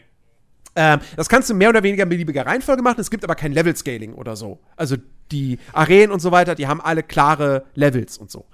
Ähm, 0.76 1.00
das 1.16 1.28
kannst 1.28 1.50
du 1.50 1.54
mehr 1.54 1.70
oder 1.70 1.84
weniger 1.84 2.04
in 2.04 2.10
beliebiger 2.10 2.46
Reihenfolge 2.46 2.82
machen. 2.82 3.02
Es 3.02 3.12
gibt 3.12 3.24
aber 3.24 3.36
kein 3.36 3.52
Level-Scaling 3.52 4.14
oder 4.14 4.36
so. 4.36 4.60
Also 4.76 4.96
die 5.32 5.60
Arenen 5.74 6.12
und 6.12 6.20
so 6.20 6.32
weiter, 6.32 6.56
die 6.56 6.68
haben 6.68 6.82
alle 6.82 7.04
klare 7.04 7.66
Levels 7.76 8.18
und 8.18 8.32
so. 8.32 8.46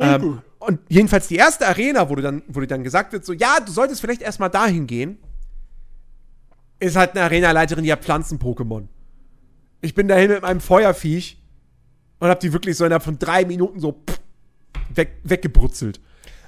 Ähm, 0.00 0.42
und 0.58 0.80
jedenfalls 0.88 1.28
die 1.28 1.36
erste 1.36 1.66
Arena, 1.66 2.08
wo 2.08 2.14
du 2.14 2.22
dann, 2.22 2.42
wo 2.48 2.60
dir 2.60 2.66
dann 2.66 2.84
gesagt 2.84 3.12
wird, 3.12 3.24
so, 3.24 3.32
ja, 3.32 3.60
du 3.60 3.70
solltest 3.70 4.00
vielleicht 4.00 4.22
erstmal 4.22 4.50
dahin 4.50 4.86
gehen, 4.86 5.18
ist 6.80 6.96
halt 6.96 7.12
eine 7.12 7.22
Arenaleiterin, 7.24 7.84
die 7.84 7.92
hat 7.92 8.02
Pflanzen-Pokémon. 8.04 8.88
Ich 9.82 9.94
bin 9.94 10.08
dahin 10.08 10.30
mit 10.30 10.42
meinem 10.42 10.60
Feuerviech 10.60 11.38
und 12.18 12.28
hab 12.28 12.40
die 12.40 12.52
wirklich 12.52 12.76
so 12.76 12.84
innerhalb 12.84 13.02
von 13.02 13.18
drei 13.18 13.44
Minuten 13.44 13.80
so 13.80 14.02
weg, 14.94 15.18
weggebrutzelt. 15.24 16.00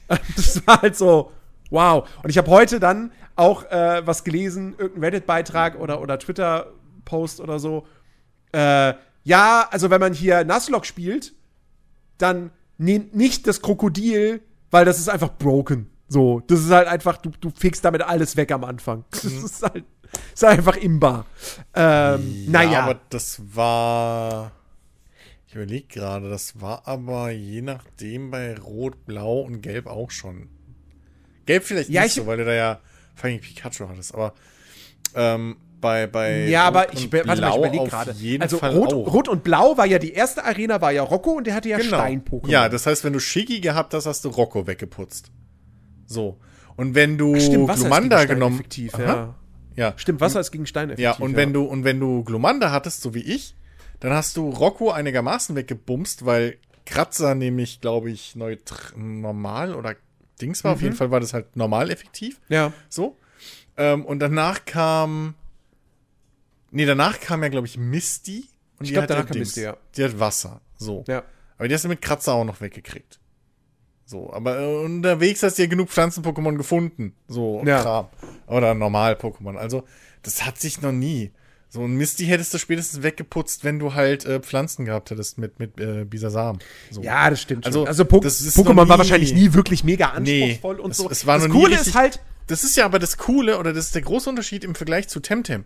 Das 0.36 0.66
war 0.66 0.82
halt 0.82 0.94
so, 0.94 1.32
wow. 1.70 2.06
Und 2.22 2.28
ich 2.28 2.36
habe 2.36 2.50
heute 2.50 2.78
dann 2.80 3.12
auch 3.34 3.64
äh, 3.70 4.06
was 4.06 4.24
gelesen, 4.24 4.74
irgendein 4.76 5.04
Reddit-Beitrag 5.04 5.78
oder, 5.78 6.02
oder 6.02 6.18
Twitter-Post 6.18 7.40
oder 7.40 7.58
so. 7.58 7.86
Äh, 8.52 8.92
ja, 9.24 9.68
also 9.70 9.88
wenn 9.88 10.00
man 10.00 10.12
hier 10.12 10.44
Nuzlocke 10.44 10.86
spielt, 10.86 11.32
dann 12.18 12.50
nehmt 12.82 13.14
nicht 13.14 13.46
das 13.46 13.62
Krokodil, 13.62 14.42
weil 14.70 14.84
das 14.84 14.98
ist 14.98 15.08
einfach 15.08 15.36
broken. 15.36 15.90
So, 16.08 16.40
das 16.40 16.60
ist 16.60 16.70
halt 16.70 16.88
einfach, 16.88 17.16
du, 17.16 17.30
du 17.40 17.50
fegst 17.50 17.84
damit 17.84 18.02
alles 18.02 18.36
weg 18.36 18.52
am 18.52 18.64
Anfang. 18.64 19.04
Das 19.10 19.24
mhm. 19.24 19.44
ist 19.44 19.62
halt 19.62 19.84
ist 20.34 20.44
einfach 20.44 20.76
imbar. 20.76 21.24
Ähm, 21.74 22.44
ja, 22.44 22.50
naja. 22.50 22.82
aber 22.82 23.00
das 23.08 23.40
war. 23.54 24.52
Ich 25.46 25.54
überlege 25.54 25.86
gerade, 25.86 26.28
das 26.28 26.60
war 26.60 26.86
aber 26.86 27.30
je 27.30 27.62
nachdem 27.62 28.30
bei 28.30 28.58
Rot, 28.58 29.06
Blau 29.06 29.40
und 29.40 29.62
Gelb 29.62 29.86
auch 29.86 30.10
schon. 30.10 30.48
Gelb 31.46 31.64
vielleicht 31.64 31.90
ja, 31.90 32.02
nicht 32.02 32.14
so, 32.14 32.26
weil 32.26 32.38
du 32.38 32.44
da 32.44 32.52
ja 32.52 32.80
vor 33.14 33.28
allem 33.30 33.40
Pikachu 33.40 33.88
hattest, 33.88 34.14
aber 34.14 34.34
ähm, 35.14 35.56
bei, 35.82 36.06
bei 36.06 36.46
Ja, 36.46 36.68
Rot 36.68 36.76
aber 36.76 36.92
ich, 36.94 37.12
warte 37.12 37.40
mal, 37.42 37.50
ich 37.50 37.56
überlege 37.56 37.84
gerade. 37.84 38.14
Also 38.40 38.56
Rot, 38.56 38.92
Rot, 38.94 39.28
und 39.28 39.44
Blau 39.44 39.76
war 39.76 39.84
ja 39.84 39.98
die 39.98 40.12
erste 40.12 40.42
Arena, 40.44 40.80
war 40.80 40.92
ja 40.92 41.02
Rocco 41.02 41.32
und 41.32 41.46
der 41.46 41.54
hatte 41.54 41.68
ja 41.68 41.76
genau. 41.76 41.98
Stein-Pokémon. 41.98 42.48
Ja, 42.48 42.70
das 42.70 42.86
heißt, 42.86 43.04
wenn 43.04 43.12
du 43.12 43.20
Shiggy 43.20 43.60
gehabt 43.60 43.92
hast, 43.92 44.06
hast 44.06 44.24
du 44.24 44.30
Rocco 44.30 44.66
weggeputzt. 44.66 45.30
So. 46.06 46.38
Und 46.76 46.94
wenn 46.94 47.18
du 47.18 47.38
Stimmt, 47.38 47.70
Glumanda 47.74 48.24
genommen. 48.24 48.56
Effektiv, 48.56 48.96
ja. 48.98 49.34
Ja. 49.76 49.92
Stimmt, 49.96 50.20
Wasser 50.20 50.40
ist 50.40 50.50
gegen 50.52 50.66
Stein 50.66 50.90
effektiv. 50.90 51.04
Ja, 51.04 51.12
und 51.12 51.36
wenn 51.36 51.52
du 51.52 51.64
und 51.64 51.84
wenn 51.84 52.00
du 52.00 52.24
Glomanda 52.24 52.70
hattest, 52.70 53.02
so 53.02 53.14
wie 53.14 53.20
ich, 53.20 53.54
dann 54.00 54.12
hast 54.12 54.36
du 54.36 54.48
Rocco 54.48 54.90
einigermaßen 54.90 55.54
weggebumst, 55.54 56.24
weil 56.24 56.56
Kratzer 56.86 57.34
nämlich, 57.34 57.80
glaube 57.80 58.10
ich, 58.10 58.36
normal 58.96 59.74
oder 59.74 59.94
Dings 60.40 60.64
war. 60.64 60.72
Mhm. 60.72 60.74
Auf 60.74 60.82
jeden 60.82 60.96
Fall 60.96 61.10
war 61.10 61.20
das 61.20 61.34
halt 61.34 61.56
normal 61.56 61.90
effektiv. 61.90 62.40
Ja. 62.48 62.72
So. 62.88 63.16
Ähm, 63.76 64.04
und 64.04 64.18
danach 64.18 64.64
kam. 64.64 65.34
Nee, 66.72 66.86
danach 66.86 67.20
kam 67.20 67.42
ja, 67.42 67.48
glaube 67.48 67.66
ich, 67.66 67.78
Misty. 67.78 68.48
Und 68.78 68.86
ich 68.86 68.92
glaube, 68.92 69.06
danach 69.06 69.26
kam 69.26 69.38
Misty, 69.38 69.62
ja. 69.62 69.76
Die 69.96 70.04
hat 70.04 70.18
Wasser. 70.18 70.60
So. 70.76 71.04
Ja. 71.06 71.22
Aber 71.58 71.68
die 71.68 71.74
hast 71.74 71.84
du 71.84 71.88
mit 71.88 72.02
Kratzer 72.02 72.32
auch 72.32 72.44
noch 72.44 72.60
weggekriegt. 72.60 73.20
So, 74.04 74.32
aber 74.32 74.58
äh, 74.60 74.84
unterwegs 74.84 75.42
hast 75.42 75.58
du 75.58 75.62
ja 75.62 75.68
genug 75.68 75.90
Pflanzen-Pokémon 75.90 76.56
gefunden. 76.56 77.14
So, 77.28 77.62
ja. 77.64 77.82
Kram. 77.82 78.08
Oder 78.46 78.74
Normal-Pokémon. 78.74 79.56
Also, 79.56 79.84
das 80.22 80.44
hat 80.44 80.58
sich 80.58 80.82
noch 80.82 80.92
nie. 80.92 81.32
So 81.68 81.82
ein 81.84 81.94
Misty 81.94 82.26
hättest 82.26 82.52
du 82.52 82.58
spätestens 82.58 83.02
weggeputzt, 83.02 83.64
wenn 83.64 83.78
du 83.78 83.94
halt 83.94 84.26
äh, 84.26 84.40
Pflanzen 84.40 84.84
gehabt 84.84 85.10
hättest 85.10 85.38
mit, 85.38 85.58
mit 85.58 85.80
äh, 85.80 86.04
Bisasam. 86.04 86.58
So. 86.90 87.02
Ja, 87.02 87.30
das 87.30 87.40
stimmt. 87.40 87.64
Also, 87.64 87.86
also 87.86 88.04
po 88.04 88.18
Pokémon 88.18 88.88
war 88.88 88.98
wahrscheinlich 88.98 89.32
nie 89.32 89.54
wirklich 89.54 89.82
mega 89.82 90.08
anspruchsvoll 90.08 90.76
nee, 90.76 90.82
und 90.82 90.90
es, 90.90 90.96
so. 90.98 91.08
Es 91.08 91.26
war 91.26 91.38
das 91.38 91.48
Coole 91.48 91.70
richtig, 91.70 91.88
ist 91.88 91.94
halt. 91.94 92.20
Das 92.48 92.64
ist 92.64 92.76
ja 92.76 92.84
aber 92.84 92.98
das 92.98 93.16
Coole, 93.16 93.58
oder 93.58 93.72
das 93.72 93.86
ist 93.86 93.94
der 93.94 94.02
große 94.02 94.28
Unterschied 94.28 94.64
im 94.64 94.74
Vergleich 94.74 95.08
zu 95.08 95.20
Temtem. 95.20 95.64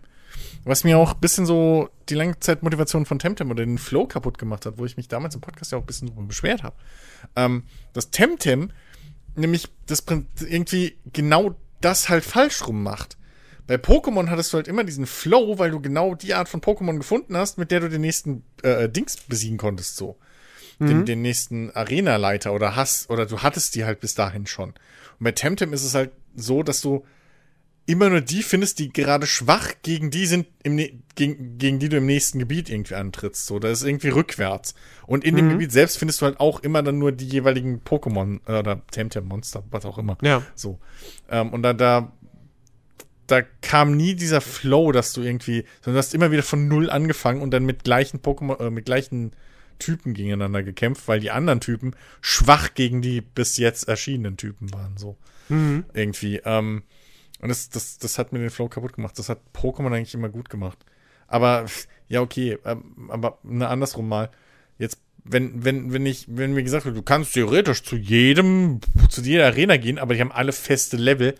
Was 0.67 0.83
mir 0.83 0.97
auch 0.97 1.13
ein 1.13 1.19
bisschen 1.19 1.45
so 1.45 1.89
die 2.09 2.15
Langzeitmotivation 2.15 3.05
von 3.05 3.19
Temtem 3.19 3.49
oder 3.51 3.65
den 3.65 3.77
Flow 3.77 4.05
kaputt 4.05 4.37
gemacht 4.37 4.65
hat, 4.65 4.77
wo 4.77 4.85
ich 4.85 4.97
mich 4.97 5.07
damals 5.07 5.35
im 5.35 5.41
Podcast 5.41 5.71
ja 5.71 5.77
auch 5.77 5.83
ein 5.83 5.87
bisschen 5.87 6.09
drüber 6.09 6.23
beschwert 6.23 6.63
habe. 6.63 6.75
Ähm, 7.35 7.63
das 7.93 8.11
Temtem 8.11 8.71
nämlich 9.37 9.69
das 9.85 10.03
irgendwie 10.47 10.97
genau 11.13 11.55
das 11.79 12.09
halt 12.09 12.25
falsch 12.25 12.67
rum 12.67 12.83
macht. 12.83 13.17
Bei 13.67 13.75
Pokémon 13.75 14.29
hattest 14.29 14.51
du 14.51 14.57
halt 14.57 14.67
immer 14.67 14.83
diesen 14.83 15.05
Flow, 15.05 15.59
weil 15.59 15.71
du 15.71 15.81
genau 15.81 16.15
die 16.15 16.33
Art 16.33 16.49
von 16.49 16.61
Pokémon 16.61 16.97
gefunden 16.97 17.35
hast, 17.35 17.57
mit 17.57 17.69
der 17.69 17.81
du 17.81 17.89
den 17.89 18.01
nächsten 18.01 18.43
äh, 18.63 18.89
Dings 18.89 19.17
besiegen 19.17 19.57
konntest, 19.57 19.97
so. 19.97 20.17
Mhm. 20.79 20.87
Den, 20.87 21.05
den 21.05 21.21
nächsten 21.21 21.71
Arena-Leiter 21.71 22.53
oder 22.53 22.75
hast, 22.75 23.09
oder 23.09 23.25
du 23.25 23.39
hattest 23.39 23.75
die 23.75 23.83
halt 23.83 23.99
bis 23.99 24.15
dahin 24.15 24.47
schon. 24.47 24.69
Und 24.69 25.23
bei 25.23 25.31
Temtem 25.31 25.73
ist 25.73 25.83
es 25.83 25.95
halt 25.95 26.11
so, 26.35 26.63
dass 26.63 26.81
du 26.81 27.03
immer 27.87 28.09
nur 28.09 28.21
die 28.21 28.43
findest, 28.43 28.79
die 28.79 28.91
gerade 28.91 29.25
schwach 29.25 29.71
gegen 29.81 30.11
die 30.11 30.25
sind, 30.25 30.45
im, 30.61 30.77
gegen, 31.15 31.57
gegen 31.57 31.79
die 31.79 31.89
du 31.89 31.97
im 31.97 32.05
nächsten 32.05 32.37
Gebiet 32.37 32.69
irgendwie 32.69 32.95
antrittst. 32.95 33.47
So, 33.47 33.59
das 33.59 33.81
ist 33.81 33.87
irgendwie 33.87 34.09
rückwärts. 34.09 34.75
Und 35.07 35.23
in 35.23 35.33
mhm. 35.33 35.37
dem 35.37 35.49
Gebiet 35.51 35.71
selbst 35.71 35.97
findest 35.97 36.21
du 36.21 36.25
halt 36.25 36.39
auch 36.39 36.59
immer 36.59 36.83
dann 36.83 36.99
nur 36.99 37.13
die 37.13 37.27
jeweiligen 37.27 37.81
Pokémon 37.83 38.41
äh, 38.45 38.59
oder 38.59 38.85
Temtem-Monster, 38.91 39.63
was 39.71 39.85
auch 39.85 39.97
immer. 39.97 40.17
Ja. 40.21 40.43
So. 40.53 40.79
Ähm, 41.29 41.53
und 41.53 41.63
da, 41.63 41.73
da, 41.73 42.11
da 43.25 43.41
kam 43.61 43.95
nie 43.95 44.15
dieser 44.15 44.41
Flow, 44.41 44.91
dass 44.91 45.13
du 45.13 45.21
irgendwie, 45.21 45.63
sondern 45.81 45.95
du 45.95 45.99
hast 45.99 46.13
immer 46.13 46.31
wieder 46.31 46.43
von 46.43 46.67
Null 46.67 46.89
angefangen 46.89 47.41
und 47.41 47.51
dann 47.51 47.65
mit 47.65 47.85
gleichen 47.85 48.19
Pokémon, 48.19 48.59
äh, 48.59 48.69
mit 48.69 48.85
gleichen 48.85 49.31
Typen 49.79 50.13
gegeneinander 50.13 50.61
gekämpft, 50.61 51.07
weil 51.07 51.21
die 51.21 51.31
anderen 51.31 51.61
Typen 51.61 51.95
schwach 52.19 52.73
gegen 52.73 53.01
die 53.01 53.21
bis 53.21 53.55
jetzt 53.55 53.87
erschienenen 53.87 54.35
Typen 54.35 54.73
waren. 54.73 54.97
So. 54.97 55.15
Mhm. 55.47 55.85
Irgendwie. 55.93 56.41
Ähm, 56.43 56.83
und 57.39 57.49
das, 57.49 57.69
das, 57.69 57.97
das 57.97 58.17
hat 58.17 58.33
mir 58.33 58.39
den 58.39 58.49
Flow 58.49 58.67
kaputt 58.67 58.93
gemacht. 58.93 59.17
Das 59.19 59.29
hat 59.29 59.39
Pokémon 59.53 59.93
eigentlich 59.93 60.13
immer 60.13 60.29
gut 60.29 60.49
gemacht. 60.49 60.79
Aber, 61.27 61.65
ja, 62.07 62.21
okay, 62.21 62.57
ähm, 62.65 63.09
aber 63.09 63.39
ne, 63.43 63.67
andersrum 63.67 64.07
mal. 64.07 64.29
Jetzt 64.77 64.99
wenn, 65.29 65.63
wenn, 65.63 65.93
wenn 65.93 66.05
ich, 66.05 66.25
wenn 66.29 66.53
mir 66.53 66.63
gesagt 66.63 66.85
wird, 66.85 66.95
du 66.95 67.01
kannst 67.01 67.33
theoretisch 67.33 67.83
zu 67.83 67.95
jedem, 67.95 68.79
zu 69.09 69.21
jeder 69.21 69.47
Arena 69.47 69.77
gehen, 69.77 69.99
aber 69.99 70.13
die 70.13 70.21
haben 70.21 70.31
alle 70.31 70.51
feste 70.51 70.97
Level. 70.97 71.35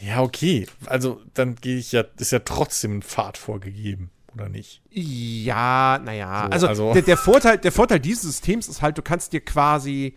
Ja, 0.00 0.22
okay. 0.22 0.66
Also, 0.86 1.20
dann 1.34 1.56
gehe 1.56 1.76
ich 1.76 1.92
ja, 1.92 2.04
ist 2.18 2.32
ja 2.32 2.38
trotzdem 2.40 2.98
ein 2.98 3.02
Pfad 3.02 3.36
vorgegeben, 3.36 4.10
oder 4.34 4.48
nicht? 4.48 4.80
Ja, 4.90 6.00
naja. 6.02 6.44
So, 6.44 6.50
also, 6.52 6.66
also- 6.68 6.92
Der, 6.94 7.02
der, 7.02 7.16
Vorteil, 7.16 7.58
der 7.58 7.72
Vorteil 7.72 8.00
dieses 8.00 8.22
Systems 8.22 8.68
ist 8.68 8.80
halt, 8.82 8.96
du 8.96 9.02
kannst 9.02 9.32
dir 9.32 9.40
quasi. 9.40 10.14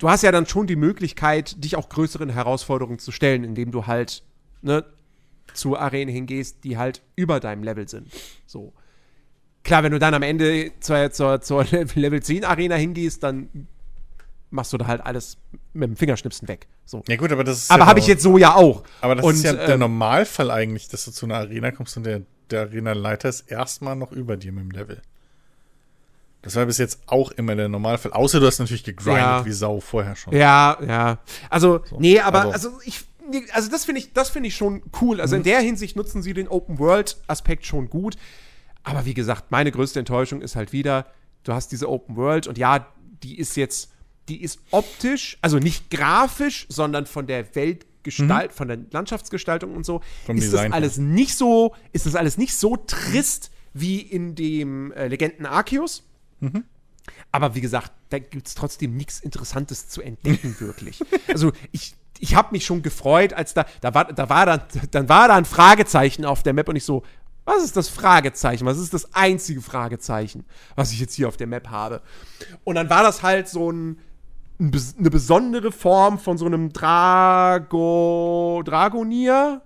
Du 0.00 0.08
hast 0.08 0.22
ja 0.22 0.32
dann 0.32 0.46
schon 0.46 0.66
die 0.66 0.76
Möglichkeit, 0.76 1.62
dich 1.62 1.76
auch 1.76 1.90
größeren 1.90 2.30
Herausforderungen 2.30 2.98
zu 2.98 3.12
stellen, 3.12 3.44
indem 3.44 3.70
du 3.70 3.86
halt 3.86 4.22
ne, 4.62 4.82
zu 5.52 5.76
Arenen 5.76 6.08
hingehst, 6.08 6.64
die 6.64 6.78
halt 6.78 7.02
über 7.16 7.38
deinem 7.38 7.62
Level 7.62 7.86
sind. 7.86 8.08
So. 8.46 8.72
Klar, 9.62 9.82
wenn 9.82 9.92
du 9.92 9.98
dann 9.98 10.14
am 10.14 10.22
Ende 10.22 10.72
zur, 10.80 11.10
zur, 11.10 11.42
zur 11.42 11.64
Level 11.94 12.22
10 12.22 12.46
Arena 12.46 12.76
hingehst, 12.76 13.22
dann 13.22 13.68
machst 14.48 14.72
du 14.72 14.78
da 14.78 14.86
halt 14.86 15.04
alles 15.04 15.36
mit 15.74 15.90
dem 15.90 15.96
Fingerschnipsen 15.96 16.48
weg. 16.48 16.66
So. 16.86 17.02
Ja, 17.06 17.16
gut, 17.16 17.30
aber 17.30 17.44
das 17.44 17.64
ist. 17.64 17.70
Aber 17.70 17.82
ja 17.82 17.86
habe 17.86 17.98
ich 17.98 18.06
jetzt 18.06 18.22
so 18.22 18.38
ja 18.38 18.54
auch. 18.54 18.84
Aber 19.02 19.16
das 19.16 19.24
Und, 19.26 19.34
ist 19.34 19.44
ja 19.44 19.52
der 19.52 19.74
ähm, 19.74 19.80
Normalfall 19.80 20.50
eigentlich, 20.50 20.88
dass 20.88 21.04
du 21.04 21.10
zu 21.10 21.26
einer 21.26 21.36
Arena 21.36 21.72
kommst 21.72 21.98
und 21.98 22.04
der, 22.04 22.22
der 22.50 22.62
Arena-Leiter 22.62 23.28
ist 23.28 23.50
erstmal 23.50 23.96
noch 23.96 24.12
über 24.12 24.38
dir 24.38 24.52
mit 24.52 24.64
dem 24.64 24.70
Level. 24.70 25.02
Das 26.42 26.56
war 26.56 26.64
bis 26.66 26.78
jetzt 26.78 27.00
auch 27.06 27.30
immer 27.32 27.54
der 27.54 27.68
Normalfall. 27.68 28.12
Außer 28.12 28.40
du 28.40 28.46
hast 28.46 28.58
natürlich 28.60 28.84
gegrindet 28.84 29.16
Ja. 29.22 29.44
wie 29.44 29.52
Sau 29.52 29.80
vorher 29.80 30.16
schon. 30.16 30.34
Ja, 30.34 30.78
ja. 30.86 31.18
Also, 31.50 31.80
nee, 31.98 32.18
aber 32.20 32.52
also- 32.52 32.70
also, 32.70 32.80
ich 32.84 33.04
also 33.52 33.70
das 33.70 33.84
finde 33.84 34.00
ich 34.00 34.12
das 34.12 34.30
finde 34.30 34.48
ich 34.48 34.56
schon 34.56 34.82
cool. 35.00 35.20
Also 35.20 35.34
Mhm. 35.36 35.40
in 35.40 35.44
der 35.44 35.60
Hinsicht 35.60 35.96
nutzen 35.96 36.22
sie 36.22 36.32
den 36.34 36.48
Open 36.48 36.78
World 36.78 37.16
Aspekt 37.26 37.64
schon 37.66 37.88
gut. 37.90 38.16
Aber 38.82 39.04
wie 39.04 39.14
gesagt, 39.14 39.50
meine 39.50 39.70
größte 39.70 39.98
Enttäuschung 39.98 40.40
ist 40.42 40.56
halt 40.56 40.72
wieder, 40.72 41.06
du 41.44 41.52
hast 41.52 41.70
diese 41.72 41.88
Open 41.88 42.16
World 42.16 42.46
und 42.46 42.58
ja, 42.58 42.86
die 43.22 43.38
ist 43.38 43.56
jetzt 43.56 43.90
die 44.28 44.42
ist 44.42 44.60
optisch, 44.70 45.38
also 45.42 45.58
nicht 45.58 45.90
grafisch, 45.90 46.66
sondern 46.68 47.04
von 47.06 47.26
der 47.26 47.52
Weltgestalt, 47.56 48.52
von 48.52 48.68
der 48.68 48.78
Landschaftsgestaltung 48.92 49.74
und 49.74 49.84
so, 49.84 49.98
Mhm. 49.98 50.02
Vom 50.26 50.36
ist 50.36 50.44
Design 50.44 50.70
das 50.70 50.76
alles 50.76 50.98
nicht 50.98 51.36
so, 51.36 51.74
ist 51.92 52.06
das 52.06 52.14
alles 52.14 52.38
nicht 52.38 52.56
so 52.56 52.76
trist 52.76 53.50
wie 53.74 54.00
in 54.00 54.34
dem 54.36 54.92
äh, 54.92 55.08
Legenden 55.08 55.46
Arceus. 55.46 56.04
Aber 57.32 57.54
wie 57.54 57.60
gesagt, 57.60 57.92
da 58.10 58.18
gibt 58.18 58.46
es 58.48 58.54
trotzdem 58.54 58.96
nichts 58.96 59.20
Interessantes 59.20 59.88
zu 59.88 60.02
entdecken, 60.02 60.56
wirklich. 60.60 61.00
Also 61.28 61.52
ich, 61.72 61.94
ich 62.18 62.34
habe 62.34 62.48
mich 62.52 62.64
schon 62.64 62.82
gefreut, 62.82 63.32
als 63.32 63.54
da, 63.54 63.64
da 63.80 63.94
war, 63.94 64.12
da 64.12 64.28
war 64.28 64.46
dann, 64.46 64.60
dann 64.90 65.08
war 65.08 65.28
da 65.28 65.34
ein 65.36 65.44
Fragezeichen 65.44 66.24
auf 66.24 66.42
der 66.42 66.52
Map 66.52 66.68
und 66.68 66.76
ich 66.76 66.84
so, 66.84 67.02
was 67.44 67.64
ist 67.64 67.76
das 67.76 67.88
Fragezeichen? 67.88 68.66
Was 68.66 68.78
ist 68.78 68.92
das 68.94 69.14
einzige 69.14 69.60
Fragezeichen, 69.62 70.44
was 70.76 70.92
ich 70.92 71.00
jetzt 71.00 71.14
hier 71.14 71.26
auf 71.26 71.36
der 71.36 71.46
Map 71.46 71.68
habe? 71.68 72.02
Und 72.64 72.74
dann 72.76 72.90
war 72.90 73.02
das 73.02 73.22
halt 73.22 73.48
so 73.48 73.72
ein, 73.72 73.98
eine 74.58 75.10
besondere 75.10 75.72
Form 75.72 76.18
von 76.18 76.36
so 76.38 76.44
einem 76.46 76.70
Drago, 76.72 78.62
Dragonier, 78.64 79.62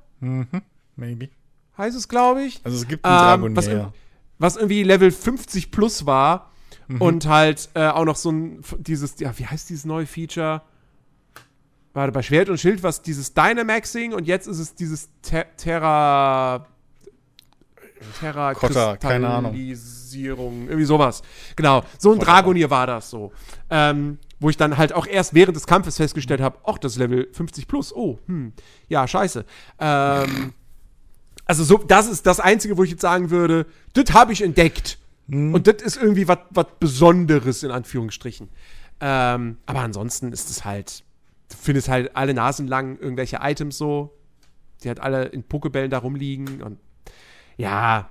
Maybe. 0.97 1.29
heißt 1.77 1.97
es, 1.97 2.09
glaube 2.09 2.43
ich. 2.45 2.61
Also 2.65 2.77
es 2.79 2.87
gibt 2.89 3.05
einen 3.05 3.45
Ähm, 3.45 3.57
was, 3.57 3.65
Dragonier. 3.67 3.93
was 4.39 4.57
irgendwie 4.57 4.83
Level 4.85 5.11
50 5.11 5.71
plus 5.71 6.07
war 6.07 6.51
Mhm. 6.89 7.01
und 7.01 7.27
halt 7.27 7.69
äh, 7.75 7.87
auch 7.87 8.05
noch 8.05 8.17
so 8.17 8.31
ein 8.31 8.63
dieses 8.79 9.19
ja 9.21 9.37
wie 9.39 9.47
heißt 9.47 9.71
dieses 9.71 9.85
neue 9.85 10.07
Feature 10.07 10.63
warte 11.93 12.13
bei 12.13 12.23
Schwert 12.23 12.49
und 12.49 12.59
Schild 12.59 12.83
was 12.83 13.03
dieses 13.03 13.35
Dynamaxing 13.35 14.13
und 14.13 14.27
jetzt 14.27 14.47
ist 14.47 14.59
es 14.59 14.75
dieses 14.75 15.09
Ter 15.23 15.47
Terra 15.57 16.67
Terra 18.21 18.53
Kotta, 18.53 18.99
keine 18.99 19.29
Ahnung. 19.29 19.55
Irgendwie 20.67 20.85
sowas 20.85 21.23
genau 21.57 21.85
so 21.99 22.13
ein. 22.13 22.19
Dragonier 22.19 22.71
war 22.71 22.87
das 22.87 23.11
so 23.11 23.33
ähm, 23.71 24.19
wo 24.41 24.51
ich 24.51 24.57
dann 24.57 24.77
halt 24.77 24.93
auch 24.93 25.07
erst 25.07 25.33
während 25.33 25.57
des 25.57 25.67
Kampfes 25.67 25.97
festgestellt 25.97 26.41
habe 26.41 26.59
ach 26.65 26.79
das 26.79 26.93
ist 26.93 26.99
Level 26.99 27.29
50 27.33 27.67
plus 27.67 27.95
oh 27.95 28.19
hm 28.27 28.53
ja 28.89 29.09
scheiße 29.09 29.45
ähm, 29.79 30.53
also 31.47 31.65
so, 31.65 31.79
das 31.79 32.09
ist 32.09 32.27
das 32.27 32.41
Einzige, 32.41 32.77
wo 32.77 32.85
ich 32.85 32.91
jetzt 32.91 33.03
sagen 33.03 33.31
würde, 33.31 33.67
das 33.93 34.13
habe 34.13 34.33
ich 34.33 34.43
entdeckt. 34.43 34.99
Und 35.29 35.67
das 35.67 35.83
ist 35.83 35.97
irgendwie 35.97 36.29
was 36.29 36.67
Besonderes, 36.79 37.63
in 37.63 37.71
Anführungsstrichen. 37.71 38.49
Ähm, 39.01 39.59
aber 39.67 39.81
ansonsten 39.81 40.33
ist 40.33 40.51
es 40.51 40.65
halt, 40.65 41.03
du 41.49 41.57
findest 41.57 41.89
halt 41.89 42.15
alle 42.15 42.35
Nasen 42.35 42.69
lang 42.69 42.99
irgendwelche 42.99 43.39
Items 43.41 43.79
so, 43.79 44.17
die 44.83 44.89
halt 44.89 45.01
alle 45.01 45.25
in 45.27 45.43
Pokebällen 45.43 45.91
da 45.91 45.99
rumliegen 45.99 46.63
und 46.63 46.79
ja, 47.57 48.11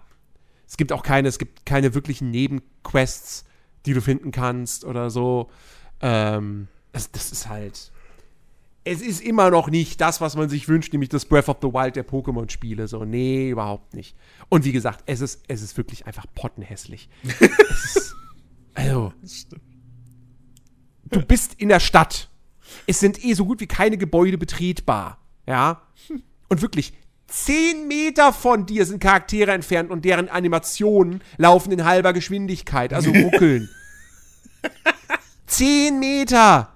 es 0.68 0.78
gibt 0.78 0.91
auch 0.91 1.03
keine, 1.03 1.28
es 1.28 1.38
gibt 1.38 1.66
keine 1.66 1.93
wirklichen 1.93 2.32
Nebenquests, 2.32 3.45
die 3.86 3.93
du 3.93 4.01
finden 4.01 4.32
kannst 4.32 4.86
oder 4.86 5.09
so. 5.09 5.51
Ähm, 6.01 6.68
das, 6.91 7.11
das 7.11 7.32
ist 7.32 7.47
halt. 7.47 7.91
Es 8.86 9.01
ist 9.01 9.21
immer 9.21 9.49
noch 9.49 9.69
nicht 9.69 10.01
das, 10.01 10.19
was 10.19 10.36
man 10.36 10.49
sich 10.49 10.67
wünscht, 10.67 10.91
nämlich 10.91 11.09
das 11.09 11.25
Breath 11.25 11.47
of 11.47 11.57
the 11.61 11.69
Wild 11.69 11.95
der 11.95 12.05
Pokémon-Spiele. 12.05 12.88
So, 12.88 13.05
nee, 13.05 13.49
überhaupt 13.49 13.93
nicht. 13.93 14.15
Und 14.49 14.65
wie 14.65 14.73
gesagt, 14.73 15.03
es 15.05 15.21
ist, 15.21 15.43
es 15.47 15.61
ist 15.61 15.77
wirklich 15.77 16.05
einfach 16.05 16.25
pottenhässlich. 16.36 17.09
ist, 17.39 18.13
also, 18.73 19.13
du 21.05 21.21
bist 21.21 21.53
in 21.55 21.69
der 21.69 21.79
Stadt. 21.79 22.29
Es 22.86 22.99
sind 22.99 23.23
eh 23.23 23.34
so 23.34 23.45
gut 23.45 23.61
wie 23.61 23.67
keine 23.67 23.97
Gebäude 23.97 24.38
betretbar. 24.38 25.19
Ja. 25.45 25.81
Und 26.49 26.61
wirklich, 26.61 26.93
zehn 27.27 27.88
Meter 27.88 28.34
von 28.34 28.65
dir 28.65 28.86
sind 28.86 28.99
Charaktere 28.99 29.51
entfernt 29.51 29.91
und 29.91 30.05
deren 30.05 30.29
Animationen 30.29 31.21
laufen 31.38 31.71
in 31.71 31.86
halber 31.86 32.13
Geschwindigkeit, 32.13 32.93
also 32.93 33.11
ruckeln. 33.11 33.69
zehn 35.47 35.99
Meter! 35.99 36.72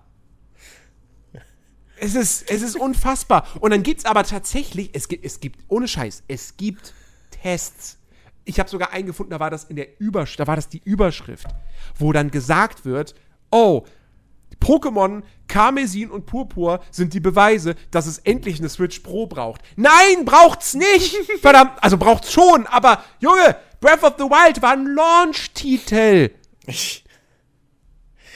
Es 1.99 2.15
ist, 2.15 2.49
es 2.49 2.61
ist 2.61 2.75
unfassbar. 2.75 3.47
Und 3.59 3.71
dann 3.71 3.83
gibt 3.83 3.99
es 3.99 4.05
aber 4.05 4.23
tatsächlich, 4.23 4.91
es 4.93 5.07
gibt, 5.07 5.25
es 5.25 5.39
gibt, 5.39 5.59
ohne 5.67 5.87
Scheiß, 5.87 6.23
es 6.27 6.57
gibt 6.57 6.93
Tests. 7.31 7.97
Ich 8.45 8.59
habe 8.59 8.69
sogar 8.69 8.91
einen 8.93 9.07
gefunden, 9.07 9.31
da 9.31 9.39
war 9.39 9.49
das 9.49 9.65
in 9.65 9.75
der 9.75 9.99
Überschrift, 9.99 10.39
da 10.39 10.47
war 10.47 10.55
das 10.55 10.69
die 10.69 10.81
Überschrift, 10.83 11.47
wo 11.97 12.13
dann 12.13 12.31
gesagt 12.31 12.85
wird, 12.85 13.13
oh, 13.51 13.83
Pokémon 14.61 15.23
Karmesin 15.47 16.09
und 16.09 16.25
Purpur 16.25 16.81
sind 16.91 17.13
die 17.13 17.19
Beweise, 17.19 17.75
dass 17.91 18.05
es 18.05 18.19
endlich 18.19 18.59
eine 18.59 18.69
Switch 18.69 18.99
Pro 18.99 19.27
braucht. 19.27 19.61
Nein, 19.75 20.25
braucht's 20.25 20.73
nicht! 20.73 21.15
Verdammt, 21.41 21.71
also 21.81 21.97
braucht's 21.97 22.31
schon, 22.31 22.65
aber 22.67 23.03
Junge, 23.19 23.57
Breath 23.79 24.03
of 24.03 24.13
the 24.17 24.23
Wild 24.23 24.61
war 24.61 24.71
ein 24.73 24.87
Launch-Titel 24.87 26.31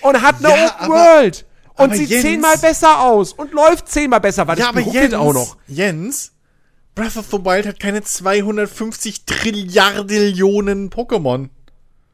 und 0.01 0.21
hat 0.21 0.43
eine 0.43 0.49
Ja, 0.49 0.75
Open 0.75 0.89
World 0.89 1.45
und 1.75 1.85
aber 1.85 1.95
sieht 1.95 2.09
Jens- 2.09 2.21
zehnmal 2.23 2.57
besser 2.57 2.99
aus 3.01 3.33
und 3.33 3.51
läuft 3.53 3.87
zehnmal 3.89 4.19
besser, 4.19 4.47
weil 4.47 4.57
Ja, 4.59 4.71
das 4.71 4.83
aber 4.83 4.91
Jens, 4.93 5.13
auch 5.13 5.33
noch. 5.33 5.57
Jens, 5.67 6.31
Breath 6.95 7.17
of 7.17 7.25
the 7.31 7.37
Wild 7.45 7.65
hat 7.65 7.79
keine 7.79 8.03
250 8.03 9.25
Trilliardillionen 9.25 10.89
Pokémon. 10.89 11.49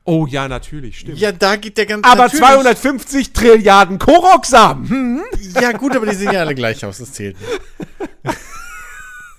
Oh 0.04 0.26
ja, 0.26 0.48
natürlich, 0.48 1.00
stimmt. 1.00 1.18
Ja, 1.18 1.32
da 1.34 1.58
geht 1.58 1.78
der 1.78 1.86
ganze. 1.86 2.10
aber 2.10 2.24
natürlich. 2.24 2.46
250 2.46 3.34
Trilliarden 3.34 4.00
Koroksamen. 4.00 4.88
Hm? 4.90 5.22
Ja, 5.60 5.74
gut, 5.74 5.96
aber 5.98 6.06
die 6.06 6.16
sehen 6.16 6.32
ja 6.32 6.40
alle 6.42 6.56
gleich 6.56 6.86
aus, 6.86 7.00
das 7.00 7.12
zählt 7.12 7.36
nicht. 7.42 7.60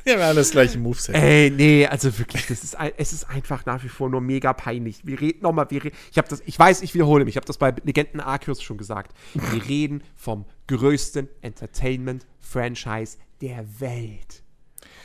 Die 0.09 0.13
haben 0.15 0.21
ja 0.21 0.29
alle 0.29 0.37
das 0.37 0.53
gleiche 0.53 0.79
Moveset. 0.79 1.15
Ey, 1.15 1.51
nee, 1.51 1.87
also 1.87 2.19
wirklich, 2.19 2.47
das 2.47 2.65
ist 2.65 2.77
ein, 2.77 2.93
es 2.97 3.13
ist 3.13 3.29
einfach 3.29 3.67
nach 3.67 3.85
wie 3.85 3.91
vor 3.91 4.09
nur 4.09 4.23
mega 4.23 4.55
peinlich. 4.55 5.05
Wir 5.05 5.21
reden 5.21 5.43
nochmal, 5.43 5.67
wir 5.69 5.85
re 5.85 5.91
ich 6.11 6.17
habe 6.17 6.27
das, 6.29 6.43
ich 6.47 6.59
weiß, 6.59 6.81
ich 6.81 6.95
wiederhole 6.95 7.27
mich, 7.27 7.33
ich 7.33 7.37
habe 7.37 7.47
das 7.47 7.59
bei 7.59 7.75
Legenden 7.85 8.21
Arceus 8.21 8.63
schon 8.63 8.79
gesagt. 8.79 9.15
Wir 9.35 9.69
reden 9.69 10.03
vom 10.17 10.47
größten 10.67 11.29
Entertainment-Franchise 11.43 13.19
der 13.43 13.67
Welt. 13.81 14.43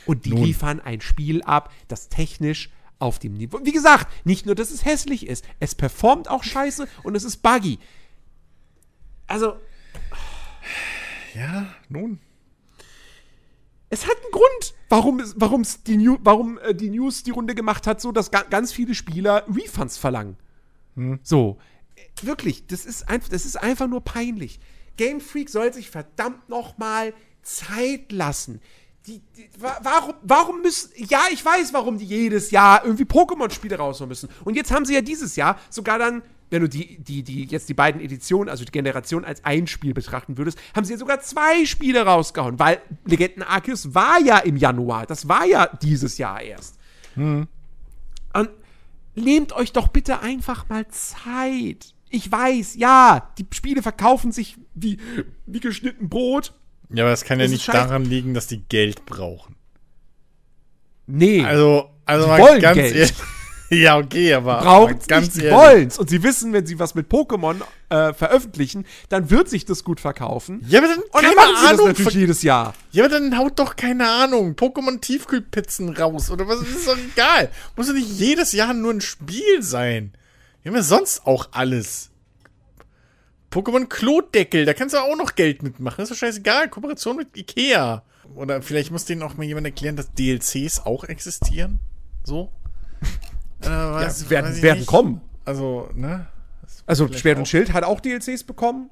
Und 0.06 0.24
die 0.24 0.30
Nun. 0.30 0.44
liefern 0.44 0.80
ein 0.80 1.02
Spiel 1.02 1.42
ab, 1.42 1.70
das 1.88 2.08
technisch 2.08 2.70
auf 2.98 3.18
dem 3.18 3.34
Niveau. 3.34 3.60
Wie 3.62 3.72
gesagt, 3.72 4.08
nicht 4.24 4.46
nur, 4.46 4.54
dass 4.54 4.70
es 4.70 4.86
hässlich 4.86 5.26
ist, 5.26 5.44
es 5.60 5.74
performt 5.74 6.30
auch 6.30 6.44
scheiße 6.44 6.88
und 7.02 7.14
es 7.14 7.24
ist 7.24 7.42
buggy. 7.42 7.78
Also, 9.26 9.56
Ja, 11.34 11.74
nun. 11.90 12.20
Es 13.94 14.06
hat 14.06 14.16
einen 14.22 14.30
Grund, 14.32 14.74
warum 14.88 15.22
warum's 15.36 15.82
die, 15.82 15.96
New, 15.96 16.18
warum 16.22 16.58
äh, 16.58 16.74
die 16.74 16.90
News 16.90 17.22
die 17.22 17.30
Runde 17.30 17.54
gemacht 17.54 17.86
hat, 17.86 18.00
so 18.00 18.12
dass 18.12 18.30
ga, 18.30 18.42
ganz 18.42 18.72
viele 18.72 18.94
Spieler 18.94 19.44
Refunds 19.48 19.96
verlangen. 19.96 20.36
So. 21.22 21.58
Äh, 21.96 22.26
Wirklich, 22.26 22.66
das 22.66 22.84
ist, 22.86 23.08
einfach, 23.08 23.28
das 23.28 23.44
ist 23.46 23.56
einfach 23.56 23.88
nur 23.88 24.02
peinlich. 24.02 24.60
Game 24.96 25.20
Freak 25.20 25.48
soll 25.50 25.72
sich 25.72 25.90
verdammt 25.90 26.48
nochmal 26.48 27.14
Zeit 27.42 28.12
lassen. 28.12 28.60
Die, 29.06 29.20
die, 29.36 29.48
wa- 29.58 29.78
warum, 29.82 30.14
warum 30.22 30.62
müssen, 30.62 30.90
ja, 30.96 31.22
ich 31.32 31.44
weiß, 31.44 31.72
warum 31.72 31.98
die 31.98 32.04
jedes 32.06 32.50
Jahr 32.52 32.84
irgendwie 32.84 33.04
Pokémon-Spiele 33.04 33.76
raushauen 33.76 34.08
müssen. 34.08 34.28
Und 34.44 34.54
jetzt 34.54 34.70
haben 34.70 34.84
sie 34.84 34.94
ja 34.94 35.00
dieses 35.02 35.36
Jahr 35.36 35.58
sogar 35.70 35.98
dann, 35.98 36.22
wenn 36.50 36.62
du 36.62 36.68
die, 36.68 36.98
die, 36.98 37.22
die, 37.22 37.44
jetzt 37.44 37.68
die 37.68 37.74
beiden 37.74 38.00
Editionen, 38.00 38.48
also 38.48 38.64
die 38.64 38.72
Generation 38.72 39.24
als 39.24 39.44
ein 39.44 39.66
Spiel 39.66 39.94
betrachten 39.94 40.38
würdest, 40.38 40.58
haben 40.74 40.84
sie 40.84 40.92
ja 40.92 40.98
sogar 40.98 41.20
zwei 41.20 41.64
Spiele 41.64 42.02
rausgehauen, 42.02 42.58
weil 42.58 42.80
Legenden 43.04 43.42
Arceus 43.42 43.94
war 43.94 44.20
ja 44.20 44.38
im 44.38 44.56
Januar, 44.56 45.06
das 45.06 45.28
war 45.28 45.44
ja 45.46 45.66
dieses 45.82 46.18
Jahr 46.18 46.40
erst. 46.40 46.78
Und 47.16 47.48
nehmt 49.14 49.52
euch 49.52 49.72
doch 49.72 49.88
bitte 49.88 50.20
einfach 50.20 50.68
mal 50.68 50.86
Zeit. 50.88 51.94
Ich 52.08 52.30
weiß, 52.30 52.76
ja, 52.76 53.32
die 53.38 53.46
Spiele 53.52 53.82
verkaufen 53.82 54.32
sich 54.32 54.56
wie, 54.74 54.98
wie 55.46 55.60
geschnitten 55.60 56.08
Brot. 56.08 56.52
Ja, 56.90 57.04
aber 57.04 57.12
es 57.12 57.24
kann 57.24 57.38
das 57.38 57.50
ja 57.50 57.54
nicht 57.54 57.68
daran 57.68 58.04
liegen, 58.04 58.34
dass 58.34 58.46
die 58.46 58.62
Geld 58.68 59.04
brauchen. 59.06 59.56
Nee. 61.06 61.42
Also, 61.42 61.90
also 62.04 62.28
wollen 62.28 62.60
ganz 62.60 62.76
Geld. 62.76 62.94
ehrlich. 62.94 63.14
Ja, 63.70 63.98
okay, 63.98 64.34
aber 64.34 64.60
braucht 64.60 65.08
ganz 65.08 65.34
nicht, 65.34 65.46
sie 65.46 65.50
wollen's. 65.50 65.98
Und 65.98 66.10
sie 66.10 66.22
wissen, 66.22 66.52
wenn 66.52 66.66
sie 66.66 66.78
was 66.78 66.94
mit 66.94 67.10
Pokémon 67.10 67.62
äh, 67.88 68.12
veröffentlichen, 68.12 68.84
dann 69.08 69.30
wird 69.30 69.48
sich 69.48 69.64
das 69.64 69.84
gut 69.84 70.00
verkaufen. 70.00 70.64
Ja, 70.68 70.80
aber 70.80 70.88
dann, 70.88 70.98
und 70.98 71.08
dann 71.14 71.34
machen 71.34 71.56
sie 71.60 71.66
Ahnung, 71.66 71.86
das 71.88 71.98
natürlich 71.98 72.14
jedes 72.14 72.42
Jahr. 72.42 72.74
Ja, 72.92 73.04
aber 73.04 73.18
dann 73.18 73.38
haut 73.38 73.58
doch 73.58 73.76
keine 73.76 74.08
Ahnung 74.08 74.52
Pokémon 74.54 75.00
Tiefkühlpizzen 75.00 75.96
raus 75.96 76.30
oder 76.30 76.46
was, 76.46 76.60
ist 76.60 76.86
doch 76.86 76.96
egal. 76.96 77.50
Muss 77.76 77.86
doch 77.86 77.94
nicht 77.94 78.10
jedes 78.10 78.52
Jahr 78.52 78.74
nur 78.74 78.92
ein 78.92 79.00
Spiel 79.00 79.62
sein. 79.62 80.12
Wir 80.62 80.70
haben 80.70 80.76
ja 80.76 80.82
sonst 80.82 81.26
auch 81.26 81.48
alles. 81.52 82.10
Pokémon 83.50 83.86
Klodeckel, 83.86 84.64
da 84.64 84.74
kannst 84.74 84.94
du 84.94 84.98
auch 84.98 85.16
noch 85.16 85.36
Geld 85.36 85.62
mitmachen. 85.62 85.96
Das 85.98 86.10
ist 86.10 86.16
doch 86.16 86.26
scheißegal. 86.26 86.68
Kooperation 86.68 87.16
mit 87.16 87.36
Ikea. 87.36 88.02
Oder 88.34 88.62
vielleicht 88.62 88.90
muss 88.90 89.04
denen 89.04 89.22
auch 89.22 89.36
mal 89.36 89.44
jemand 89.44 89.66
erklären, 89.66 89.96
dass 89.96 90.12
DLCs 90.12 90.80
auch 90.80 91.04
existieren. 91.04 91.78
So. 92.24 92.50
Äh, 93.66 93.68
weiß, 93.68 94.22
ja, 94.24 94.30
werden, 94.30 94.62
werden 94.62 94.86
kommen. 94.86 95.20
Also, 95.44 95.88
ne? 95.94 96.26
Also, 96.86 97.12
Schwert 97.12 97.38
und 97.38 97.48
Schild 97.48 97.72
hat 97.72 97.84
auch 97.84 98.00
DLCs 98.00 98.44
bekommen. 98.44 98.90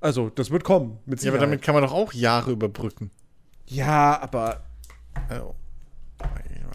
Also, 0.00 0.30
das 0.30 0.50
wird 0.50 0.64
kommen. 0.64 0.98
Mit 1.06 1.22
ja, 1.22 1.30
aber 1.30 1.38
damit 1.38 1.62
kann 1.62 1.74
man 1.74 1.84
doch 1.84 1.92
auch 1.92 2.12
Jahre 2.12 2.52
überbrücken. 2.52 3.10
Ja, 3.66 4.20
aber. 4.20 4.62
Also, 5.28 5.54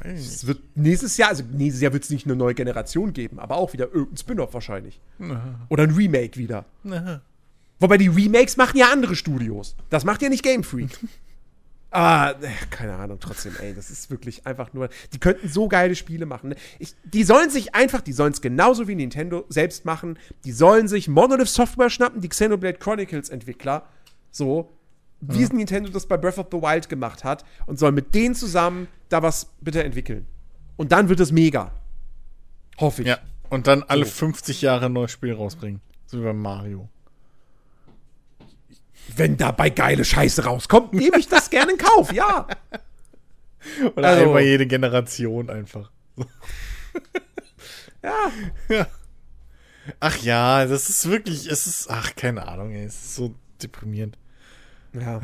es 0.04 0.46
wird 0.46 0.60
nächstes 0.76 1.18
Jahr, 1.18 1.30
also 1.30 1.44
nächstes 1.52 1.82
Jahr 1.82 1.94
wird 1.94 2.04
es 2.04 2.10
nicht 2.10 2.26
eine 2.26 2.36
neue 2.36 2.54
Generation 2.54 3.14
geben, 3.14 3.40
aber 3.40 3.56
auch 3.58 3.74
wieder 3.74 3.86
irgendein 3.86 4.18
Spin-off 4.18 4.54
wahrscheinlich. 4.54 5.00
Aha. 5.20 5.60
Oder 5.70 5.84
ein 5.84 5.92
Remake 5.92 6.38
wieder. 6.38 6.66
Aha. 6.90 7.22
Wobei 7.80 7.98
die 7.98 8.08
Remakes 8.08 8.58
machen 8.58 8.78
ja 8.78 8.92
andere 8.92 9.16
Studios. 9.16 9.76
Das 9.90 10.06
macht 10.06 10.22
ja 10.22 10.30
nicht 10.30 10.44
Game 10.44 10.64
Freak. 10.64 10.98
Ah, 11.98 12.36
keine 12.72 12.94
Ahnung, 12.96 13.22
trotzdem, 13.22 13.54
ey, 13.62 13.74
das 13.74 13.90
ist 13.90 14.12
wirklich 14.12 14.46
einfach 14.46 14.74
nur. 14.74 14.90
Die 15.14 15.18
könnten 15.18 15.48
so 15.48 15.70
geile 15.70 15.96
Spiele 15.96 16.26
machen. 16.26 16.50
Ne? 16.50 16.56
Ich, 16.78 16.94
die 17.06 17.24
sollen 17.24 17.50
sich 17.50 17.74
einfach, 17.74 18.02
die 18.02 18.12
sollen 18.12 18.34
es 18.34 18.42
genauso 18.42 18.90
wie 18.90 18.96
Nintendo 18.96 19.46
selbst 19.48 19.86
machen. 19.86 20.20
Die 20.44 20.52
sollen 20.52 20.90
sich 20.90 21.08
Monolith 21.08 21.48
Software 21.48 21.90
schnappen, 21.90 22.20
die 22.20 22.28
Xenoblade 22.28 22.80
Chronicles 22.80 23.30
Entwickler. 23.30 23.88
So, 24.30 24.74
wie 25.22 25.44
ja. 25.44 25.54
Nintendo 25.54 25.90
das 25.90 26.06
bei 26.06 26.18
Breath 26.18 26.38
of 26.38 26.48
the 26.52 26.58
Wild 26.58 26.90
gemacht 26.90 27.24
hat. 27.24 27.46
Und 27.66 27.80
soll 27.80 27.94
mit 27.94 28.14
denen 28.14 28.36
zusammen 28.36 28.90
da 29.08 29.24
was 29.24 29.54
bitte 29.62 29.82
entwickeln. 29.82 30.28
Und 30.76 30.92
dann 30.92 31.08
wird 31.08 31.22
es 31.22 31.32
mega. 31.32 31.72
Hoffe 32.78 33.04
ich. 33.04 33.08
Ja, 33.08 33.20
und 33.50 33.68
dann 33.68 33.84
alle 33.84 34.04
so. 34.04 34.12
50 34.12 34.62
Jahre 34.62 34.88
ein 34.88 34.94
neues 34.94 35.12
Spiel 35.12 35.32
rausbringen. 35.32 35.80
So 36.08 36.20
wie 36.20 36.24
bei 36.26 36.34
Mario 36.34 36.90
wenn 39.16 39.38
dabei 39.38 39.70
geile 39.70 40.06
Scheiße 40.06 40.46
rauskommt, 40.46 40.94
nehme 40.94 41.18
ich 41.18 41.28
das 41.28 41.50
gerne 41.50 41.74
in 41.74 41.78
Kauf, 41.78 42.12
ja. 42.14 42.48
Oder 43.96 44.08
also, 44.08 44.24
einmal 44.24 44.44
jede 44.44 44.68
Generation 44.68 45.50
einfach. 45.50 45.92
ja. 48.04 48.32
ja. 48.70 48.88
Ach 50.00 50.18
ja, 50.18 50.66
das 50.66 50.90
ist 50.90 51.10
wirklich, 51.10 51.48
es 51.48 51.68
ist, 51.68 51.90
ach, 51.90 52.16
keine 52.16 52.48
Ahnung, 52.48 52.72
ey, 52.72 52.86
es 52.86 52.96
ist 52.96 53.16
so 53.16 53.36
deprimierend. 53.62 54.18
Ja. 54.94 55.22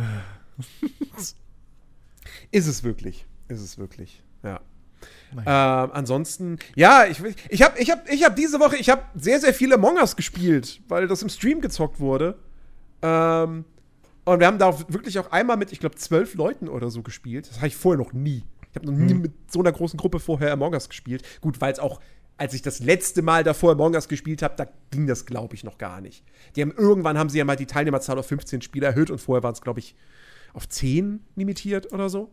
ist 2.52 2.68
es 2.68 2.84
wirklich. 2.84 3.26
Ist 3.48 3.62
es 3.62 3.78
wirklich. 3.78 4.24
Ja. 4.44 4.62
Ähm, 5.34 5.92
ansonsten, 5.94 6.60
ja, 6.76 7.06
ich, 7.06 7.22
ich 7.50 7.62
habe 7.62 7.80
ich 7.80 7.90
hab, 7.90 8.10
ich 8.10 8.24
hab 8.24 8.36
diese 8.36 8.60
Woche, 8.60 8.78
ich 8.78 8.90
habe 8.90 9.04
sehr, 9.16 9.40
sehr 9.40 9.54
viele 9.54 9.76
Among 9.76 9.98
Us 9.98 10.16
gespielt, 10.16 10.82
weil 10.88 11.08
das 11.08 11.22
im 11.22 11.30
Stream 11.30 11.62
gezockt 11.62 12.00
wurde. 12.00 12.38
Ähm, 13.02 13.66
und 14.26 14.40
wir 14.40 14.48
haben 14.48 14.60
da 14.60 14.78
wirklich 14.90 15.18
auch 15.20 15.32
einmal 15.32 15.58
mit, 15.58 15.72
ich 15.72 15.80
glaube, 15.80 15.96
zwölf 15.96 16.36
Leuten 16.36 16.70
oder 16.70 16.90
so 16.90 17.02
gespielt. 17.02 17.50
Das 17.50 17.58
habe 17.58 17.68
ich 17.68 17.76
vorher 17.76 17.98
noch 17.98 18.14
nie. 18.14 18.44
Ich 18.70 18.76
habe 18.76 18.86
noch 18.86 18.94
nie 18.94 19.14
hm. 19.14 19.22
mit 19.22 19.34
so 19.52 19.60
einer 19.60 19.72
großen 19.72 19.98
Gruppe 19.98 20.20
vorher 20.20 20.54
Among 20.54 20.74
Us 20.74 20.90
gespielt. 20.90 21.24
Gut, 21.42 21.60
weil 21.60 21.74
es 21.74 21.80
auch, 21.80 22.00
als 22.38 22.54
ich 22.54 22.62
das 22.62 22.80
letzte 22.80 23.22
Mal 23.22 23.44
davor 23.44 23.74
Among 23.74 23.96
Us 23.96 24.08
gespielt 24.08 24.42
habe, 24.42 24.56
da 24.56 24.68
ging 24.92 25.08
das, 25.08 25.26
glaube 25.26 25.56
ich, 25.56 25.64
noch 25.64 25.78
gar 25.78 26.02
nicht. 26.02 26.24
Die 26.56 26.62
haben 26.62 26.72
irgendwann 26.72 27.18
haben 27.18 27.30
sie 27.30 27.40
ja 27.40 27.46
mal 27.46 27.56
die 27.58 27.66
Teilnehmerzahl 27.66 28.18
auf 28.18 28.28
15 28.28 28.62
Spieler 28.62 28.90
erhöht 28.90 29.12
und 29.12 29.20
vorher 29.20 29.44
waren 29.44 29.54
es, 29.54 29.62
glaube 29.62 29.80
ich, 29.80 29.96
auf 30.54 30.70
10 30.70 31.22
limitiert 31.36 31.92
oder 31.92 32.10
so. 32.10 32.32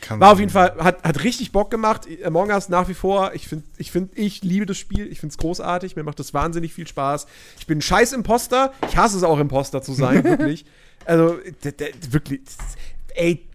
Kann 0.00 0.20
War 0.20 0.32
auf 0.32 0.40
jeden 0.40 0.50
Fall, 0.50 0.76
hat, 0.78 1.02
hat 1.02 1.24
richtig 1.24 1.52
Bock 1.52 1.70
gemacht. 1.70 2.08
Among 2.24 2.48
Us 2.50 2.68
nach 2.68 2.88
wie 2.88 2.94
vor. 2.94 3.32
Ich 3.34 3.48
finde, 3.48 3.64
ich, 3.76 3.92
find, 3.92 4.16
ich 4.18 4.42
liebe 4.42 4.66
das 4.66 4.78
Spiel. 4.78 5.10
Ich 5.10 5.20
finde 5.20 5.32
es 5.32 5.38
großartig. 5.38 5.96
Mir 5.96 6.04
macht 6.04 6.18
das 6.18 6.34
wahnsinnig 6.34 6.72
viel 6.72 6.86
Spaß. 6.86 7.26
Ich 7.58 7.66
bin 7.66 7.78
ein 7.78 7.82
scheiß 7.82 8.12
Imposter. 8.12 8.72
Ich 8.88 8.96
hasse 8.96 9.16
es 9.16 9.22
auch, 9.22 9.38
Imposter 9.38 9.82
zu 9.82 9.92
sein, 9.92 10.24
wirklich. 10.24 10.64
Also, 11.04 11.38
wirklich, 12.10 12.40
ey, 13.14 13.46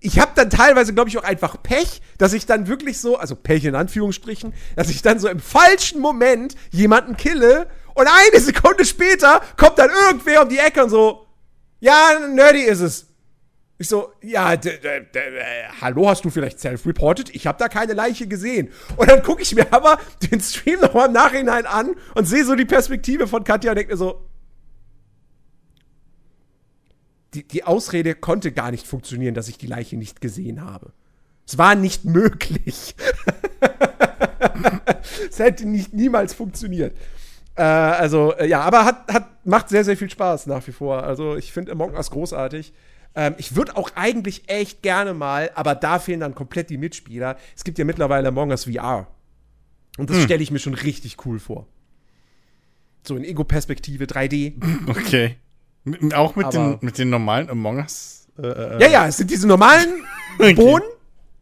ich 0.00 0.18
habe 0.18 0.32
dann 0.34 0.48
teilweise, 0.50 0.94
glaube 0.94 1.10
ich, 1.10 1.18
auch 1.18 1.24
einfach 1.24 1.62
Pech, 1.62 2.00
dass 2.18 2.32
ich 2.32 2.46
dann 2.46 2.66
wirklich 2.66 2.98
so, 2.98 3.16
also 3.16 3.36
Pech 3.36 3.64
in 3.64 3.74
Anführungsstrichen, 3.74 4.54
dass 4.74 4.88
ich 4.88 5.02
dann 5.02 5.18
so 5.18 5.28
im 5.28 5.40
falschen 5.40 6.00
Moment 6.00 6.54
jemanden 6.70 7.16
kille 7.16 7.66
und 7.94 8.08
eine 8.08 8.40
Sekunde 8.40 8.84
später 8.86 9.42
kommt 9.58 9.78
dann 9.78 9.90
irgendwer 9.90 10.42
um 10.42 10.48
die 10.48 10.58
Ecke 10.58 10.84
und 10.84 10.90
so, 10.90 11.26
ja, 11.80 12.18
nerdy 12.32 12.62
ist 12.62 12.80
es. 12.80 13.06
Ich 13.76 13.88
so, 13.88 14.12
ja, 14.22 14.54
hallo, 15.80 16.08
hast 16.08 16.22
du 16.24 16.30
vielleicht 16.30 16.60
self-reported? 16.60 17.34
Ich 17.34 17.46
habe 17.46 17.56
da 17.58 17.68
keine 17.68 17.94
Leiche 17.94 18.26
gesehen. 18.26 18.70
Und 18.96 19.08
dann 19.10 19.22
gucke 19.22 19.40
ich 19.40 19.54
mir 19.54 19.72
aber 19.72 19.98
den 20.30 20.38
Stream 20.40 20.80
nochmal 20.80 21.06
im 21.06 21.14
Nachhinein 21.14 21.64
an 21.64 21.94
und 22.14 22.26
sehe 22.26 22.44
so 22.44 22.54
die 22.56 22.66
Perspektive 22.66 23.26
von 23.26 23.42
Katja 23.42 23.70
und 23.70 23.76
denke 23.76 23.92
mir 23.92 23.96
so, 23.96 24.20
die, 27.34 27.46
die 27.46 27.64
Ausrede 27.64 28.14
konnte 28.14 28.52
gar 28.52 28.70
nicht 28.70 28.86
funktionieren, 28.86 29.34
dass 29.34 29.48
ich 29.48 29.58
die 29.58 29.66
Leiche 29.66 29.96
nicht 29.96 30.20
gesehen 30.20 30.64
habe. 30.64 30.92
Es 31.46 31.58
war 31.58 31.74
nicht 31.74 32.04
möglich. 32.04 32.94
es 35.30 35.38
hätte 35.38 35.66
nicht 35.66 35.92
niemals 35.92 36.34
funktioniert. 36.34 36.96
Äh, 37.56 37.62
also, 37.62 38.34
äh, 38.36 38.48
ja, 38.48 38.60
aber 38.60 38.84
hat, 38.84 39.12
hat, 39.12 39.46
macht 39.46 39.68
sehr, 39.68 39.84
sehr 39.84 39.96
viel 39.96 40.10
Spaß 40.10 40.46
nach 40.46 40.66
wie 40.66 40.72
vor. 40.72 41.02
Also, 41.02 41.36
ich 41.36 41.52
finde 41.52 41.72
Among 41.72 41.94
Us 41.94 42.10
großartig. 42.10 42.72
Ähm, 43.14 43.34
ich 43.38 43.56
würde 43.56 43.76
auch 43.76 43.90
eigentlich 43.96 44.48
echt 44.48 44.82
gerne 44.82 45.14
mal, 45.14 45.50
aber 45.54 45.74
da 45.74 45.98
fehlen 45.98 46.20
dann 46.20 46.34
komplett 46.34 46.70
die 46.70 46.78
Mitspieler. 46.78 47.36
Es 47.56 47.64
gibt 47.64 47.78
ja 47.78 47.84
mittlerweile 47.84 48.28
Among 48.28 48.50
Us 48.50 48.64
VR. 48.64 49.08
Und 49.98 50.08
das 50.08 50.18
hm. 50.18 50.24
stelle 50.24 50.42
ich 50.42 50.50
mir 50.50 50.60
schon 50.60 50.74
richtig 50.74 51.26
cool 51.26 51.38
vor. 51.38 51.66
So 53.02 53.16
in 53.16 53.24
Ego-Perspektive, 53.24 54.04
3D. 54.04 54.54
Okay. 54.88 55.36
Auch 56.14 56.36
mit, 56.36 56.52
den, 56.52 56.78
mit 56.80 56.98
den 56.98 57.10
normalen 57.10 57.48
Among 57.48 57.78
Us? 57.78 58.28
Äh, 58.38 58.46
äh, 58.46 58.82
ja, 58.82 58.88
ja, 58.88 59.06
es 59.06 59.16
sind 59.16 59.30
diese 59.30 59.46
normalen 59.46 59.88
okay. 60.38 60.54
Bohnen, 60.54 60.84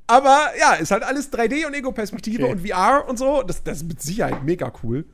aber 0.06 0.50
ja, 0.58 0.74
ist 0.74 0.90
halt 0.90 1.02
alles 1.02 1.32
3D 1.32 1.66
und 1.66 1.74
Ego-Perspektive 1.74 2.44
okay. 2.44 2.52
und 2.52 2.66
VR 2.66 3.08
und 3.08 3.18
so. 3.18 3.42
Das, 3.42 3.62
das 3.62 3.78
ist 3.78 3.88
mit 3.88 4.00
Sicherheit 4.00 4.44
mega 4.44 4.72
cool. 4.82 5.04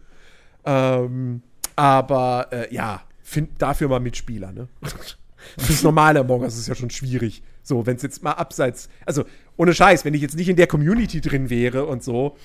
Ähm, 0.64 1.42
aber 1.76 2.48
äh, 2.52 2.74
ja, 2.74 3.02
find 3.22 3.60
dafür 3.60 3.88
mal 3.88 4.00
Mitspieler, 4.00 4.52
ne? 4.52 4.68
Fürs 5.58 5.82
normale 5.82 6.20
Among 6.20 6.42
Us 6.42 6.56
ist 6.56 6.68
ja 6.68 6.74
schon 6.74 6.90
schwierig. 6.90 7.42
So, 7.62 7.86
wenn 7.86 7.96
es 7.96 8.02
jetzt 8.02 8.22
mal 8.22 8.32
abseits, 8.32 8.88
also 9.04 9.24
ohne 9.56 9.74
Scheiß, 9.74 10.04
wenn 10.04 10.14
ich 10.14 10.22
jetzt 10.22 10.36
nicht 10.36 10.48
in 10.48 10.56
der 10.56 10.66
Community 10.66 11.20
drin 11.20 11.50
wäre 11.50 11.86
und 11.86 12.02
so, 12.02 12.36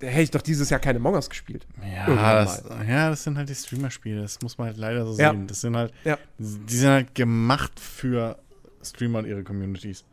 hätte 0.00 0.22
ich 0.22 0.30
doch 0.30 0.42
dieses 0.42 0.70
Jahr 0.70 0.80
keine 0.80 0.98
Among 0.98 1.14
Us 1.14 1.28
gespielt. 1.28 1.66
Ja, 1.82 2.44
das, 2.44 2.64
ja, 2.88 3.10
das 3.10 3.24
sind 3.24 3.36
halt 3.36 3.48
die 3.48 3.54
Streamer-Spiele. 3.54 4.22
Das 4.22 4.40
muss 4.42 4.58
man 4.58 4.68
halt 4.68 4.76
leider 4.76 5.06
so 5.06 5.18
ja. 5.18 5.30
sehen. 5.30 5.46
Das 5.46 5.60
sind 5.60 5.76
halt, 5.76 5.92
ja. 6.04 6.18
die 6.38 6.76
sind 6.76 6.90
halt 6.90 7.14
gemacht 7.14 7.78
für 7.78 8.38
Streamer 8.82 9.20
und 9.20 9.26
ihre 9.26 9.42
Communities. 9.42 10.04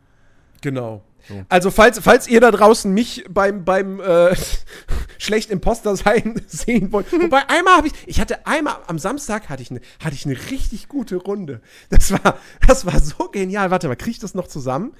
Genau. 0.60 1.02
So. 1.28 1.44
Also, 1.48 1.70
falls, 1.70 1.98
falls 1.98 2.28
ihr 2.28 2.40
da 2.40 2.50
draußen 2.50 2.92
mich 2.92 3.24
beim, 3.28 3.64
beim 3.64 4.00
äh, 4.00 4.34
schlecht 5.18 5.50
Imposter 5.50 5.96
sein 5.96 6.40
sehen 6.46 6.92
wollt. 6.92 7.12
Wobei 7.12 7.48
einmal 7.48 7.76
habe 7.76 7.88
ich, 7.88 7.94
ich 8.06 8.20
hatte 8.20 8.46
einmal 8.46 8.76
am 8.86 8.98
Samstag 8.98 9.48
hatte 9.48 9.62
ich 9.62 9.70
eine, 9.70 9.80
hatte 10.02 10.14
ich 10.14 10.26
eine 10.26 10.36
richtig 10.50 10.88
gute 10.88 11.16
Runde. 11.16 11.60
Das 11.90 12.12
war, 12.12 12.38
das 12.66 12.86
war 12.86 13.00
so 13.00 13.28
genial. 13.28 13.70
Warte 13.70 13.88
mal, 13.88 13.96
kriege 13.96 14.12
ich 14.12 14.18
das 14.18 14.34
noch 14.34 14.48
zusammen? 14.48 14.94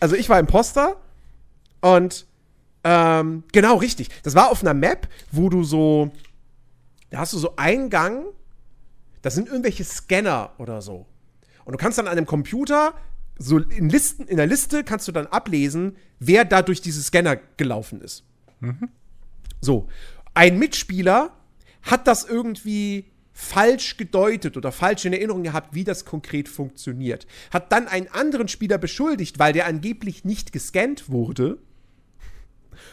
Also, 0.00 0.16
ich 0.16 0.28
war 0.28 0.38
Imposter 0.38 0.96
und 1.80 2.26
ähm, 2.88 3.42
genau, 3.50 3.78
richtig. 3.78 4.10
Das 4.22 4.36
war 4.36 4.48
auf 4.48 4.62
einer 4.62 4.72
Map, 4.72 5.08
wo 5.32 5.48
du 5.48 5.64
so. 5.64 6.12
Da 7.10 7.18
hast 7.18 7.32
du 7.32 7.38
so 7.38 7.56
einen 7.56 7.90
Gang. 7.90 8.26
Das 9.22 9.34
sind 9.34 9.48
irgendwelche 9.48 9.82
Scanner 9.82 10.52
oder 10.58 10.80
so. 10.80 11.04
Und 11.64 11.72
du 11.72 11.78
kannst 11.78 11.98
dann 11.98 12.06
an 12.06 12.12
einem 12.12 12.26
Computer, 12.26 12.94
so 13.38 13.58
in 13.58 13.90
Listen, 13.90 14.28
in 14.28 14.36
der 14.36 14.46
Liste 14.46 14.84
kannst 14.84 15.08
du 15.08 15.12
dann 15.12 15.26
ablesen, 15.26 15.96
wer 16.20 16.44
da 16.44 16.62
durch 16.62 16.80
diese 16.80 17.02
Scanner 17.02 17.34
gelaufen 17.56 18.00
ist. 18.00 18.22
Mhm. 18.60 18.88
So. 19.60 19.88
Ein 20.34 20.56
Mitspieler 20.60 21.32
hat 21.82 22.06
das 22.06 22.24
irgendwie 22.24 23.10
falsch 23.32 23.96
gedeutet 23.96 24.56
oder 24.56 24.70
falsch 24.70 25.06
in 25.06 25.12
Erinnerung 25.12 25.42
gehabt, 25.42 25.74
wie 25.74 25.82
das 25.82 26.04
konkret 26.04 26.48
funktioniert. 26.48 27.26
Hat 27.50 27.72
dann 27.72 27.88
einen 27.88 28.06
anderen 28.08 28.46
Spieler 28.46 28.78
beschuldigt, 28.78 29.40
weil 29.40 29.52
der 29.52 29.66
angeblich 29.66 30.24
nicht 30.24 30.52
gescannt 30.52 31.10
wurde 31.10 31.58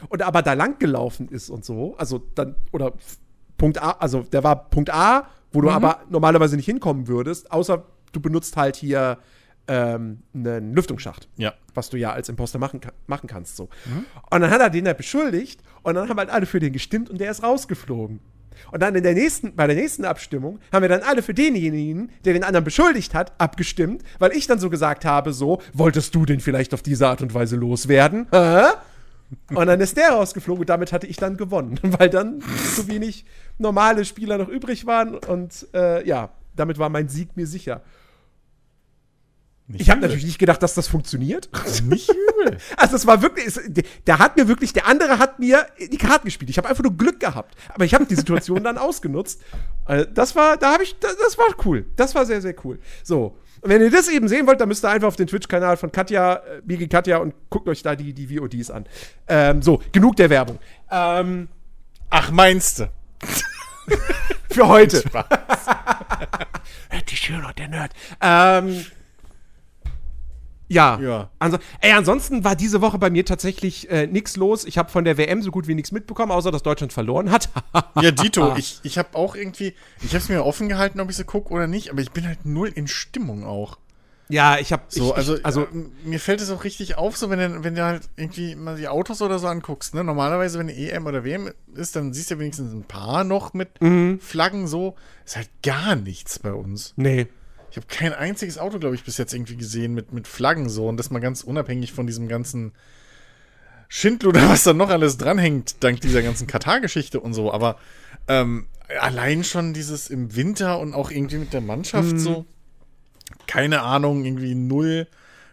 und 0.10 0.22
aber 0.22 0.42
da 0.42 0.54
lang 0.54 0.80
gelaufen 0.80 1.28
ist 1.30 1.50
und 1.50 1.66
so, 1.66 1.96
also 1.98 2.22
dann, 2.36 2.56
oder 2.72 2.94
Punkt 3.58 3.82
A, 3.82 3.92
also 3.92 4.22
der 4.22 4.44
war 4.44 4.70
Punkt 4.70 4.94
A, 4.94 5.28
wo 5.52 5.62
du 5.62 5.70
mhm. 5.70 5.76
aber 5.76 6.02
normalerweise 6.10 6.56
nicht 6.56 6.66
hinkommen 6.66 7.08
würdest, 7.08 7.52
außer 7.52 7.86
du 8.12 8.20
benutzt 8.20 8.58
halt 8.58 8.76
hier 8.76 9.20
ähm, 9.68 10.24
einen 10.34 10.74
Lüftungsschacht. 10.74 11.28
Ja. 11.38 11.54
Was 11.74 11.90
du 11.90 11.98
ja 11.98 12.12
als 12.12 12.30
Imposter 12.30 12.60
machen, 12.60 12.82
machen 13.08 13.28
kannst. 13.28 13.56
So. 13.56 13.70
Mhm. 13.86 14.06
Und 14.30 14.42
dann 14.42 14.50
hat 14.50 14.62
er 14.62 14.70
den 14.70 14.86
da 14.86 14.94
beschuldigt 14.94 15.62
und 15.84 15.96
dann 15.96 16.10
haben 16.10 16.18
halt 16.18 16.30
alle 16.30 16.46
für 16.46 16.60
den 16.60 16.74
gestimmt 16.74 17.10
und 17.10 17.20
der 17.20 17.32
ist 17.32 17.44
rausgeflogen. 17.44 18.20
Und 18.72 18.82
dann 18.82 18.96
in 18.96 19.04
der 19.04 19.14
nächsten, 19.14 19.56
bei 19.56 19.68
der 19.68 19.76
nächsten 19.76 20.06
Abstimmung 20.06 20.60
haben 20.72 20.84
wir 20.84 20.90
dann 20.90 21.02
alle 21.02 21.22
für 21.22 21.34
denjenigen, 21.34 22.12
der 22.26 22.34
den 22.34 22.44
anderen 22.44 22.64
beschuldigt 22.64 23.14
hat, 23.14 23.34
abgestimmt, 23.40 24.04
weil 24.20 24.32
ich 24.32 24.48
dann 24.48 24.60
so 24.60 24.70
gesagt 24.70 25.06
habe: 25.06 25.34
so, 25.34 25.62
wolltest 25.74 26.14
du 26.14 26.26
den 26.26 26.40
vielleicht 26.40 26.74
auf 26.74 26.82
diese 26.82 27.08
Art 27.08 27.22
und 27.22 27.34
Weise 27.34 27.56
loswerden? 27.56 28.28
Hä? 28.32 28.66
Und 29.54 29.68
dann 29.68 29.80
ist 29.82 29.98
der 29.98 30.12
rausgeflogen 30.12 30.62
und 30.62 30.70
damit 30.70 30.94
hatte 30.94 31.08
ich 31.08 31.18
dann 31.18 31.38
gewonnen, 31.38 31.80
weil 31.82 32.10
dann 32.10 32.44
so 32.76 32.88
wenig 32.88 33.26
normale 33.58 34.06
Spieler 34.06 34.38
noch 34.38 34.50
übrig 34.50 34.86
waren 34.86 35.16
und 35.16 35.68
äh, 35.74 36.06
ja, 36.08 36.30
damit 36.56 36.78
war 36.78 36.90
mein 36.90 37.10
Sieg 37.10 37.36
mir 37.36 37.48
sicher. 37.48 37.82
Nicht 39.68 39.82
ich 39.82 39.90
habe 39.90 40.02
natürlich 40.02 40.26
nicht 40.26 40.40
gedacht, 40.40 40.62
dass 40.62 40.74
das 40.74 40.88
funktioniert. 40.88 41.50
Nicht 41.84 42.10
übel. 42.10 42.58
Also 42.76 42.98
es 42.98 43.08
war 43.08 43.22
wirklich, 43.22 43.48
es, 43.48 43.60
der 44.06 44.20
hat 44.20 44.36
mir 44.36 44.50
wirklich, 44.50 44.74
der 44.74 44.88
andere 44.88 45.18
hat 45.18 45.40
mir 45.40 45.66
die 45.80 45.98
Karten 45.98 46.26
gespielt. 46.26 46.50
Ich 46.50 46.58
habe 46.58 46.68
einfach 46.68 46.84
nur 46.84 46.98
Glück 46.98 47.22
gehabt. 47.22 47.56
Aber 47.70 47.86
ich 47.86 47.94
habe 47.94 48.06
die 48.06 48.16
Situation 48.16 48.64
dann 48.64 48.78
ausgenutzt. 48.78 49.42
Also 49.86 50.06
das 50.14 50.36
war, 50.36 50.58
da 50.58 50.74
habe 50.74 50.84
ich, 50.84 51.00
das, 51.00 51.16
das, 51.18 51.38
war 51.38 51.48
cool. 51.66 51.86
Das 51.96 52.14
war 52.14 52.26
sehr, 52.26 52.42
sehr 52.42 52.56
cool. 52.66 52.80
So. 53.04 53.38
Und 53.64 53.70
wenn 53.70 53.82
ihr 53.82 53.90
das 53.90 54.10
eben 54.10 54.28
sehen 54.28 54.46
wollt, 54.46 54.60
dann 54.60 54.68
müsst 54.68 54.84
ihr 54.84 54.90
einfach 54.90 55.08
auf 55.08 55.16
den 55.16 55.28
Twitch-Kanal 55.28 55.78
von 55.78 55.92
Katja, 55.92 56.36
äh, 56.36 56.62
Bigi 56.64 56.88
Katja 56.88 57.18
und 57.18 57.34
guckt 57.50 57.68
euch 57.70 57.82
da 57.82 57.96
die, 57.96 58.14
die 58.14 58.38
VODs 58.38 58.70
an. 58.70 58.86
Ähm, 59.28 59.62
so, 59.62 59.82
genug 59.94 60.18
der 60.18 60.30
Werbung. 60.30 60.60
Ähm, 60.92 61.48
Ach, 62.16 62.30
meinst 62.30 62.80
du? 62.80 62.90
Für 64.52 64.68
heute. 64.68 64.98
Spaß. 64.98 65.26
die 67.10 67.16
Schöner, 67.16 67.54
der 67.54 67.70
Nerd. 67.70 67.92
Ähm, 68.22 68.86
ja. 70.68 71.00
ja. 71.00 71.30
Also, 71.40 71.58
ey, 71.82 71.92
ansonsten 71.92 72.44
war 72.44 72.56
diese 72.56 72.82
Woche 72.82 72.98
bei 72.98 73.10
mir 73.10 73.26
tatsächlich 73.26 73.90
äh, 73.90 74.08
nichts 74.08 74.36
los. 74.36 74.66
Ich 74.66 74.78
habe 74.78 74.90
von 74.90 75.04
der 75.04 75.18
WM 75.18 75.42
so 75.42 75.52
gut 75.52 75.68
wie 75.68 75.76
nichts 75.76 75.92
mitbekommen, 75.92 76.32
außer 76.32 76.52
dass 76.52 76.64
Deutschland 76.64 76.94
verloren 76.94 77.32
hat. 77.32 77.50
ja, 78.02 78.12
Dito, 78.12 78.56
ich, 78.58 78.80
ich 78.84 78.98
habe 78.98 79.16
auch 79.18 79.36
irgendwie, 79.36 79.76
ich 80.02 80.10
habe 80.10 80.18
es 80.18 80.30
mir 80.30 80.44
offen 80.44 80.70
gehalten, 80.70 81.00
ob 81.00 81.10
ich 81.10 81.18
sie 81.18 81.26
gucke 81.26 81.54
oder 81.54 81.68
nicht, 81.68 81.92
aber 81.92 82.02
ich 82.02 82.12
bin 82.12 82.28
halt 82.28 82.46
null 82.46 82.70
in 82.70 82.88
Stimmung 82.88 83.44
auch. 83.46 83.78
Ja, 84.30 84.58
ich 84.58 84.72
habe 84.72 84.84
so, 84.88 85.14
also, 85.14 85.36
ich, 85.36 85.46
also 85.46 85.64
äh, 85.64 85.86
mir 86.06 86.20
fällt 86.20 86.42
es 86.42 86.50
auch 86.50 86.64
richtig 86.64 86.96
auf, 86.96 87.18
so 87.18 87.30
wenn 87.30 87.40
du, 87.40 87.64
wenn 87.64 87.76
du 87.76 87.84
halt 87.84 88.10
irgendwie 88.16 88.56
mal 88.56 88.78
die 88.78 88.88
Autos 88.88 89.22
oder 89.22 89.38
so 89.38 89.48
anguckst, 89.48 89.94
ne? 89.94 90.04
Normalerweise, 90.04 90.60
wenn 90.60 90.70
EM 90.70 91.06
oder 91.06 91.24
WM 91.24 91.52
ist, 91.76 91.96
dann 91.96 92.14
siehst 92.14 92.32
du 92.32 92.40
wenigstens 92.40 92.74
ein 92.74 92.84
paar 92.84 93.24
noch 93.24 93.54
mit 93.54 93.82
mhm. 93.82 94.20
Flaggen 94.20 94.68
so. 94.68 94.96
Ist 95.26 95.36
halt 95.36 95.50
gar 95.62 95.96
nichts 95.96 96.40
bei 96.40 96.54
uns. 96.54 96.94
Nee. 96.96 97.28
Ich 97.74 97.78
habe 97.78 97.88
kein 97.88 98.14
einziges 98.14 98.60
Auto, 98.60 98.78
glaube 98.78 98.94
ich, 98.94 99.04
bis 99.04 99.18
jetzt 99.18 99.34
irgendwie 99.34 99.58
gesehen 99.58 99.96
mit, 99.96 100.14
mit 100.14 100.28
Flaggen 100.28 100.70
so. 100.70 100.88
Und 100.88 100.98
das 100.98 101.10
mal 101.10 101.18
ganz 101.18 101.42
unabhängig 101.42 101.92
von 101.92 102.06
diesem 102.06 102.28
ganzen 102.28 102.72
Schindluder, 103.90 104.48
was 104.50 104.62
da 104.64 104.74
noch 104.74 104.92
alles 104.92 105.18
dranhängt, 105.18 105.78
dank 105.80 106.00
dieser 106.00 106.22
ganzen 106.22 106.46
Katar-Geschichte 106.46 107.20
und 107.20 107.34
so. 107.34 107.52
Aber 107.52 107.80
ähm, 108.28 108.68
allein 109.02 109.44
schon 109.44 109.74
dieses 109.74 110.12
im 110.12 110.36
Winter 110.36 110.78
und 110.78 110.94
auch 110.94 111.10
irgendwie 111.10 111.38
mit 111.38 111.52
der 111.52 111.62
Mannschaft 111.62 112.14
mhm. 112.14 112.20
so. 112.20 112.46
Keine 113.48 113.82
Ahnung, 113.82 114.24
irgendwie 114.24 114.54
null. 114.54 115.08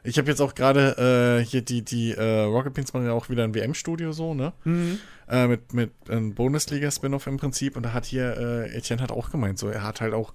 Ich 0.04 0.18
habe 0.18 0.28
jetzt 0.28 0.42
auch 0.42 0.54
gerade 0.54 1.40
äh, 1.40 1.42
hier 1.42 1.62
die, 1.62 1.80
die 1.82 2.12
äh, 2.12 2.40
Rocket 2.42 2.74
Beans 2.74 2.92
machen 2.92 3.06
ja 3.06 3.12
auch 3.12 3.30
wieder 3.30 3.44
ein 3.44 3.54
WM-Studio 3.54 4.12
so, 4.12 4.34
ne? 4.34 4.52
Mhm. 4.64 4.98
Äh, 5.26 5.46
mit 5.46 5.72
mit 5.72 5.92
einem 6.10 6.34
Bundesliga-Spin-Off 6.34 7.26
im 7.26 7.38
Prinzip. 7.38 7.78
Und 7.78 7.84
da 7.84 7.94
hat 7.94 8.04
hier, 8.04 8.36
äh, 8.36 8.76
Etienne 8.76 9.02
hat 9.02 9.10
auch 9.10 9.30
gemeint, 9.30 9.58
so, 9.58 9.68
er 9.68 9.84
hat 9.84 10.02
halt 10.02 10.12
auch 10.12 10.34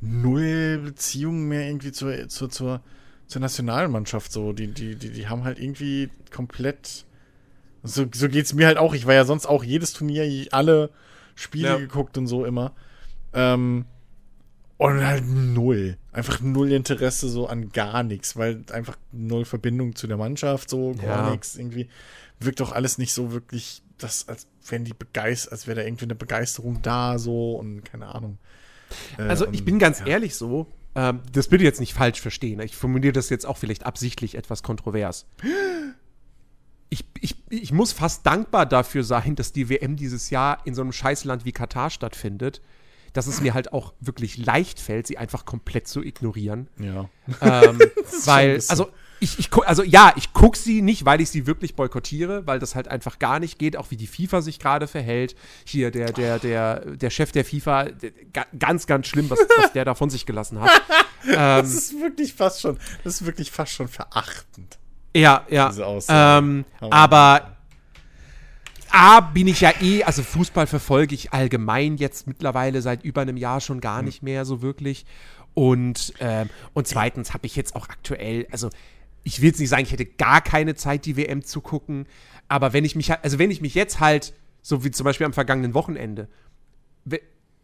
null 0.00 0.78
Beziehungen 0.84 1.48
mehr 1.48 1.66
irgendwie 1.66 1.92
zur, 1.92 2.28
zur, 2.28 2.50
zur, 2.50 2.80
zur 3.26 3.40
Nationalmannschaft. 3.40 4.32
So, 4.32 4.52
die, 4.52 4.68
die, 4.68 4.96
die, 4.96 5.10
die 5.10 5.28
haben 5.28 5.44
halt 5.44 5.58
irgendwie 5.58 6.10
komplett. 6.30 7.04
So, 7.82 8.06
so 8.12 8.28
geht's 8.28 8.52
mir 8.52 8.66
halt 8.66 8.78
auch. 8.78 8.94
Ich 8.94 9.06
war 9.06 9.14
ja 9.14 9.24
sonst 9.24 9.46
auch 9.46 9.64
jedes 9.64 9.92
Turnier, 9.92 10.48
alle 10.52 10.90
Spiele 11.34 11.68
ja. 11.68 11.76
geguckt 11.78 12.18
und 12.18 12.26
so 12.26 12.44
immer. 12.44 12.72
Ähm, 13.32 13.86
und 14.76 15.04
halt 15.04 15.24
null. 15.26 15.98
Einfach 16.12 16.40
null 16.40 16.72
Interesse 16.72 17.28
so 17.28 17.46
an 17.46 17.70
gar 17.70 18.02
nichts, 18.02 18.36
weil 18.36 18.64
einfach 18.72 18.96
null 19.12 19.44
Verbindung 19.44 19.94
zu 19.94 20.06
der 20.06 20.16
Mannschaft, 20.16 20.70
so 20.70 20.94
gar 20.94 21.26
ja. 21.26 21.30
nichts. 21.30 21.56
Irgendwie 21.56 21.88
wirkt 22.40 22.60
doch 22.60 22.72
alles 22.72 22.96
nicht 22.96 23.12
so 23.12 23.32
wirklich, 23.32 23.82
das, 23.98 24.26
als 24.28 24.46
wären 24.66 24.84
die 24.84 24.94
begeistert, 24.94 25.52
als 25.52 25.66
wäre 25.66 25.80
da 25.80 25.86
irgendwie 25.86 26.06
eine 26.06 26.14
Begeisterung 26.14 26.80
da, 26.80 27.18
so 27.18 27.56
und 27.56 27.84
keine 27.84 28.14
Ahnung. 28.14 28.38
Also 29.18 29.46
ich 29.52 29.64
bin 29.64 29.78
ganz 29.78 30.00
ja. 30.00 30.06
ehrlich 30.06 30.34
so, 30.34 30.66
ähm, 30.94 31.20
das 31.32 31.48
bitte 31.48 31.64
jetzt 31.64 31.80
nicht 31.80 31.94
falsch 31.94 32.20
verstehen. 32.20 32.60
Ich 32.60 32.76
formuliere 32.76 33.12
das 33.12 33.30
jetzt 33.30 33.46
auch 33.46 33.56
vielleicht 33.56 33.86
absichtlich 33.86 34.34
etwas 34.34 34.62
kontrovers. 34.62 35.26
Ich, 36.92 37.04
ich, 37.20 37.36
ich 37.50 37.70
muss 37.70 37.92
fast 37.92 38.26
dankbar 38.26 38.66
dafür 38.66 39.04
sein, 39.04 39.36
dass 39.36 39.52
die 39.52 39.68
WM 39.68 39.94
dieses 39.94 40.30
Jahr 40.30 40.58
in 40.64 40.74
so 40.74 40.82
einem 40.82 40.90
Scheißland 40.90 41.44
wie 41.44 41.52
Katar 41.52 41.88
stattfindet, 41.88 42.60
dass 43.12 43.28
es 43.28 43.40
mir 43.40 43.54
halt 43.54 43.72
auch 43.72 43.94
wirklich 44.00 44.38
leicht 44.38 44.80
fällt, 44.80 45.06
sie 45.06 45.16
einfach 45.16 45.44
komplett 45.44 45.86
zu 45.86 46.02
ignorieren. 46.02 46.66
Ja. 46.80 47.08
Ähm, 47.40 47.78
weil, 48.24 48.60
also 48.66 48.88
ich, 49.20 49.38
ich 49.38 49.52
also 49.64 49.82
ja, 49.82 50.12
ich 50.16 50.32
gucke 50.32 50.58
sie 50.58 50.82
nicht, 50.82 51.04
weil 51.04 51.20
ich 51.20 51.30
sie 51.30 51.46
wirklich 51.46 51.76
boykottiere, 51.76 52.46
weil 52.46 52.58
das 52.58 52.74
halt 52.74 52.88
einfach 52.88 53.18
gar 53.18 53.38
nicht 53.38 53.58
geht, 53.58 53.76
auch 53.76 53.90
wie 53.90 53.96
die 53.96 54.06
FIFA 54.06 54.40
sich 54.40 54.58
gerade 54.58 54.86
verhält. 54.86 55.36
Hier 55.64 55.90
der, 55.90 56.12
der, 56.12 56.38
der, 56.38 56.96
der 56.96 57.10
Chef 57.10 57.30
der 57.30 57.44
FIFA, 57.44 57.84
der, 57.84 58.12
ganz, 58.58 58.86
ganz 58.86 59.06
schlimm, 59.06 59.28
was, 59.30 59.38
was 59.58 59.72
der 59.72 59.84
da 59.84 59.94
von 59.94 60.10
sich 60.10 60.26
gelassen 60.26 60.60
hat. 60.60 60.70
ähm, 61.26 61.34
das 61.34 61.74
ist 61.74 62.00
wirklich 62.00 62.34
fast 62.34 62.62
schon, 62.62 62.78
das 63.04 63.20
ist 63.20 63.26
wirklich 63.26 63.50
fast 63.50 63.72
schon 63.72 63.88
verachtend. 63.88 64.78
Ja, 65.14 65.44
ja. 65.50 65.72
Ähm, 66.08 66.64
aber 66.80 67.56
A, 68.92 69.20
bin 69.20 69.46
ich 69.46 69.60
ja 69.60 69.72
eh, 69.80 70.02
also 70.02 70.22
Fußball 70.22 70.66
verfolge 70.66 71.14
ich 71.14 71.32
allgemein 71.32 71.96
jetzt 71.96 72.26
mittlerweile 72.26 72.82
seit 72.82 73.04
über 73.04 73.20
einem 73.20 73.36
Jahr 73.36 73.60
schon 73.60 73.80
gar 73.80 73.98
hm. 73.98 74.06
nicht 74.06 74.22
mehr 74.22 74.44
so 74.44 74.62
wirklich. 74.62 75.04
Und, 75.54 76.14
ähm, 76.20 76.48
und 76.74 76.86
zweitens 76.86 77.34
habe 77.34 77.46
ich 77.46 77.56
jetzt 77.56 77.74
auch 77.74 77.88
aktuell, 77.88 78.46
also 78.50 78.70
ich 79.22 79.40
will 79.40 79.48
jetzt 79.48 79.60
nicht 79.60 79.68
sagen, 79.68 79.82
ich 79.82 79.92
hätte 79.92 80.06
gar 80.06 80.40
keine 80.40 80.74
Zeit, 80.74 81.04
die 81.04 81.16
WM 81.16 81.44
zu 81.44 81.60
gucken, 81.60 82.06
aber 82.48 82.72
wenn 82.72 82.84
ich 82.84 82.96
mich, 82.96 83.12
also 83.12 83.38
wenn 83.38 83.50
ich 83.50 83.60
mich 83.60 83.74
jetzt 83.74 84.00
halt, 84.00 84.34
so 84.62 84.84
wie 84.84 84.90
zum 84.90 85.04
Beispiel 85.04 85.26
am 85.26 85.32
vergangenen 85.32 85.74
Wochenende, 85.74 86.28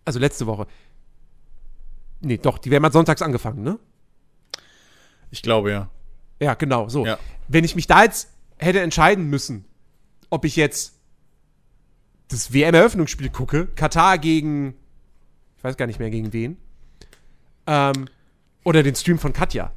also 0.05 0.19
letzte 0.19 0.47
Woche, 0.47 0.67
nee, 2.21 2.39
doch, 2.39 2.59
die 2.59 2.71
WM 2.71 2.85
hat 2.85 2.93
sonntags 2.93 3.23
angefangen, 3.23 3.63
ne? 3.63 3.79
Ich 5.31 5.43
glaube, 5.43 5.71
ja. 5.71 5.91
Ja, 6.41 6.55
genau, 6.55 6.89
so. 6.89 7.05
Ja. 7.05 7.19
Wenn 7.49 7.65
ich 7.65 7.75
mich 7.75 7.87
da 7.87 8.05
jetzt 8.05 8.31
hätte 8.59 8.81
entscheiden 8.81 9.29
müssen, 9.29 9.65
ob 10.31 10.45
ich 10.45 10.57
jetzt 10.57 10.95
das 12.29 12.53
WM-Eröffnungsspiel 12.53 13.31
gucke, 13.31 13.67
Katar 13.67 14.19
gegen, 14.19 14.75
ich 15.57 15.65
weiß 15.65 15.77
gar 15.77 15.87
nicht 15.87 15.99
mehr 15.99 16.11
gegen 16.11 16.33
wen, 16.33 16.57
ähm, 17.67 18.09
oder 18.65 18.83
den 18.83 18.95
Stream 18.95 19.19
von 19.19 19.33
Katja, 19.33 19.73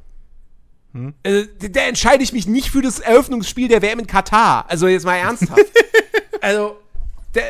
hm? 0.92 1.14
Also, 1.22 1.46
da 1.70 1.80
entscheide 1.82 2.22
ich 2.22 2.32
mich 2.32 2.46
nicht 2.46 2.70
für 2.70 2.82
das 2.82 2.98
Eröffnungsspiel 2.98 3.68
der 3.68 3.82
WM 3.82 4.00
in 4.00 4.06
Katar. 4.06 4.64
Also 4.68 4.88
jetzt 4.88 5.04
mal 5.04 5.16
ernsthaft. 5.16 5.60
also, 6.40 6.76
der, 7.34 7.44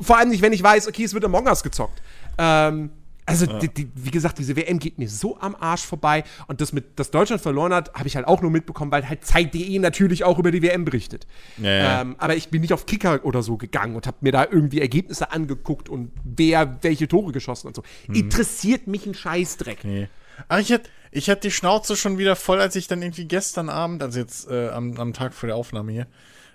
vor 0.00 0.16
allem 0.16 0.30
nicht, 0.30 0.42
wenn 0.42 0.52
ich 0.52 0.62
weiß, 0.62 0.88
okay, 0.88 1.04
es 1.04 1.12
wird 1.12 1.24
Among 1.24 1.46
Us 1.46 1.62
gezockt. 1.62 2.00
Ähm, 2.38 2.90
also, 3.26 3.44
ja. 3.44 3.58
die, 3.58 3.68
die, 3.68 3.90
wie 3.94 4.10
gesagt, 4.10 4.38
diese 4.38 4.56
WM 4.56 4.78
geht 4.78 4.96
mir 4.96 5.06
so 5.06 5.38
am 5.38 5.54
Arsch 5.54 5.82
vorbei. 5.82 6.24
Und 6.46 6.62
das, 6.62 6.72
mit, 6.72 6.98
dass 6.98 7.10
Deutschland 7.10 7.42
verloren 7.42 7.74
hat, 7.74 7.92
habe 7.92 8.08
ich 8.08 8.16
halt 8.16 8.26
auch 8.26 8.40
nur 8.40 8.50
mitbekommen, 8.50 8.90
weil 8.90 9.06
halt 9.06 9.22
Zeit.de 9.22 9.78
natürlich 9.80 10.24
auch 10.24 10.38
über 10.38 10.50
die 10.50 10.62
WM 10.62 10.86
berichtet. 10.86 11.26
Ja, 11.58 11.70
ja. 11.70 12.00
Ähm, 12.00 12.16
aber 12.16 12.36
ich 12.36 12.48
bin 12.48 12.62
nicht 12.62 12.72
auf 12.72 12.86
Kicker 12.86 13.20
oder 13.24 13.42
so 13.42 13.58
gegangen 13.58 13.96
und 13.96 14.06
habe 14.06 14.16
mir 14.22 14.32
da 14.32 14.46
irgendwie 14.50 14.80
Ergebnisse 14.80 15.30
angeguckt 15.30 15.90
und 15.90 16.10
wer 16.24 16.78
welche 16.80 17.06
Tore 17.06 17.32
geschossen 17.32 17.66
und 17.66 17.76
so. 17.76 17.82
Mhm. 18.06 18.14
Interessiert 18.14 18.86
mich 18.86 19.04
ein 19.04 19.12
Scheißdreck. 19.12 19.84
Nee. 19.84 20.08
Aber 20.46 20.60
ich 20.60 20.70
hätte 20.70 20.88
ich 21.10 21.30
hatte 21.30 21.42
die 21.42 21.50
Schnauze 21.50 21.96
schon 21.96 22.18
wieder 22.18 22.36
voll, 22.36 22.60
als 22.60 22.76
ich 22.76 22.86
dann 22.86 23.02
irgendwie 23.02 23.24
gestern 23.24 23.68
Abend, 23.68 24.02
also 24.02 24.18
jetzt 24.18 24.48
äh, 24.50 24.68
am, 24.68 24.96
am 24.98 25.12
Tag 25.12 25.34
vor 25.34 25.46
der 25.46 25.56
Aufnahme 25.56 25.92
hier, 25.92 26.06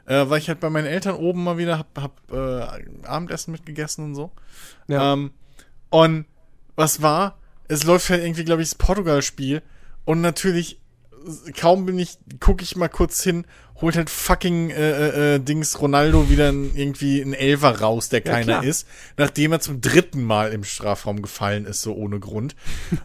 äh, 0.05 0.29
war 0.29 0.37
ich 0.37 0.47
halt 0.47 0.59
bei 0.59 0.69
meinen 0.69 0.85
Eltern 0.85 1.15
oben 1.15 1.43
mal 1.43 1.57
wieder, 1.57 1.79
hab, 1.79 1.97
hab 1.97 2.31
äh, 2.31 3.07
Abendessen 3.07 3.51
mitgegessen 3.51 4.05
und 4.05 4.15
so. 4.15 4.31
Ja. 4.87 5.13
Ähm, 5.13 5.31
und 5.89 6.25
was 6.75 7.01
war? 7.01 7.37
Es 7.67 7.83
läuft 7.83 8.09
halt 8.09 8.23
irgendwie, 8.23 8.43
glaube 8.43 8.61
ich, 8.61 8.69
das 8.69 8.77
Portugal-Spiel 8.77 9.61
und 10.05 10.21
natürlich 10.21 10.79
kaum 11.57 11.85
bin 11.85 11.99
ich, 11.99 12.17
gucke 12.39 12.63
ich 12.63 12.75
mal 12.75 12.87
kurz 12.87 13.23
hin, 13.23 13.45
holt 13.81 13.95
halt 13.95 14.09
fucking 14.09 14.69
äh, 14.69 14.75
äh, 14.75 15.35
äh 15.35 15.39
Dings 15.39 15.79
Ronaldo 15.81 16.29
wieder 16.29 16.47
irgendwie 16.49 17.21
ein 17.21 17.33
Elfer 17.33 17.81
raus, 17.81 18.09
der 18.09 18.21
keiner 18.21 18.59
klar. 18.59 18.63
ist, 18.63 18.87
nachdem 19.17 19.51
er 19.51 19.59
zum 19.59 19.81
dritten 19.81 20.23
Mal 20.23 20.51
im 20.51 20.63
Strafraum 20.63 21.21
gefallen 21.21 21.65
ist, 21.65 21.81
so 21.81 21.93
ohne 21.93 22.19
Grund. 22.19 22.55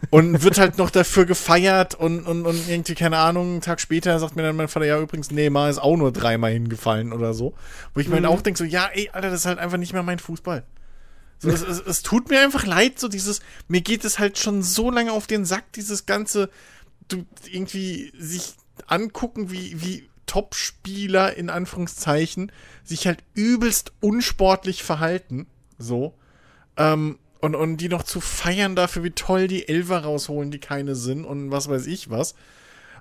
Und 0.09 0.41
wird 0.43 0.57
halt 0.57 0.77
noch 0.77 0.89
dafür 0.89 1.25
gefeiert 1.25 1.95
und, 1.95 2.25
und, 2.25 2.45
und 2.45 2.69
irgendwie, 2.69 2.95
keine 2.95 3.17
Ahnung, 3.17 3.51
einen 3.51 3.61
Tag 3.61 3.81
später 3.81 4.17
sagt 4.19 4.35
mir 4.35 4.43
dann 4.43 4.55
mein 4.55 4.67
Vater, 4.67 4.85
ja, 4.85 4.99
übrigens, 4.99 5.31
Neymar 5.31 5.69
ist 5.69 5.79
auch 5.79 5.97
nur 5.97 6.11
dreimal 6.11 6.51
hingefallen 6.51 7.13
oder 7.13 7.33
so. 7.33 7.53
Wo 7.93 7.99
ich 7.99 8.07
mhm. 8.07 8.15
mir 8.15 8.21
dann 8.21 8.31
auch 8.31 8.41
denke, 8.41 8.57
so, 8.57 8.63
ja, 8.63 8.89
ey, 8.93 9.09
Alter, 9.11 9.29
das 9.29 9.41
ist 9.41 9.45
halt 9.45 9.59
einfach 9.59 9.77
nicht 9.77 9.93
mehr 9.93 10.03
mein 10.03 10.19
Fußball. 10.19 10.63
So, 11.39 11.49
es, 11.49 11.61
es, 11.61 11.79
es 11.79 12.01
tut 12.01 12.29
mir 12.29 12.41
einfach 12.41 12.65
leid, 12.65 12.99
so 12.99 13.07
dieses, 13.07 13.39
mir 13.69 13.79
geht 13.79 14.03
es 14.03 14.19
halt 14.19 14.37
schon 14.37 14.61
so 14.61 14.91
lange 14.91 15.13
auf 15.13 15.25
den 15.25 15.45
Sack, 15.45 15.71
dieses 15.73 16.05
ganze, 16.05 16.49
du 17.09 17.25
irgendwie 17.51 18.11
sich 18.17 18.53
angucken, 18.87 19.51
wie, 19.51 19.81
wie 19.81 20.09
Top-Spieler 20.25 21.35
in 21.35 21.49
Anführungszeichen 21.49 22.51
sich 22.83 23.07
halt 23.07 23.23
übelst 23.33 23.93
unsportlich 23.99 24.83
verhalten, 24.83 25.47
so, 25.77 26.13
ähm, 26.77 27.19
und, 27.41 27.55
und 27.55 27.77
die 27.77 27.89
noch 27.89 28.03
zu 28.03 28.19
feiern 28.19 28.75
dafür, 28.75 29.03
wie 29.03 29.11
toll 29.11 29.47
die 29.47 29.67
Elfer 29.67 29.99
rausholen, 29.99 30.51
die 30.51 30.59
keine 30.59 30.95
sind 30.95 31.25
und 31.25 31.51
was 31.51 31.69
weiß 31.69 31.87
ich 31.87 32.09
was. 32.09 32.35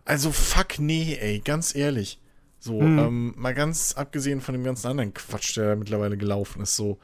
Also 0.05 0.31
fuck 0.33 0.79
nee, 0.79 1.19
ey, 1.21 1.41
ganz 1.41 1.75
ehrlich. 1.75 2.21
So, 2.61 2.81
hm. 2.81 2.99
ähm, 2.99 3.35
mal 3.37 3.55
ganz 3.55 3.95
abgesehen 3.95 4.41
von 4.41 4.55
dem 4.55 4.65
ganzen 4.65 4.89
anderen 4.89 5.15
Quatsch, 5.15 5.57
der 5.57 5.77
mittlerweile 5.77 6.17
gelaufen 6.17 6.63
ist, 6.63 6.77
so. 6.77 6.99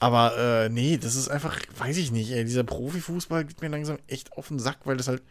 Aber 0.00 0.36
äh, 0.38 0.68
nee, 0.68 0.96
das 0.96 1.16
ist 1.16 1.28
einfach, 1.28 1.58
weiß 1.78 1.96
ich 1.96 2.12
nicht, 2.12 2.30
ey, 2.30 2.44
dieser 2.44 2.64
Profifußball 2.64 3.44
geht 3.44 3.60
mir 3.62 3.68
langsam 3.68 3.98
echt 4.06 4.32
auf 4.32 4.48
den 4.48 4.58
Sack, 4.58 4.78
weil 4.84 4.96
das 4.96 5.08
halt, 5.08 5.22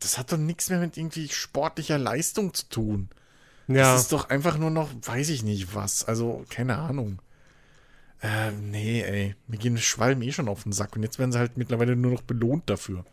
das 0.00 0.18
hat 0.18 0.32
doch 0.32 0.36
nichts 0.36 0.70
mehr 0.70 0.80
mit 0.80 0.96
irgendwie 0.96 1.28
sportlicher 1.28 1.98
Leistung 1.98 2.52
zu 2.54 2.68
tun. 2.68 3.08
Ja. 3.68 3.92
Das 3.94 4.02
ist 4.02 4.12
doch 4.12 4.28
einfach 4.28 4.58
nur 4.58 4.70
noch, 4.70 4.90
weiß 5.02 5.30
ich 5.30 5.42
nicht 5.42 5.74
was. 5.74 6.04
Also, 6.04 6.44
keine 6.50 6.76
Ahnung. 6.76 7.20
Äh, 8.22 8.52
nee, 8.52 9.02
ey. 9.02 9.34
Mir 9.46 9.58
gehen 9.58 9.78
Schwalben 9.78 10.22
eh 10.22 10.32
schon 10.32 10.48
auf 10.48 10.64
den 10.64 10.72
Sack 10.72 10.96
und 10.96 11.02
jetzt 11.02 11.18
werden 11.18 11.32
sie 11.32 11.38
halt 11.38 11.56
mittlerweile 11.56 11.96
nur 11.96 12.12
noch 12.12 12.22
belohnt 12.22 12.68
dafür. 12.68 13.04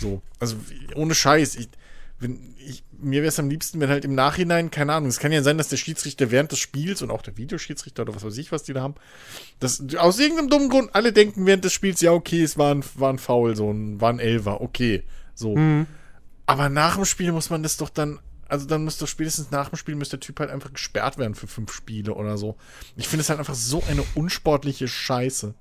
So. 0.00 0.22
Also, 0.40 0.56
ohne 0.94 1.14
Scheiß. 1.14 1.56
Ich, 1.56 1.68
wenn 2.18 2.54
ich, 2.58 2.82
mir 2.98 3.20
wäre 3.20 3.28
es 3.28 3.38
am 3.38 3.50
liebsten, 3.50 3.78
wenn 3.80 3.90
halt 3.90 4.04
im 4.04 4.14
Nachhinein, 4.14 4.70
keine 4.70 4.94
Ahnung, 4.94 5.08
es 5.08 5.18
kann 5.18 5.32
ja 5.32 5.42
sein, 5.42 5.58
dass 5.58 5.68
der 5.68 5.76
Schiedsrichter 5.76 6.30
während 6.30 6.50
des 6.50 6.58
Spiels 6.58 7.02
und 7.02 7.10
auch 7.10 7.22
der 7.22 7.36
Videoschiedsrichter 7.36 8.02
oder 8.02 8.14
was 8.14 8.24
weiß 8.24 8.38
ich, 8.38 8.52
was 8.52 8.62
die 8.62 8.72
da 8.72 8.80
haben, 8.80 8.94
dass 9.60 9.82
aus 9.98 10.18
irgendeinem 10.18 10.48
dummen 10.48 10.70
Grund 10.70 10.94
alle 10.94 11.12
denken 11.12 11.44
während 11.44 11.64
des 11.64 11.74
Spiels, 11.74 12.00
ja, 12.00 12.12
okay, 12.12 12.42
es 12.42 12.56
war 12.56 12.74
ein, 12.74 12.82
war 12.94 13.12
ein 13.12 13.18
Foul, 13.18 13.54
so 13.54 13.70
ein, 13.70 14.00
war 14.00 14.10
ein 14.10 14.18
Elfer, 14.18 14.60
okay, 14.60 15.02
so. 15.34 15.56
Mhm. 15.56 15.86
Aber 16.46 16.68
nach 16.68 16.94
dem 16.96 17.04
Spiel 17.04 17.32
muss 17.32 17.50
man 17.50 17.62
das 17.62 17.76
doch 17.76 17.90
dann, 17.90 18.20
also 18.48 18.66
dann 18.66 18.84
müsste 18.84 19.06
spätestens 19.06 19.50
nach 19.50 19.68
dem 19.68 19.76
Spiel 19.76 19.96
müsste 19.96 20.18
der 20.18 20.26
Typ 20.26 20.40
halt 20.40 20.50
einfach 20.50 20.72
gesperrt 20.72 21.18
werden 21.18 21.34
für 21.34 21.48
fünf 21.48 21.72
Spiele 21.72 22.14
oder 22.14 22.38
so. 22.38 22.56
Ich 22.96 23.08
finde 23.08 23.22
es 23.22 23.28
halt 23.28 23.38
einfach 23.38 23.54
so 23.54 23.82
eine 23.88 24.04
unsportliche 24.14 24.88
Scheiße. 24.88 25.54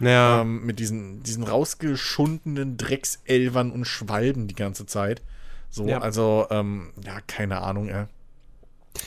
Ja. 0.00 0.40
Ähm, 0.40 0.64
mit 0.64 0.78
diesen, 0.78 1.22
diesen 1.22 1.44
rausgeschundenen 1.44 2.78
Dreckselvern 2.78 3.70
und 3.70 3.84
Schwalben 3.84 4.48
die 4.48 4.54
ganze 4.54 4.86
Zeit. 4.86 5.22
So, 5.68 5.86
ja. 5.86 6.00
also, 6.00 6.46
ähm, 6.50 6.92
ja, 7.04 7.20
keine 7.26 7.60
Ahnung, 7.60 7.88
ey. 7.88 8.06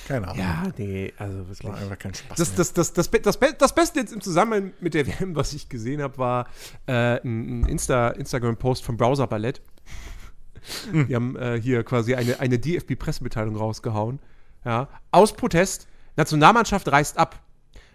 Keine 0.07 0.27
Ahnung. 0.29 0.39
Ja, 0.39 0.63
nee, 0.77 1.13
also 1.17 1.39
wirklich. 1.49 1.63
War 1.67 1.77
einfach 1.77 1.99
kein 1.99 2.13
Spaß. 2.13 2.37
Das, 2.37 2.55
das, 2.55 2.73
das, 2.73 2.93
das, 2.93 3.11
das, 3.11 3.39
das, 3.57 3.75
Beste 3.75 3.99
jetzt 3.99 4.13
im 4.13 4.21
Zusammenhang 4.21 4.71
mit 4.79 4.93
der 4.93 5.05
WM, 5.07 5.35
was 5.35 5.53
ich 5.53 5.67
gesehen 5.67 6.01
habe, 6.01 6.17
war 6.17 6.47
äh, 6.87 7.19
ein 7.21 7.65
Insta, 7.65 8.09
Instagram-Post 8.09 8.83
vom 8.83 8.95
Browser 8.95 9.27
Ballett. 9.27 9.61
Die 10.91 11.15
haben 11.15 11.35
äh, 11.35 11.59
hier 11.61 11.83
quasi 11.83 12.15
eine, 12.15 12.39
eine 12.39 12.59
DFB-Pressemitteilung 12.59 13.55
rausgehauen. 13.55 14.19
Ja. 14.65 14.87
Aus 15.11 15.33
Protest, 15.33 15.87
Nationalmannschaft 16.15 16.91
reist 16.91 17.17
ab. 17.17 17.39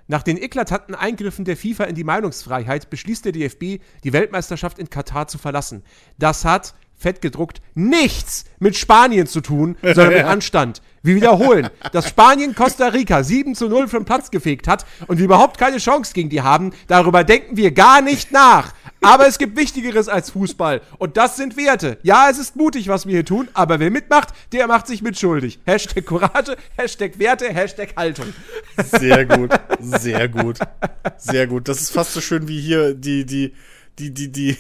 Nach 0.07 0.23
den 0.23 0.39
eklatanten 0.39 0.95
Eingriffen 0.95 1.45
der 1.45 1.57
FIFA 1.57 1.85
in 1.85 1.95
die 1.95 2.05
Meinungsfreiheit 2.05 2.89
beschließt 2.89 3.27
der 3.27 3.32
DFB, 3.32 3.82
die 4.05 4.12
Weltmeisterschaft 4.12 4.78
in 4.78 4.89
Katar 4.89 5.28
zu 5.28 5.36
verlassen. 5.36 5.82
Das 6.19 6.47
hat 6.47 6.74
fett 6.97 7.20
gedruckt, 7.20 7.61
nichts 7.74 8.45
mit 8.59 8.77
Spanien 8.77 9.27
zu 9.27 9.40
tun, 9.40 9.77
sondern 9.82 10.15
mit 10.15 10.24
Anstand. 10.24 10.82
Wir 11.03 11.15
wiederholen, 11.15 11.69
dass 11.93 12.09
Spanien 12.09 12.55
Costa 12.55 12.89
Rica 12.89 13.23
7 13.23 13.55
zu 13.55 13.69
0 13.69 13.86
vom 13.86 14.05
Platz 14.05 14.31
gefegt 14.31 14.66
hat 14.66 14.85
und 15.07 15.19
wir 15.19 15.27
überhaupt 15.27 15.59
keine 15.59 15.77
Chance 15.77 16.12
gegen 16.12 16.28
die 16.28 16.43
haben, 16.43 16.73
darüber 16.89 17.23
denken 17.23 17.57
wir 17.57 17.70
gar 17.70 18.03
nicht 18.03 18.32
nach. 18.32 18.74
Aber 19.00 19.26
es 19.26 19.38
gibt 19.38 19.56
Wichtigeres 19.56 20.08
als 20.08 20.30
Fußball. 20.30 20.80
Und 20.98 21.16
das 21.16 21.36
sind 21.36 21.56
Werte. 21.56 21.98
Ja, 22.02 22.28
es 22.30 22.38
ist 22.38 22.56
mutig, 22.56 22.88
was 22.88 23.06
wir 23.06 23.12
hier 23.12 23.24
tun, 23.24 23.48
aber 23.54 23.78
wer 23.80 23.90
mitmacht, 23.90 24.28
der 24.52 24.66
macht 24.66 24.86
sich 24.86 25.02
mitschuldig. 25.02 25.60
Hashtag 25.66 26.06
Courage, 26.06 26.56
Hashtag 26.76 27.18
Werte, 27.18 27.52
Hashtag 27.52 27.94
Haltung. 27.96 28.32
Sehr 28.76 29.24
gut, 29.24 29.50
sehr 29.80 30.28
gut. 30.28 30.58
Sehr 31.16 31.46
gut. 31.46 31.68
Das 31.68 31.80
ist 31.80 31.90
fast 31.90 32.12
so 32.12 32.20
schön 32.20 32.48
wie 32.48 32.60
hier 32.60 32.94
die, 32.94 33.24
die, 33.24 33.54
die, 33.98 34.12
die, 34.12 34.32
die 34.32 34.56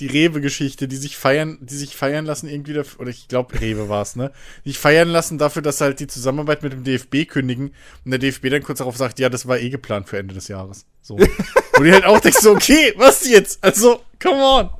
die 0.00 0.06
Rewe-Geschichte, 0.06 0.88
die 0.88 0.96
sich 0.96 1.16
feiern, 1.16 1.58
die 1.60 1.76
sich 1.76 1.94
feiern 1.94 2.24
lassen 2.24 2.48
irgendwie 2.48 2.72
dafür, 2.72 3.00
oder 3.00 3.10
ich 3.10 3.28
glaube 3.28 3.60
Rewe 3.60 3.88
war 3.88 4.02
es, 4.02 4.16
ne? 4.16 4.32
Die 4.64 4.70
sich 4.70 4.78
feiern 4.78 5.08
lassen 5.08 5.38
dafür, 5.38 5.62
dass 5.62 5.80
halt 5.80 6.00
die 6.00 6.06
Zusammenarbeit 6.06 6.62
mit 6.62 6.72
dem 6.72 6.84
DFB 6.84 7.28
kündigen 7.28 7.74
und 8.04 8.10
der 8.10 8.18
DFB 8.18 8.48
dann 8.48 8.62
kurz 8.62 8.78
darauf 8.78 8.96
sagt, 8.96 9.18
ja, 9.18 9.28
das 9.28 9.46
war 9.46 9.58
eh 9.58 9.68
geplant 9.68 10.08
für 10.08 10.18
Ende 10.18 10.34
des 10.34 10.48
Jahres. 10.48 10.86
So. 11.02 11.18
Wo 11.74 11.82
die 11.82 11.92
halt 11.92 12.04
auch 12.04 12.18
denkst, 12.20 12.40
so, 12.40 12.52
okay, 12.52 12.94
was 12.96 13.28
jetzt? 13.28 13.62
Also, 13.62 14.00
come 14.18 14.42
on. 14.42 14.70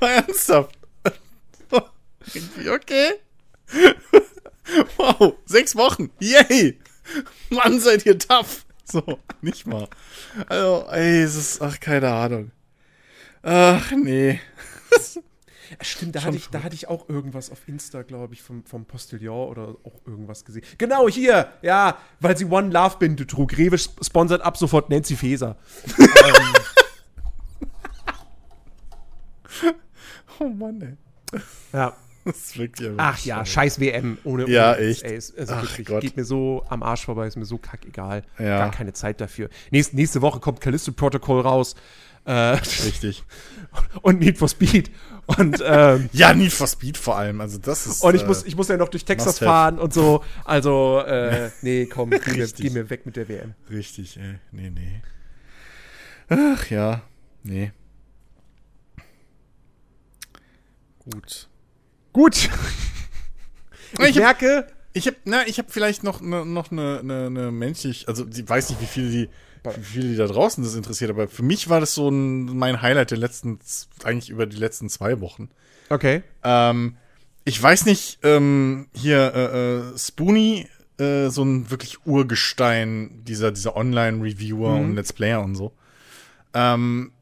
Mal 0.00 0.10
ernsthaft. 0.10 0.78
irgendwie 2.32 2.70
okay. 2.70 3.10
wow, 4.96 5.34
sechs 5.44 5.76
Wochen. 5.76 6.10
Yay! 6.20 6.78
Mann, 7.50 7.80
seid 7.80 8.06
ihr 8.06 8.18
tough. 8.18 8.64
So, 8.84 9.18
nicht 9.40 9.66
mal. 9.66 9.88
Also, 10.48 10.86
ey, 10.90 11.22
es 11.22 11.34
ist, 11.34 11.62
ach, 11.62 11.80
keine 11.80 12.10
Ahnung. 12.12 12.50
Ach, 13.44 13.92
nee. 13.92 14.40
Stimmt, 15.80 16.14
da 16.14 16.22
hatte, 16.22 16.36
ich, 16.36 16.48
da 16.48 16.62
hatte 16.62 16.74
ich 16.74 16.88
auch 16.88 17.08
irgendwas 17.08 17.50
auf 17.50 17.66
Insta, 17.66 18.02
glaube 18.02 18.34
ich, 18.34 18.42
vom, 18.42 18.64
vom 18.64 18.84
Postillon 18.84 19.48
oder 19.48 19.76
auch 19.84 20.00
irgendwas 20.06 20.44
gesehen. 20.44 20.64
Genau, 20.78 21.08
hier, 21.08 21.52
ja, 21.62 21.98
weil 22.20 22.36
sie 22.36 22.44
One 22.44 22.70
Love 22.70 22.96
Binde 22.98 23.26
trug. 23.26 23.56
Rewe 23.56 23.76
sponsert 23.78 24.42
ab 24.42 24.56
sofort 24.56 24.88
Nancy 24.90 25.16
Faeser. 25.16 25.56
oh 30.38 30.48
Mann, 30.48 30.80
ey. 30.80 30.96
Ja. 31.72 31.96
Das 32.24 32.36
ist 32.36 32.58
wirklich 32.58 32.90
Ach 32.96 33.18
ja, 33.24 33.44
scheiß 33.44 33.80
WM 33.80 34.16
ohne 34.24 34.48
Ja, 34.48 34.72
ohne, 34.72 34.80
echt. 34.80 35.02
Ey, 35.02 35.16
ist, 35.16 35.38
also 35.38 35.54
Ach 35.54 35.62
wirklich, 35.62 35.86
Gott. 35.86 36.00
geht 36.00 36.16
mir 36.16 36.24
so 36.24 36.64
am 36.68 36.82
Arsch 36.82 37.04
vorbei, 37.04 37.26
ist 37.26 37.36
mir 37.36 37.44
so 37.44 37.58
kackegal. 37.58 38.22
Ja. 38.38 38.60
Gar 38.60 38.70
keine 38.70 38.94
Zeit 38.94 39.20
dafür. 39.20 39.50
Nächst, 39.70 39.92
nächste 39.92 40.22
Woche 40.22 40.40
kommt 40.40 40.62
Callisto 40.62 40.92
Protocol 40.92 41.42
raus. 41.42 41.74
Äh, 42.24 42.32
Richtig. 42.32 43.22
Und 44.02 44.20
Need 44.20 44.38
for 44.38 44.48
Speed. 44.48 44.90
Und, 45.26 45.62
ähm, 45.64 46.08
ja, 46.12 46.34
Need 46.34 46.52
for 46.52 46.66
Speed 46.66 46.96
vor 46.96 47.16
allem. 47.16 47.40
Also 47.40 47.58
das 47.58 47.86
ist. 47.86 48.02
Und 48.02 48.14
ich 48.14 48.26
muss, 48.26 48.44
ich 48.44 48.56
muss 48.56 48.68
ja 48.68 48.76
noch 48.76 48.88
durch 48.88 49.04
Texas 49.04 49.38
fahren 49.38 49.78
und 49.78 49.92
so. 49.92 50.22
Also, 50.44 51.00
äh, 51.06 51.50
nee, 51.62 51.86
komm, 51.86 52.10
geh 52.10 52.32
mir, 52.32 52.46
geh 52.48 52.70
mir 52.70 52.90
weg 52.90 53.06
mit 53.06 53.16
der 53.16 53.28
WM. 53.28 53.54
Richtig, 53.70 54.18
ey. 54.18 54.36
Nee, 54.52 54.70
nee. 54.70 55.02
Ach 56.28 56.70
ja, 56.70 57.02
nee. 57.42 57.72
Gut. 61.10 61.48
Gut. 62.12 62.48
Ich, 63.98 64.08
ich 64.08 64.16
merke. 64.16 64.66
Ich 64.96 65.08
habe, 65.08 65.16
na, 65.24 65.46
ich 65.46 65.58
habe 65.58 65.68
vielleicht 65.70 66.04
noch 66.04 66.20
ne, 66.20 66.46
noch 66.46 66.70
eine 66.70 67.02
ne, 67.02 67.28
ne 67.28 67.50
menschlich, 67.50 68.06
also 68.06 68.26
ich 68.32 68.48
weiß 68.48 68.70
nicht, 68.70 68.80
wie 68.80 68.86
viele 68.86 69.10
die 69.10 69.28
wie 69.64 69.82
viele 69.82 70.08
die 70.08 70.16
da 70.16 70.26
draußen 70.26 70.62
das 70.62 70.74
interessiert, 70.74 71.10
aber 71.10 71.28
für 71.28 71.42
mich 71.42 71.68
war 71.68 71.80
das 71.80 71.94
so 71.94 72.08
ein, 72.08 72.44
mein 72.56 72.82
Highlight 72.82 73.10
der 73.10 73.18
letzten, 73.18 73.58
eigentlich 74.02 74.30
über 74.30 74.46
die 74.46 74.56
letzten 74.56 74.88
zwei 74.88 75.20
Wochen. 75.20 75.48
Okay. 75.88 76.22
Ähm, 76.42 76.96
ich 77.44 77.62
weiß 77.62 77.86
nicht, 77.86 78.18
ähm, 78.22 78.88
hier 78.94 79.34
äh, 79.34 79.78
äh, 79.78 79.98
Spoonie, 79.98 80.66
äh, 80.98 81.28
so 81.28 81.42
ein 81.44 81.70
wirklich 81.70 82.06
Urgestein 82.06 83.24
dieser, 83.24 83.52
dieser 83.52 83.76
Online-Reviewer 83.76 84.78
mhm. 84.78 84.84
und 84.84 84.94
Let's 84.94 85.12
Player 85.12 85.42
und 85.42 85.54
so. 85.54 85.72
Ähm, 86.54 87.12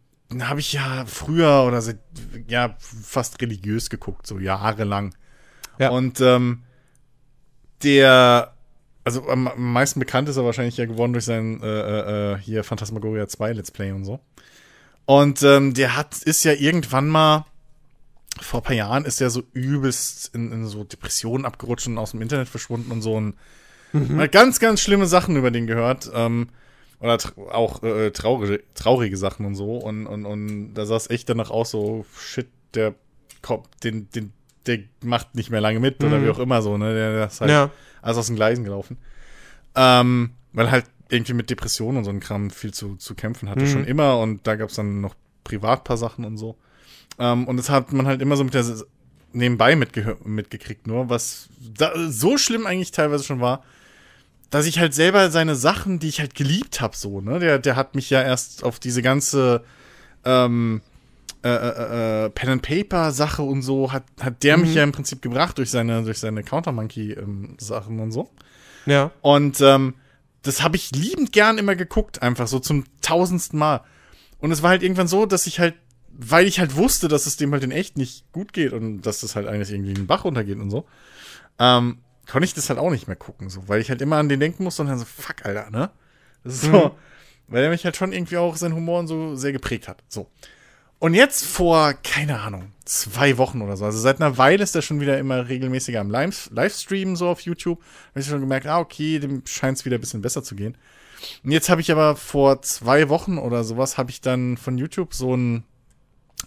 habe 0.40 0.60
ich 0.60 0.73
ja 0.73 1.05
früher 1.06 1.64
oder 1.66 1.82
seit, 1.82 1.98
ja, 2.48 2.77
fast 2.78 3.40
religiös 3.43 3.90
geguckt, 3.90 4.27
so 4.27 4.39
jahrelang. 4.39 5.14
Ja. 5.78 5.90
Und 5.90 6.20
ähm, 6.20 6.62
der 7.82 8.52
also 9.05 9.29
am, 9.29 9.51
meisten 9.57 10.01
bekannt 10.01 10.29
ist 10.29 10.37
er 10.37 10.45
wahrscheinlich 10.45 10.77
ja 10.77 10.87
geworden 10.87 11.12
durch 11.12 11.24
sein 11.24 11.61
äh, 11.62 11.66
äh, 11.66 12.33
äh 12.35 12.39
hier 12.39 12.65
Phantasmagoria 12.65 13.27
2 13.27 13.53
Let's 13.53 13.70
Play 13.70 13.93
und 13.93 14.05
so. 14.05 14.20
Und 15.05 15.43
ähm, 15.43 15.74
der 15.74 15.97
hat, 15.97 16.23
ist 16.23 16.45
ja 16.45 16.53
irgendwann 16.53 17.09
mal, 17.09 17.45
vor 18.41 18.61
ein 18.61 18.65
paar 18.65 18.77
Jahren 18.77 19.05
ist 19.05 19.20
er 19.20 19.31
so 19.31 19.43
übelst 19.53 20.35
in, 20.35 20.53
in 20.53 20.66
so 20.66 20.85
Depressionen 20.85 21.45
abgerutscht 21.45 21.89
und 21.89 21.99
aus 21.99 22.12
dem 22.12 22.23
Internet 22.23 22.49
verschwunden 22.49 22.93
und 22.93 23.03
so 23.03 23.15
und 23.15 23.35
mhm. 23.93 24.19
hat 24.20 24.33
ganz, 24.33 24.61
ganz 24.61 24.81
schlimme 24.81 25.07
Sachen 25.07 25.37
über 25.37 25.51
den 25.51 25.66
gehört. 25.66 26.11
Ähm, 26.15 26.49
oder 27.01 27.19
auch 27.51 27.83
äh, 27.83 28.12
traurige, 28.12 28.62
traurige 28.74 29.16
Sachen 29.16 29.45
und 29.45 29.57
so. 29.57 29.77
Und, 29.77 30.07
und, 30.07 30.24
und 30.24 30.74
da 30.74 30.87
sah 30.87 30.97
es 30.97 31.11
echt 31.11 31.29
danach 31.29 31.51
aus, 31.51 31.73
so, 31.73 32.07
shit, 32.16 32.49
der 32.74 32.95
Kopf, 33.43 33.66
den, 33.83 34.09
den 34.11 34.33
der 34.66 34.79
macht 35.03 35.35
nicht 35.35 35.51
mehr 35.51 35.61
lange 35.61 35.81
mit 35.81 36.01
mhm. 36.01 36.07
oder 36.07 36.23
wie 36.23 36.31
auch 36.31 36.39
immer 36.39 36.62
so, 36.62 36.79
ne? 36.79 36.95
Der, 36.95 37.12
der 37.12 37.27
ist 37.27 37.41
halt 37.41 37.51
ja. 37.51 37.70
Alles 38.03 38.19
aus 38.19 38.27
den 38.27 38.37
Gleisen 38.37 38.65
gelaufen. 38.65 38.99
Ähm, 39.74 40.33
weil 40.53 40.70
halt 40.70 40.85
irgendwie 41.09 41.35
mit 41.35 41.51
Depressionen 41.51 41.99
und 41.99 42.05
so 42.05 42.11
ein 42.11 42.20
Kram 42.20 42.51
viel 42.51 42.74
zu, 42.74 42.97
zu 42.97 43.15
kämpfen 43.15 43.49
hatte, 43.49 43.62
mhm. 43.62 43.69
schon 43.69 43.85
immer. 43.85 44.19
Und 44.19 44.47
da 44.47 44.57
gab 44.57 44.69
es 44.69 44.77
dann 44.77 45.01
noch 45.01 45.15
privat 45.45 45.85
paar 45.85 45.97
Sachen 45.97 46.24
und 46.24 46.37
so. 46.37 46.57
Ähm, 47.19 47.47
und 47.49 47.57
das 47.57 47.70
hat 47.70 47.93
man 47.93 48.07
halt 48.07 48.20
immer 48.20 48.37
so 48.37 48.45
mit 48.45 48.55
der 48.55 48.65
nebenbei 49.35 49.77
mitgekriegt, 49.77 50.87
nur, 50.87 51.09
was 51.09 51.49
da, 51.59 51.93
so 52.11 52.37
schlimm 52.37 52.66
eigentlich 52.66 52.91
teilweise 52.91 53.24
schon 53.24 53.41
war, 53.41 53.62
dass 54.51 54.66
ich 54.66 54.79
halt 54.79 54.93
selber 54.93 55.31
seine 55.31 55.55
Sachen, 55.55 55.99
die 55.99 56.09
ich 56.09 56.20
halt 56.20 56.35
geliebt 56.35 56.83
habe, 56.83 56.95
so, 56.97 57.23
ne, 57.23 57.39
der, 57.39 57.59
der 57.59 57.77
hat 57.77 57.95
mich 57.95 58.11
ja 58.11 58.23
erst 58.23 58.62
auf 58.65 58.79
diese 58.79 59.01
ganze 59.01 59.65
ähm, 60.24 60.83
äh, 61.44 61.48
äh, 61.48 62.27
äh, 62.27 62.31
Pen 62.31 62.51
and 62.51 62.62
Paper 62.62 63.10
Sache 63.12 63.43
und 63.43 63.62
so 63.62 63.93
hat 63.93 64.05
hat 64.20 64.43
der 64.43 64.56
mhm. 64.56 64.64
mich 64.64 64.74
ja 64.74 64.82
im 64.82 64.93
Prinzip 64.93 65.23
gebracht 65.23 65.59
durch 65.59 65.70
seine 65.70 66.02
durch 66.02 66.19
seine 66.19 66.43
Counter 66.43 66.73
Monkey 66.73 67.12
ähm, 67.12 67.56
Sachen 67.59 68.01
und 68.01 68.12
so. 68.12 68.31
Ja. 68.86 69.10
Und 69.20 69.60
ähm, 69.60 69.94
das 70.43 70.62
habe 70.62 70.77
ich 70.77 70.90
liebend 70.93 71.32
gern 71.32 71.59
immer 71.59 71.77
geguckt, 71.77 72.23
einfach 72.23 72.48
so 72.48 72.59
zum 72.59 72.85
tausendsten 73.01 73.59
Mal. 73.59 73.82
Und 74.39 74.51
es 74.51 74.62
war 74.62 74.70
halt 74.70 74.82
irgendwann 74.82 75.06
so, 75.09 75.27
dass 75.27 75.47
ich 75.47 75.60
halt 75.60 75.74
weil 76.14 76.47
ich 76.47 76.60
halt 76.60 76.77
wusste, 76.77 77.09
dass 77.09 77.27
es 77.27 77.36
dem 77.36 77.52
halt 77.52 77.64
in 77.64 77.70
echt 77.70 77.97
nicht 77.97 78.31
gut 78.32 78.52
geht 78.52 78.73
und 78.73 79.02
dass 79.02 79.20
das 79.20 79.35
halt 79.35 79.47
eigentlich 79.48 79.70
irgendwie 79.70 79.90
in 79.90 79.97
den 79.97 80.06
Bach 80.06 80.24
runtergeht 80.24 80.59
und 80.59 80.70
so, 80.70 80.86
ähm, 81.59 81.98
konnte 82.31 82.44
ich 82.44 82.55
das 82.55 82.69
halt 82.69 82.78
auch 82.78 82.90
nicht 82.90 83.06
mehr 83.06 83.16
gucken, 83.16 83.48
so, 83.48 83.69
weil 83.69 83.81
ich 83.81 83.90
halt 83.90 84.02
immer 84.02 84.16
an 84.16 84.28
den 84.28 84.40
denken 84.40 84.64
musste 84.64 84.82
und 84.82 84.89
dann 84.89 84.98
so, 84.98 85.05
fuck, 85.05 85.44
Alter, 85.44 85.70
ne? 85.70 85.90
Das 86.44 86.55
ist 86.55 86.62
so, 86.62 86.70
mhm. 86.70 86.90
weil 87.48 87.64
er 87.64 87.70
mich 87.70 87.85
halt 87.85 87.97
schon 87.97 88.12
irgendwie 88.12 88.36
auch 88.36 88.56
sein 88.56 88.74
Humor 88.74 89.01
und 89.01 89.06
so 89.06 89.36
sehr 89.36 89.52
geprägt 89.52 89.89
hat. 89.89 90.02
So. 90.09 90.28
Und 91.03 91.15
jetzt 91.15 91.45
vor, 91.45 91.95
keine 91.95 92.39
Ahnung, 92.43 92.70
zwei 92.85 93.37
Wochen 93.37 93.61
oder 93.61 93.77
so, 93.77 93.85
also 93.85 93.99
seit 93.99 94.20
einer 94.20 94.39
Weile 94.39 94.62
ist 94.62 94.77
er 94.77 94.83
schon 94.83 95.01
wieder 95.01 95.19
immer 95.19 95.49
regelmäßiger 95.49 96.01
am 96.01 96.11
Livestream 96.11 97.16
so 97.16 97.27
auf 97.27 97.41
YouTube. 97.41 97.83
Habe 98.11 98.20
ich 98.20 98.27
schon 98.27 98.39
gemerkt, 98.39 98.69
ah, 98.69 98.79
okay, 98.79 99.19
dem 99.19 99.43
scheint 99.45 99.79
es 99.79 99.85
wieder 99.85 99.99
ein 99.99 100.01
bisschen 100.01 100.23
besser 100.23 100.45
zu 100.45 100.55
gehen. 100.55 100.77
Und 101.43 101.51
jetzt 101.51 101.69
habe 101.69 101.81
ich 101.81 101.91
aber 101.91 102.15
vor 102.15 102.62
zwei 102.62 103.09
Wochen 103.09 103.39
oder 103.39 103.65
sowas, 103.65 103.99
habe 103.99 104.12
ich 104.12 104.20
dann 104.20 104.57
von 104.57 104.79
YouTube 104.79 105.12
so 105.12 105.37
ein 105.37 105.65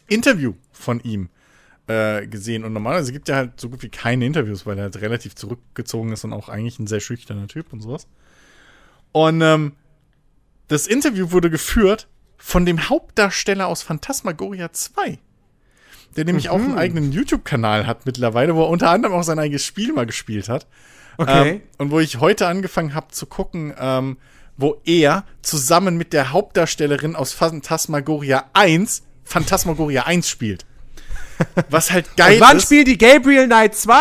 Interview 0.07 0.53
von 0.71 1.01
ihm 1.01 1.27
äh, 1.87 2.25
gesehen. 2.25 2.63
Und 2.63 2.71
normalerweise 2.71 3.11
gibt 3.11 3.27
er 3.27 3.35
halt 3.35 3.59
so 3.59 3.69
gut 3.69 3.83
wie 3.83 3.89
keine 3.89 4.25
Interviews, 4.25 4.65
weil 4.65 4.77
er 4.77 4.83
halt 4.83 5.01
relativ 5.01 5.35
zurückgezogen 5.35 6.13
ist 6.13 6.23
und 6.23 6.31
auch 6.31 6.47
eigentlich 6.47 6.79
ein 6.79 6.87
sehr 6.87 7.01
schüchterner 7.01 7.49
Typ 7.49 7.73
und 7.73 7.81
sowas. 7.81 8.07
Und 9.11 9.41
ähm, 9.41 9.73
das 10.69 10.87
Interview 10.87 11.31
wurde 11.31 11.49
geführt 11.49 12.07
von 12.37 12.65
dem 12.65 12.89
Hauptdarsteller 12.89 13.67
aus 13.67 13.81
Phantasmagoria 13.81 14.71
2. 14.71 15.19
Der 16.15 16.25
nämlich 16.25 16.45
mhm. 16.45 16.51
auch 16.51 16.55
einen 16.55 16.71
mhm. 16.71 16.77
eigenen 16.77 17.11
YouTube-Kanal 17.11 17.87
hat 17.87 18.05
mittlerweile, 18.05 18.55
wo 18.55 18.63
er 18.63 18.69
unter 18.69 18.89
anderem 18.89 19.15
auch 19.15 19.23
sein 19.23 19.39
eigenes 19.39 19.65
Spiel 19.65 19.93
mal 19.93 20.05
gespielt 20.05 20.49
hat. 20.49 20.67
Okay. 21.17 21.49
Ähm, 21.49 21.61
und 21.77 21.91
wo 21.91 21.99
ich 21.99 22.19
heute 22.19 22.47
angefangen 22.47 22.93
habe 22.93 23.07
zu 23.09 23.25
gucken, 23.25 23.73
ähm, 23.77 24.17
wo 24.57 24.81
er 24.85 25.25
zusammen 25.41 25.97
mit 25.97 26.13
der 26.13 26.31
Hauptdarstellerin 26.31 27.15
aus 27.15 27.33
Phantasmagoria 27.33 28.45
1 28.53 29.03
Phantasmagoria 29.25 30.03
1 30.03 30.29
spielt. 30.29 30.65
Was 31.69 31.91
halt 31.91 32.05
geil 32.17 32.35
Und 32.35 32.41
wann 32.41 32.57
ist. 32.57 32.63
spielt 32.63 32.87
die 32.87 32.97
Gabriel 32.97 33.47
Knight 33.47 33.75
2? 33.75 33.97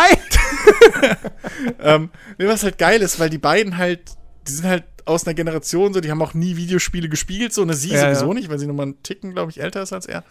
ähm, 1.83 2.09
was 2.37 2.63
halt 2.63 2.77
geil 2.77 3.01
ist, 3.01 3.19
weil 3.19 3.29
die 3.29 3.39
beiden 3.39 3.77
halt, 3.77 4.01
die 4.47 4.51
sind 4.51 4.65
halt 4.65 4.83
aus 5.05 5.25
einer 5.25 5.33
Generation 5.33 5.93
so, 5.93 6.01
die 6.01 6.11
haben 6.11 6.21
auch 6.21 6.33
nie 6.33 6.57
Videospiele 6.57 7.09
gespielt, 7.09 7.53
so 7.53 7.61
eine 7.61 7.73
sie 7.73 7.89
ja, 7.89 8.01
sowieso 8.01 8.27
ja. 8.27 8.33
nicht, 8.33 8.49
weil 8.49 8.59
sie 8.59 8.67
nochmal 8.67 8.87
einen 8.87 9.03
Ticken, 9.03 9.33
glaube 9.33 9.51
ich, 9.51 9.61
älter 9.61 9.81
ist 9.83 9.93
als 9.93 10.05
er. 10.05 10.23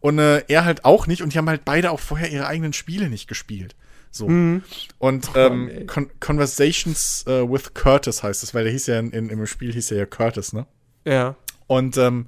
Und 0.00 0.18
äh, 0.18 0.44
er 0.48 0.64
halt 0.64 0.84
auch 0.84 1.06
nicht 1.06 1.22
und 1.22 1.34
die 1.34 1.38
haben 1.38 1.48
halt 1.48 1.64
beide 1.64 1.90
auch 1.90 2.00
vorher 2.00 2.30
ihre 2.30 2.46
eigenen 2.46 2.72
Spiele 2.72 3.10
nicht 3.10 3.28
gespielt. 3.28 3.74
So. 4.10 4.28
Mhm. 4.28 4.62
Und 4.98 5.30
ähm, 5.34 5.70
oh, 5.72 5.84
Con 5.86 6.10
Conversations 6.20 7.24
uh, 7.28 7.50
with 7.50 7.74
Curtis 7.74 8.22
heißt 8.22 8.42
es, 8.42 8.54
weil 8.54 8.64
der 8.64 8.72
hieß 8.72 8.86
ja 8.86 8.98
in, 8.98 9.10
in, 9.10 9.28
im 9.30 9.46
Spiel 9.46 9.72
hieß 9.72 9.90
er 9.92 9.98
ja 9.98 10.06
Curtis, 10.06 10.52
ne? 10.52 10.66
Ja. 11.04 11.36
Und 11.66 11.96
ähm, 11.96 12.26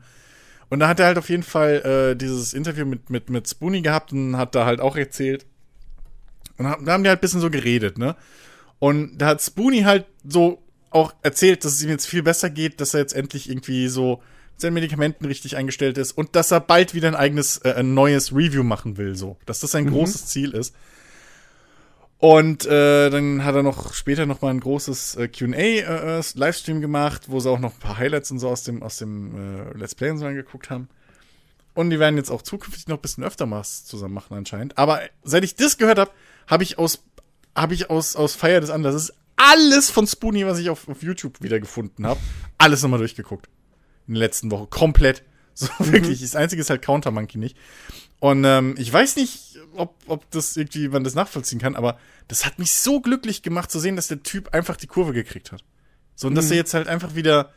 und 0.68 0.78
da 0.78 0.88
hat 0.88 1.00
er 1.00 1.06
halt 1.06 1.18
auf 1.18 1.28
jeden 1.28 1.42
Fall 1.42 2.12
äh, 2.12 2.16
dieses 2.16 2.54
Interview 2.54 2.86
mit, 2.86 3.10
mit, 3.10 3.28
mit 3.28 3.46
Spoonie 3.46 3.82
gehabt 3.82 4.12
und 4.12 4.38
hat 4.38 4.54
da 4.54 4.64
halt 4.64 4.80
auch 4.80 4.96
erzählt. 4.96 5.44
Und 6.56 6.64
da 6.64 6.92
haben 6.92 7.02
die 7.02 7.10
halt 7.10 7.18
ein 7.18 7.20
bisschen 7.20 7.42
so 7.42 7.50
geredet, 7.50 7.98
ne? 7.98 8.16
Und 8.78 9.18
da 9.18 9.26
hat 9.26 9.42
Spoonie 9.42 9.84
halt 9.84 10.06
so 10.26 10.61
auch 10.94 11.14
erzählt, 11.22 11.64
dass 11.64 11.72
es 11.72 11.82
ihm 11.82 11.90
jetzt 11.90 12.06
viel 12.06 12.22
besser 12.22 12.50
geht, 12.50 12.80
dass 12.80 12.94
er 12.94 13.00
jetzt 13.00 13.14
endlich 13.14 13.48
irgendwie 13.48 13.88
so 13.88 14.22
mit 14.52 14.60
seinen 14.60 14.74
Medikamenten 14.74 15.24
richtig 15.24 15.56
eingestellt 15.56 15.98
ist 15.98 16.12
und 16.12 16.36
dass 16.36 16.50
er 16.50 16.60
bald 16.60 16.94
wieder 16.94 17.08
ein 17.08 17.14
eigenes, 17.14 17.58
äh, 17.58 17.74
ein 17.76 17.94
neues 17.94 18.32
Review 18.32 18.62
machen 18.62 18.96
will, 18.96 19.16
so. 19.16 19.36
Dass 19.46 19.60
das 19.60 19.72
sein 19.72 19.84
mhm. 19.84 19.90
großes 19.90 20.26
Ziel 20.26 20.52
ist. 20.52 20.74
Und 22.22 22.66
äh, 22.66 23.10
dann 23.10 23.44
hat 23.44 23.56
er 23.56 23.64
noch 23.64 23.94
später 23.94 24.26
noch 24.26 24.42
mal 24.42 24.50
ein 24.50 24.60
großes 24.60 25.16
äh, 25.16 25.26
Q&A 25.26 25.56
äh, 25.56 26.18
äh, 26.20 26.22
Livestream 26.34 26.80
gemacht, 26.80 27.22
wo 27.26 27.40
sie 27.40 27.50
auch 27.50 27.58
noch 27.58 27.72
ein 27.72 27.80
paar 27.80 27.98
Highlights 27.98 28.30
und 28.30 28.38
so 28.38 28.48
aus 28.48 28.62
dem 28.62 28.80
aus 28.80 28.98
dem 28.98 29.34
äh, 29.34 29.76
Let's 29.76 29.96
Play 29.96 30.10
und 30.10 30.18
so 30.18 30.26
angeguckt 30.26 30.70
haben. 30.70 30.88
Und 31.74 31.90
die 31.90 31.98
werden 31.98 32.16
jetzt 32.16 32.30
auch 32.30 32.42
zukünftig 32.42 32.86
noch 32.86 32.98
ein 32.98 33.02
bisschen 33.02 33.24
öfter 33.24 33.44
mal 33.46 33.64
zusammen 33.64 34.14
machen 34.14 34.36
anscheinend. 34.36 34.78
Aber 34.78 35.00
seit 35.24 35.42
ich 35.42 35.56
das 35.56 35.78
gehört 35.78 35.98
habe, 35.98 36.12
habe 36.46 36.62
ich 36.62 36.78
aus 36.78 37.02
habe 37.56 37.74
ich 37.74 37.90
aus 37.90 38.14
aus 38.14 38.36
Feier 38.36 38.60
des 38.60 38.70
Anlasses 38.70 39.12
alles 39.36 39.90
von 39.90 40.06
Spoonie, 40.06 40.46
was 40.46 40.58
ich 40.58 40.70
auf, 40.70 40.88
auf 40.88 41.02
YouTube 41.02 41.42
wieder 41.42 41.60
gefunden 41.60 42.06
habe, 42.06 42.20
alles 42.58 42.82
nochmal 42.82 42.98
durchgeguckt 42.98 43.48
in 44.06 44.14
der 44.14 44.20
letzten 44.20 44.50
Woche 44.50 44.66
komplett. 44.66 45.22
So 45.54 45.68
mhm. 45.80 45.92
wirklich. 45.92 46.22
Das 46.22 46.34
einzige 46.34 46.62
ist 46.62 46.70
halt 46.70 46.80
Counter 46.80 47.10
Monkey 47.10 47.36
nicht. 47.36 47.58
Und 48.20 48.42
ähm, 48.44 48.74
ich 48.78 48.90
weiß 48.90 49.16
nicht, 49.16 49.58
ob, 49.76 49.94
ob 50.06 50.30
das 50.30 50.56
irgendwie 50.56 50.88
man 50.88 51.04
das 51.04 51.14
nachvollziehen 51.14 51.58
kann, 51.58 51.76
aber 51.76 51.98
das 52.26 52.46
hat 52.46 52.58
mich 52.58 52.72
so 52.72 53.02
glücklich 53.02 53.42
gemacht 53.42 53.70
zu 53.70 53.78
sehen, 53.78 53.94
dass 53.94 54.08
der 54.08 54.22
Typ 54.22 54.54
einfach 54.54 54.78
die 54.78 54.86
Kurve 54.86 55.12
gekriegt 55.12 55.52
hat. 55.52 55.62
So, 56.14 56.28
und 56.28 56.32
mhm. 56.32 56.36
dass 56.36 56.50
er 56.50 56.56
jetzt 56.56 56.72
halt 56.72 56.88
einfach 56.88 57.14
wieder 57.16 57.52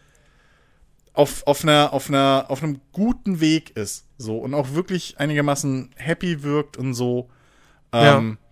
auf, 1.13 1.47
auf, 1.47 1.63
einer, 1.63 1.93
auf, 1.93 2.09
einer, 2.09 2.47
auf 2.49 2.61
einem 2.61 2.81
guten 2.91 3.39
Weg 3.39 3.77
ist. 3.77 4.05
So, 4.17 4.37
und 4.39 4.53
auch 4.53 4.73
wirklich 4.73 5.17
einigermaßen 5.17 5.91
happy 5.95 6.43
wirkt 6.43 6.75
und 6.75 6.93
so. 6.93 7.29
Ähm, 7.93 8.37
ja. 8.41 8.44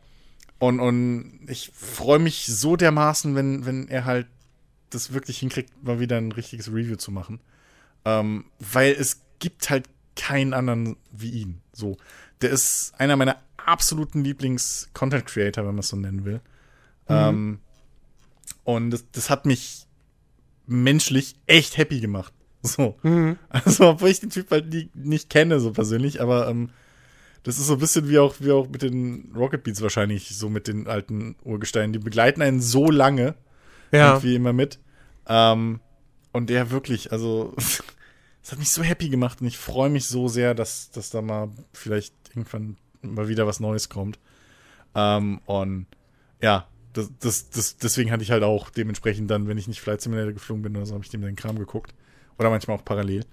Und, 0.63 0.79
und 0.79 1.41
ich 1.49 1.73
freue 1.75 2.19
mich 2.19 2.45
so 2.45 2.77
dermaßen, 2.77 3.35
wenn, 3.35 3.65
wenn 3.65 3.89
er 3.89 4.05
halt 4.05 4.27
das 4.91 5.11
wirklich 5.11 5.39
hinkriegt, 5.39 5.83
mal 5.83 5.99
wieder 5.99 6.15
ein 6.15 6.31
richtiges 6.31 6.69
Review 6.69 6.95
zu 6.95 7.11
machen. 7.11 7.41
Ähm, 8.05 8.45
weil 8.59 8.93
es 8.93 9.23
gibt 9.39 9.69
halt 9.69 9.89
keinen 10.15 10.53
anderen 10.53 10.95
wie 11.11 11.31
ihn. 11.31 11.61
So, 11.73 11.97
der 12.41 12.51
ist 12.51 12.93
einer 12.97 13.17
meiner 13.17 13.41
absoluten 13.57 14.23
Lieblings-Content-Creator, 14.23 15.65
wenn 15.65 15.75
man 15.75 15.79
es 15.79 15.89
so 15.89 15.97
nennen 15.97 16.23
will. 16.23 16.39
Mhm. 17.09 17.15
Ähm, 17.15 17.59
und 18.63 18.91
das, 18.91 19.03
das, 19.11 19.29
hat 19.29 19.45
mich 19.45 19.85
menschlich 20.65 21.35
echt 21.45 21.75
happy 21.75 21.99
gemacht. 21.99 22.33
So. 22.61 22.97
Mhm. 23.03 23.37
Also, 23.49 23.89
obwohl 23.89 24.07
ich 24.07 24.21
den 24.21 24.29
Typ 24.29 24.49
halt 24.49 24.73
nie, 24.73 24.89
nicht 24.93 25.29
kenne, 25.29 25.59
so 25.59 25.73
persönlich, 25.73 26.21
aber 26.21 26.47
ähm, 26.47 26.69
das 27.43 27.59
ist 27.59 27.67
so 27.67 27.73
ein 27.73 27.79
bisschen 27.79 28.09
wie 28.09 28.19
auch, 28.19 28.35
wie 28.39 28.51
auch 28.51 28.69
mit 28.69 28.81
den 28.81 29.33
Rocket 29.35 29.63
Beats 29.63 29.81
wahrscheinlich, 29.81 30.35
so 30.35 30.49
mit 30.49 30.67
den 30.67 30.87
alten 30.87 31.35
Urgesteinen. 31.43 31.91
Die 31.91 31.99
begleiten 31.99 32.41
einen 32.41 32.61
so 32.61 32.89
lange, 32.89 33.35
ja. 33.91 34.13
irgendwie 34.13 34.35
immer 34.35 34.53
mit. 34.53 34.79
Ähm, 35.27 35.81
und 36.31 36.49
der 36.49 36.71
wirklich, 36.71 37.11
also 37.11 37.53
es 38.43 38.51
hat 38.51 38.59
mich 38.59 38.71
so 38.71 38.81
happy 38.81 39.09
gemacht 39.09 39.41
und 39.41 39.47
ich 39.47 39.57
freue 39.57 39.89
mich 39.89 40.05
so 40.05 40.29
sehr, 40.29 40.55
dass, 40.55 40.89
dass 40.91 41.09
da 41.09 41.21
mal 41.21 41.49
vielleicht 41.73 42.13
irgendwann 42.29 42.77
mal 43.01 43.27
wieder 43.27 43.45
was 43.45 43.59
Neues 43.59 43.89
kommt. 43.89 44.19
Ähm, 44.95 45.41
und 45.45 45.87
ja, 46.41 46.67
das, 46.93 47.11
das, 47.19 47.49
das, 47.49 47.77
deswegen 47.77 48.11
hatte 48.11 48.23
ich 48.23 48.31
halt 48.31 48.43
auch 48.43 48.69
dementsprechend 48.69 49.29
dann, 49.29 49.47
wenn 49.47 49.57
ich 49.57 49.67
nicht 49.67 49.81
Flight 49.81 50.01
Simulator 50.01 50.31
geflogen 50.31 50.63
bin 50.63 50.77
oder 50.77 50.85
so, 50.85 50.93
habe 50.93 51.03
ich 51.03 51.09
dem 51.09 51.21
den 51.21 51.35
Kram 51.35 51.59
geguckt. 51.59 51.93
Oder 52.39 52.49
manchmal 52.49 52.77
auch 52.77 52.85
parallel. 52.85 53.25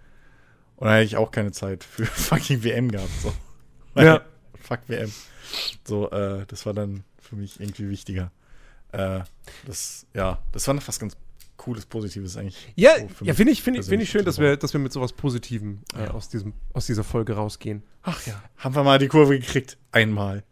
Und 0.77 0.87
dann 0.87 0.95
hätte 0.95 1.07
ich 1.07 1.17
auch 1.17 1.31
keine 1.31 1.53
Zeit 1.53 1.85
für 1.85 2.07
fucking 2.07 2.65
WM 2.65 2.91
gehabt. 2.91 3.11
So. 3.23 3.33
Ja. 3.95 4.23
Fuck 4.61 4.81
WM. 4.89 5.13
So, 5.85 6.11
äh, 6.11 6.45
das 6.47 6.67
war 6.67 6.75
dann 6.75 7.05
für 7.19 7.37
mich 7.37 7.61
irgendwie 7.61 7.89
wichtiger. 7.89 8.31
Äh, 8.93 9.21
das, 9.67 10.07
ja, 10.15 10.43
das 10.53 10.67
war 10.69 10.81
fast 10.81 11.01
ganz 11.01 11.17
cooles, 11.57 11.87
positives 11.87 12.37
eigentlich. 12.37 12.73
Ja, 12.75 12.93
so 12.97 13.25
ja 13.25 13.35
finde 13.35 13.53
ich, 13.53 13.63
find, 13.63 13.85
find 13.85 14.03
ich 14.03 14.11
schön, 14.11 14.25
dass 14.25 14.39
wir, 14.39 14.57
dass 14.57 14.73
wir 14.73 14.81
mit 14.81 14.93
sowas 14.93 15.13
Positivem 15.13 15.81
äh, 15.95 16.05
ja. 16.05 16.11
aus, 16.11 16.29
diesem, 16.29 16.55
aus 16.73 16.87
dieser 16.87 17.05
Folge 17.05 17.35
rausgehen. 17.35 17.83
Ach 18.03 18.27
ja. 18.27 18.43
Haben 18.57 18.75
wir 18.75 18.83
mal 18.83 18.99
die 18.99 19.09
Kurve 19.09 19.39
gekriegt. 19.39 19.77
Einmal. 19.93 20.43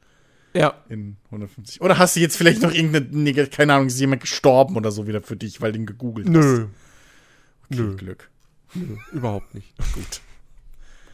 Ja. 0.55 0.83
In 0.89 1.17
150. 1.27 1.81
Oder 1.81 1.99
hast 1.99 2.17
du 2.17 2.21
jetzt 2.21 2.37
vielleicht 2.37 2.63
noch 2.63 2.73
irgendeine, 2.73 3.47
keine 3.49 3.75
Ahnung, 3.75 3.87
ist 3.87 4.01
jemand 4.01 4.21
gestorben 4.23 4.77
oder 4.77 4.91
so 4.91 5.07
wieder 5.07 5.23
für 5.23 5.37
dich, 5.37 5.61
weil 5.61 5.73
du 5.73 5.79
ihn 5.79 5.87
gegoogelt 5.87 6.29
Nö. 6.29 6.41
hast? 6.41 6.69
Okay, 7.71 7.83
Nö. 7.83 7.97
Glück. 7.97 8.31
Nö, 8.75 8.97
überhaupt 9.13 9.55
nicht. 9.55 9.75
gut. 9.95 10.21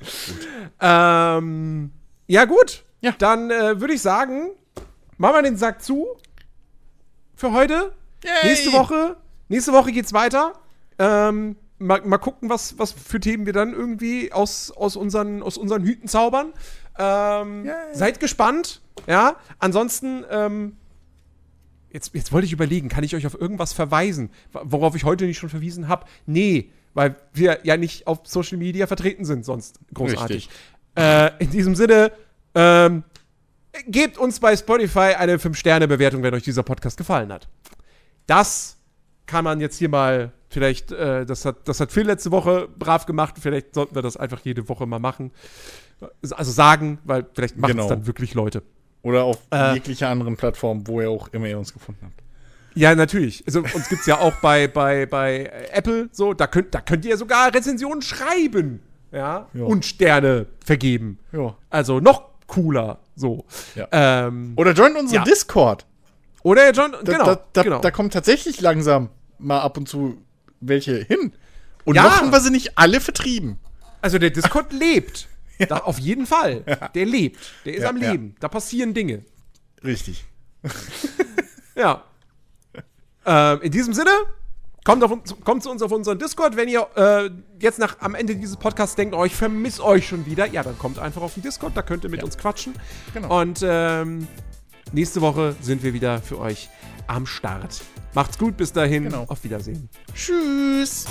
gut. 0.01 0.49
Ähm, 0.81 1.93
ja, 2.27 2.45
gut. 2.45 2.85
Ja. 3.01 3.15
Dann 3.19 3.51
äh, 3.51 3.81
würde 3.81 3.95
ich 3.95 4.03
sagen, 4.03 4.51
machen 5.19 5.35
wir 5.35 5.43
den 5.43 5.57
Sack 5.57 5.83
zu 5.83 6.07
für 7.35 7.53
heute. 7.53 7.93
Yay. 8.25 8.33
Nächste 8.51 8.73
Woche 8.73 9.17
Nächste 9.49 9.73
Woche 9.73 9.93
geht's 9.93 10.13
weiter. 10.13 10.55
Ähm, 10.99 11.57
mal, 11.79 12.01
mal 12.03 12.19
gucken, 12.19 12.49
was, 12.49 12.79
was 12.79 12.93
für 12.93 13.21
Themen 13.21 13.47
wir 13.47 13.53
dann 13.53 13.73
irgendwie 13.73 14.33
aus, 14.33 14.71
aus, 14.71 14.97
unseren, 14.97 15.43
aus 15.43 15.59
unseren 15.59 15.83
Hüten 15.83 16.09
zaubern. 16.09 16.53
Ähm, 16.99 17.69
seid 17.93 18.21
gespannt. 18.21 18.81
Ja, 19.07 19.37
ansonsten, 19.59 20.25
ähm, 20.31 20.77
jetzt, 21.93 22.15
jetzt 22.15 22.33
wollte 22.33 22.47
ich 22.47 22.53
überlegen, 22.53 22.89
kann 22.89 23.05
ich 23.05 23.15
euch 23.15 23.27
auf 23.27 23.39
irgendwas 23.39 23.73
verweisen, 23.73 24.31
worauf 24.53 24.95
ich 24.95 25.05
heute 25.05 25.27
nicht 25.27 25.39
schon 25.39 25.51
verwiesen 25.51 25.89
habe? 25.89 26.07
Nee, 26.27 26.71
weil 26.95 27.17
wir 27.33 27.61
ja 27.65 27.77
nicht 27.77 28.07
auf 28.07 28.21
Social 28.25 28.57
Media 28.57 28.87
vertreten 28.87 29.25
sind, 29.25 29.45
sonst 29.45 29.81
großartig. 29.93 30.49
Äh, 30.97 31.31
in 31.39 31.51
diesem 31.51 31.75
Sinne, 31.75 32.13
ähm, 32.55 33.05
gebt 33.87 34.19
uns 34.19 34.39
bei 34.41 34.57
Spotify 34.57 35.15
eine 35.19 35.37
5-Sterne-Bewertung, 35.37 36.23
wenn 36.23 36.35
euch 36.35 36.45
dieser 36.45 36.63
Podcast 36.63 36.97
gefallen 36.97 37.33
hat. 37.33 37.49
Das 38.27 38.77
kann 39.27 39.45
man 39.45 39.61
jetzt 39.61 39.79
hier 39.79 39.89
mal 39.89 40.33
vielleicht, 40.49 40.93
äh, 40.93 41.27
das, 41.27 41.45
hat, 41.45 41.69
das 41.69 41.81
hat 41.81 41.91
Phil 41.91 42.07
letzte 42.07 42.31
Woche 42.31 42.69
brav 42.79 43.07
gemacht, 43.07 43.35
vielleicht 43.41 43.75
sollten 43.75 43.95
wir 43.95 44.03
das 44.03 44.17
einfach 44.17 44.41
jede 44.45 44.69
Woche 44.69 44.87
mal 44.87 45.01
machen. 45.01 45.33
Also 46.31 46.53
sagen, 46.53 46.99
weil 47.05 47.27
vielleicht 47.33 47.57
machen 47.57 47.71
es 47.71 47.77
genau. 47.77 47.89
dann 47.89 48.07
wirklich 48.07 48.35
Leute. 48.35 48.63
Oder 49.03 49.25
auf 49.25 49.39
äh, 49.51 49.75
jeglicher 49.75 50.09
anderen 50.09 50.37
Plattform, 50.37 50.87
wo 50.87 51.01
ihr 51.01 51.11
auch 51.11 51.29
immer 51.29 51.47
ihr 51.47 51.59
uns 51.59 51.73
gefunden 51.73 52.01
habt. 52.05 52.23
Ja, 52.75 52.95
natürlich. 52.95 53.45
Also 53.47 53.61
uns 53.61 53.89
gibt 53.89 54.01
es 54.01 54.07
ja 54.07 54.19
auch 54.19 54.35
bei, 54.37 54.67
bei, 54.67 55.07
bei 55.07 55.51
Apple 55.73 56.09
so, 56.11 56.35
da 56.35 56.47
könnt, 56.47 56.75
da 56.75 56.81
könnt 56.81 57.05
ihr 57.05 57.17
sogar 57.17 57.55
Rezensionen 57.55 58.03
schreiben. 58.03 58.81
Ja. 59.15 59.49
ja. 59.55 59.65
Und 59.65 59.85
Sterne 59.85 60.47
vergeben. 60.65 61.19
Ja. 61.33 61.57
Also 61.71 62.01
noch 62.01 62.31
cooler. 62.47 62.99
So. 63.17 63.45
Ja. 63.75 63.89
Ähm, 63.93 64.55
Oder 64.57 64.73
joint 64.73 64.97
unseren 64.97 65.19
ja. 65.19 65.25
Discord. 65.25 65.87
Oder 66.43 66.73
John, 66.73 66.93
da, 66.93 66.99
genau, 67.01 67.25
da, 67.25 67.45
da, 67.53 67.63
genau. 67.63 67.81
Da 67.81 67.91
kommen 67.91 68.11
tatsächlich 68.11 68.61
langsam 68.61 69.09
mal 69.39 69.61
ab 69.61 69.79
und 69.79 69.89
zu 69.89 70.19
welche 70.61 70.97
hin. 70.97 71.33
Und 71.85 71.97
ja. 71.97 72.03
noch 72.03 72.21
haben 72.21 72.33
wir 72.33 72.41
sie 72.41 72.51
nicht 72.51 72.77
alle 72.77 73.01
vertrieben. 73.01 73.59
Also 74.03 74.19
der 74.19 74.31
Discord 74.31 74.73
lebt. 74.79 75.29
Da, 75.69 75.79
auf 75.79 75.99
jeden 75.99 76.27
Fall. 76.27 76.65
Der 76.95 77.07
lebt. 77.07 77.39
Der 77.65 77.75
ist 77.75 77.85
am 77.85 77.97
Leben. 77.97 78.35
Da 78.41 78.49
passieren 78.49 78.93
Dinge. 78.93 79.25
Richtig. 79.85 80.25
ja. 81.77 82.03
Ähm, 83.25 83.61
in 83.63 83.71
diesem 83.71 83.95
Sinne, 83.95 84.11
kommt, 84.85 85.03
auf, 85.03 85.13
kommt 85.43 85.63
zu 85.63 85.71
uns 85.71 85.83
auf 85.83 85.91
unseren 85.91 86.19
Discord. 86.19 86.57
Wenn 86.57 86.69
ihr 86.69 86.87
äh, 86.95 87.31
jetzt 87.59 87.79
nach, 87.79 87.97
am 88.01 88.15
Ende 88.15 88.37
dieses 88.37 88.57
Podcasts 88.57 88.95
denkt, 88.95 89.15
oh, 89.15 89.25
ich 89.25 89.35
vermisse 89.35 89.83
euch 89.83 90.07
schon 90.07 90.27
wieder, 90.27 90.47
ja, 90.47 90.63
dann 90.63 90.79
kommt 90.79 90.99
einfach 90.99 91.23
auf 91.23 91.35
den 91.35 91.43
Discord. 91.43 91.77
Da 91.77 91.83
könnt 91.83 92.05
ihr 92.05 92.11
mit 92.11 92.23
uns 92.23 92.39
quatschen. 92.39 92.75
Genau. 93.13 93.41
Und 93.41 93.61
ähm, 93.63 94.29
nächste 94.93 95.21
Woche 95.21 95.57
sind 95.61 95.83
wir 95.83 95.95
wieder 95.95 96.21
für 96.21 96.39
euch 96.39 96.69
am 97.07 97.27
Start. 97.27 97.83
Macht's 98.15 98.39
gut, 98.39 98.57
bis 98.57 98.73
dahin. 98.73 99.05
Genau. 99.05 99.25
Auf 99.29 99.43
Wiedersehen. 99.43 99.89
Tschüss. 100.15 101.07